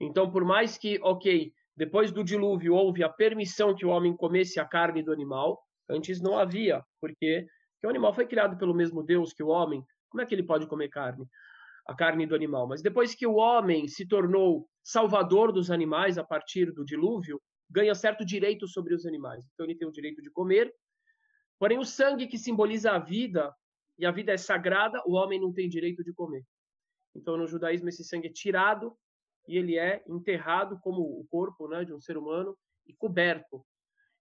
Então, 0.00 0.30
por 0.30 0.44
mais 0.44 0.78
que, 0.78 0.98
ok, 1.02 1.52
depois 1.76 2.10
do 2.10 2.24
dilúvio 2.24 2.74
houve 2.74 3.02
a 3.02 3.08
permissão 3.08 3.74
que 3.74 3.84
o 3.84 3.90
homem 3.90 4.16
comesse 4.16 4.58
a 4.58 4.64
carne 4.64 5.02
do 5.02 5.12
animal, 5.12 5.62
antes 5.88 6.20
não 6.20 6.38
havia. 6.38 6.82
Por 7.00 7.14
quê? 7.16 7.46
Porque 7.74 7.86
o 7.86 7.90
animal 7.90 8.14
foi 8.14 8.26
criado 8.26 8.56
pelo 8.58 8.74
mesmo 8.74 9.02
Deus 9.02 9.32
que 9.32 9.42
o 9.42 9.48
homem. 9.48 9.84
Como 10.08 10.22
é 10.22 10.26
que 10.26 10.34
ele 10.34 10.42
pode 10.42 10.66
comer 10.66 10.88
carne? 10.88 11.26
A 11.90 11.94
carne 11.94 12.24
do 12.24 12.36
animal. 12.36 12.68
Mas 12.68 12.80
depois 12.80 13.16
que 13.16 13.26
o 13.26 13.34
homem 13.34 13.88
se 13.88 14.06
tornou 14.06 14.68
salvador 14.80 15.52
dos 15.52 15.72
animais 15.72 16.18
a 16.18 16.22
partir 16.22 16.72
do 16.72 16.84
dilúvio, 16.84 17.42
ganha 17.68 17.96
certo 17.96 18.24
direito 18.24 18.68
sobre 18.68 18.94
os 18.94 19.04
animais. 19.04 19.44
Então 19.52 19.66
ele 19.66 19.74
tem 19.74 19.88
o 19.88 19.92
direito 19.92 20.22
de 20.22 20.30
comer. 20.30 20.72
Porém, 21.58 21.78
o 21.78 21.84
sangue 21.84 22.28
que 22.28 22.38
simboliza 22.38 22.92
a 22.92 22.98
vida, 23.00 23.52
e 23.98 24.06
a 24.06 24.12
vida 24.12 24.32
é 24.32 24.36
sagrada, 24.36 25.02
o 25.04 25.14
homem 25.14 25.40
não 25.40 25.52
tem 25.52 25.68
direito 25.68 26.04
de 26.04 26.12
comer. 26.12 26.44
Então, 27.12 27.36
no 27.36 27.48
judaísmo, 27.48 27.88
esse 27.88 28.04
sangue 28.04 28.28
é 28.28 28.32
tirado 28.32 28.96
e 29.48 29.58
ele 29.58 29.76
é 29.76 30.00
enterrado 30.06 30.78
como 30.80 31.02
o 31.02 31.26
corpo 31.28 31.66
né, 31.66 31.84
de 31.84 31.92
um 31.92 32.00
ser 32.00 32.16
humano 32.16 32.56
e 32.86 32.94
coberto. 32.94 33.66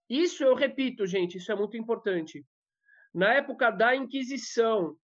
Isso 0.09 0.43
eu 0.43 0.55
repito, 0.55 1.05
gente, 1.05 1.37
isso 1.37 1.51
é 1.51 1.55
muito 1.55 1.77
importante. 1.77 2.43
Na 3.13 3.35
época 3.35 3.69
da 3.69 3.95
Inquisição, 3.95 4.97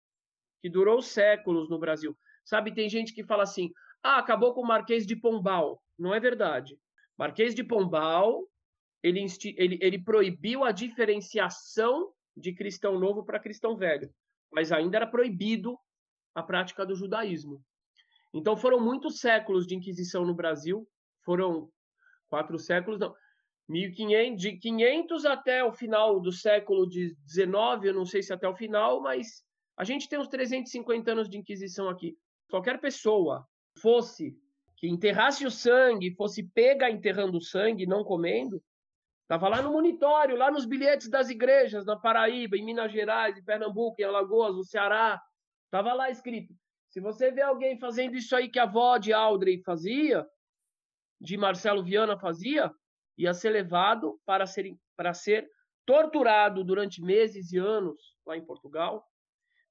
que 0.62 0.70
durou 0.70 1.02
séculos 1.02 1.70
no 1.70 1.78
Brasil, 1.78 2.18
Sabe, 2.46 2.74
tem 2.74 2.90
gente 2.90 3.14
que 3.14 3.24
fala 3.24 3.44
assim: 3.44 3.72
ah, 4.04 4.18
acabou 4.18 4.54
com 4.54 4.62
o 4.62 4.68
Marquês 4.68 5.08
de 5.08 5.16
Pombal. 5.16 5.82
Não 5.98 6.14
é 6.14 6.20
verdade. 6.20 6.78
Marquês 7.18 7.56
de 7.56 7.64
Pombal, 7.64 8.48
ele, 9.02 9.26
ele, 9.58 9.80
ele 9.82 10.04
proibiu 10.04 10.64
a 10.64 10.72
diferenciação 10.72 12.12
de 12.36 12.54
cristão 12.54 13.00
novo 13.00 13.24
para 13.24 13.40
cristão 13.40 13.78
velho, 13.78 14.10
mas 14.52 14.72
ainda 14.72 14.98
era 14.98 15.08
proibido 15.08 15.78
a 16.36 16.42
prática 16.42 16.86
do 16.86 16.96
judaísmo. 16.96 17.64
Então 18.34 18.58
foram 18.58 18.80
muitos 18.80 19.20
séculos 19.20 19.68
de 19.68 19.76
Inquisição 19.76 20.26
no 20.26 20.34
Brasil, 20.34 20.88
foram 21.24 21.70
quatro 22.28 22.58
séculos, 22.58 23.00
não, 23.00 23.14
1500, 23.70 24.42
de 24.42 24.58
500 24.58 25.26
até 25.26 25.64
o 25.64 25.72
final 25.72 26.20
do 26.20 26.32
século 26.32 26.90
XIX, 26.92 27.84
eu 27.84 27.94
não 27.94 28.06
sei 28.06 28.24
se 28.24 28.34
até 28.34 28.48
o 28.48 28.56
final, 28.56 29.00
mas 29.02 29.44
a 29.78 29.84
gente 29.84 30.10
tem 30.10 30.20
uns 30.20 30.28
350 30.28 31.12
anos 31.12 31.30
de 31.30 31.38
Inquisição 31.38 31.88
aqui 31.88 32.18
qualquer 32.54 32.80
pessoa 32.80 33.48
fosse 33.82 34.38
que 34.78 34.88
enterrasse 34.88 35.44
o 35.44 35.50
sangue, 35.50 36.14
fosse 36.14 36.44
pega 36.44 36.88
enterrando 36.88 37.40
o 37.40 37.42
sangue, 37.42 37.88
não 37.88 38.04
comendo, 38.04 38.62
Estava 39.24 39.48
lá 39.48 39.62
no 39.64 39.72
monitório, 39.72 40.36
lá 40.36 40.52
nos 40.52 40.64
bilhetes 40.64 41.10
das 41.10 41.30
igrejas, 41.30 41.86
na 41.86 41.96
Paraíba, 41.96 42.56
em 42.56 42.64
Minas 42.64 42.92
Gerais, 42.92 43.36
em 43.36 43.44
Pernambuco, 43.44 44.00
em 44.00 44.04
Alagoas, 44.04 44.54
no 44.54 44.64
Ceará. 44.64 45.20
Estava 45.66 45.94
lá 45.94 46.12
escrito. 46.12 46.54
Se 46.90 47.00
você 47.00 47.32
vê 47.32 47.42
alguém 47.42 47.80
fazendo 47.80 48.16
isso 48.16 48.36
aí 48.36 48.48
que 48.48 48.60
a 48.60 48.64
avó 48.64 49.00
de 49.00 49.12
Aldrey 49.12 49.64
fazia, 49.64 50.24
de 51.20 51.36
Marcelo 51.38 51.84
Viana 51.84 52.20
fazia, 52.20 52.72
ia 53.18 53.34
ser 53.34 53.50
levado 53.50 54.22
para 54.26 54.46
ser, 54.46 54.78
para 54.96 55.16
ser 55.16 55.50
torturado 55.84 56.64
durante 56.64 57.02
meses 57.02 57.52
e 57.52 57.58
anos 57.58 58.16
lá 58.28 58.38
em 58.38 58.46
Portugal, 58.46 59.04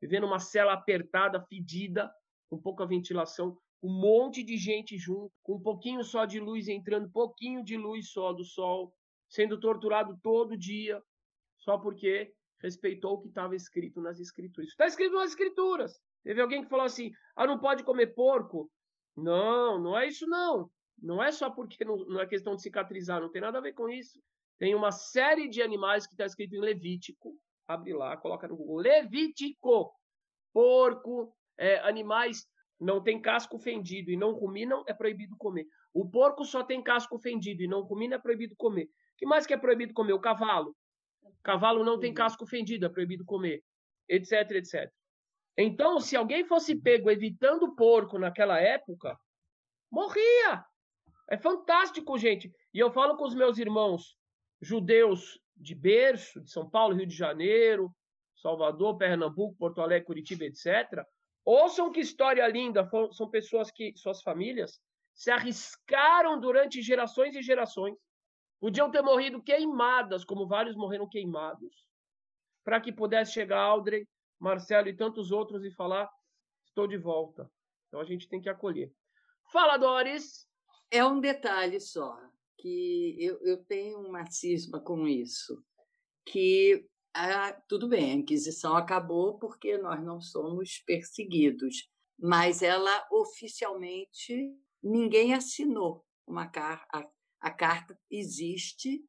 vivendo 0.01 0.25
uma 0.25 0.41
cela 0.41 0.73
apertada, 0.73 1.41
fedida, 1.43 2.13
com 2.53 2.59
pouca 2.59 2.85
ventilação, 2.85 3.57
um 3.83 3.91
monte 3.91 4.43
de 4.43 4.59
gente 4.59 4.99
junto, 4.99 5.33
com 5.43 5.55
um 5.55 5.63
pouquinho 5.63 6.05
só 6.05 6.27
de 6.27 6.39
luz 6.39 6.69
entrando, 6.69 7.11
pouquinho 7.11 7.65
de 7.65 7.79
luz 7.79 8.11
só 8.11 8.31
do 8.31 8.45
sol, 8.45 8.93
sendo 9.27 9.59
torturado 9.59 10.19
todo 10.23 10.55
dia, 10.55 11.03
só 11.57 11.79
porque 11.79 12.31
respeitou 12.61 13.15
o 13.15 13.23
que 13.23 13.29
estava 13.29 13.57
escrito 13.57 14.03
nas 14.03 14.21
escrituras. 14.21 14.69
Está 14.69 14.87
escrito 14.87 15.15
nas 15.15 15.31
escrituras. 15.31 15.99
Teve 16.23 16.43
alguém 16.43 16.63
que 16.63 16.69
falou 16.69 16.85
assim: 16.85 17.11
ah, 17.35 17.47
não 17.47 17.59
pode 17.59 17.85
comer 17.85 18.09
porco. 18.09 18.71
Não, 19.17 19.81
não 19.81 19.99
é 19.99 20.07
isso 20.07 20.27
não. 20.27 20.71
Não 21.01 21.23
é 21.23 21.33
só 21.33 21.49
porque 21.49 21.83
não, 21.87 21.97
não 22.05 22.21
é 22.21 22.27
questão 22.27 22.55
de 22.55 22.61
cicatrizar, 22.61 23.19
não 23.19 23.31
tem 23.31 23.41
nada 23.41 23.57
a 23.57 23.63
ver 23.63 23.73
com 23.73 23.89
isso. 23.89 24.21
Tem 24.59 24.75
uma 24.75 24.93
série 24.93 25.49
de 25.49 25.63
animais 25.63 26.07
que 26.07 26.13
está 26.13 26.27
escrito 26.27 26.55
em 26.55 26.61
Levítico. 26.61 27.35
Abre 27.67 27.95
lá, 27.95 28.15
coloca 28.19 28.47
no 28.47 28.57
Google. 28.57 28.77
Levítico. 28.77 29.91
Porco, 30.53 31.35
é, 31.59 31.79
animais 31.81 32.47
não 32.81 33.03
tem 33.03 33.21
casco 33.21 33.59
fendido 33.59 34.11
e 34.11 34.17
não 34.17 34.33
ruminam, 34.33 34.85
é 34.89 34.93
proibido 34.93 35.37
comer. 35.37 35.67
O 35.95 36.09
porco 36.09 36.45
só 36.45 36.65
tem 36.65 36.83
casco 36.83 37.19
fendido 37.19 37.63
e 37.63 37.69
não 37.69 37.83
rumina, 37.83 38.17
é 38.17 38.19
proibido 38.19 38.57
comer. 38.57 38.89
que 39.17 39.27
mais 39.27 39.47
que 39.47 39.55
é 39.55 39.57
proibido 39.57 39.93
comer? 39.93 40.13
O 40.13 40.21
cavalo. 40.21 40.75
O 41.23 41.43
cavalo 41.43 41.85
não 41.85 41.99
tem 41.99 42.11
uhum. 42.11 42.17
casco 42.17 42.47
fendido, 42.47 42.87
é 42.87 42.89
proibido 42.89 43.25
comer. 43.25 43.63
Etc, 44.09 44.33
etc. 44.53 44.91
Então, 45.57 46.01
se 46.01 46.17
alguém 46.17 46.45
fosse 46.45 46.75
pego 46.75 47.11
evitando 47.11 47.75
porco 47.75 48.19
naquela 48.19 48.59
época, 48.59 49.17
morria. 49.91 50.65
É 51.31 51.37
fantástico, 51.37 52.19
gente. 52.19 52.51
E 52.75 52.79
eu 52.79 52.91
falo 52.91 53.17
com 53.17 53.25
os 53.25 53.35
meus 53.35 53.59
irmãos 53.59 54.17
judeus 54.61 55.39
de 55.57 55.75
berço, 55.75 56.41
de 56.41 56.51
São 56.51 56.69
Paulo, 56.69 56.95
Rio 56.97 57.07
de 57.07 57.15
Janeiro, 57.15 57.91
Salvador, 58.35 58.97
Pernambuco, 58.97 59.57
Porto 59.57 59.81
Alegre, 59.81 60.07
Curitiba, 60.07 60.45
etc. 60.45 61.05
Ouçam 61.45 61.91
que 61.91 62.01
história 62.01 62.47
linda. 62.49 62.89
São 63.13 63.29
pessoas 63.29 63.71
que, 63.71 63.93
suas 63.97 64.23
famílias, 64.23 64.81
se 65.15 65.31
arriscaram 65.31 66.41
durante 66.41 66.83
gerações 66.83 67.35
e 67.35 67.43
gerações. 67.43 67.97
Podiam 68.61 68.91
ter 68.91 69.03
morrido 69.03 69.43
queimadas, 69.43 70.25
como 70.25 70.47
vários 70.47 70.77
morreram 70.77 71.09
queimados, 71.09 71.85
para 72.65 72.81
que 72.81 72.93
pudesse 72.93 73.33
chegar 73.33 73.61
Aldrey 73.61 74.07
Marcelo 74.39 74.89
e 74.89 74.97
tantos 74.97 75.31
outros 75.31 75.65
e 75.65 75.71
falar: 75.71 76.09
estou 76.65 76.87
de 76.87 76.97
volta. 76.97 77.51
Então 77.89 78.01
a 78.01 78.05
gente 78.05 78.29
tem 78.29 78.41
que 78.41 78.49
acolher. 78.49 78.93
Fala, 79.53 79.77
Doris! 79.77 80.49
É 80.91 81.05
um 81.05 81.21
detalhe 81.21 81.81
só, 81.81 82.19
que 82.59 83.17
eu, 83.19 83.41
eu 83.43 83.65
tenho 83.65 83.99
uma 83.99 84.27
cisma 84.27 84.79
com 84.79 85.09
isso, 85.09 85.65
que 86.27 86.87
ah, 87.15 87.53
tudo 87.69 87.89
bem, 87.89 88.13
a 88.13 88.15
Inquisição 88.15 88.77
acabou 88.77 89.39
porque 89.39 89.77
nós 89.79 90.03
não 90.03 90.21
somos 90.21 90.79
perseguidos, 90.87 91.89
mas 92.19 92.63
ela 92.63 93.07
oficialmente 93.11 94.55
ninguém 94.83 95.35
assinou 95.35 96.05
uma 96.27 96.47
carta. 96.47 96.87
A, 96.93 97.11
a 97.41 97.51
carta 97.51 97.99
existe 98.11 99.05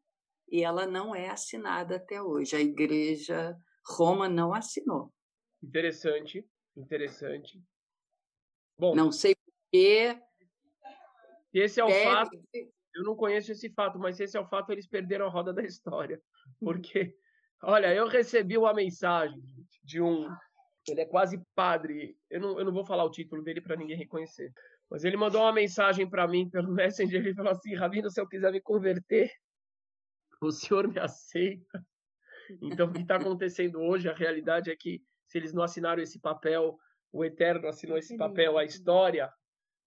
e 0.50 0.64
ela 0.64 0.86
não 0.86 1.16
é 1.16 1.30
assinada 1.30 1.96
até 1.96 2.22
hoje. 2.22 2.56
A 2.56 2.60
Igreja 2.60 3.58
Roma 3.86 4.28
não 4.28 4.54
assinou. 4.54 5.14
Interessante, 5.62 6.46
interessante. 6.76 7.62
Bom, 8.78 8.96
não 8.96 9.12
sei 9.12 9.36
porquê. 9.36 10.20
Esse 11.54 11.80
é 11.80 11.84
o 11.84 11.88
deve... 11.88 12.04
fato. 12.04 12.44
Eu 12.96 13.04
não 13.04 13.16
conheço 13.16 13.52
esse 13.52 13.70
fato, 13.70 13.98
mas 13.98 14.20
esse 14.20 14.38
é 14.38 14.40
o 14.40 14.48
fato, 14.48 14.72
eles 14.72 14.88
perderam 14.88 15.26
a 15.26 15.30
roda 15.30 15.52
da 15.52 15.64
história. 15.64 16.22
Porque, 16.60 17.18
olha, 17.64 17.94
eu 17.94 18.08
recebi 18.08 18.58
uma 18.58 18.74
mensagem 18.74 19.42
de 19.84 20.02
um. 20.02 20.30
Ele 20.88 21.02
é 21.02 21.06
quase 21.06 21.42
padre. 21.56 22.18
Eu 22.30 22.42
não, 22.42 22.60
eu 22.60 22.66
não 22.66 22.74
vou 22.74 22.86
falar 22.86 23.04
o 23.04 23.12
título 23.12 23.42
dele 23.42 23.62
para 23.62 23.76
ninguém 23.76 23.98
reconhecer. 23.98 24.52
Mas 24.90 25.04
ele 25.04 25.18
mandou 25.18 25.42
uma 25.42 25.54
mensagem 25.54 26.08
para 26.10 26.28
mim 26.28 26.50
pelo 26.50 26.72
Messenger. 26.74 27.22
Ele 27.22 27.34
falou 27.34 27.52
assim: 27.52 27.76
Rabino, 27.76 28.10
se 28.10 28.20
eu 28.20 28.28
quiser 28.28 28.52
me 28.52 28.62
converter, 28.62 29.32
o 30.42 30.52
senhor 30.52 30.88
me 30.88 31.00
aceita. 31.00 31.86
Então, 32.62 32.88
o 32.88 32.94
que 32.94 33.02
está 33.02 33.16
acontecendo 33.16 33.80
hoje, 33.80 34.10
a 34.10 34.14
realidade 34.14 34.70
é 34.70 34.76
que 34.76 35.02
se 35.28 35.38
eles 35.38 35.54
não 35.54 35.64
assinaram 35.64 36.04
esse 36.04 36.20
papel, 36.20 36.78
o 37.12 37.24
Eterno 37.24 37.68
assinou 37.68 37.98
esse 37.98 38.18
papel, 38.18 38.58
a 38.58 38.66
história 38.66 39.32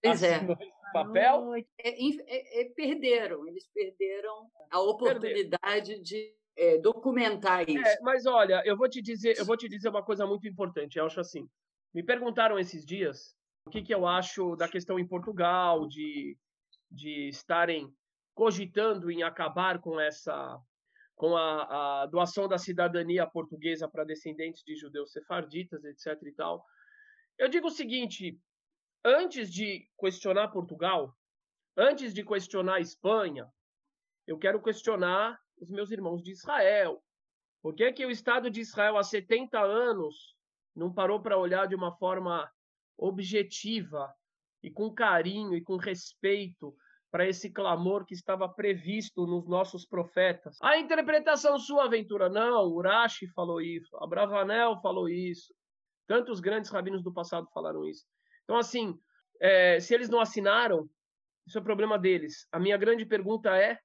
pois 0.01 0.23
é. 0.23 0.35
assinou 0.35 0.57
é. 0.59 0.63
esse 0.63 0.93
papel. 0.93 1.55
É, 1.55 1.63
é, 1.79 2.61
é, 2.61 2.69
perderam, 2.69 3.47
eles 3.47 3.67
perderam 3.73 4.49
a 4.71 4.81
oportunidade 4.81 5.59
perderam. 5.59 6.03
de 6.03 6.33
é, 6.57 6.77
documentar 6.79 7.69
isso. 7.69 7.87
É, 7.87 7.99
mas 8.01 8.25
olha, 8.25 8.61
eu 8.65 8.75
vou 8.75 8.89
te 8.89 9.01
dizer, 9.01 9.37
eu 9.37 9.45
vou 9.45 9.55
te 9.55 9.69
dizer 9.69 9.89
uma 9.89 10.03
coisa 10.03 10.25
muito 10.25 10.47
importante. 10.47 10.97
Eu 10.97 11.05
acho 11.05 11.19
assim. 11.19 11.47
Me 11.93 12.03
perguntaram 12.03 12.57
esses 12.57 12.85
dias 12.85 13.35
o 13.65 13.69
que, 13.69 13.81
que 13.81 13.93
eu 13.93 14.07
acho 14.07 14.55
da 14.55 14.67
questão 14.67 14.97
em 14.97 15.07
Portugal 15.07 15.87
de, 15.87 16.37
de 16.89 17.29
estarem 17.29 17.93
cogitando 18.33 19.11
em 19.11 19.23
acabar 19.23 19.79
com 19.79 19.99
essa 19.99 20.59
com 21.15 21.35
a, 21.35 22.03
a 22.03 22.05
doação 22.05 22.47
da 22.47 22.59
cidadania 22.59 23.25
portuguesa 23.25 23.87
para 23.89 24.03
descendentes 24.03 24.63
de 24.63 24.75
judeus 24.75 25.11
sefarditas, 25.11 25.83
etc. 25.83 26.21
e 26.23 26.31
tal. 26.31 26.63
Eu 27.37 27.49
digo 27.49 27.67
o 27.67 27.71
seguinte: 27.71 28.39
antes 29.03 29.51
de 29.51 29.87
questionar 29.99 30.49
Portugal, 30.49 31.15
antes 31.75 32.13
de 32.13 32.23
questionar 32.23 32.79
Espanha, 32.79 33.51
eu 34.27 34.37
quero 34.37 34.61
questionar 34.61 35.39
os 35.59 35.69
meus 35.69 35.91
irmãos 35.91 36.21
de 36.23 36.31
Israel. 36.31 37.01
Por 37.61 37.75
que, 37.75 37.91
que 37.91 38.05
o 38.05 38.11
Estado 38.11 38.49
de 38.49 38.61
Israel, 38.61 38.97
há 38.97 39.03
70 39.03 39.59
anos, 39.59 40.35
não 40.75 40.93
parou 40.93 41.21
para 41.21 41.37
olhar 41.37 41.67
de 41.67 41.75
uma 41.75 41.91
forma 41.97 42.49
objetiva 42.97 44.13
e 44.63 44.71
com 44.71 44.93
carinho 44.93 45.55
e 45.55 45.61
com 45.61 45.75
respeito 45.77 46.75
para 47.11 47.27
esse 47.27 47.49
clamor 47.49 48.05
que 48.05 48.13
estava 48.13 48.47
previsto 48.49 49.25
nos 49.25 49.47
nossos 49.47 49.85
profetas. 49.85 50.57
A 50.61 50.77
interpretação 50.77 51.57
sua, 51.57 51.85
Aventura, 51.85 52.29
não. 52.29 52.67
Urashi 52.67 53.27
falou 53.27 53.61
isso, 53.61 53.95
Abravanel 53.97 54.79
falou 54.81 55.07
isso, 55.07 55.53
tantos 56.05 56.39
grandes 56.39 56.69
rabinos 56.69 57.03
do 57.03 57.13
passado 57.13 57.47
falaram 57.53 57.85
isso. 57.85 58.05
Então, 58.43 58.57
assim, 58.57 58.97
é, 59.41 59.79
se 59.79 59.93
eles 59.93 60.09
não 60.09 60.19
assinaram, 60.19 60.89
isso 61.45 61.57
é 61.57 61.61
problema 61.61 61.97
deles. 61.97 62.47
A 62.51 62.59
minha 62.59 62.77
grande 62.77 63.05
pergunta 63.05 63.55
é 63.55 63.79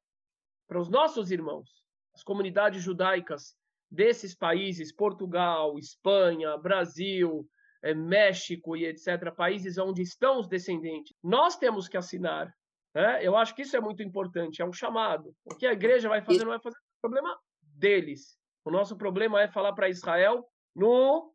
para 0.67 0.81
os 0.81 0.89
nossos 0.89 1.31
irmãos, 1.31 1.69
as 2.15 2.23
comunidades 2.23 2.83
judaicas 2.83 3.55
desses 3.91 4.35
países, 4.35 4.95
Portugal, 4.95 5.79
Espanha, 5.79 6.57
Brasil, 6.57 7.47
é, 7.83 7.95
México 7.95 8.77
e 8.77 8.87
etc., 8.87 9.35
países 9.35 9.77
onde 9.79 10.03
estão 10.03 10.39
os 10.39 10.49
descendentes, 10.49 11.15
nós 11.23 11.57
temos 11.57 11.89
que 11.89 11.97
assinar 11.97 12.53
né? 12.95 13.25
Eu 13.27 13.37
acho 13.37 13.55
que 13.55 13.63
isso 13.63 13.77
é 13.77 13.81
muito 13.81 14.03
importante, 14.03 14.61
é 14.61 14.65
um 14.65 14.73
chamado. 14.73 15.35
O 15.45 15.55
que 15.55 15.67
a 15.67 15.73
igreja 15.73 16.09
vai 16.09 16.21
fazer 16.23 16.41
não 16.41 16.51
vai 16.51 16.61
fazer 16.61 16.77
é 16.77 17.01
problema 17.01 17.39
deles. 17.61 18.39
O 18.65 18.71
nosso 18.71 18.97
problema 18.97 19.41
é 19.41 19.49
falar 19.49 19.73
para 19.73 19.89
Israel 19.89 20.47
no 20.75 21.33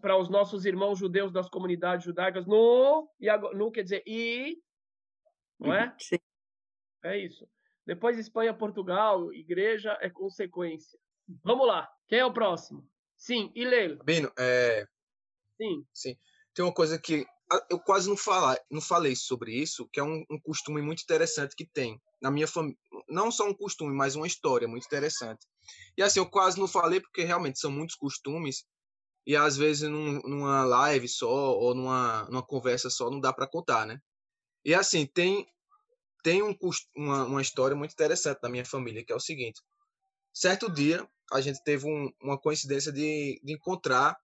para 0.00 0.16
os 0.16 0.30
nossos 0.30 0.64
irmãos 0.64 0.98
judeus 0.98 1.30
das 1.30 1.50
comunidades 1.50 2.04
judaicas 2.06 2.46
no 2.46 3.10
e 3.20 3.26
no 3.54 3.70
quer 3.70 3.82
dizer 3.82 4.02
e 4.06 4.58
não 5.58 5.74
é? 5.74 5.94
Sim. 5.98 6.18
É 7.04 7.18
isso. 7.18 7.46
Depois 7.86 8.18
Espanha, 8.18 8.52
Portugal, 8.52 9.32
igreja 9.32 9.96
é 10.00 10.10
consequência. 10.10 10.98
Vamos 11.44 11.66
lá. 11.66 11.88
Quem 12.08 12.18
é 12.18 12.26
o 12.26 12.32
próximo? 12.32 12.88
Sim, 13.16 13.50
Ilelo. 13.54 14.02
Bino, 14.04 14.30
é... 14.38 14.86
Sim. 15.56 15.86
Sim. 15.92 16.16
Tem 16.52 16.64
uma 16.64 16.74
coisa 16.74 16.98
que 16.98 17.26
eu 17.70 17.78
quase 17.78 18.08
não, 18.08 18.16
falar, 18.16 18.58
não 18.70 18.80
falei 18.80 19.14
sobre 19.14 19.52
isso, 19.52 19.88
que 19.92 20.00
é 20.00 20.02
um, 20.02 20.24
um 20.28 20.38
costume 20.40 20.82
muito 20.82 21.02
interessante 21.02 21.54
que 21.54 21.64
tem 21.64 22.00
na 22.20 22.30
minha 22.30 22.48
família. 22.48 22.76
Não 23.08 23.30
só 23.30 23.48
um 23.48 23.54
costume, 23.54 23.94
mas 23.94 24.16
uma 24.16 24.26
história 24.26 24.66
muito 24.66 24.84
interessante. 24.84 25.46
E 25.96 26.02
assim, 26.02 26.18
eu 26.18 26.28
quase 26.28 26.58
não 26.58 26.66
falei 26.66 27.00
porque 27.00 27.22
realmente 27.22 27.60
são 27.60 27.70
muitos 27.70 27.94
costumes 27.94 28.64
e 29.26 29.36
às 29.36 29.56
vezes 29.56 29.88
num, 29.88 30.20
numa 30.22 30.64
live 30.64 31.08
só 31.08 31.56
ou 31.56 31.74
numa, 31.74 32.24
numa 32.24 32.42
conversa 32.42 32.90
só 32.90 33.10
não 33.10 33.20
dá 33.20 33.32
para 33.32 33.46
contar, 33.46 33.86
né? 33.86 34.00
E 34.64 34.74
assim, 34.74 35.06
tem, 35.06 35.46
tem 36.22 36.42
um, 36.42 36.56
uma, 36.96 37.24
uma 37.24 37.42
história 37.42 37.76
muito 37.76 37.92
interessante 37.92 38.40
na 38.42 38.48
minha 38.48 38.64
família, 38.64 39.04
que 39.04 39.12
é 39.12 39.16
o 39.16 39.20
seguinte. 39.20 39.60
Certo 40.32 40.70
dia, 40.70 41.08
a 41.32 41.40
gente 41.40 41.62
teve 41.62 41.86
um, 41.86 42.10
uma 42.22 42.38
coincidência 42.38 42.92
de, 42.92 43.40
de 43.42 43.52
encontrar 43.52 44.16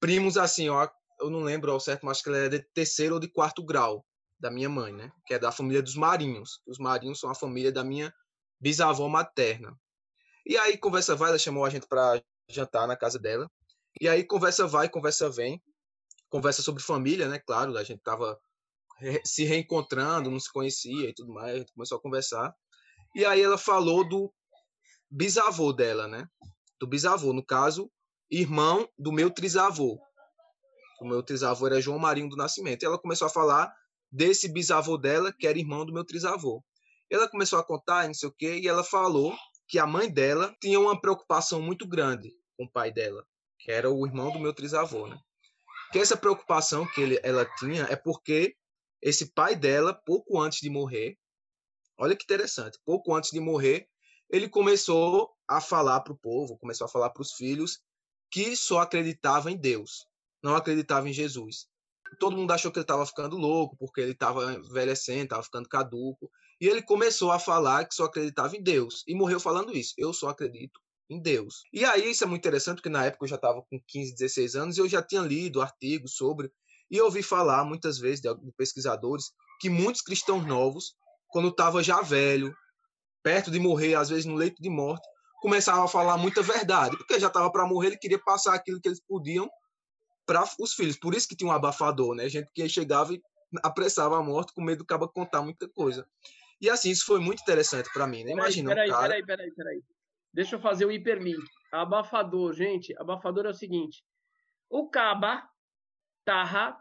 primos 0.00 0.36
assim, 0.36 0.68
ó, 0.68 0.88
eu 1.20 1.30
não 1.30 1.40
lembro 1.40 1.70
ao 1.70 1.78
certo, 1.78 2.04
mas 2.04 2.16
acho 2.16 2.24
que 2.24 2.28
ela 2.30 2.38
é 2.38 2.48
de 2.48 2.60
terceiro 2.74 3.14
ou 3.14 3.20
de 3.20 3.28
quarto 3.28 3.62
grau 3.62 4.04
da 4.38 4.50
minha 4.50 4.68
mãe, 4.68 4.92
né? 4.92 5.12
Que 5.26 5.34
é 5.34 5.38
da 5.38 5.52
família 5.52 5.82
dos 5.82 5.94
Marinhos. 5.94 6.62
Os 6.66 6.78
Marinhos 6.78 7.20
são 7.20 7.30
a 7.30 7.34
família 7.34 7.70
da 7.70 7.84
minha 7.84 8.12
bisavó 8.58 9.06
materna. 9.06 9.78
E 10.46 10.56
aí, 10.56 10.78
conversa 10.78 11.14
vai, 11.14 11.28
ela 11.28 11.38
chamou 11.38 11.64
a 11.64 11.70
gente 11.70 11.86
para 11.86 12.22
jantar 12.48 12.88
na 12.88 12.96
casa 12.96 13.18
dela. 13.18 13.50
E 14.00 14.08
aí, 14.08 14.24
conversa 14.24 14.66
vai, 14.66 14.88
conversa 14.88 15.28
vem. 15.28 15.62
Conversa 16.30 16.62
sobre 16.62 16.82
família, 16.82 17.28
né? 17.28 17.38
Claro, 17.38 17.76
a 17.76 17.84
gente 17.84 18.00
tava 18.00 18.40
se 19.24 19.44
reencontrando, 19.44 20.30
não 20.30 20.40
se 20.40 20.52
conhecia 20.52 21.08
e 21.08 21.14
tudo 21.14 21.32
mais. 21.32 21.64
Começou 21.72 21.98
a 21.98 22.00
conversar. 22.00 22.54
E 23.14 23.24
aí, 23.24 23.42
ela 23.42 23.58
falou 23.58 24.08
do 24.08 24.32
bisavô 25.10 25.72
dela, 25.72 26.06
né? 26.06 26.26
Do 26.80 26.86
bisavô, 26.86 27.32
no 27.32 27.44
caso, 27.44 27.90
irmão 28.30 28.88
do 28.98 29.12
meu 29.12 29.30
trisavô. 29.30 29.98
O 31.00 31.06
meu 31.06 31.22
trisavô 31.22 31.66
era 31.66 31.80
João 31.80 31.98
Marinho 31.98 32.28
do 32.28 32.36
Nascimento. 32.36 32.82
E 32.82 32.86
ela 32.86 32.98
começou 32.98 33.26
a 33.26 33.30
falar 33.30 33.72
desse 34.12 34.52
bisavô 34.52 34.96
dela, 34.96 35.32
que 35.36 35.46
era 35.46 35.58
irmão 35.58 35.84
do 35.84 35.92
meu 35.92 36.04
trisavô. 36.04 36.62
Ela 37.10 37.28
começou 37.28 37.58
a 37.58 37.64
contar, 37.64 38.06
não 38.06 38.14
sei 38.14 38.28
o 38.28 38.32
quê, 38.32 38.60
e 38.62 38.68
ela 38.68 38.84
falou 38.84 39.36
que 39.66 39.78
a 39.78 39.86
mãe 39.86 40.12
dela 40.12 40.54
tinha 40.60 40.78
uma 40.78 41.00
preocupação 41.00 41.60
muito 41.62 41.86
grande 41.88 42.30
com 42.56 42.64
o 42.64 42.70
pai 42.70 42.92
dela, 42.92 43.24
que 43.58 43.70
era 43.70 43.90
o 43.90 44.06
irmão 44.06 44.30
do 44.30 44.38
meu 44.38 44.52
trisavô, 44.52 45.06
né? 45.06 45.18
Que 45.92 45.98
essa 45.98 46.16
preocupação 46.16 46.86
que 46.86 47.00
ele, 47.00 47.18
ela 47.22 47.44
tinha 47.58 47.84
é 47.84 47.96
porque 47.96 48.54
esse 49.02 49.32
pai 49.32 49.56
dela, 49.56 49.94
pouco 49.94 50.40
antes 50.40 50.60
de 50.60 50.70
morrer, 50.70 51.16
olha 51.98 52.16
que 52.16 52.24
interessante, 52.24 52.78
pouco 52.84 53.14
antes 53.14 53.30
de 53.30 53.40
morrer, 53.40 53.88
ele 54.28 54.48
começou 54.48 55.30
a 55.48 55.60
falar 55.60 56.00
para 56.00 56.12
o 56.12 56.18
povo, 56.18 56.58
começou 56.58 56.84
a 56.84 56.90
falar 56.90 57.10
para 57.10 57.22
os 57.22 57.32
filhos 57.32 57.80
que 58.30 58.54
só 58.54 58.80
acreditava 58.80 59.50
em 59.50 59.56
Deus, 59.56 60.06
não 60.42 60.54
acreditava 60.54 61.08
em 61.08 61.12
Jesus. 61.12 61.66
Todo 62.18 62.36
mundo 62.36 62.52
achou 62.52 62.70
que 62.70 62.78
ele 62.78 62.84
estava 62.84 63.06
ficando 63.06 63.36
louco, 63.36 63.76
porque 63.76 64.00
ele 64.00 64.12
estava 64.12 64.54
envelhecendo, 64.54 65.24
estava 65.24 65.42
ficando 65.42 65.68
caduco. 65.68 66.30
E 66.60 66.66
ele 66.66 66.82
começou 66.82 67.30
a 67.30 67.38
falar 67.38 67.84
que 67.86 67.94
só 67.94 68.04
acreditava 68.04 68.56
em 68.56 68.62
Deus. 68.62 69.04
E 69.06 69.14
morreu 69.14 69.38
falando 69.38 69.76
isso. 69.76 69.94
Eu 69.96 70.12
só 70.12 70.28
acredito 70.28 70.80
em 71.08 71.20
Deus. 71.20 71.62
E 71.72 71.84
aí 71.84 72.10
isso 72.10 72.24
é 72.24 72.26
muito 72.26 72.40
interessante, 72.40 72.76
porque 72.76 72.88
na 72.88 73.04
época 73.04 73.24
eu 73.24 73.28
já 73.28 73.36
estava 73.36 73.62
com 73.62 73.80
15, 73.86 74.14
16 74.14 74.54
anos 74.54 74.76
e 74.76 74.80
eu 74.80 74.88
já 74.88 75.02
tinha 75.02 75.22
lido 75.22 75.60
artigos 75.60 76.14
sobre. 76.14 76.50
E 76.90 77.00
ouvi 77.00 77.22
falar 77.22 77.64
muitas 77.64 77.98
vezes 77.98 78.20
de 78.20 78.28
pesquisadores 78.56 79.32
que 79.60 79.70
muitos 79.70 80.02
cristãos 80.02 80.44
novos, 80.46 80.94
quando 81.28 81.48
estava 81.48 81.82
já 81.82 82.00
velho, 82.00 82.54
perto 83.22 83.50
de 83.50 83.60
morrer, 83.60 83.94
às 83.94 84.08
vezes 84.08 84.24
no 84.24 84.34
leito 84.34 84.60
de 84.60 84.68
morte, 84.68 85.06
começavam 85.40 85.84
a 85.84 85.88
falar 85.88 86.18
muita 86.18 86.42
verdade, 86.42 86.96
porque 86.96 87.18
já 87.18 87.28
estava 87.28 87.50
para 87.50 87.66
morrer, 87.66 87.88
ele 87.88 87.98
queria 87.98 88.18
passar 88.18 88.54
aquilo 88.54 88.80
que 88.80 88.88
eles 88.88 89.00
podiam 89.00 89.48
para 90.26 90.44
os 90.58 90.74
filhos. 90.74 90.98
Por 90.98 91.14
isso 91.14 91.28
que 91.28 91.36
tinha 91.36 91.50
um 91.50 91.52
abafador, 91.52 92.14
né? 92.14 92.28
Gente 92.28 92.50
que 92.52 92.68
chegava 92.68 93.14
e 93.14 93.20
apressava 93.62 94.18
a 94.18 94.22
morte 94.22 94.52
com 94.52 94.62
medo 94.62 94.78
do 94.78 94.86
cabo 94.86 95.08
contar 95.08 95.42
muita 95.42 95.68
coisa. 95.68 96.06
E 96.60 96.68
assim, 96.68 96.90
isso 96.90 97.06
foi 97.06 97.18
muito 97.20 97.40
interessante 97.40 97.90
para 97.92 98.06
mim, 98.06 98.22
né? 98.22 98.32
Imagina 98.32 98.70
peraí, 98.70 98.88
um 98.88 98.92
cara... 98.92 99.08
Peraí, 99.08 99.26
peraí, 99.26 99.50
peraí. 99.52 99.82
Deixa 100.32 100.56
eu 100.56 100.60
fazer 100.60 100.84
o 100.84 100.92
hipermin. 100.92 101.36
Abafador, 101.72 102.52
gente, 102.52 102.94
abafador 102.98 103.46
é 103.46 103.50
o 103.50 103.54
seguinte. 103.54 104.04
O 104.68 104.88
caba 104.88 105.49
tava 106.30 106.80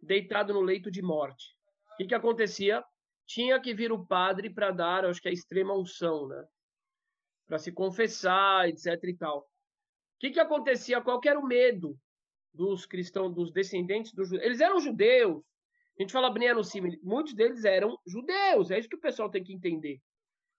deitado 0.00 0.52
no 0.54 0.60
leito 0.60 0.90
de 0.90 1.02
morte. 1.02 1.56
O 1.92 1.96
que, 1.96 2.06
que 2.06 2.14
acontecia? 2.14 2.84
Tinha 3.26 3.60
que 3.60 3.74
vir 3.74 3.90
o 3.90 4.06
padre 4.06 4.48
para 4.48 4.70
dar, 4.70 5.04
acho 5.04 5.20
que 5.20 5.28
é 5.28 5.30
a 5.30 5.34
extrema 5.34 5.74
unção, 5.74 6.28
né? 6.28 6.44
Para 7.46 7.58
se 7.58 7.72
confessar, 7.72 8.68
etc 8.68 9.02
e 9.02 9.16
tal. 9.16 9.40
O 9.40 9.44
que, 10.20 10.30
que 10.30 10.40
acontecia? 10.40 11.00
Qual 11.00 11.20
era 11.24 11.38
o 11.38 11.46
medo 11.46 11.98
dos 12.52 12.86
cristãos, 12.86 13.34
dos 13.34 13.50
descendentes 13.50 14.12
dos 14.12 14.28
judeus. 14.28 14.46
Eles 14.46 14.60
eram 14.60 14.80
judeus. 14.80 15.42
A 15.98 16.02
gente 16.02 16.12
fala 16.12 16.30
Bnei 16.30 16.48
Anusim, 16.48 16.80
muitos 17.02 17.34
deles 17.34 17.64
eram 17.64 17.98
judeus. 18.06 18.70
É 18.70 18.78
isso 18.78 18.88
que 18.88 18.96
o 18.96 19.00
pessoal 19.00 19.28
tem 19.30 19.42
que 19.42 19.52
entender. 19.52 20.00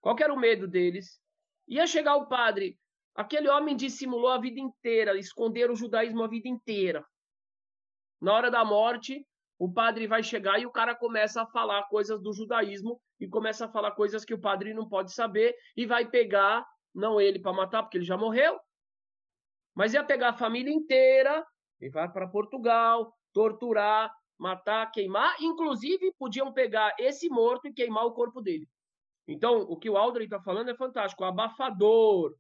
Qual 0.02 0.16
que 0.16 0.24
era 0.24 0.34
o 0.34 0.40
medo 0.40 0.68
deles? 0.68 1.20
Ia 1.68 1.88
chegar 1.88 2.16
o 2.18 2.28
padre, 2.28 2.78
aquele 3.16 3.50
homem 3.50 3.76
dissimulou 3.76 4.30
a 4.30 4.40
vida 4.40 4.60
inteira, 4.60 5.18
esconder 5.18 5.72
o 5.72 5.76
judaísmo 5.76 6.24
a 6.24 6.28
vida 6.28 6.48
inteira. 6.48 7.04
Na 8.26 8.34
hora 8.34 8.50
da 8.50 8.66
morte, 8.66 9.24
o 9.60 9.72
padre 9.72 10.08
vai 10.08 10.24
chegar 10.24 10.58
e 10.60 10.66
o 10.66 10.72
cara 10.72 10.96
começa 10.96 11.44
a 11.44 11.46
falar 11.46 11.84
coisas 11.84 12.20
do 12.20 12.34
judaísmo 12.34 13.00
e 13.20 13.28
começa 13.28 13.66
a 13.66 13.72
falar 13.72 13.92
coisas 13.92 14.26
que 14.26 14.34
o 14.34 14.42
padre 14.42 14.74
não 14.74 14.90
pode 14.90 15.14
saber 15.14 15.56
e 15.78 15.86
vai 15.86 16.10
pegar, 16.10 16.66
não 16.92 17.22
ele 17.22 17.38
para 17.38 17.54
matar, 17.54 17.84
porque 17.84 18.00
ele 18.00 18.04
já 18.04 18.18
morreu, 18.18 18.60
mas 19.76 19.94
ia 19.94 20.04
pegar 20.04 20.30
a 20.30 20.34
família 20.34 20.74
inteira 20.74 21.46
levar 21.80 22.12
para 22.12 22.28
Portugal, 22.28 23.16
torturar, 23.32 24.12
matar, 24.40 24.90
queimar. 24.90 25.36
Inclusive, 25.40 26.12
podiam 26.18 26.52
pegar 26.52 26.96
esse 26.98 27.30
morto 27.30 27.68
e 27.68 27.74
queimar 27.74 28.08
o 28.08 28.14
corpo 28.14 28.42
dele. 28.42 28.68
Então, 29.28 29.60
o 29.70 29.78
que 29.78 29.88
o 29.88 29.98
Aldrin 29.98 30.24
está 30.24 30.42
falando 30.42 30.72
é 30.72 30.76
fantástico. 30.76 31.22
O 31.22 31.28
abafador. 31.28 32.36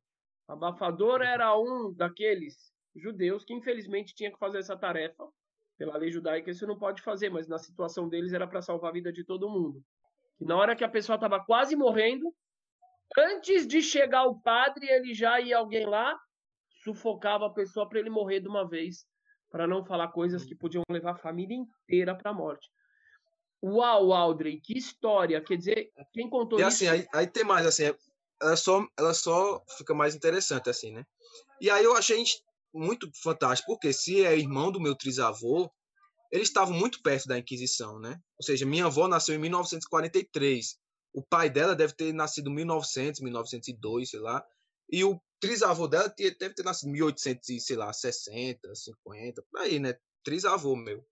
O 0.47 0.51
abafador 0.51 1.21
era 1.21 1.55
um 1.55 1.93
daqueles 1.93 2.73
judeus 2.95 3.45
que, 3.45 3.53
infelizmente, 3.53 4.15
tinha 4.15 4.31
que 4.31 4.39
fazer 4.39 4.57
essa 4.57 4.75
tarefa. 4.75 5.23
Pela 5.77 5.97
lei 5.97 6.11
judaica, 6.11 6.49
isso 6.49 6.65
não 6.65 6.77
pode 6.77 7.01
fazer, 7.01 7.29
mas 7.29 7.47
na 7.47 7.57
situação 7.57 8.07
deles 8.07 8.33
era 8.33 8.47
para 8.47 8.61
salvar 8.61 8.91
a 8.91 8.93
vida 8.93 9.11
de 9.11 9.23
todo 9.23 9.49
mundo. 9.49 9.83
E 10.39 10.45
na 10.45 10.55
hora 10.55 10.75
que 10.75 10.83
a 10.83 10.89
pessoa 10.89 11.15
estava 11.15 11.43
quase 11.43 11.75
morrendo, 11.75 12.33
antes 13.17 13.67
de 13.67 13.81
chegar 13.81 14.25
o 14.25 14.39
padre, 14.39 14.87
ele 14.87 15.13
já 15.13 15.39
ia 15.39 15.57
alguém 15.57 15.85
lá, 15.85 16.17
sufocava 16.83 17.47
a 17.47 17.53
pessoa 17.53 17.87
para 17.87 17.99
ele 17.99 18.09
morrer 18.09 18.39
de 18.39 18.47
uma 18.47 18.67
vez 18.67 19.05
para 19.49 19.67
não 19.67 19.85
falar 19.85 20.09
coisas 20.09 20.43
que 20.43 20.55
podiam 20.55 20.83
levar 20.89 21.11
a 21.11 21.17
família 21.17 21.55
inteira 21.55 22.15
para 22.15 22.31
a 22.31 22.33
morte. 22.33 22.69
Uau, 23.63 24.13
Aldrey, 24.13 24.59
que 24.59 24.77
história! 24.77 25.41
Quer 25.41 25.57
dizer, 25.57 25.91
quem 26.13 26.29
contou 26.29 26.59
e, 26.59 26.61
isso? 26.61 26.69
assim, 26.69 26.87
aí, 26.87 27.07
aí, 27.13 27.25
tem 27.25 27.43
mais, 27.43 27.65
assim, 27.65 27.83
ela 28.41 28.55
só, 28.55 28.85
ela 28.97 29.13
só 29.13 29.63
fica 29.77 29.93
mais 29.93 30.13
interessante, 30.13 30.69
assim, 30.69 30.91
né? 30.91 31.05
E 31.59 31.69
aí 31.69 31.83
eu 31.83 31.95
achei 31.95 32.21
muito 32.75 33.09
fantástico, 33.23 33.71
porque 33.71 33.93
se 33.93 34.23
é 34.23 34.37
irmão 34.37 34.71
do 34.71 34.81
meu 34.81 34.95
trisavô, 34.95 35.71
eles 36.31 36.47
estavam 36.47 36.73
muito 36.73 37.01
perto 37.01 37.27
da 37.27 37.37
Inquisição, 37.37 37.99
né? 37.99 38.19
Ou 38.37 38.45
seja, 38.45 38.65
minha 38.65 38.85
avó 38.85 39.07
nasceu 39.07 39.35
em 39.35 39.39
1943. 39.39 40.77
O 41.13 41.23
pai 41.23 41.49
dela 41.49 41.75
deve 41.75 41.93
ter 41.93 42.13
nascido 42.13 42.49
em 42.49 42.55
1900, 42.55 43.21
1902, 43.21 44.09
sei 44.09 44.19
lá. 44.19 44.43
E 44.91 45.03
o 45.03 45.19
trisavô 45.39 45.87
dela 45.87 46.13
deve 46.17 46.53
ter 46.53 46.63
nascido 46.63 46.89
em 46.89 46.93
1800, 46.93 47.65
sei 47.65 47.75
lá, 47.75 47.91
60, 47.93 48.75
50, 48.75 49.43
por 49.49 49.61
aí, 49.61 49.79
né? 49.79 49.95
Trisavô 50.23 50.75
meu. 50.75 51.05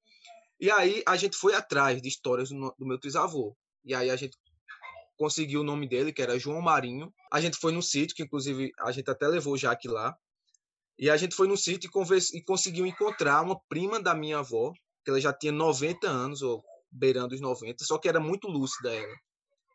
E 0.60 0.70
aí 0.70 1.04
a 1.08 1.16
gente 1.16 1.38
foi 1.38 1.54
atrás 1.54 2.02
de 2.02 2.08
histórias 2.08 2.50
do, 2.50 2.76
do 2.78 2.86
meu 2.86 3.00
trisavô. 3.00 3.56
E 3.86 3.94
aí 3.94 4.10
a 4.10 4.16
gente 4.16 4.38
conseguiu 5.18 5.62
o 5.62 5.64
nome 5.64 5.88
dele, 5.88 6.12
que 6.12 6.22
era 6.22 6.40
João 6.40 6.62
Marinho. 6.62 7.14
A 7.32 7.40
gente 7.40 7.58
foi 7.58 7.72
no 7.72 7.82
sítio, 7.82 8.16
que 8.16 8.24
inclusive 8.24 8.72
a 8.80 8.92
gente 8.92 9.10
até 9.10 9.28
levou 9.28 9.54
o 9.54 9.58
Jaque 9.58 9.88
lá. 9.88 10.18
E 10.98 11.10
a 11.10 11.18
gente 11.18 11.36
foi 11.36 11.48
no 11.48 11.58
sítio 11.58 11.90
e, 11.90 12.38
e 12.38 12.44
conseguiu 12.44 12.86
encontrar 12.86 13.42
uma 13.42 13.60
prima 13.68 14.02
da 14.02 14.14
minha 14.14 14.40
avó, 14.40 14.72
que 15.04 15.10
ela 15.10 15.20
já 15.20 15.34
tinha 15.34 15.52
90 15.52 16.08
anos, 16.08 16.42
ou 16.42 16.64
beirando 16.92 17.34
os 17.34 17.42
90, 17.42 17.84
só 17.84 17.98
que 17.98 18.08
era 18.08 18.20
muito 18.20 18.48
lúcida 18.48 18.94
ela. 18.94 19.16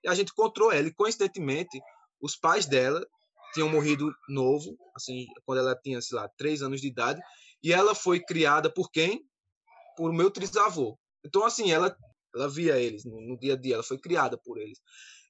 E 0.05 0.09
a 0.09 0.15
gente 0.15 0.31
encontrou 0.31 0.71
ela, 0.71 0.87
e 0.87 0.95
coincidentemente, 0.95 1.81
os 2.21 2.37
pais 2.37 2.67
dela 2.67 3.05
tinham 3.53 3.69
morrido 3.69 4.13
novo, 4.29 4.77
assim, 4.95 5.27
quando 5.45 5.59
ela 5.59 5.75
tinha, 5.75 6.01
sei 6.01 6.17
lá, 6.17 6.29
três 6.37 6.63
anos 6.63 6.81
de 6.81 6.87
idade, 6.87 7.21
e 7.63 7.73
ela 7.73 7.95
foi 7.95 8.21
criada 8.21 8.73
por 8.73 8.91
quem? 8.91 9.25
Por 9.97 10.13
meu 10.13 10.31
trisavô. 10.31 10.97
Então, 11.25 11.45
assim, 11.45 11.73
ela, 11.73 11.97
ela 12.35 12.49
via 12.49 12.79
eles 12.79 13.05
no, 13.05 13.21
no, 13.21 13.39
dia 13.39 13.55
a 13.55 13.57
dia, 13.57 13.75
ela 13.75 13.83
foi 13.83 13.99
criada 13.99 14.39
por 14.39 14.59
eles. 14.59 14.79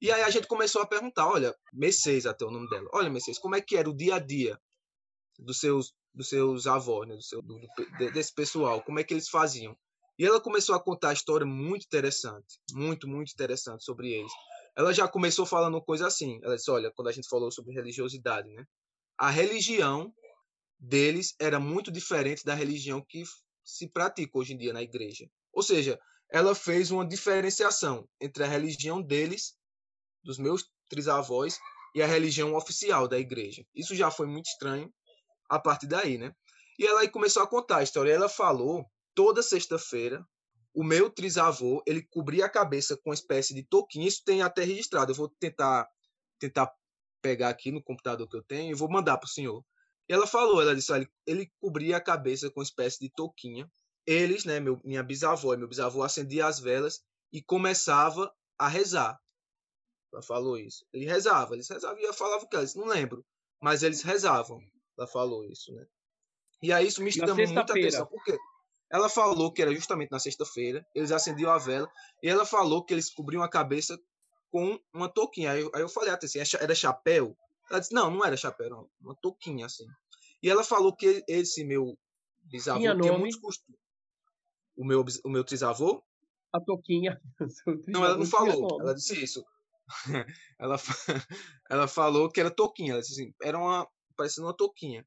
E 0.01 0.13
aí 0.13 0.23
a 0.23 0.31
gente 0.31 0.47
começou 0.47 0.83
a 0.83 0.87
perguntar, 0.87 1.27
olha, 1.27 1.55
Mercedes 1.73 2.27
até 2.27 2.45
o 2.45 2.51
nome 2.51 2.69
dela, 2.69 2.89
olha, 2.93 3.09
Mercedes, 3.09 3.41
como 3.41 3.57
é 3.57 3.61
que 3.61 3.77
era 3.77 3.89
o 3.89 3.97
dia 3.97 4.17
a 4.17 4.19
dia 4.19 4.61
dos 5.39 5.61
seus, 5.61 5.95
dos 6.13 6.29
seus 6.29 6.67
avós, 6.67 7.09
né, 7.09 7.15
do 7.15 7.23
seu, 7.23 7.41
do, 7.41 7.61
desse 8.13 8.35
pessoal, 8.35 8.83
como 8.83 8.99
é 8.99 9.05
que 9.05 9.15
eles 9.15 9.29
faziam? 9.29 9.77
E 10.19 10.27
ela 10.27 10.41
começou 10.41 10.75
a 10.75 10.83
contar 10.83 11.11
a 11.11 11.13
história 11.13 11.47
muito 11.47 11.85
interessante, 11.85 12.59
muito, 12.73 13.07
muito 13.07 13.33
interessante 13.33 13.85
sobre 13.85 14.13
eles 14.13 14.33
ela 14.79 14.95
já 14.95 15.09
começou 15.09 15.45
falando 15.45 15.83
coisa 15.83 16.07
assim. 16.07 16.39
Ela 16.41 16.55
disse: 16.55 16.71
olha, 16.71 16.93
quando 16.95 17.09
a 17.09 17.13
gente 17.13 17.29
falou 17.29 17.51
sobre 17.51 17.75
religiosidade, 17.75 18.49
né? 18.49 18.65
A 19.19 19.29
religião 19.29 20.15
deles 20.79 21.35
era 21.41 21.59
muito 21.59 21.91
diferente 21.91 22.45
da 22.45 22.55
religião 22.55 23.05
que 23.05 23.25
se 23.65 23.89
pratica 23.89 24.39
hoje 24.39 24.55
em 24.55 24.57
dia 24.57 24.73
na 24.73 24.81
igreja. 24.81 25.29
Ou 25.53 25.65
seja, 25.65 25.99
ela 26.31 26.55
fez 26.55 26.93
uma 26.93 27.05
diferenciação 27.05 28.09
entre 28.21 28.45
a 28.45 28.47
religião 28.47 29.03
deles, 29.03 29.57
dos 30.23 30.39
meus 30.39 30.71
trisavós, 30.89 31.59
e 31.93 32.01
a 32.01 32.07
religião 32.07 32.55
oficial 32.55 33.09
da 33.09 33.19
igreja. 33.19 33.67
Isso 33.75 33.97
já 33.97 34.13
foi 34.13 34.29
muito 34.29 34.47
estranho 34.47 34.93
a 35.49 35.59
partir 35.59 35.87
daí, 35.87 36.19
né? 36.19 36.33
E 36.79 36.87
ela 36.87 37.01
aí 37.01 37.09
começou 37.09 37.43
a 37.43 37.47
contar 37.47 37.79
a 37.79 37.83
história. 37.83 38.13
Ela 38.13 38.29
falou 38.29 38.85
toda 39.15 39.43
sexta-feira 39.43 40.25
o 40.75 40.85
meu 40.85 41.11
trisavô, 41.11 41.83
ele 41.85 42.07
cobria 42.09 42.47
a 42.47 42.49
cabeça 42.49 42.97
com 42.97 43.11
uma 43.11 43.15
espécie 43.15 43.53
de 43.53 43.65
toquinho, 43.65 44.07
isso 44.07 44.23
tem 44.25 44.43
até 44.43 44.63
registrado. 44.63 45.11
Eu 45.11 45.17
vou 45.17 45.29
tentar 45.29 45.89
tentar 46.39 46.73
pegar 47.21 47.49
aqui 47.49 47.73
no 47.73 47.83
computador 47.83 48.29
que 48.29 48.37
eu 48.37 48.45
tenho 48.45 48.71
e 48.71 48.79
vou 48.79 48.89
mandar 48.89 49.19
para 49.19 49.27
o 49.27 49.31
senhor. 49.31 49.65
E 50.09 50.13
ela 50.13 50.25
falou, 50.25 50.63
ela 50.63 50.77
disse, 50.77 50.93
olha, 50.93 51.11
ele 51.27 51.51
cobria 51.61 51.97
a 51.97 52.01
cabeça 52.01 52.49
com 52.49 52.61
uma 52.61 52.65
espécie 52.65 53.01
de 53.01 53.11
touquinha. 53.11 53.69
Eles, 54.07 54.45
né, 54.45 54.61
meu, 54.61 54.81
minha 54.85 55.03
bisavó 55.03 55.53
e 55.53 55.57
meu 55.57 55.69
bisavô 55.69 56.03
acendia 56.05 56.47
as 56.47 56.61
velas 56.61 57.01
e 57.33 57.43
começava 57.43 58.33
a 58.57 58.69
rezar. 58.69 59.19
Ela 60.13 60.23
falou 60.23 60.57
isso. 60.57 60.87
Ele 60.93 61.07
rezava, 61.07 61.55
eles 61.55 61.69
rezavam 61.69 61.99
e 61.99 62.05
eu 62.05 62.15
falava 62.15 62.45
o 62.45 62.49
que? 62.49 62.57
Eles 62.57 62.77
não 62.77 62.87
lembro, 62.87 63.27
mas 63.61 63.83
eles 63.83 64.03
rezavam. 64.03 64.61
Ela 64.99 65.07
falou 65.07 65.45
isso, 65.45 65.73
né? 65.73 65.87
E 66.61 66.73
aí 66.73 66.89
isso 66.89 67.03
me 67.03 67.13
chamou 67.13 67.37
muita 67.37 67.61
atenção, 67.61 68.07
porque 68.07 68.37
ela 68.91 69.09
falou 69.09 69.53
que 69.53 69.63
era 69.63 69.73
justamente 69.73 70.11
na 70.11 70.19
sexta-feira, 70.19 70.85
eles 70.95 71.13
acendiam 71.13 71.53
a 71.53 71.59
vela, 71.59 71.89
e 72.23 72.29
ela 72.29 72.45
falou 72.45 72.85
que 72.85 72.93
eles 72.93 73.13
cobriam 73.15 73.43
a 73.43 73.49
cabeça 73.49 73.99
com 74.51 74.79
uma 74.93 75.09
touquinha. 75.09 75.53
Aí 75.53 75.61
eu, 75.61 75.71
aí 75.75 75.83
eu 75.83 75.89
falei, 75.89 76.11
assim, 76.11 76.41
era 76.59 76.75
chapéu? 76.75 77.37
Ela 77.71 77.81
disse, 77.81 77.95
não, 77.95 78.11
não 78.11 78.25
era 78.25 78.37
chapéu, 78.37 78.71
não, 78.71 78.91
uma 79.01 79.15
touquinha, 79.21 79.67
assim. 79.67 79.87
E 80.43 80.49
ela 80.49 80.65
falou 80.65 80.95
que 80.95 81.23
esse 81.29 81.65
meu 81.65 81.97
bisavô 82.45 82.81
tinha, 82.81 82.99
tinha 82.99 83.19
muitos 83.19 83.39
costumes. 83.39 83.79
O 84.77 84.85
meu, 84.85 85.05
o 85.25 85.29
meu 85.29 85.45
trisavô? 85.45 86.03
A 86.53 86.61
touquinha. 86.61 87.21
Não, 87.87 88.05
ela 88.05 88.17
não 88.17 88.25
falou, 88.25 88.81
ela 88.81 88.95
disse 88.95 89.23
isso. 89.23 89.45
ela, 90.59 90.77
ela 91.69 91.89
falou 91.89 92.31
que 92.31 92.41
era 92.41 92.51
touquinha, 92.51 92.93
ela 92.93 93.01
disse 93.01 93.21
assim, 93.21 93.35
era 93.43 93.59
uma, 93.59 93.87
parecendo 94.19 94.49
uma 94.49 94.57
touquinha. 94.57 95.07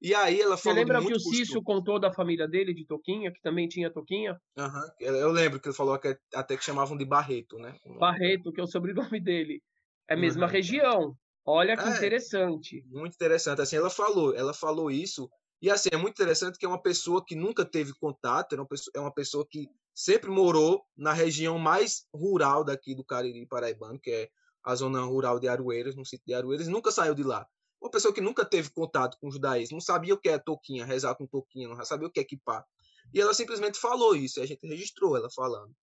E 0.00 0.14
aí 0.14 0.40
ela 0.40 0.56
falou. 0.56 0.76
Você 0.76 0.84
lembra 0.84 1.04
que 1.04 1.12
o 1.12 1.20
Cício 1.20 1.62
contou 1.62 1.98
da 1.98 2.12
família 2.12 2.46
dele 2.46 2.74
de 2.74 2.84
Toquinha, 2.84 3.32
que 3.32 3.40
também 3.40 3.66
tinha 3.66 3.90
Toquinha? 3.90 4.38
Uhum. 4.56 4.90
Eu 5.00 5.30
lembro 5.30 5.58
que 5.58 5.68
ele 5.68 5.74
falou 5.74 5.98
que 5.98 6.18
até 6.34 6.56
que 6.56 6.64
chamavam 6.64 6.96
de 6.96 7.04
Barreto, 7.04 7.58
né? 7.58 7.74
Barreto, 7.98 8.52
que 8.52 8.60
é 8.60 8.64
o 8.64 8.66
sobrenome 8.66 9.20
dele. 9.20 9.62
É 10.08 10.14
a 10.14 10.16
mesma 10.16 10.46
uhum. 10.46 10.52
região. 10.52 11.16
Olha 11.44 11.76
que 11.76 11.84
é, 11.84 11.96
interessante. 11.96 12.84
Muito 12.88 13.14
interessante. 13.14 13.62
Assim, 13.62 13.76
ela 13.76 13.88
falou, 13.88 14.34
ela 14.34 14.52
falou 14.52 14.90
isso. 14.90 15.30
E 15.62 15.70
assim, 15.70 15.88
é 15.90 15.96
muito 15.96 16.14
interessante 16.14 16.58
que 16.58 16.66
é 16.66 16.68
uma 16.68 16.82
pessoa 16.82 17.24
que 17.24 17.34
nunca 17.34 17.64
teve 17.64 17.94
contato, 17.94 18.54
é 18.54 18.58
uma 18.58 18.66
pessoa, 18.66 18.92
é 18.94 19.00
uma 19.00 19.14
pessoa 19.14 19.46
que 19.48 19.66
sempre 19.94 20.28
morou 20.28 20.84
na 20.94 21.12
região 21.12 21.58
mais 21.58 22.04
rural 22.12 22.62
daqui 22.62 22.94
do 22.94 23.04
Cariri 23.04 23.46
Paraibano, 23.46 23.98
que 23.98 24.10
é 24.10 24.28
a 24.62 24.74
zona 24.74 25.00
rural 25.00 25.40
de 25.40 25.48
Aroeiras, 25.48 25.96
no 25.96 26.04
sítio 26.04 26.26
de 26.26 26.34
Aroeiras, 26.34 26.68
nunca 26.68 26.90
saiu 26.90 27.14
de 27.14 27.22
lá. 27.22 27.46
Uma 27.80 27.90
pessoa 27.90 28.12
que 28.12 28.20
nunca 28.20 28.44
teve 28.44 28.70
contato 28.70 29.16
com 29.20 29.28
o 29.28 29.30
judaísmo, 29.30 29.76
não 29.76 29.80
sabia 29.80 30.14
o 30.14 30.18
que 30.18 30.28
é 30.28 30.38
toquinha, 30.38 30.84
rezar 30.84 31.14
com 31.14 31.26
toquinha, 31.26 31.68
não 31.68 31.84
sabia 31.84 32.08
o 32.08 32.10
que 32.10 32.20
é 32.20 32.22
equipar. 32.22 32.64
E 33.12 33.20
ela 33.20 33.34
simplesmente 33.34 33.78
falou 33.78 34.16
isso, 34.16 34.40
e 34.40 34.42
a 34.42 34.46
gente 34.46 34.66
registrou 34.66 35.16
ela 35.16 35.28
falando. 35.30 35.74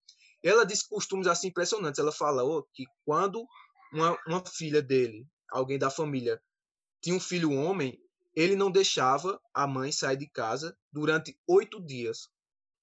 Ela 0.43 0.65
disse 0.65 0.87
costumes 0.87 1.27
assim 1.27 1.47
impressionantes. 1.47 1.99
Ela 1.99 2.11
falou 2.11 2.67
que 2.73 2.83
quando 3.05 3.47
uma, 3.93 4.17
uma 4.27 4.43
filha 4.45 4.81
dele, 4.81 5.25
alguém 5.49 5.79
da 5.79 5.89
família, 5.89 6.41
tinha 7.01 7.15
um 7.15 7.19
filho 7.19 7.51
homem, 7.51 7.97
ele 8.35 8.55
não 8.55 8.71
deixava 8.71 9.39
a 9.53 9.65
mãe 9.65 9.91
sair 9.91 10.17
de 10.17 10.27
casa 10.27 10.75
durante 10.91 11.37
oito 11.47 11.79
dias. 11.79 12.27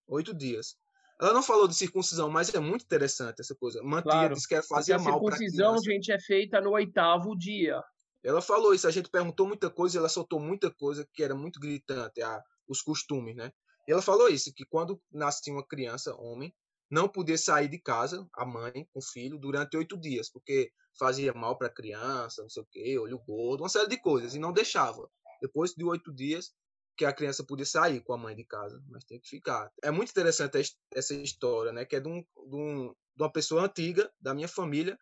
Oito 0.06 0.32
dias. 0.32 0.76
Ela 1.20 1.34
não 1.34 1.42
falou 1.42 1.68
de 1.68 1.74
circuncisão, 1.74 2.30
mas 2.30 2.54
é 2.54 2.60
muito 2.60 2.84
interessante 2.84 3.40
essa 3.40 3.54
coisa. 3.54 3.82
Mantia, 3.82 4.10
claro, 4.10 4.34
disse 4.34 4.48
que 4.48 4.62
fazia 4.62 4.98
mal 4.98 5.20
para 5.20 5.34
A 5.34 5.38
circuncisão, 5.38 5.76
gente, 5.82 6.10
é 6.10 6.18
feita 6.18 6.60
no 6.62 6.70
oitavo 6.70 7.36
dia. 7.36 7.82
Ela 8.22 8.42
falou 8.42 8.74
isso, 8.74 8.86
a 8.86 8.90
gente 8.90 9.08
perguntou 9.08 9.46
muita 9.46 9.70
coisa, 9.70 9.98
ela 9.98 10.08
soltou 10.08 10.38
muita 10.38 10.70
coisa 10.70 11.08
que 11.12 11.22
era 11.22 11.34
muito 11.34 11.58
gritante, 11.58 12.22
a, 12.22 12.42
os 12.68 12.82
costumes, 12.82 13.34
né? 13.34 13.52
E 13.88 13.92
ela 13.92 14.02
falou 14.02 14.28
isso, 14.28 14.52
que 14.54 14.64
quando 14.64 15.00
nascia 15.10 15.52
uma 15.52 15.66
criança, 15.66 16.14
homem, 16.14 16.54
não 16.90 17.08
podia 17.08 17.38
sair 17.38 17.68
de 17.68 17.78
casa, 17.78 18.28
a 18.34 18.44
mãe, 18.44 18.86
com 18.92 18.98
o 18.98 19.02
filho, 19.02 19.38
durante 19.38 19.76
oito 19.76 19.96
dias, 19.96 20.28
porque 20.28 20.70
fazia 20.98 21.32
mal 21.32 21.56
para 21.56 21.68
a 21.68 21.72
criança, 21.72 22.42
não 22.42 22.50
sei 22.50 22.62
o 22.62 22.66
quê, 22.70 22.98
olho 22.98 23.18
gordo, 23.20 23.62
uma 23.62 23.68
série 23.68 23.88
de 23.88 23.96
coisas, 23.96 24.34
e 24.34 24.38
não 24.38 24.52
deixava. 24.52 25.08
Depois 25.40 25.72
de 25.72 25.84
oito 25.84 26.12
dias, 26.12 26.52
que 26.96 27.04
a 27.04 27.12
criança 27.12 27.44
podia 27.44 27.64
sair 27.64 28.02
com 28.02 28.12
a 28.12 28.18
mãe 28.18 28.36
de 28.36 28.44
casa, 28.44 28.82
mas 28.88 29.04
tem 29.04 29.18
que 29.18 29.28
ficar. 29.28 29.72
É 29.82 29.90
muito 29.90 30.10
interessante 30.10 30.76
essa 30.92 31.14
história, 31.14 31.72
né? 31.72 31.84
Que 31.86 31.96
é 31.96 32.00
de, 32.00 32.08
um, 32.08 32.20
de, 32.20 32.56
um, 32.56 32.88
de 33.16 33.22
uma 33.22 33.32
pessoa 33.32 33.62
antiga, 33.62 34.12
da 34.20 34.34
minha 34.34 34.48
família, 34.48 34.98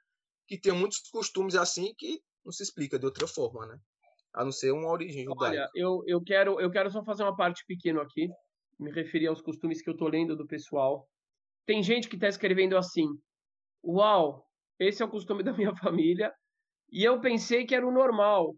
que 0.47 0.57
tem 0.57 0.73
muitos 0.73 0.99
costumes 1.11 1.57
assim 1.57 1.93
que 1.99 2.23
não 2.49 2.53
se 2.53 2.63
explica 2.63 2.99
de 2.99 3.05
outra 3.05 3.27
forma, 3.27 3.67
né? 3.67 3.79
A 4.33 4.43
não 4.43 4.51
ser 4.51 4.73
uma 4.73 4.91
origem 4.91 5.25
judaica. 5.25 5.51
Olha, 5.51 5.69
eu, 5.75 6.03
eu, 6.07 6.23
quero, 6.23 6.59
eu 6.59 6.71
quero 6.71 6.91
só 6.91 7.05
fazer 7.05 7.23
uma 7.23 7.37
parte 7.37 7.63
pequena 7.67 8.01
aqui, 8.01 8.27
me 8.79 8.91
referir 8.91 9.27
aos 9.27 9.43
costumes 9.43 9.83
que 9.83 9.91
eu 9.91 9.97
tô 9.97 10.09
lendo 10.09 10.35
do 10.35 10.47
pessoal. 10.47 11.07
Tem 11.67 11.83
gente 11.83 12.09
que 12.09 12.17
está 12.17 12.27
escrevendo 12.27 12.77
assim: 12.79 13.07
Uau, 13.85 14.47
esse 14.79 15.03
é 15.03 15.05
o 15.05 15.11
costume 15.11 15.43
da 15.43 15.53
minha 15.53 15.75
família, 15.77 16.33
e 16.91 17.05
eu 17.05 17.21
pensei 17.21 17.67
que 17.67 17.75
era 17.75 17.87
o 17.87 17.93
normal. 17.93 18.55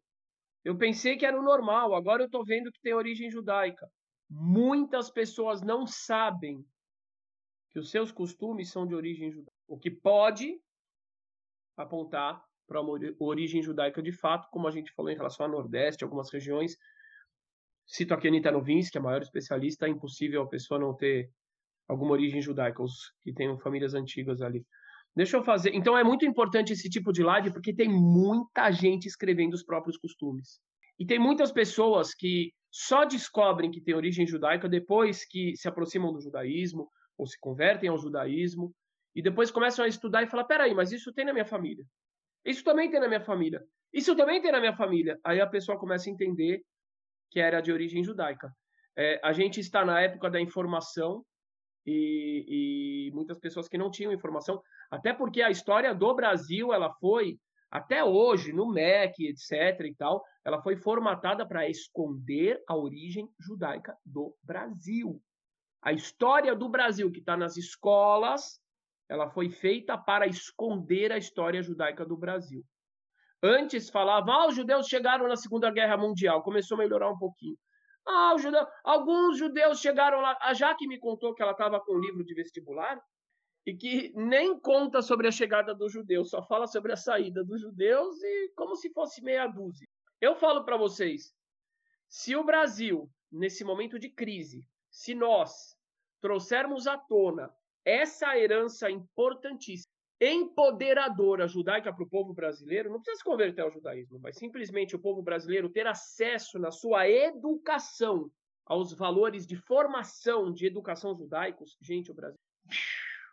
Eu 0.65 0.77
pensei 0.77 1.17
que 1.17 1.27
era 1.27 1.39
o 1.39 1.43
normal, 1.43 1.95
agora 1.95 2.23
eu 2.23 2.27
estou 2.27 2.45
vendo 2.45 2.71
que 2.71 2.81
tem 2.83 2.95
origem 2.95 3.29
judaica. 3.29 3.89
Muitas 4.29 5.11
pessoas 5.11 5.63
não 5.63 5.85
sabem 5.85 6.65
que 7.71 7.79
os 7.81 7.91
seus 7.91 8.13
costumes 8.13 8.71
são 8.71 8.87
de 8.87 8.95
origem 8.95 9.33
judaica. 9.33 9.51
O 9.67 9.79
que 9.79 9.91
pode 9.91 10.61
apontar 11.77 12.45
para 12.71 12.81
uma 12.81 12.97
origem 13.19 13.61
judaica 13.61 14.01
de 14.01 14.13
fato, 14.13 14.49
como 14.53 14.69
a 14.69 14.71
gente 14.71 14.93
falou 14.93 15.11
em 15.11 15.17
relação 15.17 15.45
ao 15.45 15.51
Nordeste, 15.51 16.05
algumas 16.05 16.31
regiões. 16.33 16.77
Cito 17.85 18.15
aqui 18.15 18.29
a 18.29 18.31
Anitta 18.31 18.53
Novinsky, 18.53 18.97
a 18.97 19.01
maior 19.01 19.21
especialista, 19.21 19.87
é 19.87 19.89
impossível 19.89 20.43
a 20.43 20.49
pessoa 20.49 20.79
não 20.79 20.95
ter 20.95 21.33
alguma 21.89 22.13
origem 22.13 22.41
judaica, 22.41 22.81
os 22.81 23.13
que 23.23 23.33
tenham 23.33 23.59
famílias 23.59 23.93
antigas 23.93 24.41
ali. 24.41 24.65
Deixa 25.17 25.37
eu 25.37 25.43
fazer. 25.43 25.75
Então 25.75 25.99
é 25.99 26.05
muito 26.05 26.25
importante 26.25 26.73
esse 26.73 26.89
tipo 26.89 27.13
de 27.13 27.25
live 27.25 27.53
porque 27.53 27.75
tem 27.75 27.89
muita 27.89 28.71
gente 28.71 29.07
escrevendo 29.07 29.55
os 29.55 29.65
próprios 29.65 29.99
costumes. 29.99 30.61
E 30.97 31.05
tem 31.05 31.19
muitas 31.19 31.51
pessoas 31.51 32.15
que 32.15 32.53
só 32.71 33.05
descobrem 33.05 33.73
que 33.73 33.81
tem 33.81 33.97
origem 33.97 34.25
judaica 34.25 34.69
depois 34.69 35.25
que 35.25 35.57
se 35.57 35.67
aproximam 35.67 36.13
do 36.13 36.21
judaísmo 36.21 36.89
ou 37.19 37.27
se 37.27 37.37
convertem 37.41 37.91
ao 37.91 37.99
judaísmo 37.99 38.73
e 39.13 39.21
depois 39.21 39.51
começam 39.51 39.85
a 39.85 39.89
estudar 39.89 40.23
e 40.23 40.29
falar: 40.29 40.45
peraí, 40.45 40.73
mas 40.73 40.93
isso 40.93 41.13
tem 41.13 41.25
na 41.25 41.33
minha 41.33 41.45
família. 41.45 41.85
Isso 42.45 42.65
também 42.65 42.91
tem 42.91 43.01
na 43.01 43.09
minha 43.09 43.21
família. 43.21 43.63
Isso 43.93 44.15
também 44.17 44.41
tem 44.41 44.53
na 44.53 44.61
minha 44.61 44.77
família. 44.77 45.19
Aí 45.25 45.41
a 45.41 45.47
pessoa 45.47 45.79
começa 45.79 46.09
a 46.09 46.13
entender 46.13 46.63
que 47.31 47.41
era 47.41 47.61
de 47.61 47.73
origem 47.73 48.03
judaica. 48.05 48.53
É, 48.97 49.21
a 49.23 49.33
gente 49.33 49.61
está 49.61 49.85
na 49.85 50.01
época 50.01 50.31
da 50.31 50.41
informação 50.41 51.25
e, 51.87 53.09
e, 53.09 53.15
muitas 53.15 53.39
pessoas 53.39 53.69
que 53.69 53.79
não 53.79 53.91
tinham 53.91 54.13
informação, 54.13 54.61
até 54.91 55.13
porque 55.13 55.41
a 55.41 55.51
história 55.51 55.95
do 55.95 56.15
Brasil 56.15 56.73
ela 56.73 56.93
foi 56.95 57.39
até 57.71 58.05
hoje 58.05 58.53
no 58.53 58.71
MEC, 58.71 59.29
etc. 59.29 59.87
e 59.87 59.95
tal, 59.95 60.25
ela 60.45 60.61
foi 60.61 60.77
formatada 60.77 61.47
para 61.47 61.69
esconder 61.69 62.63
a 62.69 62.77
origem 62.77 63.29
judaica 63.39 63.97
do 64.05 64.37
Brasil. 64.43 65.23
A 65.81 65.93
história 65.93 66.55
do 66.55 66.69
Brasil 66.69 67.11
que 67.11 67.21
está 67.21 67.37
nas 67.37 67.57
escolas 67.57 68.60
ela 69.11 69.29
foi 69.29 69.51
feita 69.51 69.99
para 69.99 70.29
esconder 70.29 71.11
a 71.11 71.19
história 71.19 71.61
judaica 71.61 72.07
do 72.07 72.17
Brasil. 72.17 72.65
Antes 73.43 73.91
falava, 73.91 74.31
ah, 74.33 74.47
os 74.47 74.55
judeus 74.55 74.87
chegaram 74.87 75.27
na 75.27 75.35
Segunda 75.35 75.69
Guerra 75.69 75.97
Mundial, 75.97 76.45
começou 76.45 76.77
a 76.77 76.79
melhorar 76.79 77.11
um 77.11 77.19
pouquinho. 77.19 77.57
Ah, 78.07 78.37
judeu, 78.39 78.65
alguns 78.85 79.37
judeus 79.37 79.81
chegaram 79.81 80.21
lá. 80.21 80.39
A 80.41 80.55
Jaque 80.55 80.87
me 80.87 80.97
contou 80.97 81.35
que 81.35 81.43
ela 81.43 81.51
estava 81.51 81.81
com 81.81 81.97
um 81.97 81.99
livro 81.99 82.25
de 82.25 82.33
vestibular 82.35 83.03
e 83.67 83.75
que 83.75 84.13
nem 84.15 84.57
conta 84.61 85.03
sobre 85.03 85.27
a 85.27 85.33
chegada 85.33 85.75
dos 85.75 85.93
judeus, 85.93 86.31
só 86.31 86.41
fala 86.47 86.69
sobre 86.69 86.93
a 86.93 86.97
saída 86.97 87.43
dos 87.45 87.61
judeus 87.61 88.23
e 88.23 88.53
como 88.55 88.77
se 88.77 88.93
fosse 88.93 89.21
meia 89.25 89.49
dúzia. 89.49 89.89
Eu 90.21 90.37
falo 90.37 90.65
para 90.65 90.77
vocês, 90.77 91.35
se 92.09 92.37
o 92.37 92.45
Brasil, 92.45 93.11
nesse 93.31 93.65
momento 93.65 93.99
de 93.99 94.09
crise, 94.09 94.65
se 94.89 95.17
nós 95.17 95.77
trouxermos 96.21 96.87
à 96.87 96.97
tona 96.97 97.51
essa 97.85 98.37
herança 98.37 98.91
importantíssima, 98.91 99.91
empoderadora 100.21 101.49
judaica 101.49 101.93
para 101.93 102.05
o 102.05 102.09
povo 102.09 102.35
brasileiro, 102.35 102.91
não 102.91 103.01
precisa 103.01 103.19
se 103.19 103.25
converter 103.25 103.63
ao 103.63 103.71
judaísmo, 103.71 104.19
mas 104.19 104.37
simplesmente 104.37 104.95
o 104.95 104.99
povo 104.99 105.23
brasileiro 105.23 105.71
ter 105.71 105.87
acesso 105.87 106.59
na 106.59 106.71
sua 106.71 107.09
educação 107.09 108.31
aos 108.67 108.93
valores 108.93 109.47
de 109.47 109.57
formação 109.57 110.53
de 110.53 110.67
educação 110.67 111.17
judaicos, 111.17 111.77
gente, 111.81 112.11
o 112.11 112.15
Brasil 112.15 112.39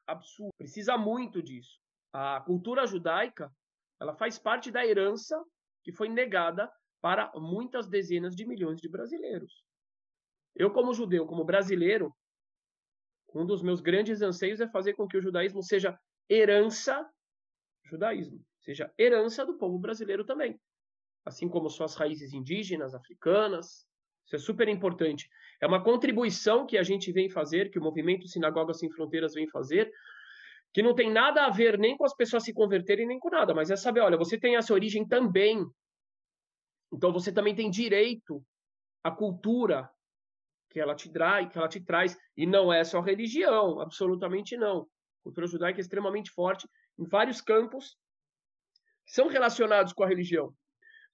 absurdo, 0.07 0.53
precisa 0.57 0.97
muito 0.97 1.43
disso. 1.43 1.79
A 2.13 2.41
cultura 2.41 2.87
judaica, 2.87 3.53
ela 3.99 4.15
faz 4.15 4.39
parte 4.39 4.71
da 4.71 4.85
herança 4.85 5.43
que 5.83 5.91
foi 5.91 6.07
negada 6.07 6.71
para 7.01 7.31
muitas 7.35 7.87
dezenas 7.87 8.35
de 8.35 8.45
milhões 8.45 8.79
de 8.79 8.89
brasileiros. 8.89 9.63
Eu 10.55 10.71
como 10.71 10.93
judeu, 10.93 11.27
como 11.27 11.43
brasileiro, 11.43 12.15
um 13.33 13.45
dos 13.45 13.61
meus 13.61 13.81
grandes 13.81 14.21
anseios 14.21 14.59
é 14.59 14.67
fazer 14.67 14.93
com 14.93 15.07
que 15.07 15.17
o 15.17 15.21
judaísmo 15.21 15.61
seja 15.61 15.97
herança, 16.29 17.07
judaísmo, 17.85 18.43
seja 18.59 18.91
herança 18.97 19.45
do 19.45 19.57
povo 19.57 19.77
brasileiro 19.77 20.25
também. 20.25 20.59
Assim 21.25 21.47
como 21.49 21.69
suas 21.69 21.95
raízes 21.95 22.33
indígenas, 22.33 22.95
africanas. 22.95 23.85
Isso 24.25 24.35
é 24.35 24.39
super 24.39 24.67
importante. 24.67 25.29
É 25.61 25.67
uma 25.67 25.83
contribuição 25.83 26.65
que 26.65 26.77
a 26.77 26.83
gente 26.83 27.11
vem 27.11 27.29
fazer, 27.29 27.69
que 27.69 27.79
o 27.79 27.81
movimento 27.81 28.27
Sinagogas 28.27 28.79
Sem 28.79 28.91
Fronteiras 28.91 29.33
vem 29.33 29.47
fazer, 29.49 29.91
que 30.73 30.81
não 30.81 30.93
tem 30.93 31.11
nada 31.11 31.45
a 31.45 31.49
ver 31.49 31.77
nem 31.77 31.97
com 31.97 32.05
as 32.05 32.15
pessoas 32.15 32.43
se 32.43 32.53
converterem, 32.53 33.07
nem 33.07 33.19
com 33.19 33.29
nada, 33.29 33.53
mas 33.53 33.69
é 33.69 33.75
saber, 33.75 34.01
olha, 34.01 34.17
você 34.17 34.37
tem 34.37 34.55
essa 34.55 34.73
origem 34.73 35.07
também. 35.07 35.65
Então 36.93 37.11
você 37.11 37.31
também 37.31 37.55
tem 37.55 37.69
direito 37.69 38.43
à 39.03 39.11
cultura, 39.11 39.89
que 40.77 40.81
ela 40.81 40.93
te 40.93 41.11
traz, 41.11 41.51
que 41.51 41.57
ela 41.57 41.67
te 41.67 41.83
traz, 41.83 42.15
e 42.35 42.45
não 42.45 42.71
é 42.71 42.83
só 42.83 43.01
religião, 43.01 43.81
absolutamente 43.81 44.55
não. 44.55 44.81
A 44.81 45.23
cultura 45.23 45.47
judaica 45.47 45.79
é 45.79 45.81
extremamente 45.81 46.29
forte 46.29 46.69
em 46.99 47.03
vários 47.03 47.41
campos 47.41 47.97
são 49.03 49.27
relacionados 49.27 49.91
com 49.91 50.03
a 50.03 50.07
religião, 50.07 50.53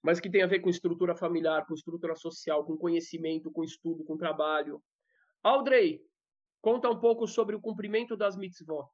mas 0.02 0.20
que 0.20 0.28
tem 0.28 0.42
a 0.42 0.46
ver 0.46 0.60
com 0.60 0.68
estrutura 0.68 1.16
familiar, 1.16 1.64
com 1.64 1.72
estrutura 1.72 2.14
social, 2.14 2.62
com 2.66 2.76
conhecimento, 2.76 3.50
com 3.50 3.64
estudo, 3.64 4.04
com 4.04 4.18
trabalho. 4.18 4.82
Audrey, 5.42 6.02
conta 6.60 6.90
um 6.90 7.00
pouco 7.00 7.26
sobre 7.26 7.56
o 7.56 7.60
cumprimento 7.60 8.18
das 8.18 8.36
mitzvot. 8.36 8.86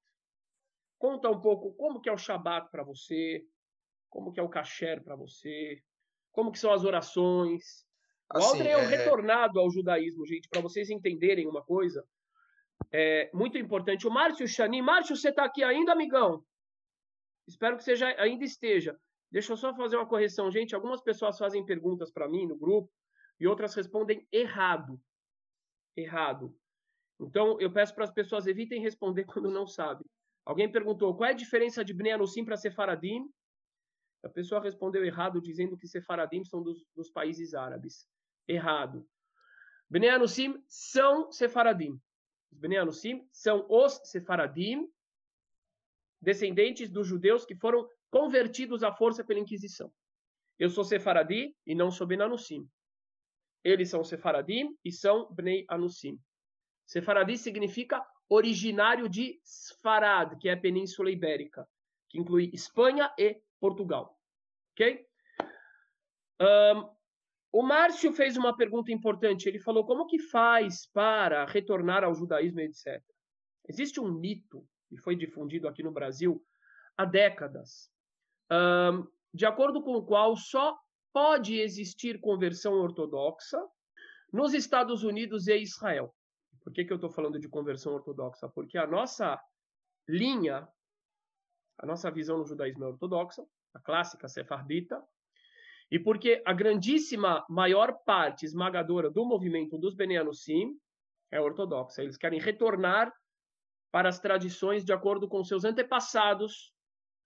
Conta 0.98 1.28
um 1.28 1.40
pouco 1.40 1.72
como 1.74 2.00
que 2.00 2.08
é 2.08 2.12
o 2.12 2.18
Shabat 2.18 2.70
para 2.70 2.84
você, 2.84 3.44
como 4.08 4.32
que 4.32 4.38
é 4.38 4.42
o 4.42 4.48
kasher 4.48 5.02
para 5.02 5.16
você, 5.16 5.82
como 6.30 6.52
que 6.52 6.60
são 6.60 6.72
as 6.72 6.84
orações. 6.84 7.89
Assim, 8.32 8.46
Audrey 8.46 8.68
é 8.68 8.76
um 8.76 8.80
é... 8.80 8.86
retornado 8.86 9.58
ao 9.58 9.70
judaísmo, 9.70 10.24
gente, 10.24 10.48
para 10.48 10.60
vocês 10.60 10.88
entenderem 10.88 11.46
uma 11.46 11.62
coisa. 11.62 12.06
É 12.92 13.30
muito 13.34 13.58
importante. 13.58 14.06
O 14.06 14.10
Márcio 14.10 14.46
Chani, 14.46 14.80
Márcio, 14.80 15.16
você 15.16 15.30
está 15.30 15.44
aqui 15.44 15.62
ainda, 15.62 15.92
amigão? 15.92 16.44
Espero 17.46 17.76
que 17.76 17.84
você 17.84 17.96
já 17.96 18.08
ainda 18.20 18.44
esteja. 18.44 18.96
Deixa 19.30 19.52
eu 19.52 19.56
só 19.56 19.74
fazer 19.74 19.96
uma 19.96 20.06
correção, 20.06 20.50
gente. 20.50 20.74
Algumas 20.74 21.02
pessoas 21.02 21.38
fazem 21.38 21.64
perguntas 21.64 22.10
para 22.10 22.28
mim 22.28 22.46
no 22.46 22.56
grupo 22.56 22.90
e 23.38 23.46
outras 23.46 23.74
respondem 23.74 24.26
errado. 24.32 25.00
Errado. 25.96 26.54
Então, 27.20 27.60
eu 27.60 27.72
peço 27.72 27.94
para 27.94 28.04
as 28.04 28.12
pessoas 28.12 28.46
evitem 28.46 28.80
responder 28.80 29.24
quando 29.32 29.50
não 29.50 29.66
sabem. 29.66 30.06
Alguém 30.44 30.70
perguntou 30.70 31.14
qual 31.16 31.28
é 31.28 31.32
a 31.32 31.36
diferença 31.36 31.84
de 31.84 31.92
Bnei 31.92 32.12
Anussim 32.12 32.44
para 32.44 32.56
Sefaradim? 32.56 33.28
A 34.22 34.28
pessoa 34.28 34.60
respondeu 34.60 35.04
errado, 35.04 35.40
dizendo 35.40 35.76
que 35.76 35.86
Sefaradim 35.86 36.44
são 36.44 36.62
dos, 36.62 36.84
dos 36.94 37.10
países 37.10 37.54
árabes. 37.54 38.06
Errado. 38.50 39.08
Bnei 39.88 40.10
Anussim 40.10 40.62
são 40.66 41.30
Sefaradim. 41.30 42.00
Os 42.50 42.58
Bnei 42.58 42.78
Anussim 42.78 43.28
são 43.32 43.66
os 43.68 44.00
Sefaradim, 44.04 44.88
descendentes 46.20 46.90
dos 46.90 47.06
judeus 47.06 47.44
que 47.44 47.54
foram 47.54 47.88
convertidos 48.10 48.82
à 48.82 48.92
força 48.92 49.24
pela 49.24 49.40
Inquisição. 49.40 49.92
Eu 50.58 50.68
sou 50.68 50.84
Sefaradi 50.84 51.56
e 51.66 51.74
não 51.74 51.90
sou 51.90 52.06
Ben 52.06 52.20
Anussim. 52.20 52.68
Eles 53.64 53.88
são 53.88 54.04
Sefaradim 54.04 54.76
e 54.84 54.92
são 54.92 55.32
Bnei 55.32 55.64
Anussim. 55.68 56.20
Sefaradi 56.86 57.38
significa 57.38 58.04
originário 58.28 59.08
de 59.08 59.40
Sfarad, 59.44 60.36
que 60.38 60.48
é 60.48 60.52
a 60.52 60.60
Península 60.60 61.10
Ibérica, 61.10 61.68
que 62.08 62.18
inclui 62.18 62.50
Espanha 62.52 63.12
e 63.16 63.40
Portugal. 63.58 64.18
Ok? 64.72 65.06
Um, 66.40 66.99
o 67.52 67.62
Márcio 67.62 68.12
fez 68.12 68.36
uma 68.36 68.56
pergunta 68.56 68.92
importante. 68.92 69.48
Ele 69.48 69.58
falou 69.58 69.84
como 69.84 70.06
que 70.06 70.18
faz 70.18 70.86
para 70.92 71.44
retornar 71.46 72.04
ao 72.04 72.14
judaísmo, 72.14 72.60
etc. 72.60 73.02
Existe 73.68 74.00
um 74.00 74.12
mito 74.12 74.66
que 74.88 74.96
foi 74.96 75.16
difundido 75.16 75.68
aqui 75.68 75.82
no 75.82 75.92
Brasil 75.92 76.44
há 76.96 77.04
décadas, 77.04 77.90
um, 78.50 79.06
de 79.32 79.46
acordo 79.46 79.82
com 79.82 79.94
o 79.94 80.04
qual 80.04 80.36
só 80.36 80.76
pode 81.12 81.58
existir 81.58 82.20
conversão 82.20 82.74
ortodoxa 82.74 83.58
nos 84.32 84.54
Estados 84.54 85.02
Unidos 85.02 85.46
e 85.46 85.56
Israel. 85.58 86.14
Por 86.62 86.72
que, 86.72 86.84
que 86.84 86.92
eu 86.92 86.96
estou 86.96 87.10
falando 87.10 87.38
de 87.38 87.48
conversão 87.48 87.94
ortodoxa? 87.94 88.48
Porque 88.48 88.76
a 88.76 88.86
nossa 88.86 89.40
linha, 90.08 90.68
a 91.78 91.86
nossa 91.86 92.10
visão 92.10 92.38
no 92.38 92.46
judaísmo 92.46 92.84
é 92.84 92.88
ortodoxa, 92.88 93.44
a 93.74 93.80
clássica 93.80 94.28
sefardita, 94.28 95.02
e 95.90 95.98
porque 95.98 96.42
a 96.46 96.52
grandíssima 96.52 97.44
maior 97.48 97.92
parte 98.04 98.44
esmagadora 98.44 99.10
do 99.10 99.24
movimento 99.24 99.76
dos 99.76 99.94
Benianusim 99.94 100.78
é 101.30 101.40
ortodoxa. 101.40 102.02
Eles 102.02 102.16
querem 102.16 102.38
retornar 102.38 103.12
para 103.90 104.08
as 104.08 104.20
tradições 104.20 104.84
de 104.84 104.92
acordo 104.92 105.28
com 105.28 105.42
seus 105.42 105.64
antepassados, 105.64 106.72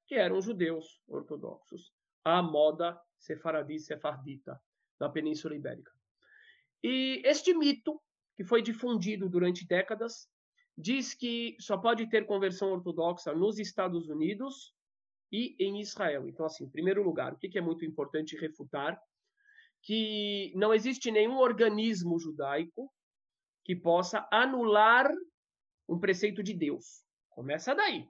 que 0.07 0.15
eram 0.15 0.41
judeus 0.41 1.01
ortodoxos, 1.07 1.93
a 2.25 2.43
moda 2.43 2.99
sefaradi 3.19 3.79
sefardita 3.79 4.61
na 4.99 5.09
Península 5.09 5.55
Ibérica. 5.55 5.93
E 6.83 7.23
este 7.25 7.55
mito, 7.55 8.01
que 8.37 8.45
foi 8.45 8.63
difundido 8.63 9.29
durante 9.29 9.67
décadas, 9.67 10.29
diz 10.77 11.15
que 11.15 11.57
só 11.61 11.77
pode 11.77 12.09
ter 12.09 12.27
conversão 12.27 12.73
ortodoxa 12.73 13.33
nos 13.35 13.59
Estados 13.59 14.09
Unidos 14.09 14.75
e 15.31 15.57
em 15.59 15.81
Israel. 15.81 16.29
Então, 16.29 16.47
assim, 16.47 16.65
em 16.65 16.71
primeiro 16.71 17.03
lugar, 17.03 17.33
o 17.33 17.39
que 17.39 17.59
é 17.59 17.61
muito 17.61 17.85
importante 17.85 18.37
refutar? 18.37 19.01
Que 19.83 20.53
não 20.55 20.73
existe 20.73 21.11
nenhum 21.11 21.39
organismo 21.39 22.19
judaico 22.19 22.91
que 23.65 23.75
possa 23.75 24.27
anular 24.31 25.11
um 25.89 25.99
preceito 25.99 26.43
de 26.43 26.55
Deus. 26.55 27.05
Começa 27.31 27.75
daí. 27.75 28.09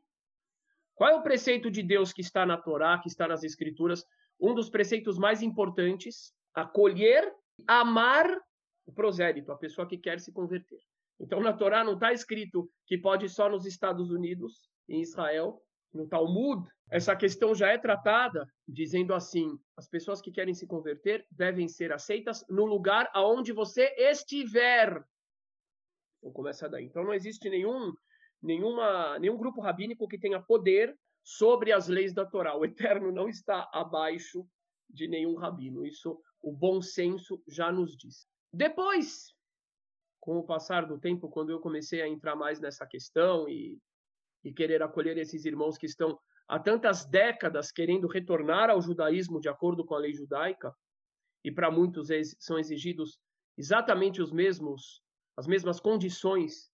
Qual 0.94 1.10
é 1.10 1.14
o 1.14 1.22
preceito 1.22 1.70
de 1.70 1.82
Deus 1.82 2.12
que 2.12 2.20
está 2.20 2.46
na 2.46 2.56
Torá, 2.56 2.98
que 2.98 3.08
está 3.08 3.26
nas 3.26 3.42
Escrituras? 3.42 4.04
Um 4.40 4.54
dos 4.54 4.68
preceitos 4.70 5.18
mais 5.18 5.42
importantes: 5.42 6.32
acolher, 6.54 7.32
amar 7.66 8.26
o 8.86 8.92
prosélito, 8.92 9.50
a 9.50 9.56
pessoa 9.56 9.88
que 9.88 9.98
quer 9.98 10.20
se 10.20 10.32
converter. 10.32 10.78
Então, 11.18 11.40
na 11.40 11.52
Torá 11.52 11.82
não 11.82 11.94
está 11.94 12.12
escrito 12.12 12.70
que 12.86 12.98
pode 12.98 13.28
só 13.28 13.48
nos 13.48 13.66
Estados 13.66 14.10
Unidos, 14.10 14.68
em 14.88 15.00
Israel, 15.00 15.60
no 15.94 16.08
Talmud, 16.08 16.68
essa 16.90 17.14
questão 17.16 17.54
já 17.54 17.70
é 17.70 17.78
tratada 17.78 18.46
dizendo 18.66 19.14
assim: 19.14 19.58
as 19.76 19.88
pessoas 19.88 20.20
que 20.20 20.30
querem 20.30 20.54
se 20.54 20.66
converter 20.66 21.26
devem 21.30 21.68
ser 21.68 21.92
aceitas 21.92 22.44
no 22.48 22.64
lugar 22.64 23.08
aonde 23.14 23.52
você 23.52 23.94
estiver. 23.96 25.02
Então 26.18 26.32
começa 26.32 26.68
daí. 26.68 26.84
Então 26.84 27.04
não 27.04 27.14
existe 27.14 27.48
nenhum 27.48 27.92
nenhuma 28.42 29.18
nenhum 29.18 29.36
grupo 29.36 29.60
rabínico 29.60 30.08
que 30.08 30.18
tenha 30.18 30.42
poder 30.42 30.94
sobre 31.22 31.72
as 31.72 31.88
leis 31.88 32.12
da 32.12 32.26
Torá. 32.26 32.56
O 32.56 32.64
Eterno 32.64 33.10
não 33.10 33.28
está 33.28 33.68
abaixo 33.72 34.46
de 34.88 35.08
nenhum 35.08 35.34
rabino. 35.34 35.86
Isso 35.86 36.20
o 36.42 36.52
bom 36.52 36.82
senso 36.82 37.42
já 37.48 37.72
nos 37.72 37.96
diz. 37.96 38.26
Depois, 38.52 39.34
com 40.20 40.38
o 40.38 40.44
passar 40.44 40.86
do 40.86 40.98
tempo, 40.98 41.28
quando 41.28 41.50
eu 41.50 41.60
comecei 41.60 42.02
a 42.02 42.08
entrar 42.08 42.36
mais 42.36 42.60
nessa 42.60 42.86
questão 42.86 43.48
e 43.48 43.78
e 44.44 44.52
querer 44.52 44.82
acolher 44.82 45.16
esses 45.16 45.44
irmãos 45.44 45.78
que 45.78 45.86
estão 45.86 46.18
há 46.46 46.58
tantas 46.58 47.06
décadas 47.06 47.72
querendo 47.72 48.06
retornar 48.06 48.68
ao 48.70 48.82
judaísmo 48.82 49.40
de 49.40 49.48
acordo 49.48 49.84
com 49.84 49.94
a 49.94 49.98
lei 49.98 50.12
judaica, 50.12 50.72
e 51.42 51.50
para 51.50 51.70
muitos 51.70 52.08
são 52.38 52.58
exigidos 52.58 53.18
exatamente 53.56 54.20
os 54.20 54.30
mesmos 54.30 55.02
as 55.36 55.46
mesmas 55.46 55.80
condições 55.80 56.70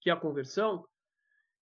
que 0.00 0.10
a 0.10 0.16
conversão, 0.16 0.86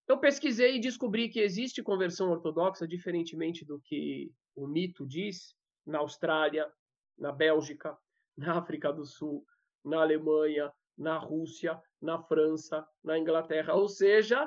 eu 0.08 0.18
pesquisei 0.18 0.76
e 0.76 0.80
descobri 0.80 1.28
que 1.28 1.40
existe 1.40 1.82
conversão 1.82 2.30
ortodoxa 2.30 2.86
diferentemente 2.86 3.64
do 3.64 3.80
que 3.80 4.30
o 4.54 4.66
mito 4.66 5.06
diz 5.06 5.54
na 5.86 5.98
Austrália, 5.98 6.70
na 7.16 7.32
Bélgica, 7.32 7.96
na 8.36 8.58
África 8.58 8.92
do 8.92 9.06
Sul, 9.06 9.44
na 9.84 10.02
Alemanha, 10.02 10.70
na 10.98 11.18
Rússia, 11.18 11.80
na 12.00 12.20
França, 12.22 12.86
na 13.02 13.18
Inglaterra, 13.18 13.74
ou 13.74 13.88
seja, 13.88 14.46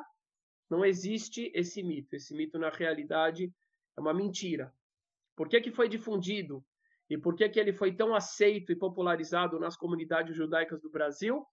não 0.70 0.84
existe 0.84 1.52
esse 1.54 1.84
mito. 1.84 2.16
Esse 2.16 2.34
mito, 2.34 2.58
na 2.58 2.70
realidade, 2.70 3.54
é 3.98 4.02
uma 4.02 4.14
mentira. 4.14 4.74
Por 5.36 5.48
que, 5.48 5.62
que 5.62 5.72
foi 5.72 5.88
difundido? 5.88 6.64
E 7.10 7.18
por 7.18 7.36
que, 7.36 7.48
que 7.50 7.60
ele 7.60 7.74
foi 7.74 7.96
tão 7.96 8.16
aceito 8.16 8.72
e 8.72 8.76
popularizado 8.76 9.60
nas 9.60 9.78
comunidades 9.78 10.36
judaicas 10.36 10.82
do 10.82 10.90
Brasil? 10.90 11.46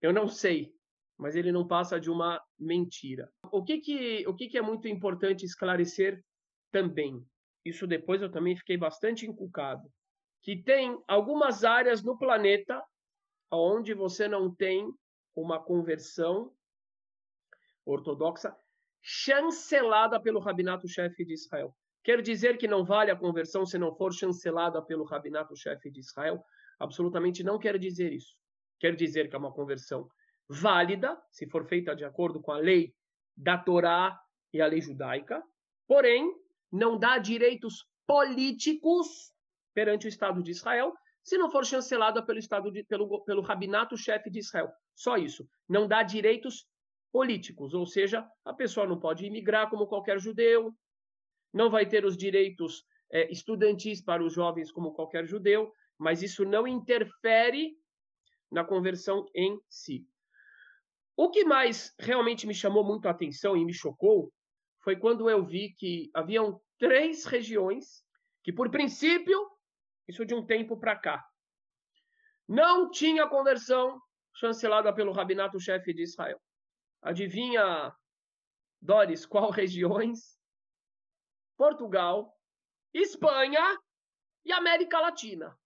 Eu 0.00 0.12
não 0.12 0.28
sei, 0.28 0.72
mas 1.16 1.34
ele 1.34 1.50
não 1.50 1.66
passa 1.66 1.98
de 1.98 2.10
uma 2.10 2.40
mentira. 2.58 3.32
O 3.50 3.64
que, 3.64 3.80
que, 3.80 4.26
o 4.28 4.34
que, 4.34 4.48
que 4.48 4.58
é 4.58 4.62
muito 4.62 4.86
importante 4.86 5.44
esclarecer 5.44 6.22
também? 6.70 7.24
Isso 7.64 7.86
depois 7.86 8.22
eu 8.22 8.30
também 8.30 8.54
fiquei 8.54 8.76
bastante 8.76 9.26
inculcado. 9.26 9.90
Que 10.42 10.62
tem 10.62 10.96
algumas 11.08 11.64
áreas 11.64 12.02
no 12.04 12.16
planeta 12.16 12.80
onde 13.50 13.92
você 13.94 14.28
não 14.28 14.54
tem 14.54 14.88
uma 15.34 15.58
conversão 15.58 16.52
ortodoxa 17.86 18.54
chancelada 19.00 20.20
pelo 20.20 20.40
rabinato-chefe 20.40 21.24
de 21.24 21.34
Israel. 21.34 21.72
Quer 22.02 22.20
dizer 22.20 22.58
que 22.58 22.68
não 22.68 22.84
vale 22.84 23.10
a 23.10 23.16
conversão 23.16 23.64
se 23.64 23.78
não 23.78 23.94
for 23.94 24.12
chancelada 24.12 24.82
pelo 24.82 25.04
rabinato-chefe 25.04 25.90
de 25.90 26.00
Israel? 26.00 26.42
Absolutamente 26.78 27.42
não 27.42 27.58
quer 27.58 27.78
dizer 27.78 28.12
isso. 28.12 28.34
Quer 28.78 28.94
dizer 28.94 29.28
que 29.28 29.36
é 29.36 29.38
uma 29.38 29.52
conversão 29.52 30.08
válida, 30.48 31.20
se 31.30 31.48
for 31.48 31.66
feita 31.66 31.94
de 31.94 32.04
acordo 32.04 32.40
com 32.40 32.52
a 32.52 32.58
lei 32.58 32.94
da 33.36 33.58
Torá 33.58 34.18
e 34.52 34.60
a 34.60 34.66
lei 34.66 34.80
judaica, 34.80 35.42
porém, 35.86 36.32
não 36.70 36.98
dá 36.98 37.18
direitos 37.18 37.86
políticos 38.06 39.32
perante 39.74 40.06
o 40.06 40.08
Estado 40.08 40.42
de 40.42 40.50
Israel, 40.50 40.92
se 41.22 41.36
não 41.36 41.50
for 41.50 41.64
chancelada 41.64 42.24
pelo 42.24 42.38
Estado 42.38 42.72
pelo, 42.88 43.24
pelo 43.24 43.42
rabinato-chefe 43.42 44.30
de 44.30 44.38
Israel. 44.38 44.70
Só 44.94 45.16
isso. 45.16 45.46
Não 45.68 45.88
dá 45.88 46.02
direitos 46.02 46.66
políticos, 47.16 47.72
ou 47.72 47.86
seja, 47.86 48.28
a 48.44 48.52
pessoa 48.52 48.86
não 48.86 49.00
pode 49.00 49.24
imigrar 49.24 49.70
como 49.70 49.86
qualquer 49.86 50.20
judeu, 50.20 50.70
não 51.50 51.70
vai 51.70 51.86
ter 51.86 52.04
os 52.04 52.14
direitos 52.14 52.84
é, 53.10 53.32
estudantis 53.32 54.02
para 54.02 54.22
os 54.22 54.34
jovens 54.34 54.70
como 54.70 54.92
qualquer 54.92 55.24
judeu, 55.24 55.72
mas 55.96 56.22
isso 56.22 56.44
não 56.44 56.68
interfere 56.68 57.74
na 58.52 58.62
conversão 58.62 59.24
em 59.34 59.58
si. 59.66 60.06
O 61.16 61.30
que 61.30 61.42
mais 61.42 61.94
realmente 61.98 62.46
me 62.46 62.52
chamou 62.52 62.84
muito 62.84 63.08
a 63.08 63.12
atenção 63.12 63.56
e 63.56 63.64
me 63.64 63.72
chocou 63.72 64.30
foi 64.84 64.94
quando 64.94 65.30
eu 65.30 65.42
vi 65.42 65.72
que 65.72 66.10
haviam 66.12 66.60
três 66.78 67.24
regiões 67.24 68.04
que 68.44 68.52
por 68.52 68.70
princípio, 68.70 69.40
isso 70.06 70.26
de 70.26 70.34
um 70.34 70.44
tempo 70.44 70.78
para 70.78 70.94
cá, 70.94 71.24
não 72.46 72.90
tinha 72.90 73.26
conversão 73.26 73.98
chancelada 74.34 74.92
pelo 74.92 75.12
rabinato-chefe 75.12 75.94
de 75.94 76.02
Israel. 76.02 76.38
Adivinha, 77.02 77.94
Doris, 78.80 79.26
qual 79.26 79.50
regiões? 79.52 80.38
Portugal, 81.56 82.36
Espanha 82.92 83.78
e 84.44 84.52
América 84.52 85.00
Latina. 85.00 85.58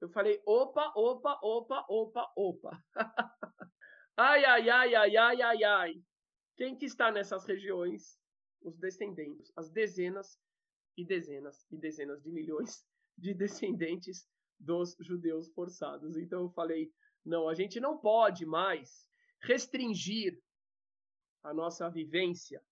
Eu 0.00 0.08
falei, 0.08 0.40
opa, 0.46 0.92
opa, 0.96 1.38
opa, 1.42 1.84
opa, 1.88 2.32
opa. 2.36 2.84
ai, 4.16 4.44
ai, 4.44 4.70
ai, 4.70 4.94
ai, 4.94 5.16
ai, 5.16 5.42
ai, 5.42 5.64
ai. 5.64 6.04
Quem 6.56 6.76
que 6.76 6.86
está 6.86 7.10
nessas 7.10 7.44
regiões? 7.44 8.18
Os 8.62 8.76
descendentes, 8.76 9.50
as 9.56 9.70
dezenas 9.70 10.38
e 10.96 11.04
dezenas 11.04 11.66
e 11.70 11.78
dezenas 11.78 12.22
de 12.22 12.30
milhões 12.30 12.84
de 13.16 13.34
descendentes 13.34 14.28
dos 14.58 14.96
judeus 15.00 15.48
forçados. 15.52 16.16
Então 16.16 16.42
eu 16.42 16.50
falei, 16.50 16.92
não, 17.24 17.48
a 17.48 17.54
gente 17.54 17.80
não 17.80 17.98
pode 17.98 18.44
mais 18.44 19.08
restringir 19.42 20.38
a 21.42 21.54
nossa 21.54 21.88
vivência, 21.88 22.62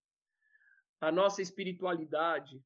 a 1.01 1.11
nossa 1.11 1.41
espiritualidade 1.43 2.63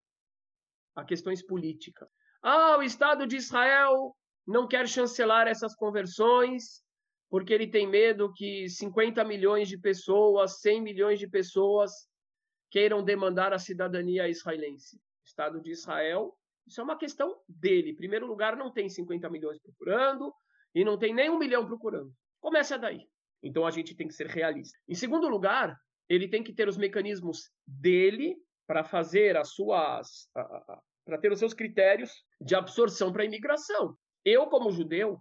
a 0.95 1.05
questões 1.05 1.43
políticas. 1.43 2.09
Ah, 2.43 2.77
o 2.77 2.83
Estado 2.83 3.27
de 3.27 3.37
Israel 3.37 4.15
não 4.47 4.67
quer 4.67 4.89
chancelar 4.89 5.47
essas 5.47 5.75
conversões 5.75 6.83
porque 7.31 7.53
ele 7.53 7.67
tem 7.67 7.87
medo 7.87 8.33
que 8.35 8.69
50 8.69 9.25
milhões 9.25 9.67
de 9.69 9.79
pessoas, 9.79 10.61
100 10.61 10.83
milhões 10.83 11.19
de 11.19 11.27
pessoas 11.27 11.91
queiram 12.71 13.03
demandar 13.03 13.55
a 13.55 13.59
cidadania 13.59 14.29
israelense. 14.29 14.97
O 14.97 15.27
Estado 15.27 15.61
de 15.61 15.71
Israel, 15.71 16.37
isso 16.67 16.81
é 16.81 16.85
uma 16.85 16.99
questão 16.99 17.41
dele. 17.49 17.91
Em 17.91 17.97
primeiro 17.97 18.27
lugar, 18.27 18.55
não 18.55 18.71
tem 18.71 18.89
50 18.89 19.31
milhões 19.31 19.59
procurando 19.61 20.35
e 20.75 20.85
não 20.85 20.99
tem 20.99 21.15
nem 21.15 21.31
um 21.31 21.39
milhão 21.39 21.67
procurando. 21.67 22.13
Começa 22.39 22.79
daí. 22.79 23.09
Então 23.43 23.67
a 23.67 23.71
gente 23.71 23.95
tem 23.95 24.07
que 24.07 24.15
ser 24.15 24.27
realista. 24.27 24.79
Em 24.87 24.95
segundo 24.95 25.27
lugar, 25.27 25.79
ele 26.15 26.29
tem 26.29 26.43
que 26.43 26.53
ter 26.53 26.69
os 26.69 26.77
mecanismos 26.77 27.51
dele 27.67 28.37
para 28.67 28.85
fazer 28.85 29.37
as 29.37 29.51
suas 29.55 30.29
para 31.05 31.19
ter 31.19 31.33
os 31.33 31.39
seus 31.39 31.53
critérios 31.53 32.13
de 32.41 32.55
absorção 32.55 33.13
para 33.13 33.23
a 33.23 33.27
imigração. 33.27 33.97
Eu, 34.25 34.47
como 34.47 34.71
judeu, 34.71 35.21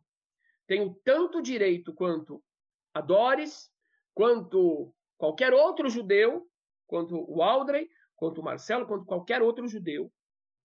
tenho 0.68 0.94
tanto 1.04 1.42
direito 1.42 1.92
quanto 1.94 2.44
a 2.94 3.02
Doris, 3.02 3.72
quanto 4.14 4.94
qualquer 5.18 5.54
outro 5.54 5.90
judeu, 5.90 6.48
quanto 6.86 7.16
o 7.28 7.42
Aldrey, 7.42 7.90
quanto 8.16 8.42
o 8.42 8.44
Marcelo, 8.44 8.86
quanto 8.86 9.06
qualquer 9.06 9.42
outro 9.42 9.68
judeu, 9.68 10.12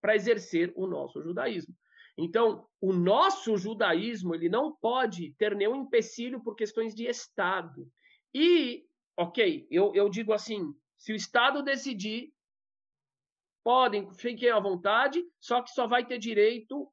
para 0.02 0.14
exercer 0.14 0.70
o 0.76 0.86
nosso 0.86 1.22
judaísmo. 1.22 1.74
Então, 2.18 2.66
o 2.80 2.92
nosso 2.92 3.56
judaísmo 3.56 4.34
ele 4.34 4.48
não 4.48 4.74
pode 4.76 5.34
ter 5.38 5.54
nenhum 5.54 5.76
empecilho 5.76 6.42
por 6.42 6.56
questões 6.56 6.94
de 6.94 7.06
Estado. 7.06 7.88
E, 8.34 8.84
ok, 9.16 9.66
eu, 9.70 9.94
eu 9.94 10.08
digo 10.08 10.32
assim: 10.32 10.74
se 10.96 11.12
o 11.12 11.16
Estado 11.16 11.62
decidir, 11.62 12.32
podem, 13.64 14.12
fiquem 14.14 14.50
à 14.50 14.60
vontade, 14.60 15.24
só 15.40 15.62
que 15.62 15.70
só 15.70 15.86
vai 15.86 16.06
ter 16.06 16.18
direito 16.18 16.90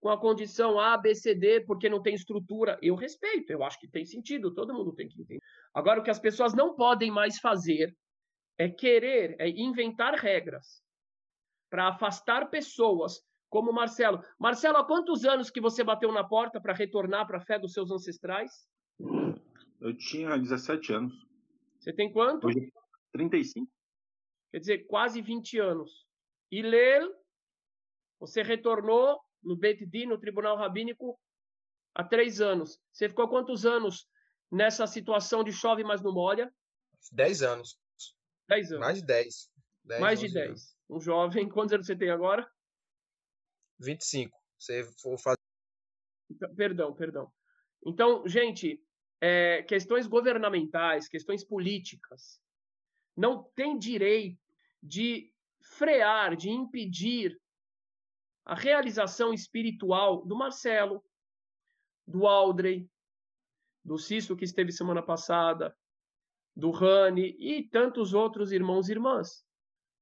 com 0.00 0.08
a 0.10 0.20
condição 0.20 0.78
A, 0.78 0.96
B, 0.96 1.14
C, 1.14 1.34
D, 1.34 1.60
porque 1.62 1.88
não 1.88 2.00
tem 2.00 2.14
estrutura. 2.14 2.78
Eu 2.80 2.94
respeito, 2.94 3.50
eu 3.50 3.64
acho 3.64 3.80
que 3.80 3.88
tem 3.88 4.04
sentido, 4.04 4.54
todo 4.54 4.72
mundo 4.72 4.94
tem 4.94 5.08
que 5.08 5.20
entender. 5.20 5.40
Agora, 5.74 6.00
o 6.00 6.02
que 6.04 6.10
as 6.10 6.20
pessoas 6.20 6.54
não 6.54 6.76
podem 6.76 7.10
mais 7.10 7.38
fazer 7.38 7.96
é 8.56 8.68
querer, 8.68 9.34
é 9.38 9.48
inventar 9.48 10.14
regras 10.14 10.82
para 11.68 11.88
afastar 11.88 12.48
pessoas 12.48 13.20
como 13.50 13.72
Marcelo. 13.72 14.22
Marcelo, 14.38 14.78
há 14.78 14.84
quantos 14.84 15.24
anos 15.24 15.50
que 15.50 15.60
você 15.60 15.82
bateu 15.82 16.12
na 16.12 16.22
porta 16.22 16.60
para 16.60 16.74
retornar 16.74 17.26
para 17.26 17.38
a 17.38 17.44
fé 17.44 17.58
dos 17.58 17.72
seus 17.72 17.90
ancestrais? 17.90 18.52
Eu 19.80 19.96
tinha 19.96 20.36
17 20.36 20.92
anos. 20.92 21.27
Você 21.78 21.92
tem 21.92 22.12
quanto? 22.12 22.46
Hoje, 22.46 22.72
35. 23.12 23.70
Quer 24.50 24.58
dizer, 24.60 24.86
quase 24.86 25.20
20 25.20 25.58
anos. 25.58 26.06
E 26.50 26.62
Lel, 26.62 27.14
você 28.18 28.42
retornou 28.42 29.20
no 29.42 29.56
Beit 29.56 29.84
Din, 29.86 30.06
no 30.06 30.18
Tribunal 30.18 30.56
Rabínico, 30.56 31.18
há 31.94 32.02
três 32.02 32.40
anos. 32.40 32.80
Você 32.92 33.08
ficou 33.08 33.28
quantos 33.28 33.64
anos 33.64 34.08
nessa 34.50 34.86
situação 34.86 35.44
de 35.44 35.52
chove, 35.52 35.84
mas 35.84 36.02
não 36.02 36.12
molha? 36.12 36.52
Dez 37.12 37.42
anos. 37.42 37.78
Dez 38.48 38.70
anos. 38.72 38.80
Mais 38.80 38.98
de 38.98 39.06
dez. 39.06 39.50
dez 39.84 40.00
mais 40.00 40.20
de 40.20 40.32
dez. 40.32 40.48
Anos. 40.48 40.76
Um 40.88 41.00
jovem, 41.00 41.48
quantos 41.48 41.72
anos 41.72 41.86
você 41.86 41.96
tem 41.96 42.10
agora? 42.10 42.50
25. 43.78 44.36
Você 44.58 44.84
for 45.00 45.18
fazer. 45.18 45.38
Então, 46.30 46.54
perdão, 46.54 46.94
perdão. 46.94 47.32
Então, 47.86 48.26
gente, 48.26 48.82
é, 49.20 49.62
questões 49.62 50.06
governamentais, 50.06 51.08
questões 51.08 51.44
políticas, 51.44 52.40
não 53.16 53.42
tem 53.54 53.78
direito 53.78 54.38
de 54.82 55.32
frear, 55.60 56.36
de 56.36 56.50
impedir 56.50 57.38
a 58.44 58.54
realização 58.54 59.32
espiritual 59.32 60.24
do 60.24 60.36
Marcelo, 60.36 61.04
do 62.06 62.26
Aldrey, 62.26 62.88
do 63.84 63.98
Cício 63.98 64.36
que 64.36 64.44
esteve 64.44 64.72
semana 64.72 65.02
passada, 65.02 65.76
do 66.56 66.70
Rani 66.70 67.36
e 67.38 67.62
tantos 67.62 68.14
outros 68.14 68.52
irmãos 68.52 68.88
e 68.88 68.92
irmãs. 68.92 69.44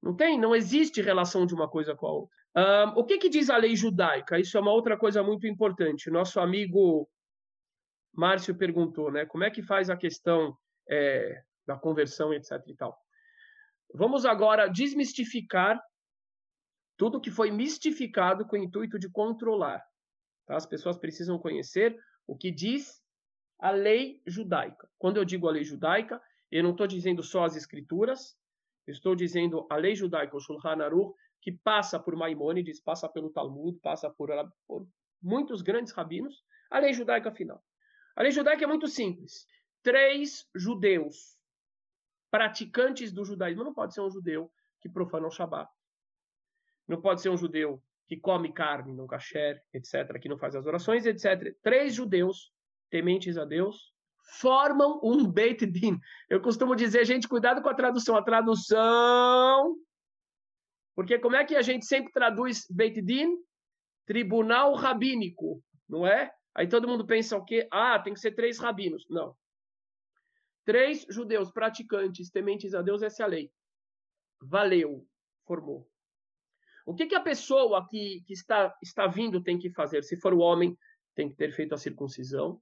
Não 0.03 0.15
tem, 0.15 0.39
não 0.39 0.55
existe 0.55 1.03
relação 1.03 1.45
de 1.45 1.55
uma 1.55 1.69
coisa 1.69 1.95
com 1.95 2.07
a 2.07 2.13
outra. 2.13 2.37
Um, 2.57 3.01
o 3.01 3.05
que, 3.05 3.19
que 3.19 3.29
diz 3.29 3.51
a 3.51 3.57
lei 3.57 3.77
judaica? 3.77 4.39
Isso 4.39 4.57
é 4.57 4.61
uma 4.61 4.73
outra 4.73 4.97
coisa 4.97 5.23
muito 5.23 5.47
importante. 5.47 6.11
Nosso 6.11 6.41
amigo 6.41 7.09
Márcio 8.17 8.57
perguntou, 8.57 9.11
né? 9.11 9.27
Como 9.27 9.45
é 9.45 9.51
que 9.51 9.63
faz 9.63 9.91
a 9.91 9.97
questão 9.97 10.57
é, 10.89 11.43
da 11.67 11.77
conversão, 11.77 12.33
etc. 12.33 12.53
e 12.69 12.75
tal. 12.75 12.97
Vamos 13.93 14.25
agora 14.25 14.69
desmistificar 14.69 15.81
tudo 16.97 17.21
que 17.21 17.31
foi 17.31 17.51
mistificado 17.51 18.47
com 18.47 18.57
o 18.57 18.59
intuito 18.59 18.99
de 18.99 19.11
controlar. 19.11 19.85
Tá? 20.47 20.57
As 20.57 20.67
pessoas 20.67 20.97
precisam 20.97 21.39
conhecer 21.39 21.97
o 22.27 22.37
que 22.37 22.51
diz 22.51 23.03
a 23.59 23.71
lei 23.71 24.23
judaica. 24.27 24.89
Quando 24.99 25.19
eu 25.19 25.25
digo 25.25 25.49
a 25.49 25.53
lei 25.53 25.65
judaica, 25.65 26.21
eu 26.51 26.63
não 26.63 26.71
estou 26.71 26.87
dizendo 26.87 27.23
só 27.23 27.45
as 27.45 27.57
escrituras, 27.57 28.37
estou 28.87 29.15
dizendo 29.15 29.67
a 29.71 29.77
lei 29.77 29.95
judaica, 29.95 30.37
o 30.37 30.41
Shulchan 30.41 30.83
Aruch, 30.83 31.15
que 31.43 31.53
passa 31.53 31.99
por 31.99 32.17
Maimônides, 32.17 32.81
passa 32.81 33.09
pelo 33.09 33.31
Talmud, 33.31 33.79
passa 33.81 34.11
por, 34.11 34.31
por 34.67 34.87
muitos 35.23 35.63
grandes 35.63 35.93
rabinos, 35.93 36.45
a 36.71 36.79
lei 36.79 36.93
judaica 36.93 37.31
final. 37.33 37.63
A 38.17 38.23
lei 38.23 38.33
judaica 38.33 38.65
é 38.65 38.67
muito 38.67 38.89
simples. 38.89 39.47
Três 39.83 40.49
judeus 40.55 41.37
praticantes 42.31 43.13
do 43.13 43.25
judaísmo 43.25 43.63
não 43.63 43.75
pode 43.75 43.95
ser 43.95 44.01
um 44.01 44.11
judeu 44.11 44.51
que 44.81 44.89
profana 44.89 45.27
o 45.27 45.31
Shabat. 45.31 45.71
Não 46.89 47.01
pode 47.01 47.21
ser 47.21 47.29
um 47.29 47.37
judeu 47.37 47.83
que 48.09 48.17
come 48.17 48.53
carne, 48.53 48.95
não 48.95 49.07
kasher, 49.07 49.63
etc., 49.73 50.19
que 50.21 50.29
não 50.29 50.39
faz 50.39 50.55
as 50.55 50.65
orações, 50.65 51.05
etc. 51.05 51.55
Três 51.63 51.95
judeus 51.95 52.53
tementes 52.91 53.37
a 53.37 53.45
Deus 53.45 53.93
formam 54.41 55.01
um 55.03 55.31
Beit 55.31 55.67
Din. 55.67 55.99
Eu 56.29 56.41
costumo 56.41 56.75
dizer, 56.75 57.05
gente, 57.05 57.29
cuidado 57.29 57.63
com 57.63 57.69
a 57.69 57.75
tradução. 57.75 58.17
A 58.17 58.23
tradução... 58.23 59.77
Porque 60.95 61.19
como 61.19 61.37
é 61.37 61.45
que 61.45 61.55
a 61.55 61.63
gente 61.63 61.85
sempre 61.85 62.11
traduz 62.13 62.67
Beit 62.71 63.03
Din? 63.03 63.37
Tribunal 64.07 64.75
rabínico, 64.75 65.63
não 65.89 66.07
é? 66.07 66.33
Aí 66.57 66.67
todo 66.67 66.89
mundo 66.89 67.07
pensa 67.07 67.37
o 67.37 67.45
quê? 67.45 67.69
Ah, 67.71 67.99
tem 67.99 68.15
que 68.15 68.21
ser 68.21 68.33
três 68.33 68.59
rabinos. 68.59 69.05
Não. 69.11 69.37
Três 70.65 71.05
judeus 71.11 71.53
praticantes, 71.53 72.31
tementes 72.31 72.75
a 72.75 72.81
Deus, 72.81 73.03
essa 73.03 73.23
é 73.23 73.27
a 73.27 73.29
lei. 73.29 73.53
Valeu, 74.41 75.07
formou. 75.47 75.87
O 76.87 76.95
que, 76.95 77.07
que 77.07 77.15
a 77.15 77.21
pessoa 77.21 77.87
que, 77.87 78.23
que 78.27 78.33
está, 78.33 78.75
está 78.83 79.07
vindo 79.07 79.43
tem 79.43 79.59
que 79.59 79.71
fazer? 79.71 80.03
Se 80.03 80.17
for 80.17 80.33
o 80.33 80.39
homem, 80.39 80.77
tem 81.15 81.29
que 81.29 81.37
ter 81.37 81.53
feito 81.53 81.75
a 81.75 81.79
circuncisão. 81.79 82.61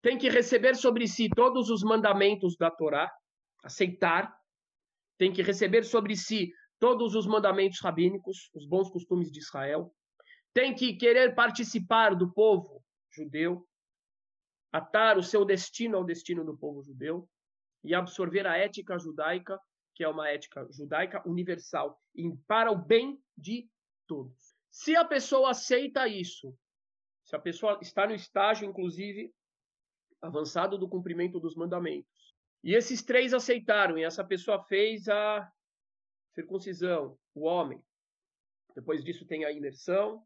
Tem 0.00 0.16
que 0.16 0.30
receber 0.30 0.74
sobre 0.74 1.06
si 1.06 1.28
todos 1.28 1.68
os 1.68 1.82
mandamentos 1.82 2.56
da 2.56 2.70
Torá, 2.70 3.12
aceitar. 3.62 4.34
Tem 5.18 5.30
que 5.30 5.42
receber 5.42 5.84
sobre 5.84 6.16
si 6.16 6.50
todos 6.78 7.14
os 7.14 7.26
mandamentos 7.26 7.80
rabínicos, 7.82 8.50
os 8.54 8.66
bons 8.66 8.88
costumes 8.88 9.30
de 9.30 9.40
Israel. 9.40 9.92
Tem 10.54 10.74
que 10.74 10.94
querer 10.94 11.34
participar 11.34 12.14
do 12.14 12.32
povo 12.32 12.85
judeu, 13.16 13.66
atar 14.72 15.16
o 15.16 15.22
seu 15.22 15.44
destino 15.44 15.96
ao 15.96 16.04
destino 16.04 16.44
do 16.44 16.56
povo 16.56 16.82
judeu 16.82 17.28
e 17.82 17.94
absorver 17.94 18.46
a 18.46 18.56
ética 18.56 18.98
judaica 18.98 19.58
que 19.96 20.04
é 20.04 20.08
uma 20.08 20.28
ética 20.28 20.68
judaica 20.70 21.26
universal 21.26 21.98
para 22.46 22.70
o 22.70 22.76
bem 22.76 23.18
de 23.36 23.66
todos. 24.06 24.54
Se 24.70 24.94
a 24.94 25.02
pessoa 25.02 25.50
aceita 25.50 26.06
isso, 26.06 26.54
se 27.24 27.34
a 27.34 27.38
pessoa 27.38 27.78
está 27.80 28.06
no 28.06 28.14
estágio, 28.14 28.68
inclusive, 28.68 29.34
avançado 30.20 30.76
do 30.76 30.86
cumprimento 30.86 31.40
dos 31.40 31.56
mandamentos, 31.56 32.36
e 32.62 32.74
esses 32.74 33.02
três 33.02 33.32
aceitaram, 33.32 33.96
e 33.96 34.04
essa 34.04 34.22
pessoa 34.22 34.62
fez 34.64 35.08
a 35.08 35.50
circuncisão, 36.34 37.18
o 37.34 37.46
homem, 37.46 37.82
depois 38.74 39.02
disso 39.02 39.24
tem 39.24 39.46
a 39.46 39.50
imersão. 39.50 40.22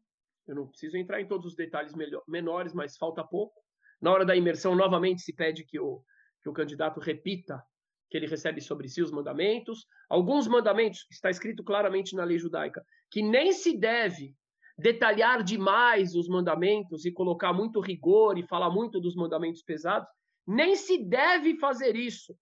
Eu 0.47 0.55
não 0.55 0.67
preciso 0.67 0.97
entrar 0.97 1.21
em 1.21 1.27
todos 1.27 1.47
os 1.47 1.55
detalhes 1.55 1.93
melhor, 1.93 2.23
menores, 2.27 2.73
mas 2.73 2.97
falta 2.97 3.23
pouco. 3.23 3.61
Na 4.01 4.11
hora 4.11 4.25
da 4.25 4.35
imersão, 4.35 4.75
novamente 4.75 5.21
se 5.21 5.33
pede 5.33 5.63
que 5.63 5.79
o, 5.79 6.03
que 6.41 6.49
o 6.49 6.53
candidato 6.53 6.99
repita 6.99 7.61
que 8.09 8.17
ele 8.17 8.27
recebe 8.27 8.59
sobre 8.59 8.89
si 8.89 9.01
os 9.01 9.11
mandamentos. 9.11 9.87
Alguns 10.09 10.47
mandamentos, 10.47 11.07
está 11.09 11.29
escrito 11.29 11.63
claramente 11.63 12.13
na 12.15 12.25
lei 12.25 12.37
judaica, 12.37 12.83
que 13.09 13.21
nem 13.21 13.53
se 13.53 13.77
deve 13.77 14.35
detalhar 14.77 15.43
demais 15.43 16.15
os 16.15 16.27
mandamentos 16.27 17.05
e 17.05 17.11
colocar 17.11 17.53
muito 17.53 17.79
rigor 17.79 18.37
e 18.37 18.47
falar 18.47 18.69
muito 18.69 18.99
dos 18.99 19.15
mandamentos 19.15 19.61
pesados, 19.61 20.09
nem 20.45 20.75
se 20.75 20.97
deve 20.97 21.57
fazer 21.57 21.95
isso, 21.95 22.35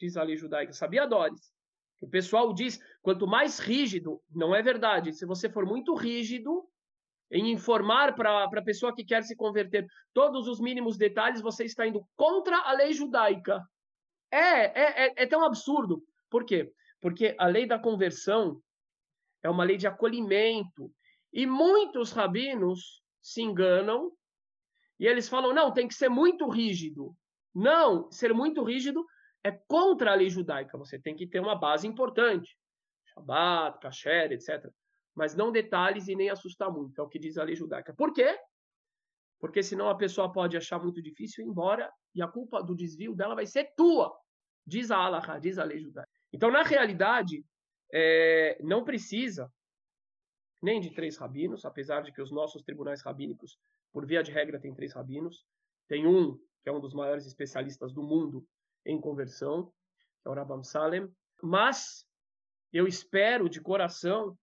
diz 0.00 0.16
a 0.16 0.22
lei 0.22 0.36
judaica. 0.36 0.72
Sabia, 0.72 1.06
Doris? 1.06 1.52
O 2.00 2.08
pessoal 2.08 2.52
diz, 2.52 2.80
quanto 3.02 3.26
mais 3.26 3.58
rígido, 3.58 4.20
não 4.30 4.54
é 4.54 4.62
verdade. 4.62 5.12
Se 5.12 5.26
você 5.26 5.48
for 5.48 5.66
muito 5.66 5.94
rígido 5.94 6.64
em 7.32 7.50
informar 7.50 8.14
para 8.14 8.44
a 8.44 8.62
pessoa 8.62 8.94
que 8.94 9.04
quer 9.04 9.22
se 9.22 9.34
converter 9.34 9.86
todos 10.12 10.46
os 10.46 10.60
mínimos 10.60 10.98
detalhes, 10.98 11.40
você 11.40 11.64
está 11.64 11.86
indo 11.86 12.06
contra 12.14 12.58
a 12.58 12.72
lei 12.72 12.92
judaica. 12.92 13.60
É, 14.30 14.38
é, 14.38 15.06
é, 15.06 15.12
é 15.16 15.26
tão 15.26 15.42
absurdo. 15.42 16.04
Por 16.28 16.44
quê? 16.44 16.70
Porque 17.00 17.34
a 17.38 17.46
lei 17.46 17.66
da 17.66 17.78
conversão 17.78 18.60
é 19.42 19.48
uma 19.48 19.64
lei 19.64 19.78
de 19.78 19.86
acolhimento. 19.86 20.92
E 21.32 21.46
muitos 21.46 22.12
rabinos 22.12 23.02
se 23.22 23.40
enganam 23.40 24.12
e 25.00 25.06
eles 25.06 25.26
falam: 25.26 25.54
não, 25.54 25.72
tem 25.72 25.88
que 25.88 25.94
ser 25.94 26.10
muito 26.10 26.48
rígido. 26.48 27.16
Não, 27.54 28.10
ser 28.10 28.34
muito 28.34 28.62
rígido 28.62 29.04
é 29.42 29.50
contra 29.50 30.12
a 30.12 30.14
lei 30.14 30.28
judaica. 30.28 30.76
Você 30.76 30.98
tem 30.98 31.16
que 31.16 31.26
ter 31.26 31.40
uma 31.40 31.54
base 31.54 31.86
importante. 31.86 32.56
Shabbat, 33.06 33.80
kasher, 33.80 34.32
etc. 34.32 34.70
Mas 35.14 35.34
não 35.34 35.52
detalhes 35.52 36.08
e 36.08 36.14
nem 36.14 36.30
assustar 36.30 36.70
muito. 36.70 37.00
É 37.00 37.04
o 37.04 37.08
que 37.08 37.18
diz 37.18 37.36
a 37.36 37.44
lei 37.44 37.54
judaica. 37.54 37.94
Por 37.94 38.12
quê? 38.12 38.38
Porque 39.38 39.62
senão 39.62 39.88
a 39.88 39.94
pessoa 39.94 40.32
pode 40.32 40.56
achar 40.56 40.78
muito 40.78 41.02
difícil 41.02 41.44
ir 41.44 41.48
embora 41.48 41.92
e 42.14 42.22
a 42.22 42.28
culpa 42.28 42.62
do 42.62 42.74
desvio 42.74 43.14
dela 43.14 43.34
vai 43.34 43.46
ser 43.46 43.72
tua. 43.76 44.16
Diz 44.66 44.90
a 44.90 44.96
Allah, 44.96 45.38
diz 45.38 45.58
a 45.58 45.64
lei 45.64 45.80
judaica. 45.80 46.08
Então, 46.32 46.50
na 46.50 46.62
realidade, 46.62 47.44
é, 47.92 48.56
não 48.62 48.84
precisa 48.84 49.52
nem 50.62 50.80
de 50.80 50.90
três 50.90 51.16
rabinos, 51.16 51.64
apesar 51.64 52.02
de 52.02 52.12
que 52.12 52.22
os 52.22 52.30
nossos 52.30 52.62
tribunais 52.62 53.02
rabínicos, 53.02 53.58
por 53.92 54.06
via 54.06 54.22
de 54.22 54.30
regra, 54.30 54.60
têm 54.60 54.72
três 54.72 54.94
rabinos. 54.94 55.44
Tem 55.88 56.06
um 56.06 56.38
que 56.62 56.68
é 56.68 56.72
um 56.72 56.80
dos 56.80 56.94
maiores 56.94 57.26
especialistas 57.26 57.92
do 57.92 58.02
mundo 58.02 58.46
em 58.86 59.00
conversão, 59.00 59.66
que 60.22 60.28
é 60.28 60.30
o 60.30 60.34
Rabam 60.34 60.62
Salem. 60.62 61.08
Mas 61.42 62.06
eu 62.72 62.86
espero 62.86 63.48
de 63.48 63.60
coração 63.60 64.38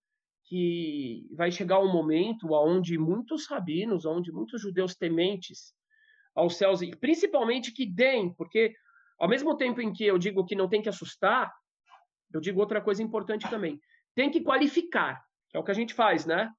que 0.50 1.30
vai 1.32 1.52
chegar 1.52 1.80
um 1.80 1.94
momento 1.94 2.52
onde 2.52 2.98
muitos 2.98 3.46
rabinos, 3.48 4.04
onde 4.04 4.32
muitos 4.32 4.60
judeus 4.60 4.96
tementes 4.96 5.76
aos 6.36 6.56
céus, 6.56 6.82
e 6.82 6.90
principalmente 6.90 7.72
que 7.72 7.86
deem, 7.86 8.34
porque 8.34 8.74
ao 9.20 9.30
mesmo 9.30 9.56
tempo 9.56 9.80
em 9.80 9.94
que 9.94 10.04
eu 10.04 10.18
digo 10.18 10.44
que 10.44 10.56
não 10.56 10.68
tem 10.68 10.82
que 10.82 10.90
assustar, 10.90 11.54
eu 12.34 12.42
digo 12.42 12.60
outra 12.60 12.82
coisa 12.82 13.04
importante 13.04 13.48
também. 13.48 13.80
Tem 14.16 14.32
que 14.32 14.42
qualificar, 14.42 15.24
que 15.50 15.58
é 15.58 15.60
o 15.60 15.64
que 15.64 15.70
a 15.70 15.76
gente 15.76 15.94
faz, 15.94 16.26
né? 16.26 16.50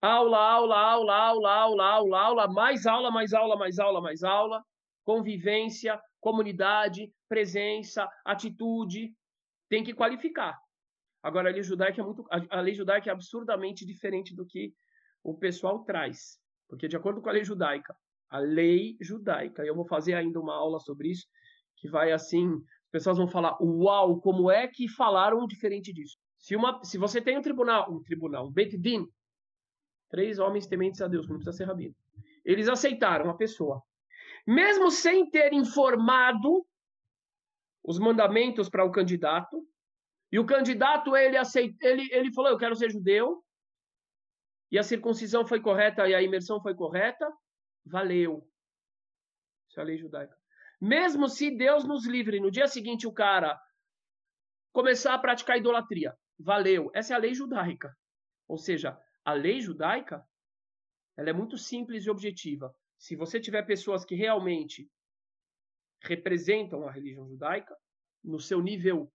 Aula, 0.00 0.38
aula, 0.38 0.78
aula, 0.78 1.14
aula, 1.16 1.52
aula, 1.52 1.84
aula, 1.84 2.20
aula, 2.20 2.48
mais 2.48 2.86
aula, 2.86 3.10
mais 3.10 3.32
aula, 3.32 3.56
mais 3.56 3.80
aula, 3.80 4.00
mais 4.00 4.22
aula, 4.22 4.62
convivência, 5.04 6.00
comunidade, 6.20 7.12
presença, 7.28 8.08
atitude, 8.24 9.12
tem 9.68 9.82
que 9.82 9.92
qualificar. 9.92 10.56
Agora 11.22 11.50
a 11.50 11.52
lei 11.52 11.62
judaica 11.62 12.00
é 12.00 12.04
muito 12.04 12.24
a 12.30 12.60
lei 12.60 12.74
judaica 12.74 13.10
é 13.10 13.12
absurdamente 13.12 13.84
diferente 13.84 14.34
do 14.34 14.46
que 14.46 14.72
o 15.22 15.34
pessoal 15.34 15.84
traz, 15.84 16.38
porque 16.68 16.86
de 16.86 16.96
acordo 16.96 17.20
com 17.20 17.28
a 17.28 17.32
lei 17.32 17.44
judaica, 17.44 17.94
a 18.30 18.38
lei 18.38 18.96
judaica, 19.00 19.64
eu 19.64 19.74
vou 19.74 19.86
fazer 19.86 20.14
ainda 20.14 20.40
uma 20.40 20.54
aula 20.54 20.78
sobre 20.78 21.10
isso, 21.10 21.26
que 21.76 21.88
vai 21.88 22.12
assim, 22.12 22.46
as 22.54 22.90
pessoas 22.90 23.18
vão 23.18 23.28
falar, 23.28 23.56
uau, 23.60 24.20
como 24.20 24.50
é 24.50 24.68
que 24.68 24.88
falaram 24.88 25.46
diferente 25.46 25.92
disso? 25.92 26.16
Se 26.38 26.54
uma 26.54 26.82
se 26.84 26.96
você 26.96 27.20
tem 27.20 27.36
um 27.36 27.42
tribunal, 27.42 27.92
um 27.92 28.02
tribunal, 28.02 28.46
um 28.46 28.52
Bet 28.52 28.76
Din, 28.78 29.06
três 30.08 30.38
homens 30.38 30.66
tementes 30.66 31.00
a 31.00 31.08
Deus, 31.08 31.26
não 31.28 31.36
precisa 31.36 31.56
ser 31.56 31.64
rabino. 31.64 31.94
Eles 32.44 32.68
aceitaram 32.68 33.28
a 33.28 33.34
pessoa 33.34 33.82
mesmo 34.46 34.90
sem 34.90 35.28
ter 35.28 35.52
informado 35.52 36.64
os 37.82 37.98
mandamentos 37.98 38.68
para 38.68 38.84
o 38.84 38.92
candidato, 38.92 39.66
e 40.30 40.38
o 40.38 40.46
candidato 40.46 41.16
ele 41.16 41.36
aceit... 41.36 41.76
ele 41.80 42.08
ele 42.12 42.32
falou 42.32 42.50
eu 42.50 42.58
quero 42.58 42.76
ser 42.76 42.90
judeu, 42.90 43.44
e 44.70 44.78
a 44.78 44.82
circuncisão 44.82 45.46
foi 45.46 45.60
correta 45.60 46.08
e 46.08 46.14
a 46.14 46.22
imersão 46.22 46.60
foi 46.60 46.74
correta, 46.74 47.30
valeu. 47.84 48.48
Isso 49.68 49.78
é 49.78 49.82
a 49.82 49.86
lei 49.86 49.96
judaica. 49.96 50.36
Mesmo 50.80 51.28
se 51.28 51.50
Deus 51.50 51.84
nos 51.84 52.06
livre, 52.06 52.40
no 52.40 52.50
dia 52.50 52.66
seguinte 52.66 53.06
o 53.06 53.12
cara 53.12 53.60
começar 54.72 55.14
a 55.14 55.18
praticar 55.18 55.56
idolatria, 55.56 56.14
valeu. 56.38 56.90
Essa 56.94 57.14
é 57.14 57.16
a 57.16 57.20
lei 57.20 57.32
judaica. 57.32 57.96
Ou 58.48 58.58
seja, 58.58 58.98
a 59.24 59.32
lei 59.32 59.60
judaica 59.60 60.22
ela 61.16 61.30
é 61.30 61.32
muito 61.32 61.56
simples 61.56 62.04
e 62.04 62.10
objetiva 62.10 62.74
se 62.98 63.16
você 63.16 63.40
tiver 63.40 63.62
pessoas 63.62 64.04
que 64.04 64.14
realmente 64.14 64.90
representam 66.02 66.86
a 66.86 66.90
religião 66.90 67.28
judaica, 67.28 67.76
no 68.22 68.40
seu 68.40 68.60
nível, 68.60 69.12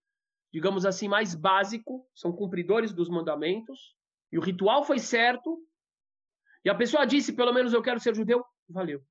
digamos 0.52 0.86
assim, 0.86 1.07
mais 1.07 1.34
básico, 1.34 2.06
são 2.14 2.32
cumpridores 2.32 2.94
dos 2.94 3.10
mandamentos, 3.10 3.95
e 4.32 4.38
o 4.38 4.41
ritual 4.41 4.84
foi 4.84 4.99
certo, 4.99 5.57
e 6.64 6.69
a 6.69 6.76
pessoa 6.76 7.06
disse, 7.06 7.34
pelo 7.36 7.53
menos 7.53 7.73
eu 7.73 7.82
quero 7.82 7.99
ser 7.99 8.15
judeu, 8.15 8.44
valeu. 8.69 9.02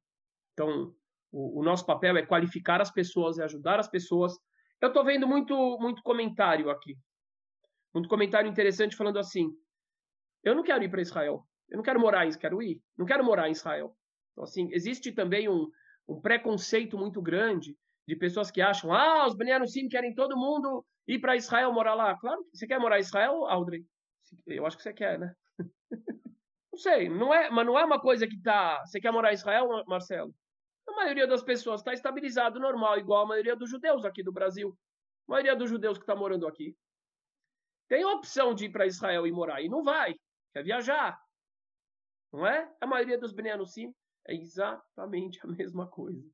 Então, 0.53 0.95
o, 1.33 1.61
o 1.61 1.63
nosso 1.63 1.85
papel 1.85 2.17
é 2.17 2.27
qualificar 2.27 2.81
as 2.81 2.91
pessoas 2.91 3.39
e 3.39 3.43
ajudar 3.43 3.79
as 3.79 3.89
pessoas. 3.89 4.37
Eu 4.81 4.89
estou 4.89 5.05
vendo 5.05 5.27
muito, 5.27 5.55
muito 5.79 6.03
comentário 6.03 6.71
aqui. 6.71 6.97
Muito 7.93 8.09
comentário 8.09 8.49
interessante 8.49 8.97
falando 8.97 9.19
assim: 9.19 9.51
eu 10.45 10.55
não 10.55 10.63
quero 10.63 10.85
ir 10.85 10.91
para 10.91 11.03
Israel. 11.03 11.45
Eu 11.69 11.77
não 11.77 11.85
quero 11.85 12.01
morar 12.01 12.27
em 12.27 12.39
quero 12.39 12.63
ir. 12.63 12.81
Não 12.97 13.07
quero 13.07 13.25
morar 13.25 13.49
em 13.49 13.53
Israel. 13.53 13.97
Então, 14.33 14.45
assim, 14.45 14.69
existe 14.73 15.13
também 15.13 15.49
um, 15.49 15.71
um 16.09 16.21
preconceito 16.21 16.97
muito 16.97 17.21
grande 17.21 17.77
de 18.11 18.17
pessoas 18.17 18.51
que 18.51 18.61
acham, 18.61 18.93
ah, 18.93 19.25
os 19.25 19.37
Bnei 19.37 19.65
Sim 19.69 19.89
querem 19.89 20.13
todo 20.13 20.37
mundo 20.37 20.85
ir 21.07 21.21
para 21.21 21.37
Israel 21.37 21.73
morar 21.73 21.95
lá. 21.95 22.19
Claro, 22.19 22.45
você 22.53 22.67
quer 22.67 22.81
morar 22.81 22.99
em 22.99 23.03
Israel, 23.03 23.47
Audrey? 23.47 23.87
Eu 24.49 24.67
acho 24.67 24.77
que 24.77 24.83
você 24.83 24.93
quer, 24.93 25.17
né? 25.17 25.33
não 26.73 26.79
sei, 26.79 27.09
não 27.09 27.33
é, 27.33 27.49
mas 27.51 27.65
não 27.65 27.79
é 27.79 27.85
uma 27.85 28.01
coisa 28.01 28.27
que 28.27 28.37
tá. 28.43 28.85
Você 28.85 29.01
quer 29.01 29.13
morar 29.13 29.31
em 29.31 29.35
Israel, 29.35 29.69
Marcelo? 29.87 30.35
A 30.89 30.93
maioria 30.93 31.25
das 31.25 31.41
pessoas 31.41 31.81
está 31.81 31.93
estabilizado, 31.93 32.59
normal, 32.59 32.99
igual 32.99 33.23
a 33.23 33.29
maioria 33.29 33.55
dos 33.55 33.71
judeus 33.71 34.05
aqui 34.05 34.25
do 34.25 34.33
Brasil. 34.33 34.77
A 35.29 35.31
maioria 35.31 35.55
dos 35.55 35.71
judeus 35.71 35.97
que 35.97 36.03
está 36.03 36.17
morando 36.17 36.49
aqui 36.49 36.77
tem 37.89 38.03
a 38.03 38.09
opção 38.09 38.53
de 38.53 38.65
ir 38.65 38.73
para 38.73 38.87
Israel 38.87 39.25
e 39.25 39.31
morar 39.31 39.63
e 39.63 39.69
não 39.69 39.85
vai, 39.85 40.17
quer 40.53 40.65
viajar, 40.65 41.17
não 42.33 42.45
é? 42.45 42.69
A 42.81 42.87
maioria 42.89 43.19
dos 43.19 43.33
Bnei 43.33 43.55
Sim 43.67 43.95
é 44.27 44.35
exatamente 44.35 45.39
a 45.45 45.47
mesma 45.47 45.87
coisa. 45.87 46.29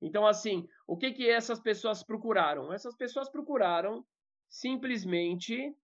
Então, 0.00 0.26
assim, 0.26 0.66
o 0.86 0.96
que, 0.96 1.12
que 1.12 1.28
essas 1.28 1.60
pessoas 1.60 2.04
procuraram? 2.04 2.72
Essas 2.72 2.96
pessoas 2.96 3.28
procuraram 3.28 4.04
simplesmente. 4.48 5.74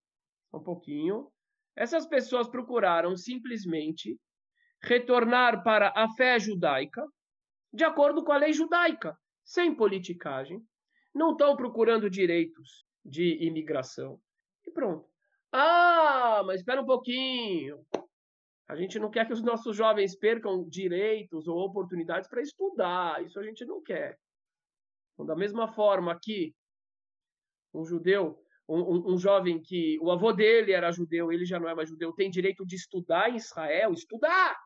Um 0.52 0.62
pouquinho. 0.62 1.30
Essas 1.76 2.06
pessoas 2.06 2.48
procuraram 2.48 3.16
simplesmente 3.16 4.18
retornar 4.80 5.64
para 5.64 5.92
a 5.96 6.08
fé 6.10 6.38
judaica 6.38 7.04
de 7.72 7.82
acordo 7.82 8.24
com 8.24 8.30
a 8.30 8.36
lei 8.36 8.52
judaica, 8.52 9.18
sem 9.44 9.74
politicagem. 9.74 10.62
Não 11.12 11.32
estão 11.32 11.56
procurando 11.56 12.08
direitos 12.08 12.86
de 13.04 13.44
imigração. 13.44 14.20
E 14.64 14.70
pronto. 14.70 15.08
Ah, 15.50 16.42
mas 16.46 16.60
espera 16.60 16.80
um 16.80 16.86
pouquinho. 16.86 17.84
A 18.66 18.76
gente 18.76 18.98
não 18.98 19.10
quer 19.10 19.26
que 19.26 19.32
os 19.32 19.42
nossos 19.42 19.76
jovens 19.76 20.16
percam 20.16 20.66
direitos 20.68 21.46
ou 21.46 21.58
oportunidades 21.58 22.28
para 22.28 22.40
estudar. 22.40 23.22
Isso 23.24 23.38
a 23.38 23.42
gente 23.42 23.64
não 23.64 23.82
quer. 23.82 24.18
Então, 25.12 25.26
da 25.26 25.36
mesma 25.36 25.68
forma 25.68 26.18
que 26.20 26.54
um 27.72 27.84
judeu, 27.84 28.42
um, 28.68 28.80
um, 28.80 29.14
um, 29.14 29.18
jovem 29.18 29.60
que 29.60 29.98
o 30.00 30.10
avô 30.10 30.32
dele 30.32 30.72
era 30.72 30.90
judeu, 30.90 31.30
ele 31.30 31.44
já 31.44 31.60
não 31.60 31.68
é 31.68 31.74
mais 31.74 31.88
judeu, 31.88 32.12
tem 32.12 32.30
direito 32.30 32.64
de 32.64 32.76
estudar 32.76 33.30
em 33.30 33.36
Israel, 33.36 33.92
estudar, 33.92 34.56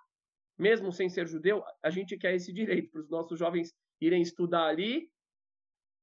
mesmo 0.56 0.92
sem 0.92 1.08
ser 1.08 1.26
judeu, 1.26 1.62
a 1.82 1.90
gente 1.90 2.16
quer 2.16 2.34
esse 2.34 2.52
direito 2.52 2.90
para 2.90 3.00
os 3.00 3.10
nossos 3.10 3.38
jovens 3.38 3.72
irem 4.00 4.22
estudar 4.22 4.66
ali. 4.66 5.10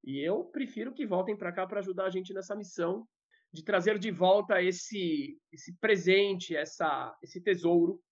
E 0.04 0.20
eu 0.20 0.44
prefiro 0.46 0.94
que 0.94 1.06
voltem 1.06 1.36
para 1.36 1.52
cá 1.52 1.66
para 1.66 1.80
ajudar 1.80 2.06
a 2.06 2.10
gente 2.10 2.34
nessa 2.34 2.56
missão 2.56 3.08
de 3.56 3.64
trazer 3.64 3.98
de 3.98 4.12
volta 4.12 4.62
esse, 4.62 5.40
esse 5.52 5.74
presente, 5.78 6.56
essa, 6.56 7.18
esse 7.24 7.40
tesouro 7.40 8.04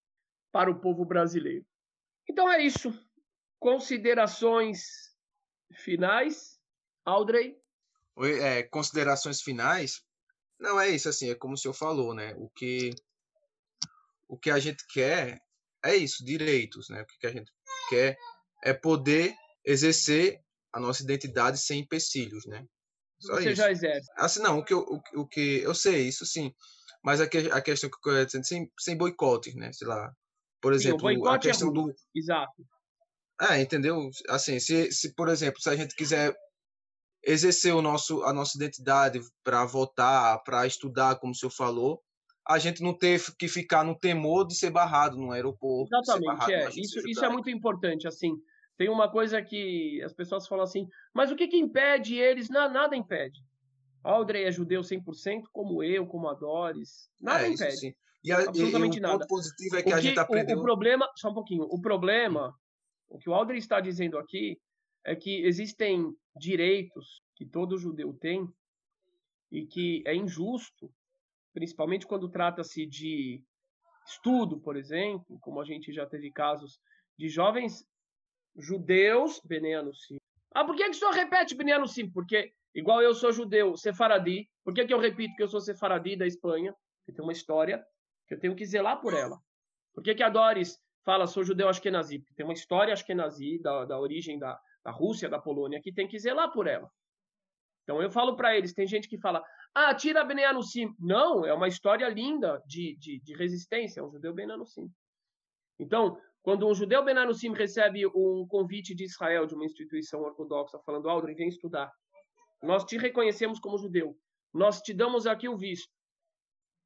para 0.50 0.70
o 0.70 0.80
povo 0.80 1.04
brasileiro. 1.04 1.66
Então 2.28 2.50
é 2.50 2.62
isso. 2.62 2.92
Considerações 3.60 4.80
finais, 5.74 6.58
Audrey? 7.04 7.56
É, 8.18 8.62
considerações 8.62 9.42
finais? 9.42 10.02
Não, 10.58 10.80
é 10.80 10.88
isso, 10.88 11.08
assim, 11.08 11.30
é 11.30 11.34
como 11.34 11.54
o 11.54 11.58
senhor 11.58 11.74
falou, 11.74 12.14
né? 12.14 12.34
O 12.36 12.48
que 12.48 12.90
o 14.26 14.38
que 14.38 14.50
a 14.50 14.58
gente 14.58 14.84
quer 14.88 15.38
é 15.84 15.94
isso, 15.94 16.24
direitos, 16.24 16.88
né? 16.88 17.02
O 17.02 17.06
que 17.06 17.26
a 17.26 17.32
gente 17.32 17.52
quer 17.90 18.16
é 18.62 18.72
poder 18.72 19.34
exercer 19.64 20.40
a 20.72 20.80
nossa 20.80 21.02
identidade 21.02 21.58
sem 21.58 21.80
empecilhos, 21.80 22.46
né? 22.46 22.66
Só 23.20 23.34
Você 23.34 23.50
isso. 23.50 23.56
já 23.56 23.70
exerce. 23.70 24.10
Assim, 24.16 24.42
não, 24.42 24.58
o 24.58 24.64
que, 24.64 24.74
eu, 24.74 24.80
o, 24.80 25.20
o, 25.20 25.26
que 25.26 25.60
eu 25.62 25.74
sei, 25.74 26.08
isso 26.08 26.26
sim. 26.26 26.52
Mas 27.02 27.20
a, 27.20 27.28
que, 27.28 27.38
a 27.38 27.60
questão 27.60 27.90
que 27.90 27.96
eu 27.96 28.14
quero 28.14 28.26
dizer, 28.26 28.44
sem, 28.44 28.70
sem 28.78 28.96
boicote, 28.96 29.54
né? 29.56 29.72
Sei 29.72 29.86
lá. 29.86 30.12
Por 30.60 30.72
exemplo, 30.72 31.10
sim, 31.10 31.28
a 31.28 31.34
é 31.34 31.38
questão 31.38 31.68
é 31.68 31.72
do. 31.72 31.94
Exato. 32.14 32.64
É, 33.40 33.60
entendeu? 33.60 34.08
Assim, 34.28 34.58
se, 34.58 34.90
se, 34.92 35.14
por 35.14 35.28
exemplo, 35.28 35.60
se 35.60 35.68
a 35.68 35.76
gente 35.76 35.94
quiser 35.94 36.34
exercer 37.26 37.74
o 37.74 37.82
nosso, 37.82 38.22
a 38.24 38.32
nossa 38.32 38.56
identidade 38.56 39.20
para 39.42 39.64
votar, 39.64 40.42
para 40.44 40.66
estudar, 40.66 41.16
como 41.16 41.32
o 41.32 41.34
senhor 41.34 41.50
falou, 41.50 42.00
a 42.46 42.58
gente 42.58 42.82
não 42.82 42.96
ter 42.96 43.20
que 43.38 43.48
ficar 43.48 43.84
no 43.84 43.98
temor 43.98 44.46
de 44.46 44.54
ser 44.54 44.70
barrado 44.70 45.16
no 45.16 45.32
aeroporto. 45.32 45.94
Exatamente, 45.94 46.52
é. 46.52 46.68
Isso, 46.76 47.00
isso 47.08 47.24
é 47.24 47.28
muito 47.28 47.50
importante, 47.50 48.06
assim. 48.06 48.32
Tem 48.76 48.88
uma 48.88 49.10
coisa 49.10 49.40
que 49.40 50.02
as 50.02 50.12
pessoas 50.12 50.46
falam 50.48 50.64
assim, 50.64 50.88
mas 51.12 51.30
o 51.30 51.36
que, 51.36 51.46
que 51.46 51.56
impede 51.56 52.16
eles? 52.16 52.48
Não, 52.48 52.70
nada 52.70 52.96
impede. 52.96 53.40
Audrey 54.02 54.44
é 54.44 54.52
judeu 54.52 54.82
100%, 54.82 55.44
como 55.52 55.82
eu, 55.82 56.06
como 56.06 56.28
a 56.28 56.34
Doris. 56.34 57.08
Nada 57.20 57.46
é, 57.46 57.50
impede. 57.50 57.76
Sim. 57.76 57.94
E, 58.22 58.32
a, 58.32 58.40
Absolutamente 58.40 58.96
e, 58.96 59.00
e 59.00 59.00
o 59.00 59.02
nada. 59.02 59.26
positivo 59.26 59.76
é 59.76 59.82
que, 59.82 59.88
que 59.88 59.94
a 59.94 60.00
gente 60.00 60.18
aprendeu... 60.18 60.56
O, 60.56 60.60
o, 60.60 60.64
problema, 60.64 61.08
só 61.16 61.30
um 61.30 61.34
pouquinho, 61.34 61.62
o 61.64 61.80
problema, 61.80 62.54
o 63.08 63.18
que 63.18 63.30
o 63.30 63.34
Audrey 63.34 63.58
está 63.58 63.80
dizendo 63.80 64.18
aqui, 64.18 64.58
é 65.04 65.14
que 65.14 65.44
existem 65.44 66.14
direitos 66.36 67.22
que 67.36 67.46
todo 67.46 67.78
judeu 67.78 68.12
tem 68.14 68.48
e 69.52 69.66
que 69.66 70.02
é 70.06 70.14
injusto, 70.14 70.90
principalmente 71.52 72.06
quando 72.06 72.28
trata-se 72.28 72.86
de 72.86 73.42
estudo, 74.06 74.58
por 74.58 74.76
exemplo, 74.76 75.38
como 75.40 75.60
a 75.60 75.64
gente 75.64 75.92
já 75.92 76.06
teve 76.06 76.30
casos 76.30 76.78
de 77.18 77.28
jovens 77.28 77.84
judeus, 78.56 79.40
Sim. 80.06 80.18
Ah, 80.54 80.64
por 80.64 80.76
que, 80.76 80.84
que 80.84 80.90
o 80.90 80.94
senhor 80.94 81.12
repete 81.12 81.56
Sim? 81.88 82.10
Porque, 82.10 82.52
igual 82.74 83.02
eu 83.02 83.14
sou 83.14 83.32
judeu, 83.32 83.76
sefaradi, 83.76 84.48
por 84.64 84.72
que, 84.72 84.84
que 84.84 84.94
eu 84.94 84.98
repito 84.98 85.34
que 85.36 85.42
eu 85.42 85.48
sou 85.48 85.60
sefaradi 85.60 86.16
da 86.16 86.26
Espanha? 86.26 86.74
Porque 87.00 87.16
tem 87.16 87.24
uma 87.24 87.32
história 87.32 87.84
que 88.26 88.34
eu 88.34 88.40
tenho 88.40 88.54
que 88.54 88.64
zelar 88.64 89.00
por 89.00 89.14
ela. 89.14 89.38
Por 89.92 90.02
que, 90.02 90.14
que 90.14 90.22
a 90.22 90.28
Doris 90.28 90.78
fala 91.04 91.26
sou 91.26 91.44
judeu 91.44 91.68
ashkenazi? 91.68 92.18
Porque 92.18 92.34
tem 92.34 92.46
uma 92.46 92.54
história 92.54 92.92
ashkenazi 92.92 93.58
da, 93.60 93.84
da 93.84 93.98
origem 93.98 94.38
da, 94.38 94.58
da 94.84 94.90
Rússia, 94.90 95.28
da 95.28 95.38
Polônia, 95.38 95.80
que 95.80 95.92
tem 95.92 96.08
que 96.08 96.18
zelar 96.18 96.50
por 96.52 96.66
ela. 96.66 96.90
Então 97.82 98.00
eu 98.00 98.10
falo 98.10 98.34
para 98.34 98.56
eles, 98.56 98.72
tem 98.72 98.86
gente 98.86 99.08
que 99.08 99.18
fala, 99.18 99.44
ah, 99.74 99.94
tira 99.94 100.24
Bnei 100.24 100.44
Anusim. 100.44 100.94
Não, 100.98 101.44
é 101.44 101.52
uma 101.52 101.68
história 101.68 102.08
linda 102.08 102.62
de, 102.66 102.96
de, 102.96 103.20
de 103.20 103.34
resistência, 103.34 104.00
é 104.00 104.02
um 104.02 104.10
judeu 104.10 104.32
Ben 104.32 104.50
Anusim. 104.50 104.90
Então, 105.78 106.18
quando 106.44 106.68
um 106.68 106.74
judeu 106.74 107.02
Ben 107.02 107.16
Anusim 107.16 107.54
recebe 107.54 108.06
um 108.06 108.46
convite 108.46 108.94
de 108.94 109.04
Israel, 109.04 109.46
de 109.46 109.54
uma 109.54 109.64
instituição 109.64 110.20
ortodoxa, 110.20 110.78
falando, 110.80 111.08
Aldrin, 111.08 111.34
vem 111.34 111.48
estudar. 111.48 111.90
Nós 112.62 112.84
te 112.84 112.98
reconhecemos 112.98 113.58
como 113.58 113.78
judeu. 113.78 114.14
Nós 114.52 114.82
te 114.82 114.92
damos 114.92 115.26
aqui 115.26 115.48
o 115.48 115.56
visto. 115.56 115.90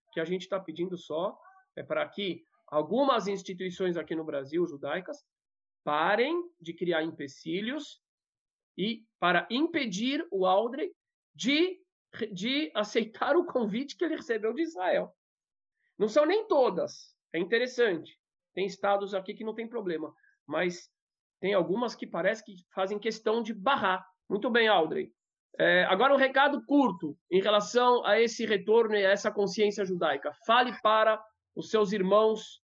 O 0.07 0.13
que 0.13 0.21
a 0.21 0.25
gente 0.25 0.43
está 0.43 0.61
pedindo 0.61 0.97
só 0.97 1.37
é 1.75 1.83
para 1.83 2.09
que 2.09 2.45
algumas 2.69 3.27
instituições 3.27 3.97
aqui 3.97 4.15
no 4.15 4.25
Brasil, 4.25 4.65
judaicas, 4.65 5.27
parem 5.83 6.41
de 6.61 6.73
criar 6.73 7.03
empecilhos 7.03 8.01
e 8.77 9.05
para 9.19 9.45
impedir 9.51 10.25
o 10.31 10.47
Aldrin 10.47 10.93
de, 11.35 11.83
de 12.33 12.71
aceitar 12.77 13.37
o 13.37 13.45
convite 13.45 13.97
que 13.97 14.05
ele 14.05 14.15
recebeu 14.15 14.55
de 14.55 14.63
Israel. 14.63 15.13
Não 15.99 16.09
são 16.09 16.25
nem 16.25 16.47
todas. 16.47 17.17
É 17.33 17.41
interessante. 17.41 18.18
Tem 18.59 18.67
estados 18.67 19.15
aqui 19.15 19.35
que 19.35 19.45
não 19.45 19.55
tem 19.55 19.69
problema, 19.69 20.13
mas 20.45 20.91
tem 21.41 21.55
algumas 21.55 21.95
que 21.95 22.05
parece 22.05 22.43
que 22.45 22.57
fazem 22.75 22.99
questão 22.99 23.41
de 23.41 23.55
barrar. 23.55 24.05
Muito 24.29 24.51
bem, 24.51 24.67
Aldrey. 24.67 25.13
É, 25.57 25.85
agora 25.85 26.13
um 26.13 26.19
recado 26.19 26.61
curto 26.67 27.17
em 27.31 27.41
relação 27.41 28.05
a 28.05 28.21
esse 28.21 28.45
retorno 28.45 28.97
e 28.97 29.07
a 29.07 29.11
essa 29.11 29.31
consciência 29.31 29.85
judaica. 29.85 30.33
Fale 30.45 30.77
para 30.83 31.25
os 31.55 31.71
seus 31.71 31.93
irmãos 31.93 32.61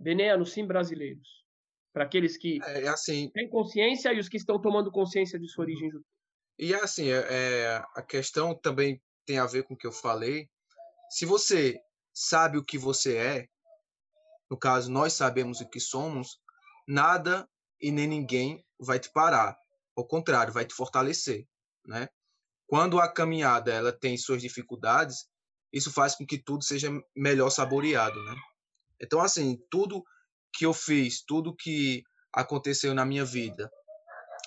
beneanos, 0.00 0.50
sim, 0.52 0.66
brasileiros. 0.66 1.28
Para 1.92 2.06
aqueles 2.06 2.36
que 2.36 2.58
é, 2.64 2.86
é, 2.86 2.88
assim, 2.88 3.30
têm 3.30 3.48
consciência 3.48 4.12
e 4.12 4.18
os 4.18 4.28
que 4.28 4.36
estão 4.36 4.60
tomando 4.60 4.90
consciência 4.90 5.38
de 5.38 5.48
sua 5.48 5.62
origem 5.62 5.90
judaica. 5.90 6.10
E 6.58 6.74
é 6.74 6.82
assim, 6.82 7.08
é, 7.08 7.24
é, 7.30 7.84
a 7.94 8.02
questão 8.02 8.52
também 8.52 9.00
tem 9.24 9.38
a 9.38 9.46
ver 9.46 9.62
com 9.62 9.74
o 9.74 9.76
que 9.76 9.86
eu 9.86 9.92
falei. 9.92 10.48
Se 11.08 11.24
você 11.24 11.78
sabe 12.12 12.58
o 12.58 12.64
que 12.64 12.76
você 12.76 13.16
é, 13.16 13.46
no 14.50 14.58
caso, 14.58 14.90
nós 14.90 15.12
sabemos 15.12 15.60
o 15.60 15.68
que 15.68 15.78
somos, 15.78 16.40
nada 16.86 17.48
e 17.80 17.92
nem 17.92 18.06
ninguém 18.06 18.64
vai 18.78 18.98
te 18.98 19.10
parar. 19.12 19.56
Ao 19.96 20.04
contrário, 20.04 20.52
vai 20.52 20.64
te 20.64 20.74
fortalecer, 20.74 21.46
né? 21.86 22.08
Quando 22.66 23.00
a 23.00 23.12
caminhada 23.12 23.72
ela 23.72 23.92
tem 23.92 24.16
suas 24.16 24.42
dificuldades, 24.42 25.28
isso 25.72 25.92
faz 25.92 26.16
com 26.16 26.26
que 26.26 26.38
tudo 26.38 26.64
seja 26.64 26.90
melhor 27.16 27.50
saboreado, 27.50 28.20
né? 28.24 28.34
Então, 29.00 29.20
assim, 29.20 29.56
tudo 29.70 30.04
que 30.52 30.66
eu 30.66 30.74
fiz, 30.74 31.22
tudo 31.24 31.54
que 31.54 32.02
aconteceu 32.32 32.92
na 32.94 33.04
minha 33.04 33.24
vida, 33.24 33.70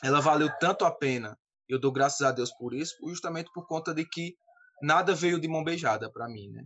ela 0.04 0.20
valeu 0.20 0.50
tanto 0.60 0.86
a 0.86 0.92
pena. 0.92 1.38
Eu 1.68 1.80
dou 1.80 1.92
graças 1.92 2.22
a 2.22 2.32
Deus 2.32 2.52
por 2.52 2.74
isso, 2.74 2.96
justamente 3.08 3.50
por 3.54 3.66
conta 3.68 3.94
de 3.94 4.06
que 4.06 4.36
nada 4.82 5.16
veio 5.16 5.40
de 5.40 5.48
mão 5.48 5.64
beijada 5.64 6.12
para 6.12 6.28
mim, 6.28 6.50
né? 6.50 6.64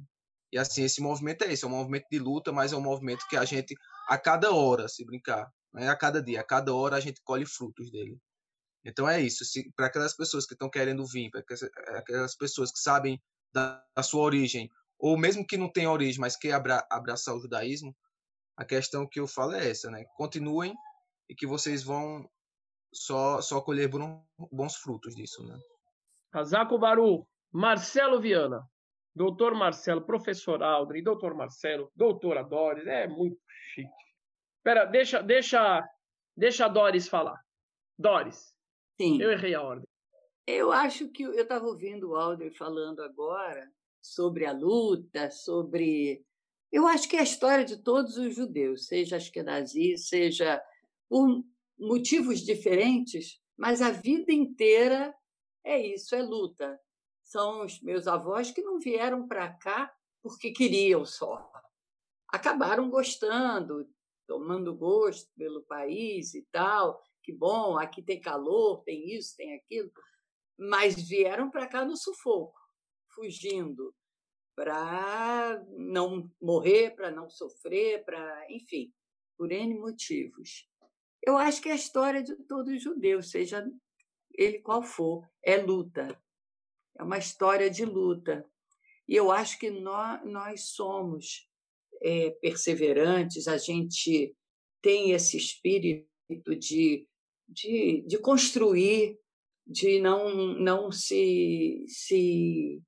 E 0.52 0.57
assim, 0.57 0.84
esse 0.84 1.02
movimento 1.02 1.44
é 1.44 1.52
esse, 1.52 1.65
é 1.65 1.68
um 1.68 1.72
movimento 1.72 2.06
de 2.10 2.19
luta, 2.19 2.52
mas 2.52 2.72
é 2.72 2.78
um 2.78 2.82
movimento 2.82 3.26
que 3.30 3.36
a 3.36 3.44
gente, 3.44 3.76
a 4.07 4.18
cada 4.18 4.52
hora, 4.52 4.88
se 4.88 5.06
brincar, 5.06 5.52
né? 5.74 5.90
a 5.90 5.95
cada 5.95 6.22
dia, 6.22 6.41
a 6.41 6.44
cada 6.44 6.74
hora 6.74 6.95
a 6.95 6.99
gente 6.99 7.22
colhe 7.24 7.45
frutos 7.45 7.91
dele. 7.91 8.18
Então 8.86 9.07
é 9.07 9.22
isso, 9.22 9.44
para 9.76 9.88
aquelas 9.88 10.15
pessoas 10.15 10.45
que 10.45 10.53
estão 10.53 10.69
querendo 10.69 11.06
vir, 11.06 11.30
para 11.30 11.44
aquelas 11.99 12.36
pessoas 12.38 12.72
que 12.72 12.80
sabem 12.80 13.22
da, 13.53 13.84
da, 13.95 14.02
sua 14.02 14.22
origem, 14.22 14.69
ou 14.98 15.18
mesmo 15.18 15.45
que 15.45 15.57
não 15.57 15.69
tenha 15.69 15.91
origem, 15.91 16.22
mas 16.22 16.38
quer 16.38 16.53
abra, 16.53 16.86
abraçar 16.90 17.36
o 17.36 17.41
judaísmo, 17.41 17.94
a 18.56 18.64
questão 18.64 19.06
que 19.06 19.19
eu 19.19 19.28
falo 19.28 19.53
é 19.53 19.69
essa, 19.69 19.91
né? 19.91 20.06
Continuem 20.15 20.74
e 21.30 21.36
que 21.36 21.45
vocês 21.45 21.84
vão 21.84 22.28
só, 22.94 23.41
só 23.41 23.61
colher 23.61 23.90
bons 23.90 24.76
frutos 24.78 25.14
disso, 25.15 25.45
né? 25.45 25.60
Casaco 26.32 26.80
Baru, 26.80 27.28
Marcelo 27.52 28.22
Viana. 28.22 28.68
Doutor 29.18 29.56
Marcelo, 29.56 30.03
professor 30.03 30.61
Aldrin, 30.61 31.02
doutor 31.02 31.34
Marcelo, 31.34 31.91
doutora 31.95 32.44
Doris, 32.44 32.85
é 32.85 33.07
muito 33.07 33.41
chique. 33.73 33.89
Espera, 34.60 34.85
deixa, 34.85 35.23
deixa, 35.23 35.84
deixa 36.35 36.65
a 36.65 36.68
Doris 36.68 37.07
falar. 37.07 37.44
Doris, 37.98 38.53
Sim. 39.02 39.19
eu 39.19 39.31
errei 39.31 39.56
a 39.56 39.64
ordem. 39.64 39.88
Eu 40.45 40.72
acho 40.72 41.10
que 41.10 41.23
eu 41.23 41.34
estava 41.34 41.65
ouvindo 41.65 42.11
o 42.11 42.15
Aldrin 42.15 42.52
falando 42.52 43.02
agora 43.02 43.68
sobre 43.99 44.45
a 44.45 44.52
luta, 44.52 45.31
sobre. 45.31 46.23
Eu 46.72 46.85
acho 46.85 47.10
que 47.10 47.15
é 47.18 47.22
a 47.22 47.23
história 47.23 47.65
de 47.65 47.81
todos 47.81 48.18
os 48.18 48.35
judeus, 48.35 48.85
seja 48.85 49.15
Ashkenazi, 49.15 49.98
seja 49.98 50.61
por 51.10 51.44
motivos 51.80 52.41
diferentes, 52.41 53.41
mas 53.57 53.81
a 53.81 53.89
vida 53.89 54.31
inteira 54.31 55.11
é 55.64 55.80
isso, 55.80 56.14
é 56.14 56.22
luta 56.22 56.80
são 57.28 57.66
os 57.66 57.82
meus 57.82 58.08
avós 58.08 58.52
que 58.52 58.62
não 58.62 58.80
vieram 58.80 59.28
para 59.28 59.52
cá 59.54 59.94
porque 60.24 60.52
queriam 60.52 61.06
só. 61.06 61.52
Acabaram 62.30 62.90
gostando, 62.90 63.86
tomando 64.26 64.74
gosto 64.74 65.30
pelo 65.38 65.62
país 65.64 66.34
e 66.34 66.48
tal. 66.52 67.04
Que 67.22 67.34
bom, 67.34 67.78
aqui 67.78 68.02
tem 68.02 68.22
calor, 68.22 68.82
tem 68.84 69.14
isso, 69.14 69.36
tem 69.36 69.56
aquilo. 69.56 69.91
Mas 70.58 70.95
vieram 70.95 71.52
para 71.52 71.68
cá 71.68 71.84
no 71.84 71.98
sufoco, 71.98 72.58
fugindo, 73.14 73.94
para 74.56 75.62
não 75.78 76.32
morrer, 76.41 76.95
para 76.95 77.12
não 77.12 77.30
sofrer, 77.30 78.06
para, 78.06 78.45
enfim, 78.49 78.94
por 79.38 79.52
N 79.52 79.78
motivos. 79.78 80.66
Eu 81.22 81.38
acho 81.38 81.62
que 81.62 81.68
é 81.68 81.74
a 81.74 81.76
história 81.76 82.24
de 82.24 82.38
todo 82.45 82.78
judeu, 82.80 83.22
seja 83.22 83.70
ele 84.34 84.60
qual 84.60 84.82
for, 84.82 85.28
é 85.44 85.58
luta 85.58 86.18
é 86.98 87.03
uma 87.03 87.18
história 87.18 87.69
de 87.69 87.86
luta. 87.86 88.45
E 89.07 89.15
eu 89.15 89.32
acho 89.32 89.57
que 89.60 89.69
nós, 89.69 90.26
nós 90.26 90.69
somos 90.69 91.49
é, 92.02 92.32
perseverantes, 92.41 93.48
a 93.48 93.57
gente 93.57 94.36
tem 94.82 95.11
esse 95.11 95.38
espírito 95.38 96.07
de, 96.57 97.07
de, 97.48 98.03
de 98.06 98.18
construir, 98.18 99.19
de 99.65 99.99
não, 99.99 100.56
não 100.56 100.91
se, 100.91 101.86
se, 101.88 102.82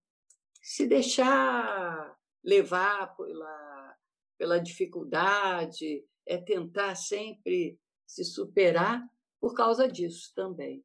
se 0.61 0.87
deixar 0.87 2.17
levar 2.43 3.15
pela, 3.15 3.97
pela 4.37 4.59
dificuldade, 4.59 6.03
é 6.25 6.37
tentar 6.37 6.95
sempre 6.95 7.77
se 8.05 8.23
superar 8.23 9.03
por 9.39 9.53
causa 9.53 9.87
disso 9.87 10.31
também 10.35 10.83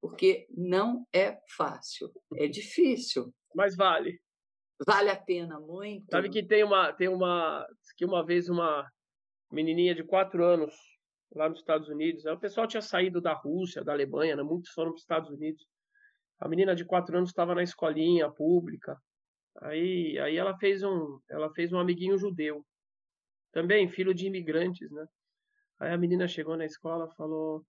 porque 0.00 0.46
não 0.56 1.06
é 1.12 1.38
fácil, 1.56 2.10
é 2.36 2.46
difícil. 2.46 3.32
Mas 3.54 3.76
vale. 3.76 4.20
Vale 4.86 5.10
a 5.10 5.16
pena 5.16 5.58
muito. 5.58 6.06
Sabe 6.10 6.30
que 6.30 6.42
tem 6.42 6.62
uma, 6.62 6.92
tem 6.92 7.08
uma, 7.08 7.66
que 7.96 8.04
uma 8.04 8.24
vez 8.24 8.48
uma 8.48 8.88
menininha 9.50 9.94
de 9.94 10.04
quatro 10.04 10.44
anos 10.44 10.74
lá 11.34 11.48
nos 11.48 11.58
Estados 11.58 11.88
Unidos, 11.88 12.24
o 12.24 12.38
pessoal 12.38 12.66
tinha 12.66 12.80
saído 12.80 13.20
da 13.20 13.34
Rússia, 13.34 13.84
da 13.84 13.92
Alemanha, 13.92 14.36
né? 14.36 14.42
muitos 14.42 14.70
foram 14.70 14.90
para 14.90 14.96
os 14.96 15.02
Estados 15.02 15.30
Unidos. 15.30 15.66
A 16.40 16.48
menina 16.48 16.74
de 16.74 16.84
quatro 16.84 17.16
anos 17.16 17.30
estava 17.30 17.54
na 17.54 17.62
escolinha 17.62 18.30
pública. 18.30 18.96
Aí, 19.60 20.18
aí 20.20 20.36
ela 20.36 20.56
fez 20.56 20.82
um, 20.82 21.18
ela 21.28 21.52
fez 21.52 21.72
um 21.72 21.78
amiguinho 21.78 22.16
judeu, 22.16 22.64
também 23.52 23.88
filho 23.88 24.14
de 24.14 24.26
imigrantes, 24.26 24.88
né? 24.90 25.04
Aí 25.80 25.92
a 25.92 25.98
menina 25.98 26.28
chegou 26.28 26.56
na 26.56 26.64
escola, 26.64 27.12
falou: 27.16 27.64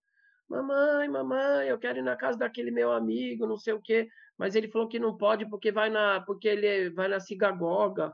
Mamãe, 0.49 1.07
mamãe, 1.07 1.67
eu 1.67 1.77
quero 1.77 1.99
ir 1.99 2.01
na 2.01 2.15
casa 2.15 2.39
daquele 2.39 2.71
meu 2.71 2.91
amigo, 2.91 3.45
não 3.45 3.57
sei 3.57 3.73
o 3.73 3.81
quê. 3.81 4.09
Mas 4.35 4.55
ele 4.55 4.67
falou 4.67 4.87
que 4.87 4.97
não 4.97 5.15
pode 5.15 5.47
porque 5.47 5.71
vai 5.71 5.91
na, 5.91 6.21
porque 6.21 6.47
ele 6.47 6.89
vai 6.89 7.07
na 7.07 7.19
sinagoga. 7.19 8.11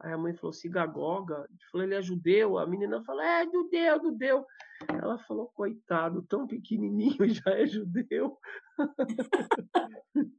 Aí 0.00 0.12
a 0.12 0.18
mãe 0.18 0.34
falou, 0.34 0.52
sinagoga? 0.52 1.46
Ele 1.50 1.58
falou, 1.70 1.86
ele 1.86 1.94
é 1.94 2.02
judeu? 2.02 2.58
A 2.58 2.66
menina 2.66 3.04
falou, 3.04 3.22
é 3.22 3.44
judeu, 3.44 4.02
judeu. 4.02 4.46
Ela 4.88 5.18
falou, 5.18 5.52
coitado, 5.54 6.22
tão 6.22 6.46
pequenininho 6.46 7.18
já 7.28 7.50
é 7.50 7.66
judeu. 7.66 8.38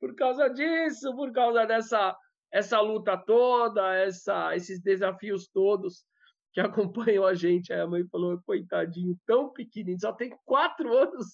por 0.00 0.14
causa 0.14 0.48
disso, 0.48 1.14
por 1.14 1.30
causa 1.32 1.66
dessa 1.66 2.16
essa 2.52 2.80
luta 2.80 3.16
toda, 3.16 3.94
essa, 3.94 4.56
esses 4.56 4.80
desafios 4.80 5.46
todos 5.46 6.04
que 6.52 6.60
acompanham 6.60 7.24
a 7.24 7.34
gente. 7.34 7.72
Aí 7.72 7.80
a 7.80 7.86
mãe 7.86 8.04
falou, 8.08 8.40
coitadinho, 8.44 9.18
tão 9.26 9.52
pequenininho, 9.52 10.00
só 10.00 10.12
tem 10.12 10.36
quatro 10.44 10.96
anos 10.96 11.26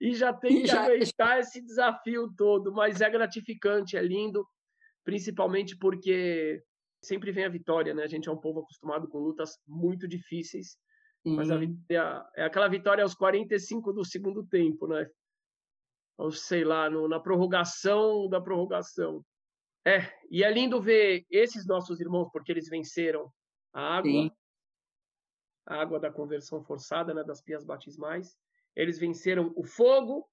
e 0.00 0.14
já 0.14 0.32
tem 0.32 0.62
que 0.62 0.66
já... 0.68 0.84
aguentar 0.84 1.38
esse 1.38 1.62
desafio 1.62 2.32
todo. 2.36 2.72
Mas 2.72 3.00
é 3.00 3.08
gratificante, 3.08 3.96
é 3.96 4.02
lindo, 4.02 4.46
principalmente 5.04 5.76
porque 5.76 6.62
sempre 7.02 7.32
vem 7.32 7.44
a 7.44 7.50
vitória, 7.50 7.94
né? 7.94 8.04
A 8.04 8.08
gente 8.08 8.28
é 8.28 8.32
um 8.32 8.40
povo 8.40 8.60
acostumado 8.60 9.08
com 9.08 9.18
lutas 9.18 9.58
muito 9.66 10.06
difíceis, 10.06 10.76
uhum. 11.24 11.36
mas 11.36 11.50
a 11.50 11.56
vitória, 11.56 12.24
é 12.36 12.44
aquela 12.44 12.68
vitória 12.68 13.02
aos 13.02 13.14
45 13.14 13.92
do 13.92 14.04
segundo 14.04 14.46
tempo, 14.46 14.86
né? 14.86 15.08
Ou 16.18 16.30
sei 16.30 16.64
lá, 16.64 16.90
no, 16.90 17.08
na 17.08 17.18
prorrogação 17.18 18.28
da 18.28 18.40
prorrogação. 18.40 19.24
É, 19.84 20.12
e 20.30 20.44
é 20.44 20.52
lindo 20.52 20.80
ver 20.80 21.24
esses 21.28 21.66
nossos 21.66 22.00
irmãos, 22.00 22.28
porque 22.32 22.52
eles 22.52 22.68
venceram 22.68 23.32
a 23.72 23.96
água, 23.98 24.10
Sim. 24.10 24.30
a 25.66 25.76
água 25.76 25.98
da 25.98 26.10
conversão 26.10 26.62
forçada, 26.62 27.14
né, 27.14 27.24
das 27.24 27.40
pias 27.40 27.64
batismais. 27.64 28.36
Eles 28.74 28.98
venceram 28.98 29.52
o 29.56 29.64
fogo, 29.64 30.28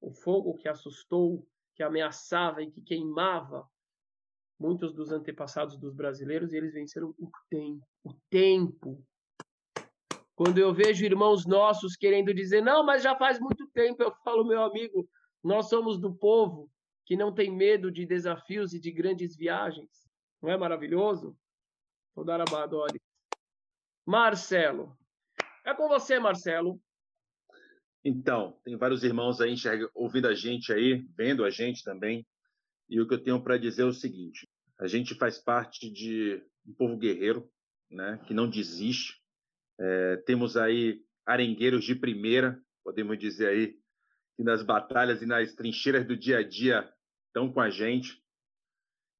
o 0.00 0.12
fogo 0.12 0.54
que 0.54 0.68
assustou, 0.68 1.46
que 1.74 1.82
ameaçava 1.82 2.62
e 2.62 2.70
que 2.70 2.80
queimava 2.80 3.68
muitos 4.58 4.94
dos 4.94 5.12
antepassados 5.12 5.76
dos 5.76 5.94
brasileiros, 5.94 6.52
e 6.52 6.56
eles 6.56 6.72
venceram 6.72 7.14
o 7.18 7.30
tempo. 7.50 7.86
O 8.02 8.14
tempo. 8.30 9.04
Quando 10.34 10.58
eu 10.58 10.72
vejo 10.72 11.04
irmãos 11.04 11.46
nossos 11.46 11.96
querendo 11.96 12.32
dizer, 12.32 12.62
não, 12.62 12.84
mas 12.84 13.02
já 13.02 13.16
faz 13.16 13.38
muito 13.38 13.66
tempo, 13.68 14.02
eu 14.02 14.12
falo, 14.24 14.44
meu 14.44 14.62
amigo, 14.62 15.08
nós 15.42 15.68
somos 15.68 15.98
do 15.98 16.14
povo 16.14 16.70
que 17.04 17.16
não 17.16 17.32
tem 17.32 17.50
medo 17.50 17.90
de 17.90 18.04
desafios 18.04 18.74
e 18.74 18.80
de 18.80 18.90
grandes 18.90 19.36
viagens. 19.36 20.06
Não 20.42 20.50
é 20.50 20.56
maravilhoso? 20.56 21.36
Todarabá, 22.16 22.62
adore. 22.62 22.98
Marcelo. 24.06 24.96
É 25.66 25.74
com 25.74 25.86
você, 25.86 26.18
Marcelo. 26.18 26.80
Então, 28.02 28.58
tem 28.64 28.74
vários 28.74 29.04
irmãos 29.04 29.38
aí 29.38 29.52
enxerga, 29.52 29.90
ouvindo 29.94 30.26
a 30.26 30.34
gente 30.34 30.72
aí, 30.72 31.06
vendo 31.14 31.44
a 31.44 31.50
gente 31.50 31.84
também. 31.84 32.26
E 32.88 32.98
o 32.98 33.06
que 33.06 33.12
eu 33.12 33.22
tenho 33.22 33.42
para 33.42 33.58
dizer 33.58 33.82
é 33.82 33.84
o 33.84 33.92
seguinte: 33.92 34.48
a 34.80 34.86
gente 34.86 35.14
faz 35.14 35.38
parte 35.38 35.90
de 35.90 36.42
um 36.66 36.72
povo 36.72 36.96
guerreiro, 36.96 37.52
né, 37.90 38.18
que 38.26 38.32
não 38.32 38.48
desiste. 38.48 39.20
É, 39.78 40.16
temos 40.24 40.56
aí 40.56 41.04
arengueiros 41.26 41.84
de 41.84 41.94
primeira, 41.94 42.58
podemos 42.82 43.18
dizer 43.18 43.48
aí, 43.48 43.78
que 44.36 44.42
nas 44.42 44.62
batalhas 44.62 45.20
e 45.20 45.26
nas 45.26 45.54
trincheiras 45.54 46.06
do 46.06 46.16
dia 46.16 46.38
a 46.38 46.42
dia 46.42 46.90
estão 47.26 47.52
com 47.52 47.60
a 47.60 47.68
gente. 47.68 48.22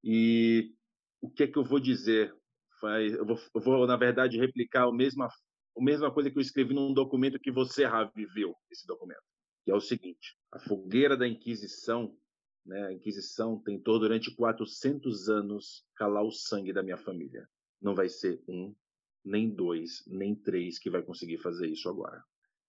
E 0.02 0.74
o 1.20 1.28
que 1.28 1.42
é 1.42 1.46
que 1.46 1.58
eu 1.58 1.64
vou 1.64 1.80
dizer? 1.80 2.34
Eu 2.82 3.24
vou, 3.24 3.38
eu 3.54 3.60
vou, 3.60 3.86
na 3.86 3.96
verdade, 3.96 4.38
replicar 4.38 4.84
a 4.84 4.92
mesma, 4.92 5.26
a 5.26 5.82
mesma 5.82 6.12
coisa 6.12 6.30
que 6.30 6.38
eu 6.38 6.42
escrevi 6.42 6.74
num 6.74 6.92
documento 6.92 7.38
que 7.38 7.50
você, 7.50 7.84
Ravi, 7.84 8.26
viu, 8.26 8.54
esse 8.70 8.86
documento. 8.86 9.22
Que 9.64 9.70
é 9.70 9.74
o 9.74 9.80
seguinte, 9.80 10.36
a 10.52 10.58
fogueira 10.58 11.16
da 11.16 11.26
Inquisição, 11.26 12.16
né, 12.64 12.86
a 12.86 12.92
Inquisição 12.92 13.58
tentou 13.58 13.98
durante 13.98 14.34
400 14.34 15.28
anos 15.28 15.84
calar 15.94 16.24
o 16.24 16.30
sangue 16.30 16.72
da 16.72 16.82
minha 16.82 16.96
família. 16.96 17.48
Não 17.80 17.94
vai 17.94 18.08
ser 18.08 18.42
um, 18.48 18.74
nem 19.24 19.48
dois, 19.48 20.04
nem 20.06 20.34
três 20.34 20.78
que 20.78 20.90
vai 20.90 21.02
conseguir 21.02 21.38
fazer 21.38 21.66
isso 21.66 21.88
agora. 21.88 22.22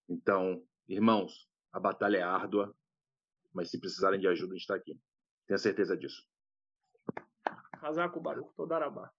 Então, 0.09 0.63
irmãos, 0.87 1.47
a 1.71 1.79
batalha 1.79 2.17
é 2.17 2.23
árdua, 2.23 2.75
mas 3.53 3.69
se 3.69 3.79
precisarem 3.79 4.19
de 4.19 4.27
ajuda, 4.27 4.53
a 4.53 4.55
gente 4.55 4.61
está 4.61 4.75
aqui. 4.75 4.99
Tenha 5.45 5.57
certeza 5.57 5.95
disso. 5.95 6.25
Casaco 7.79 8.19
Baruch, 8.19 8.53
Todarabá. 8.55 9.11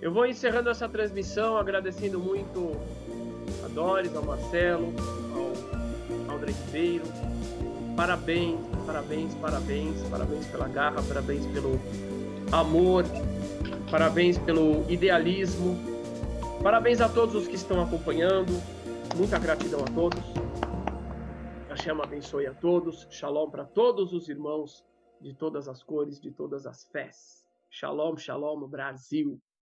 Eu 0.00 0.12
vou 0.12 0.26
encerrando 0.26 0.70
essa 0.70 0.88
transmissão 0.88 1.56
agradecendo 1.56 2.18
muito 2.18 2.72
a 3.64 3.68
Doris, 3.68 4.14
ao 4.14 4.22
Marcelo, 4.22 4.92
ao 6.28 6.36
André 6.36 6.52
Ribeiro. 6.52 7.04
Parabéns, 7.96 8.58
parabéns, 8.86 9.34
parabéns, 9.34 10.02
parabéns 10.08 10.46
pela 10.48 10.68
garra, 10.68 11.02
parabéns 11.02 11.46
pelo 11.46 11.78
amor, 12.50 13.04
parabéns 13.90 14.38
pelo 14.38 14.90
idealismo. 14.90 15.76
Parabéns 16.62 17.00
a 17.00 17.08
todos 17.08 17.34
os 17.34 17.46
que 17.46 17.56
estão 17.56 17.82
acompanhando. 17.82 18.52
Muita 19.16 19.38
gratidão 19.38 19.80
a 19.80 19.90
todos. 19.90 20.20
A 21.70 21.76
chama 21.76 22.04
abençoe 22.04 22.46
a 22.46 22.54
todos. 22.54 23.06
Shalom 23.10 23.50
para 23.50 23.64
todos 23.64 24.12
os 24.12 24.28
irmãos 24.28 24.84
de 25.20 25.34
todas 25.34 25.68
as 25.68 25.82
cores, 25.82 26.20
de 26.20 26.30
todas 26.30 26.66
as 26.66 26.84
fés. 26.84 27.43
Shalom, 27.74 28.16
shalom, 28.16 28.70
Brasil. 28.70 29.36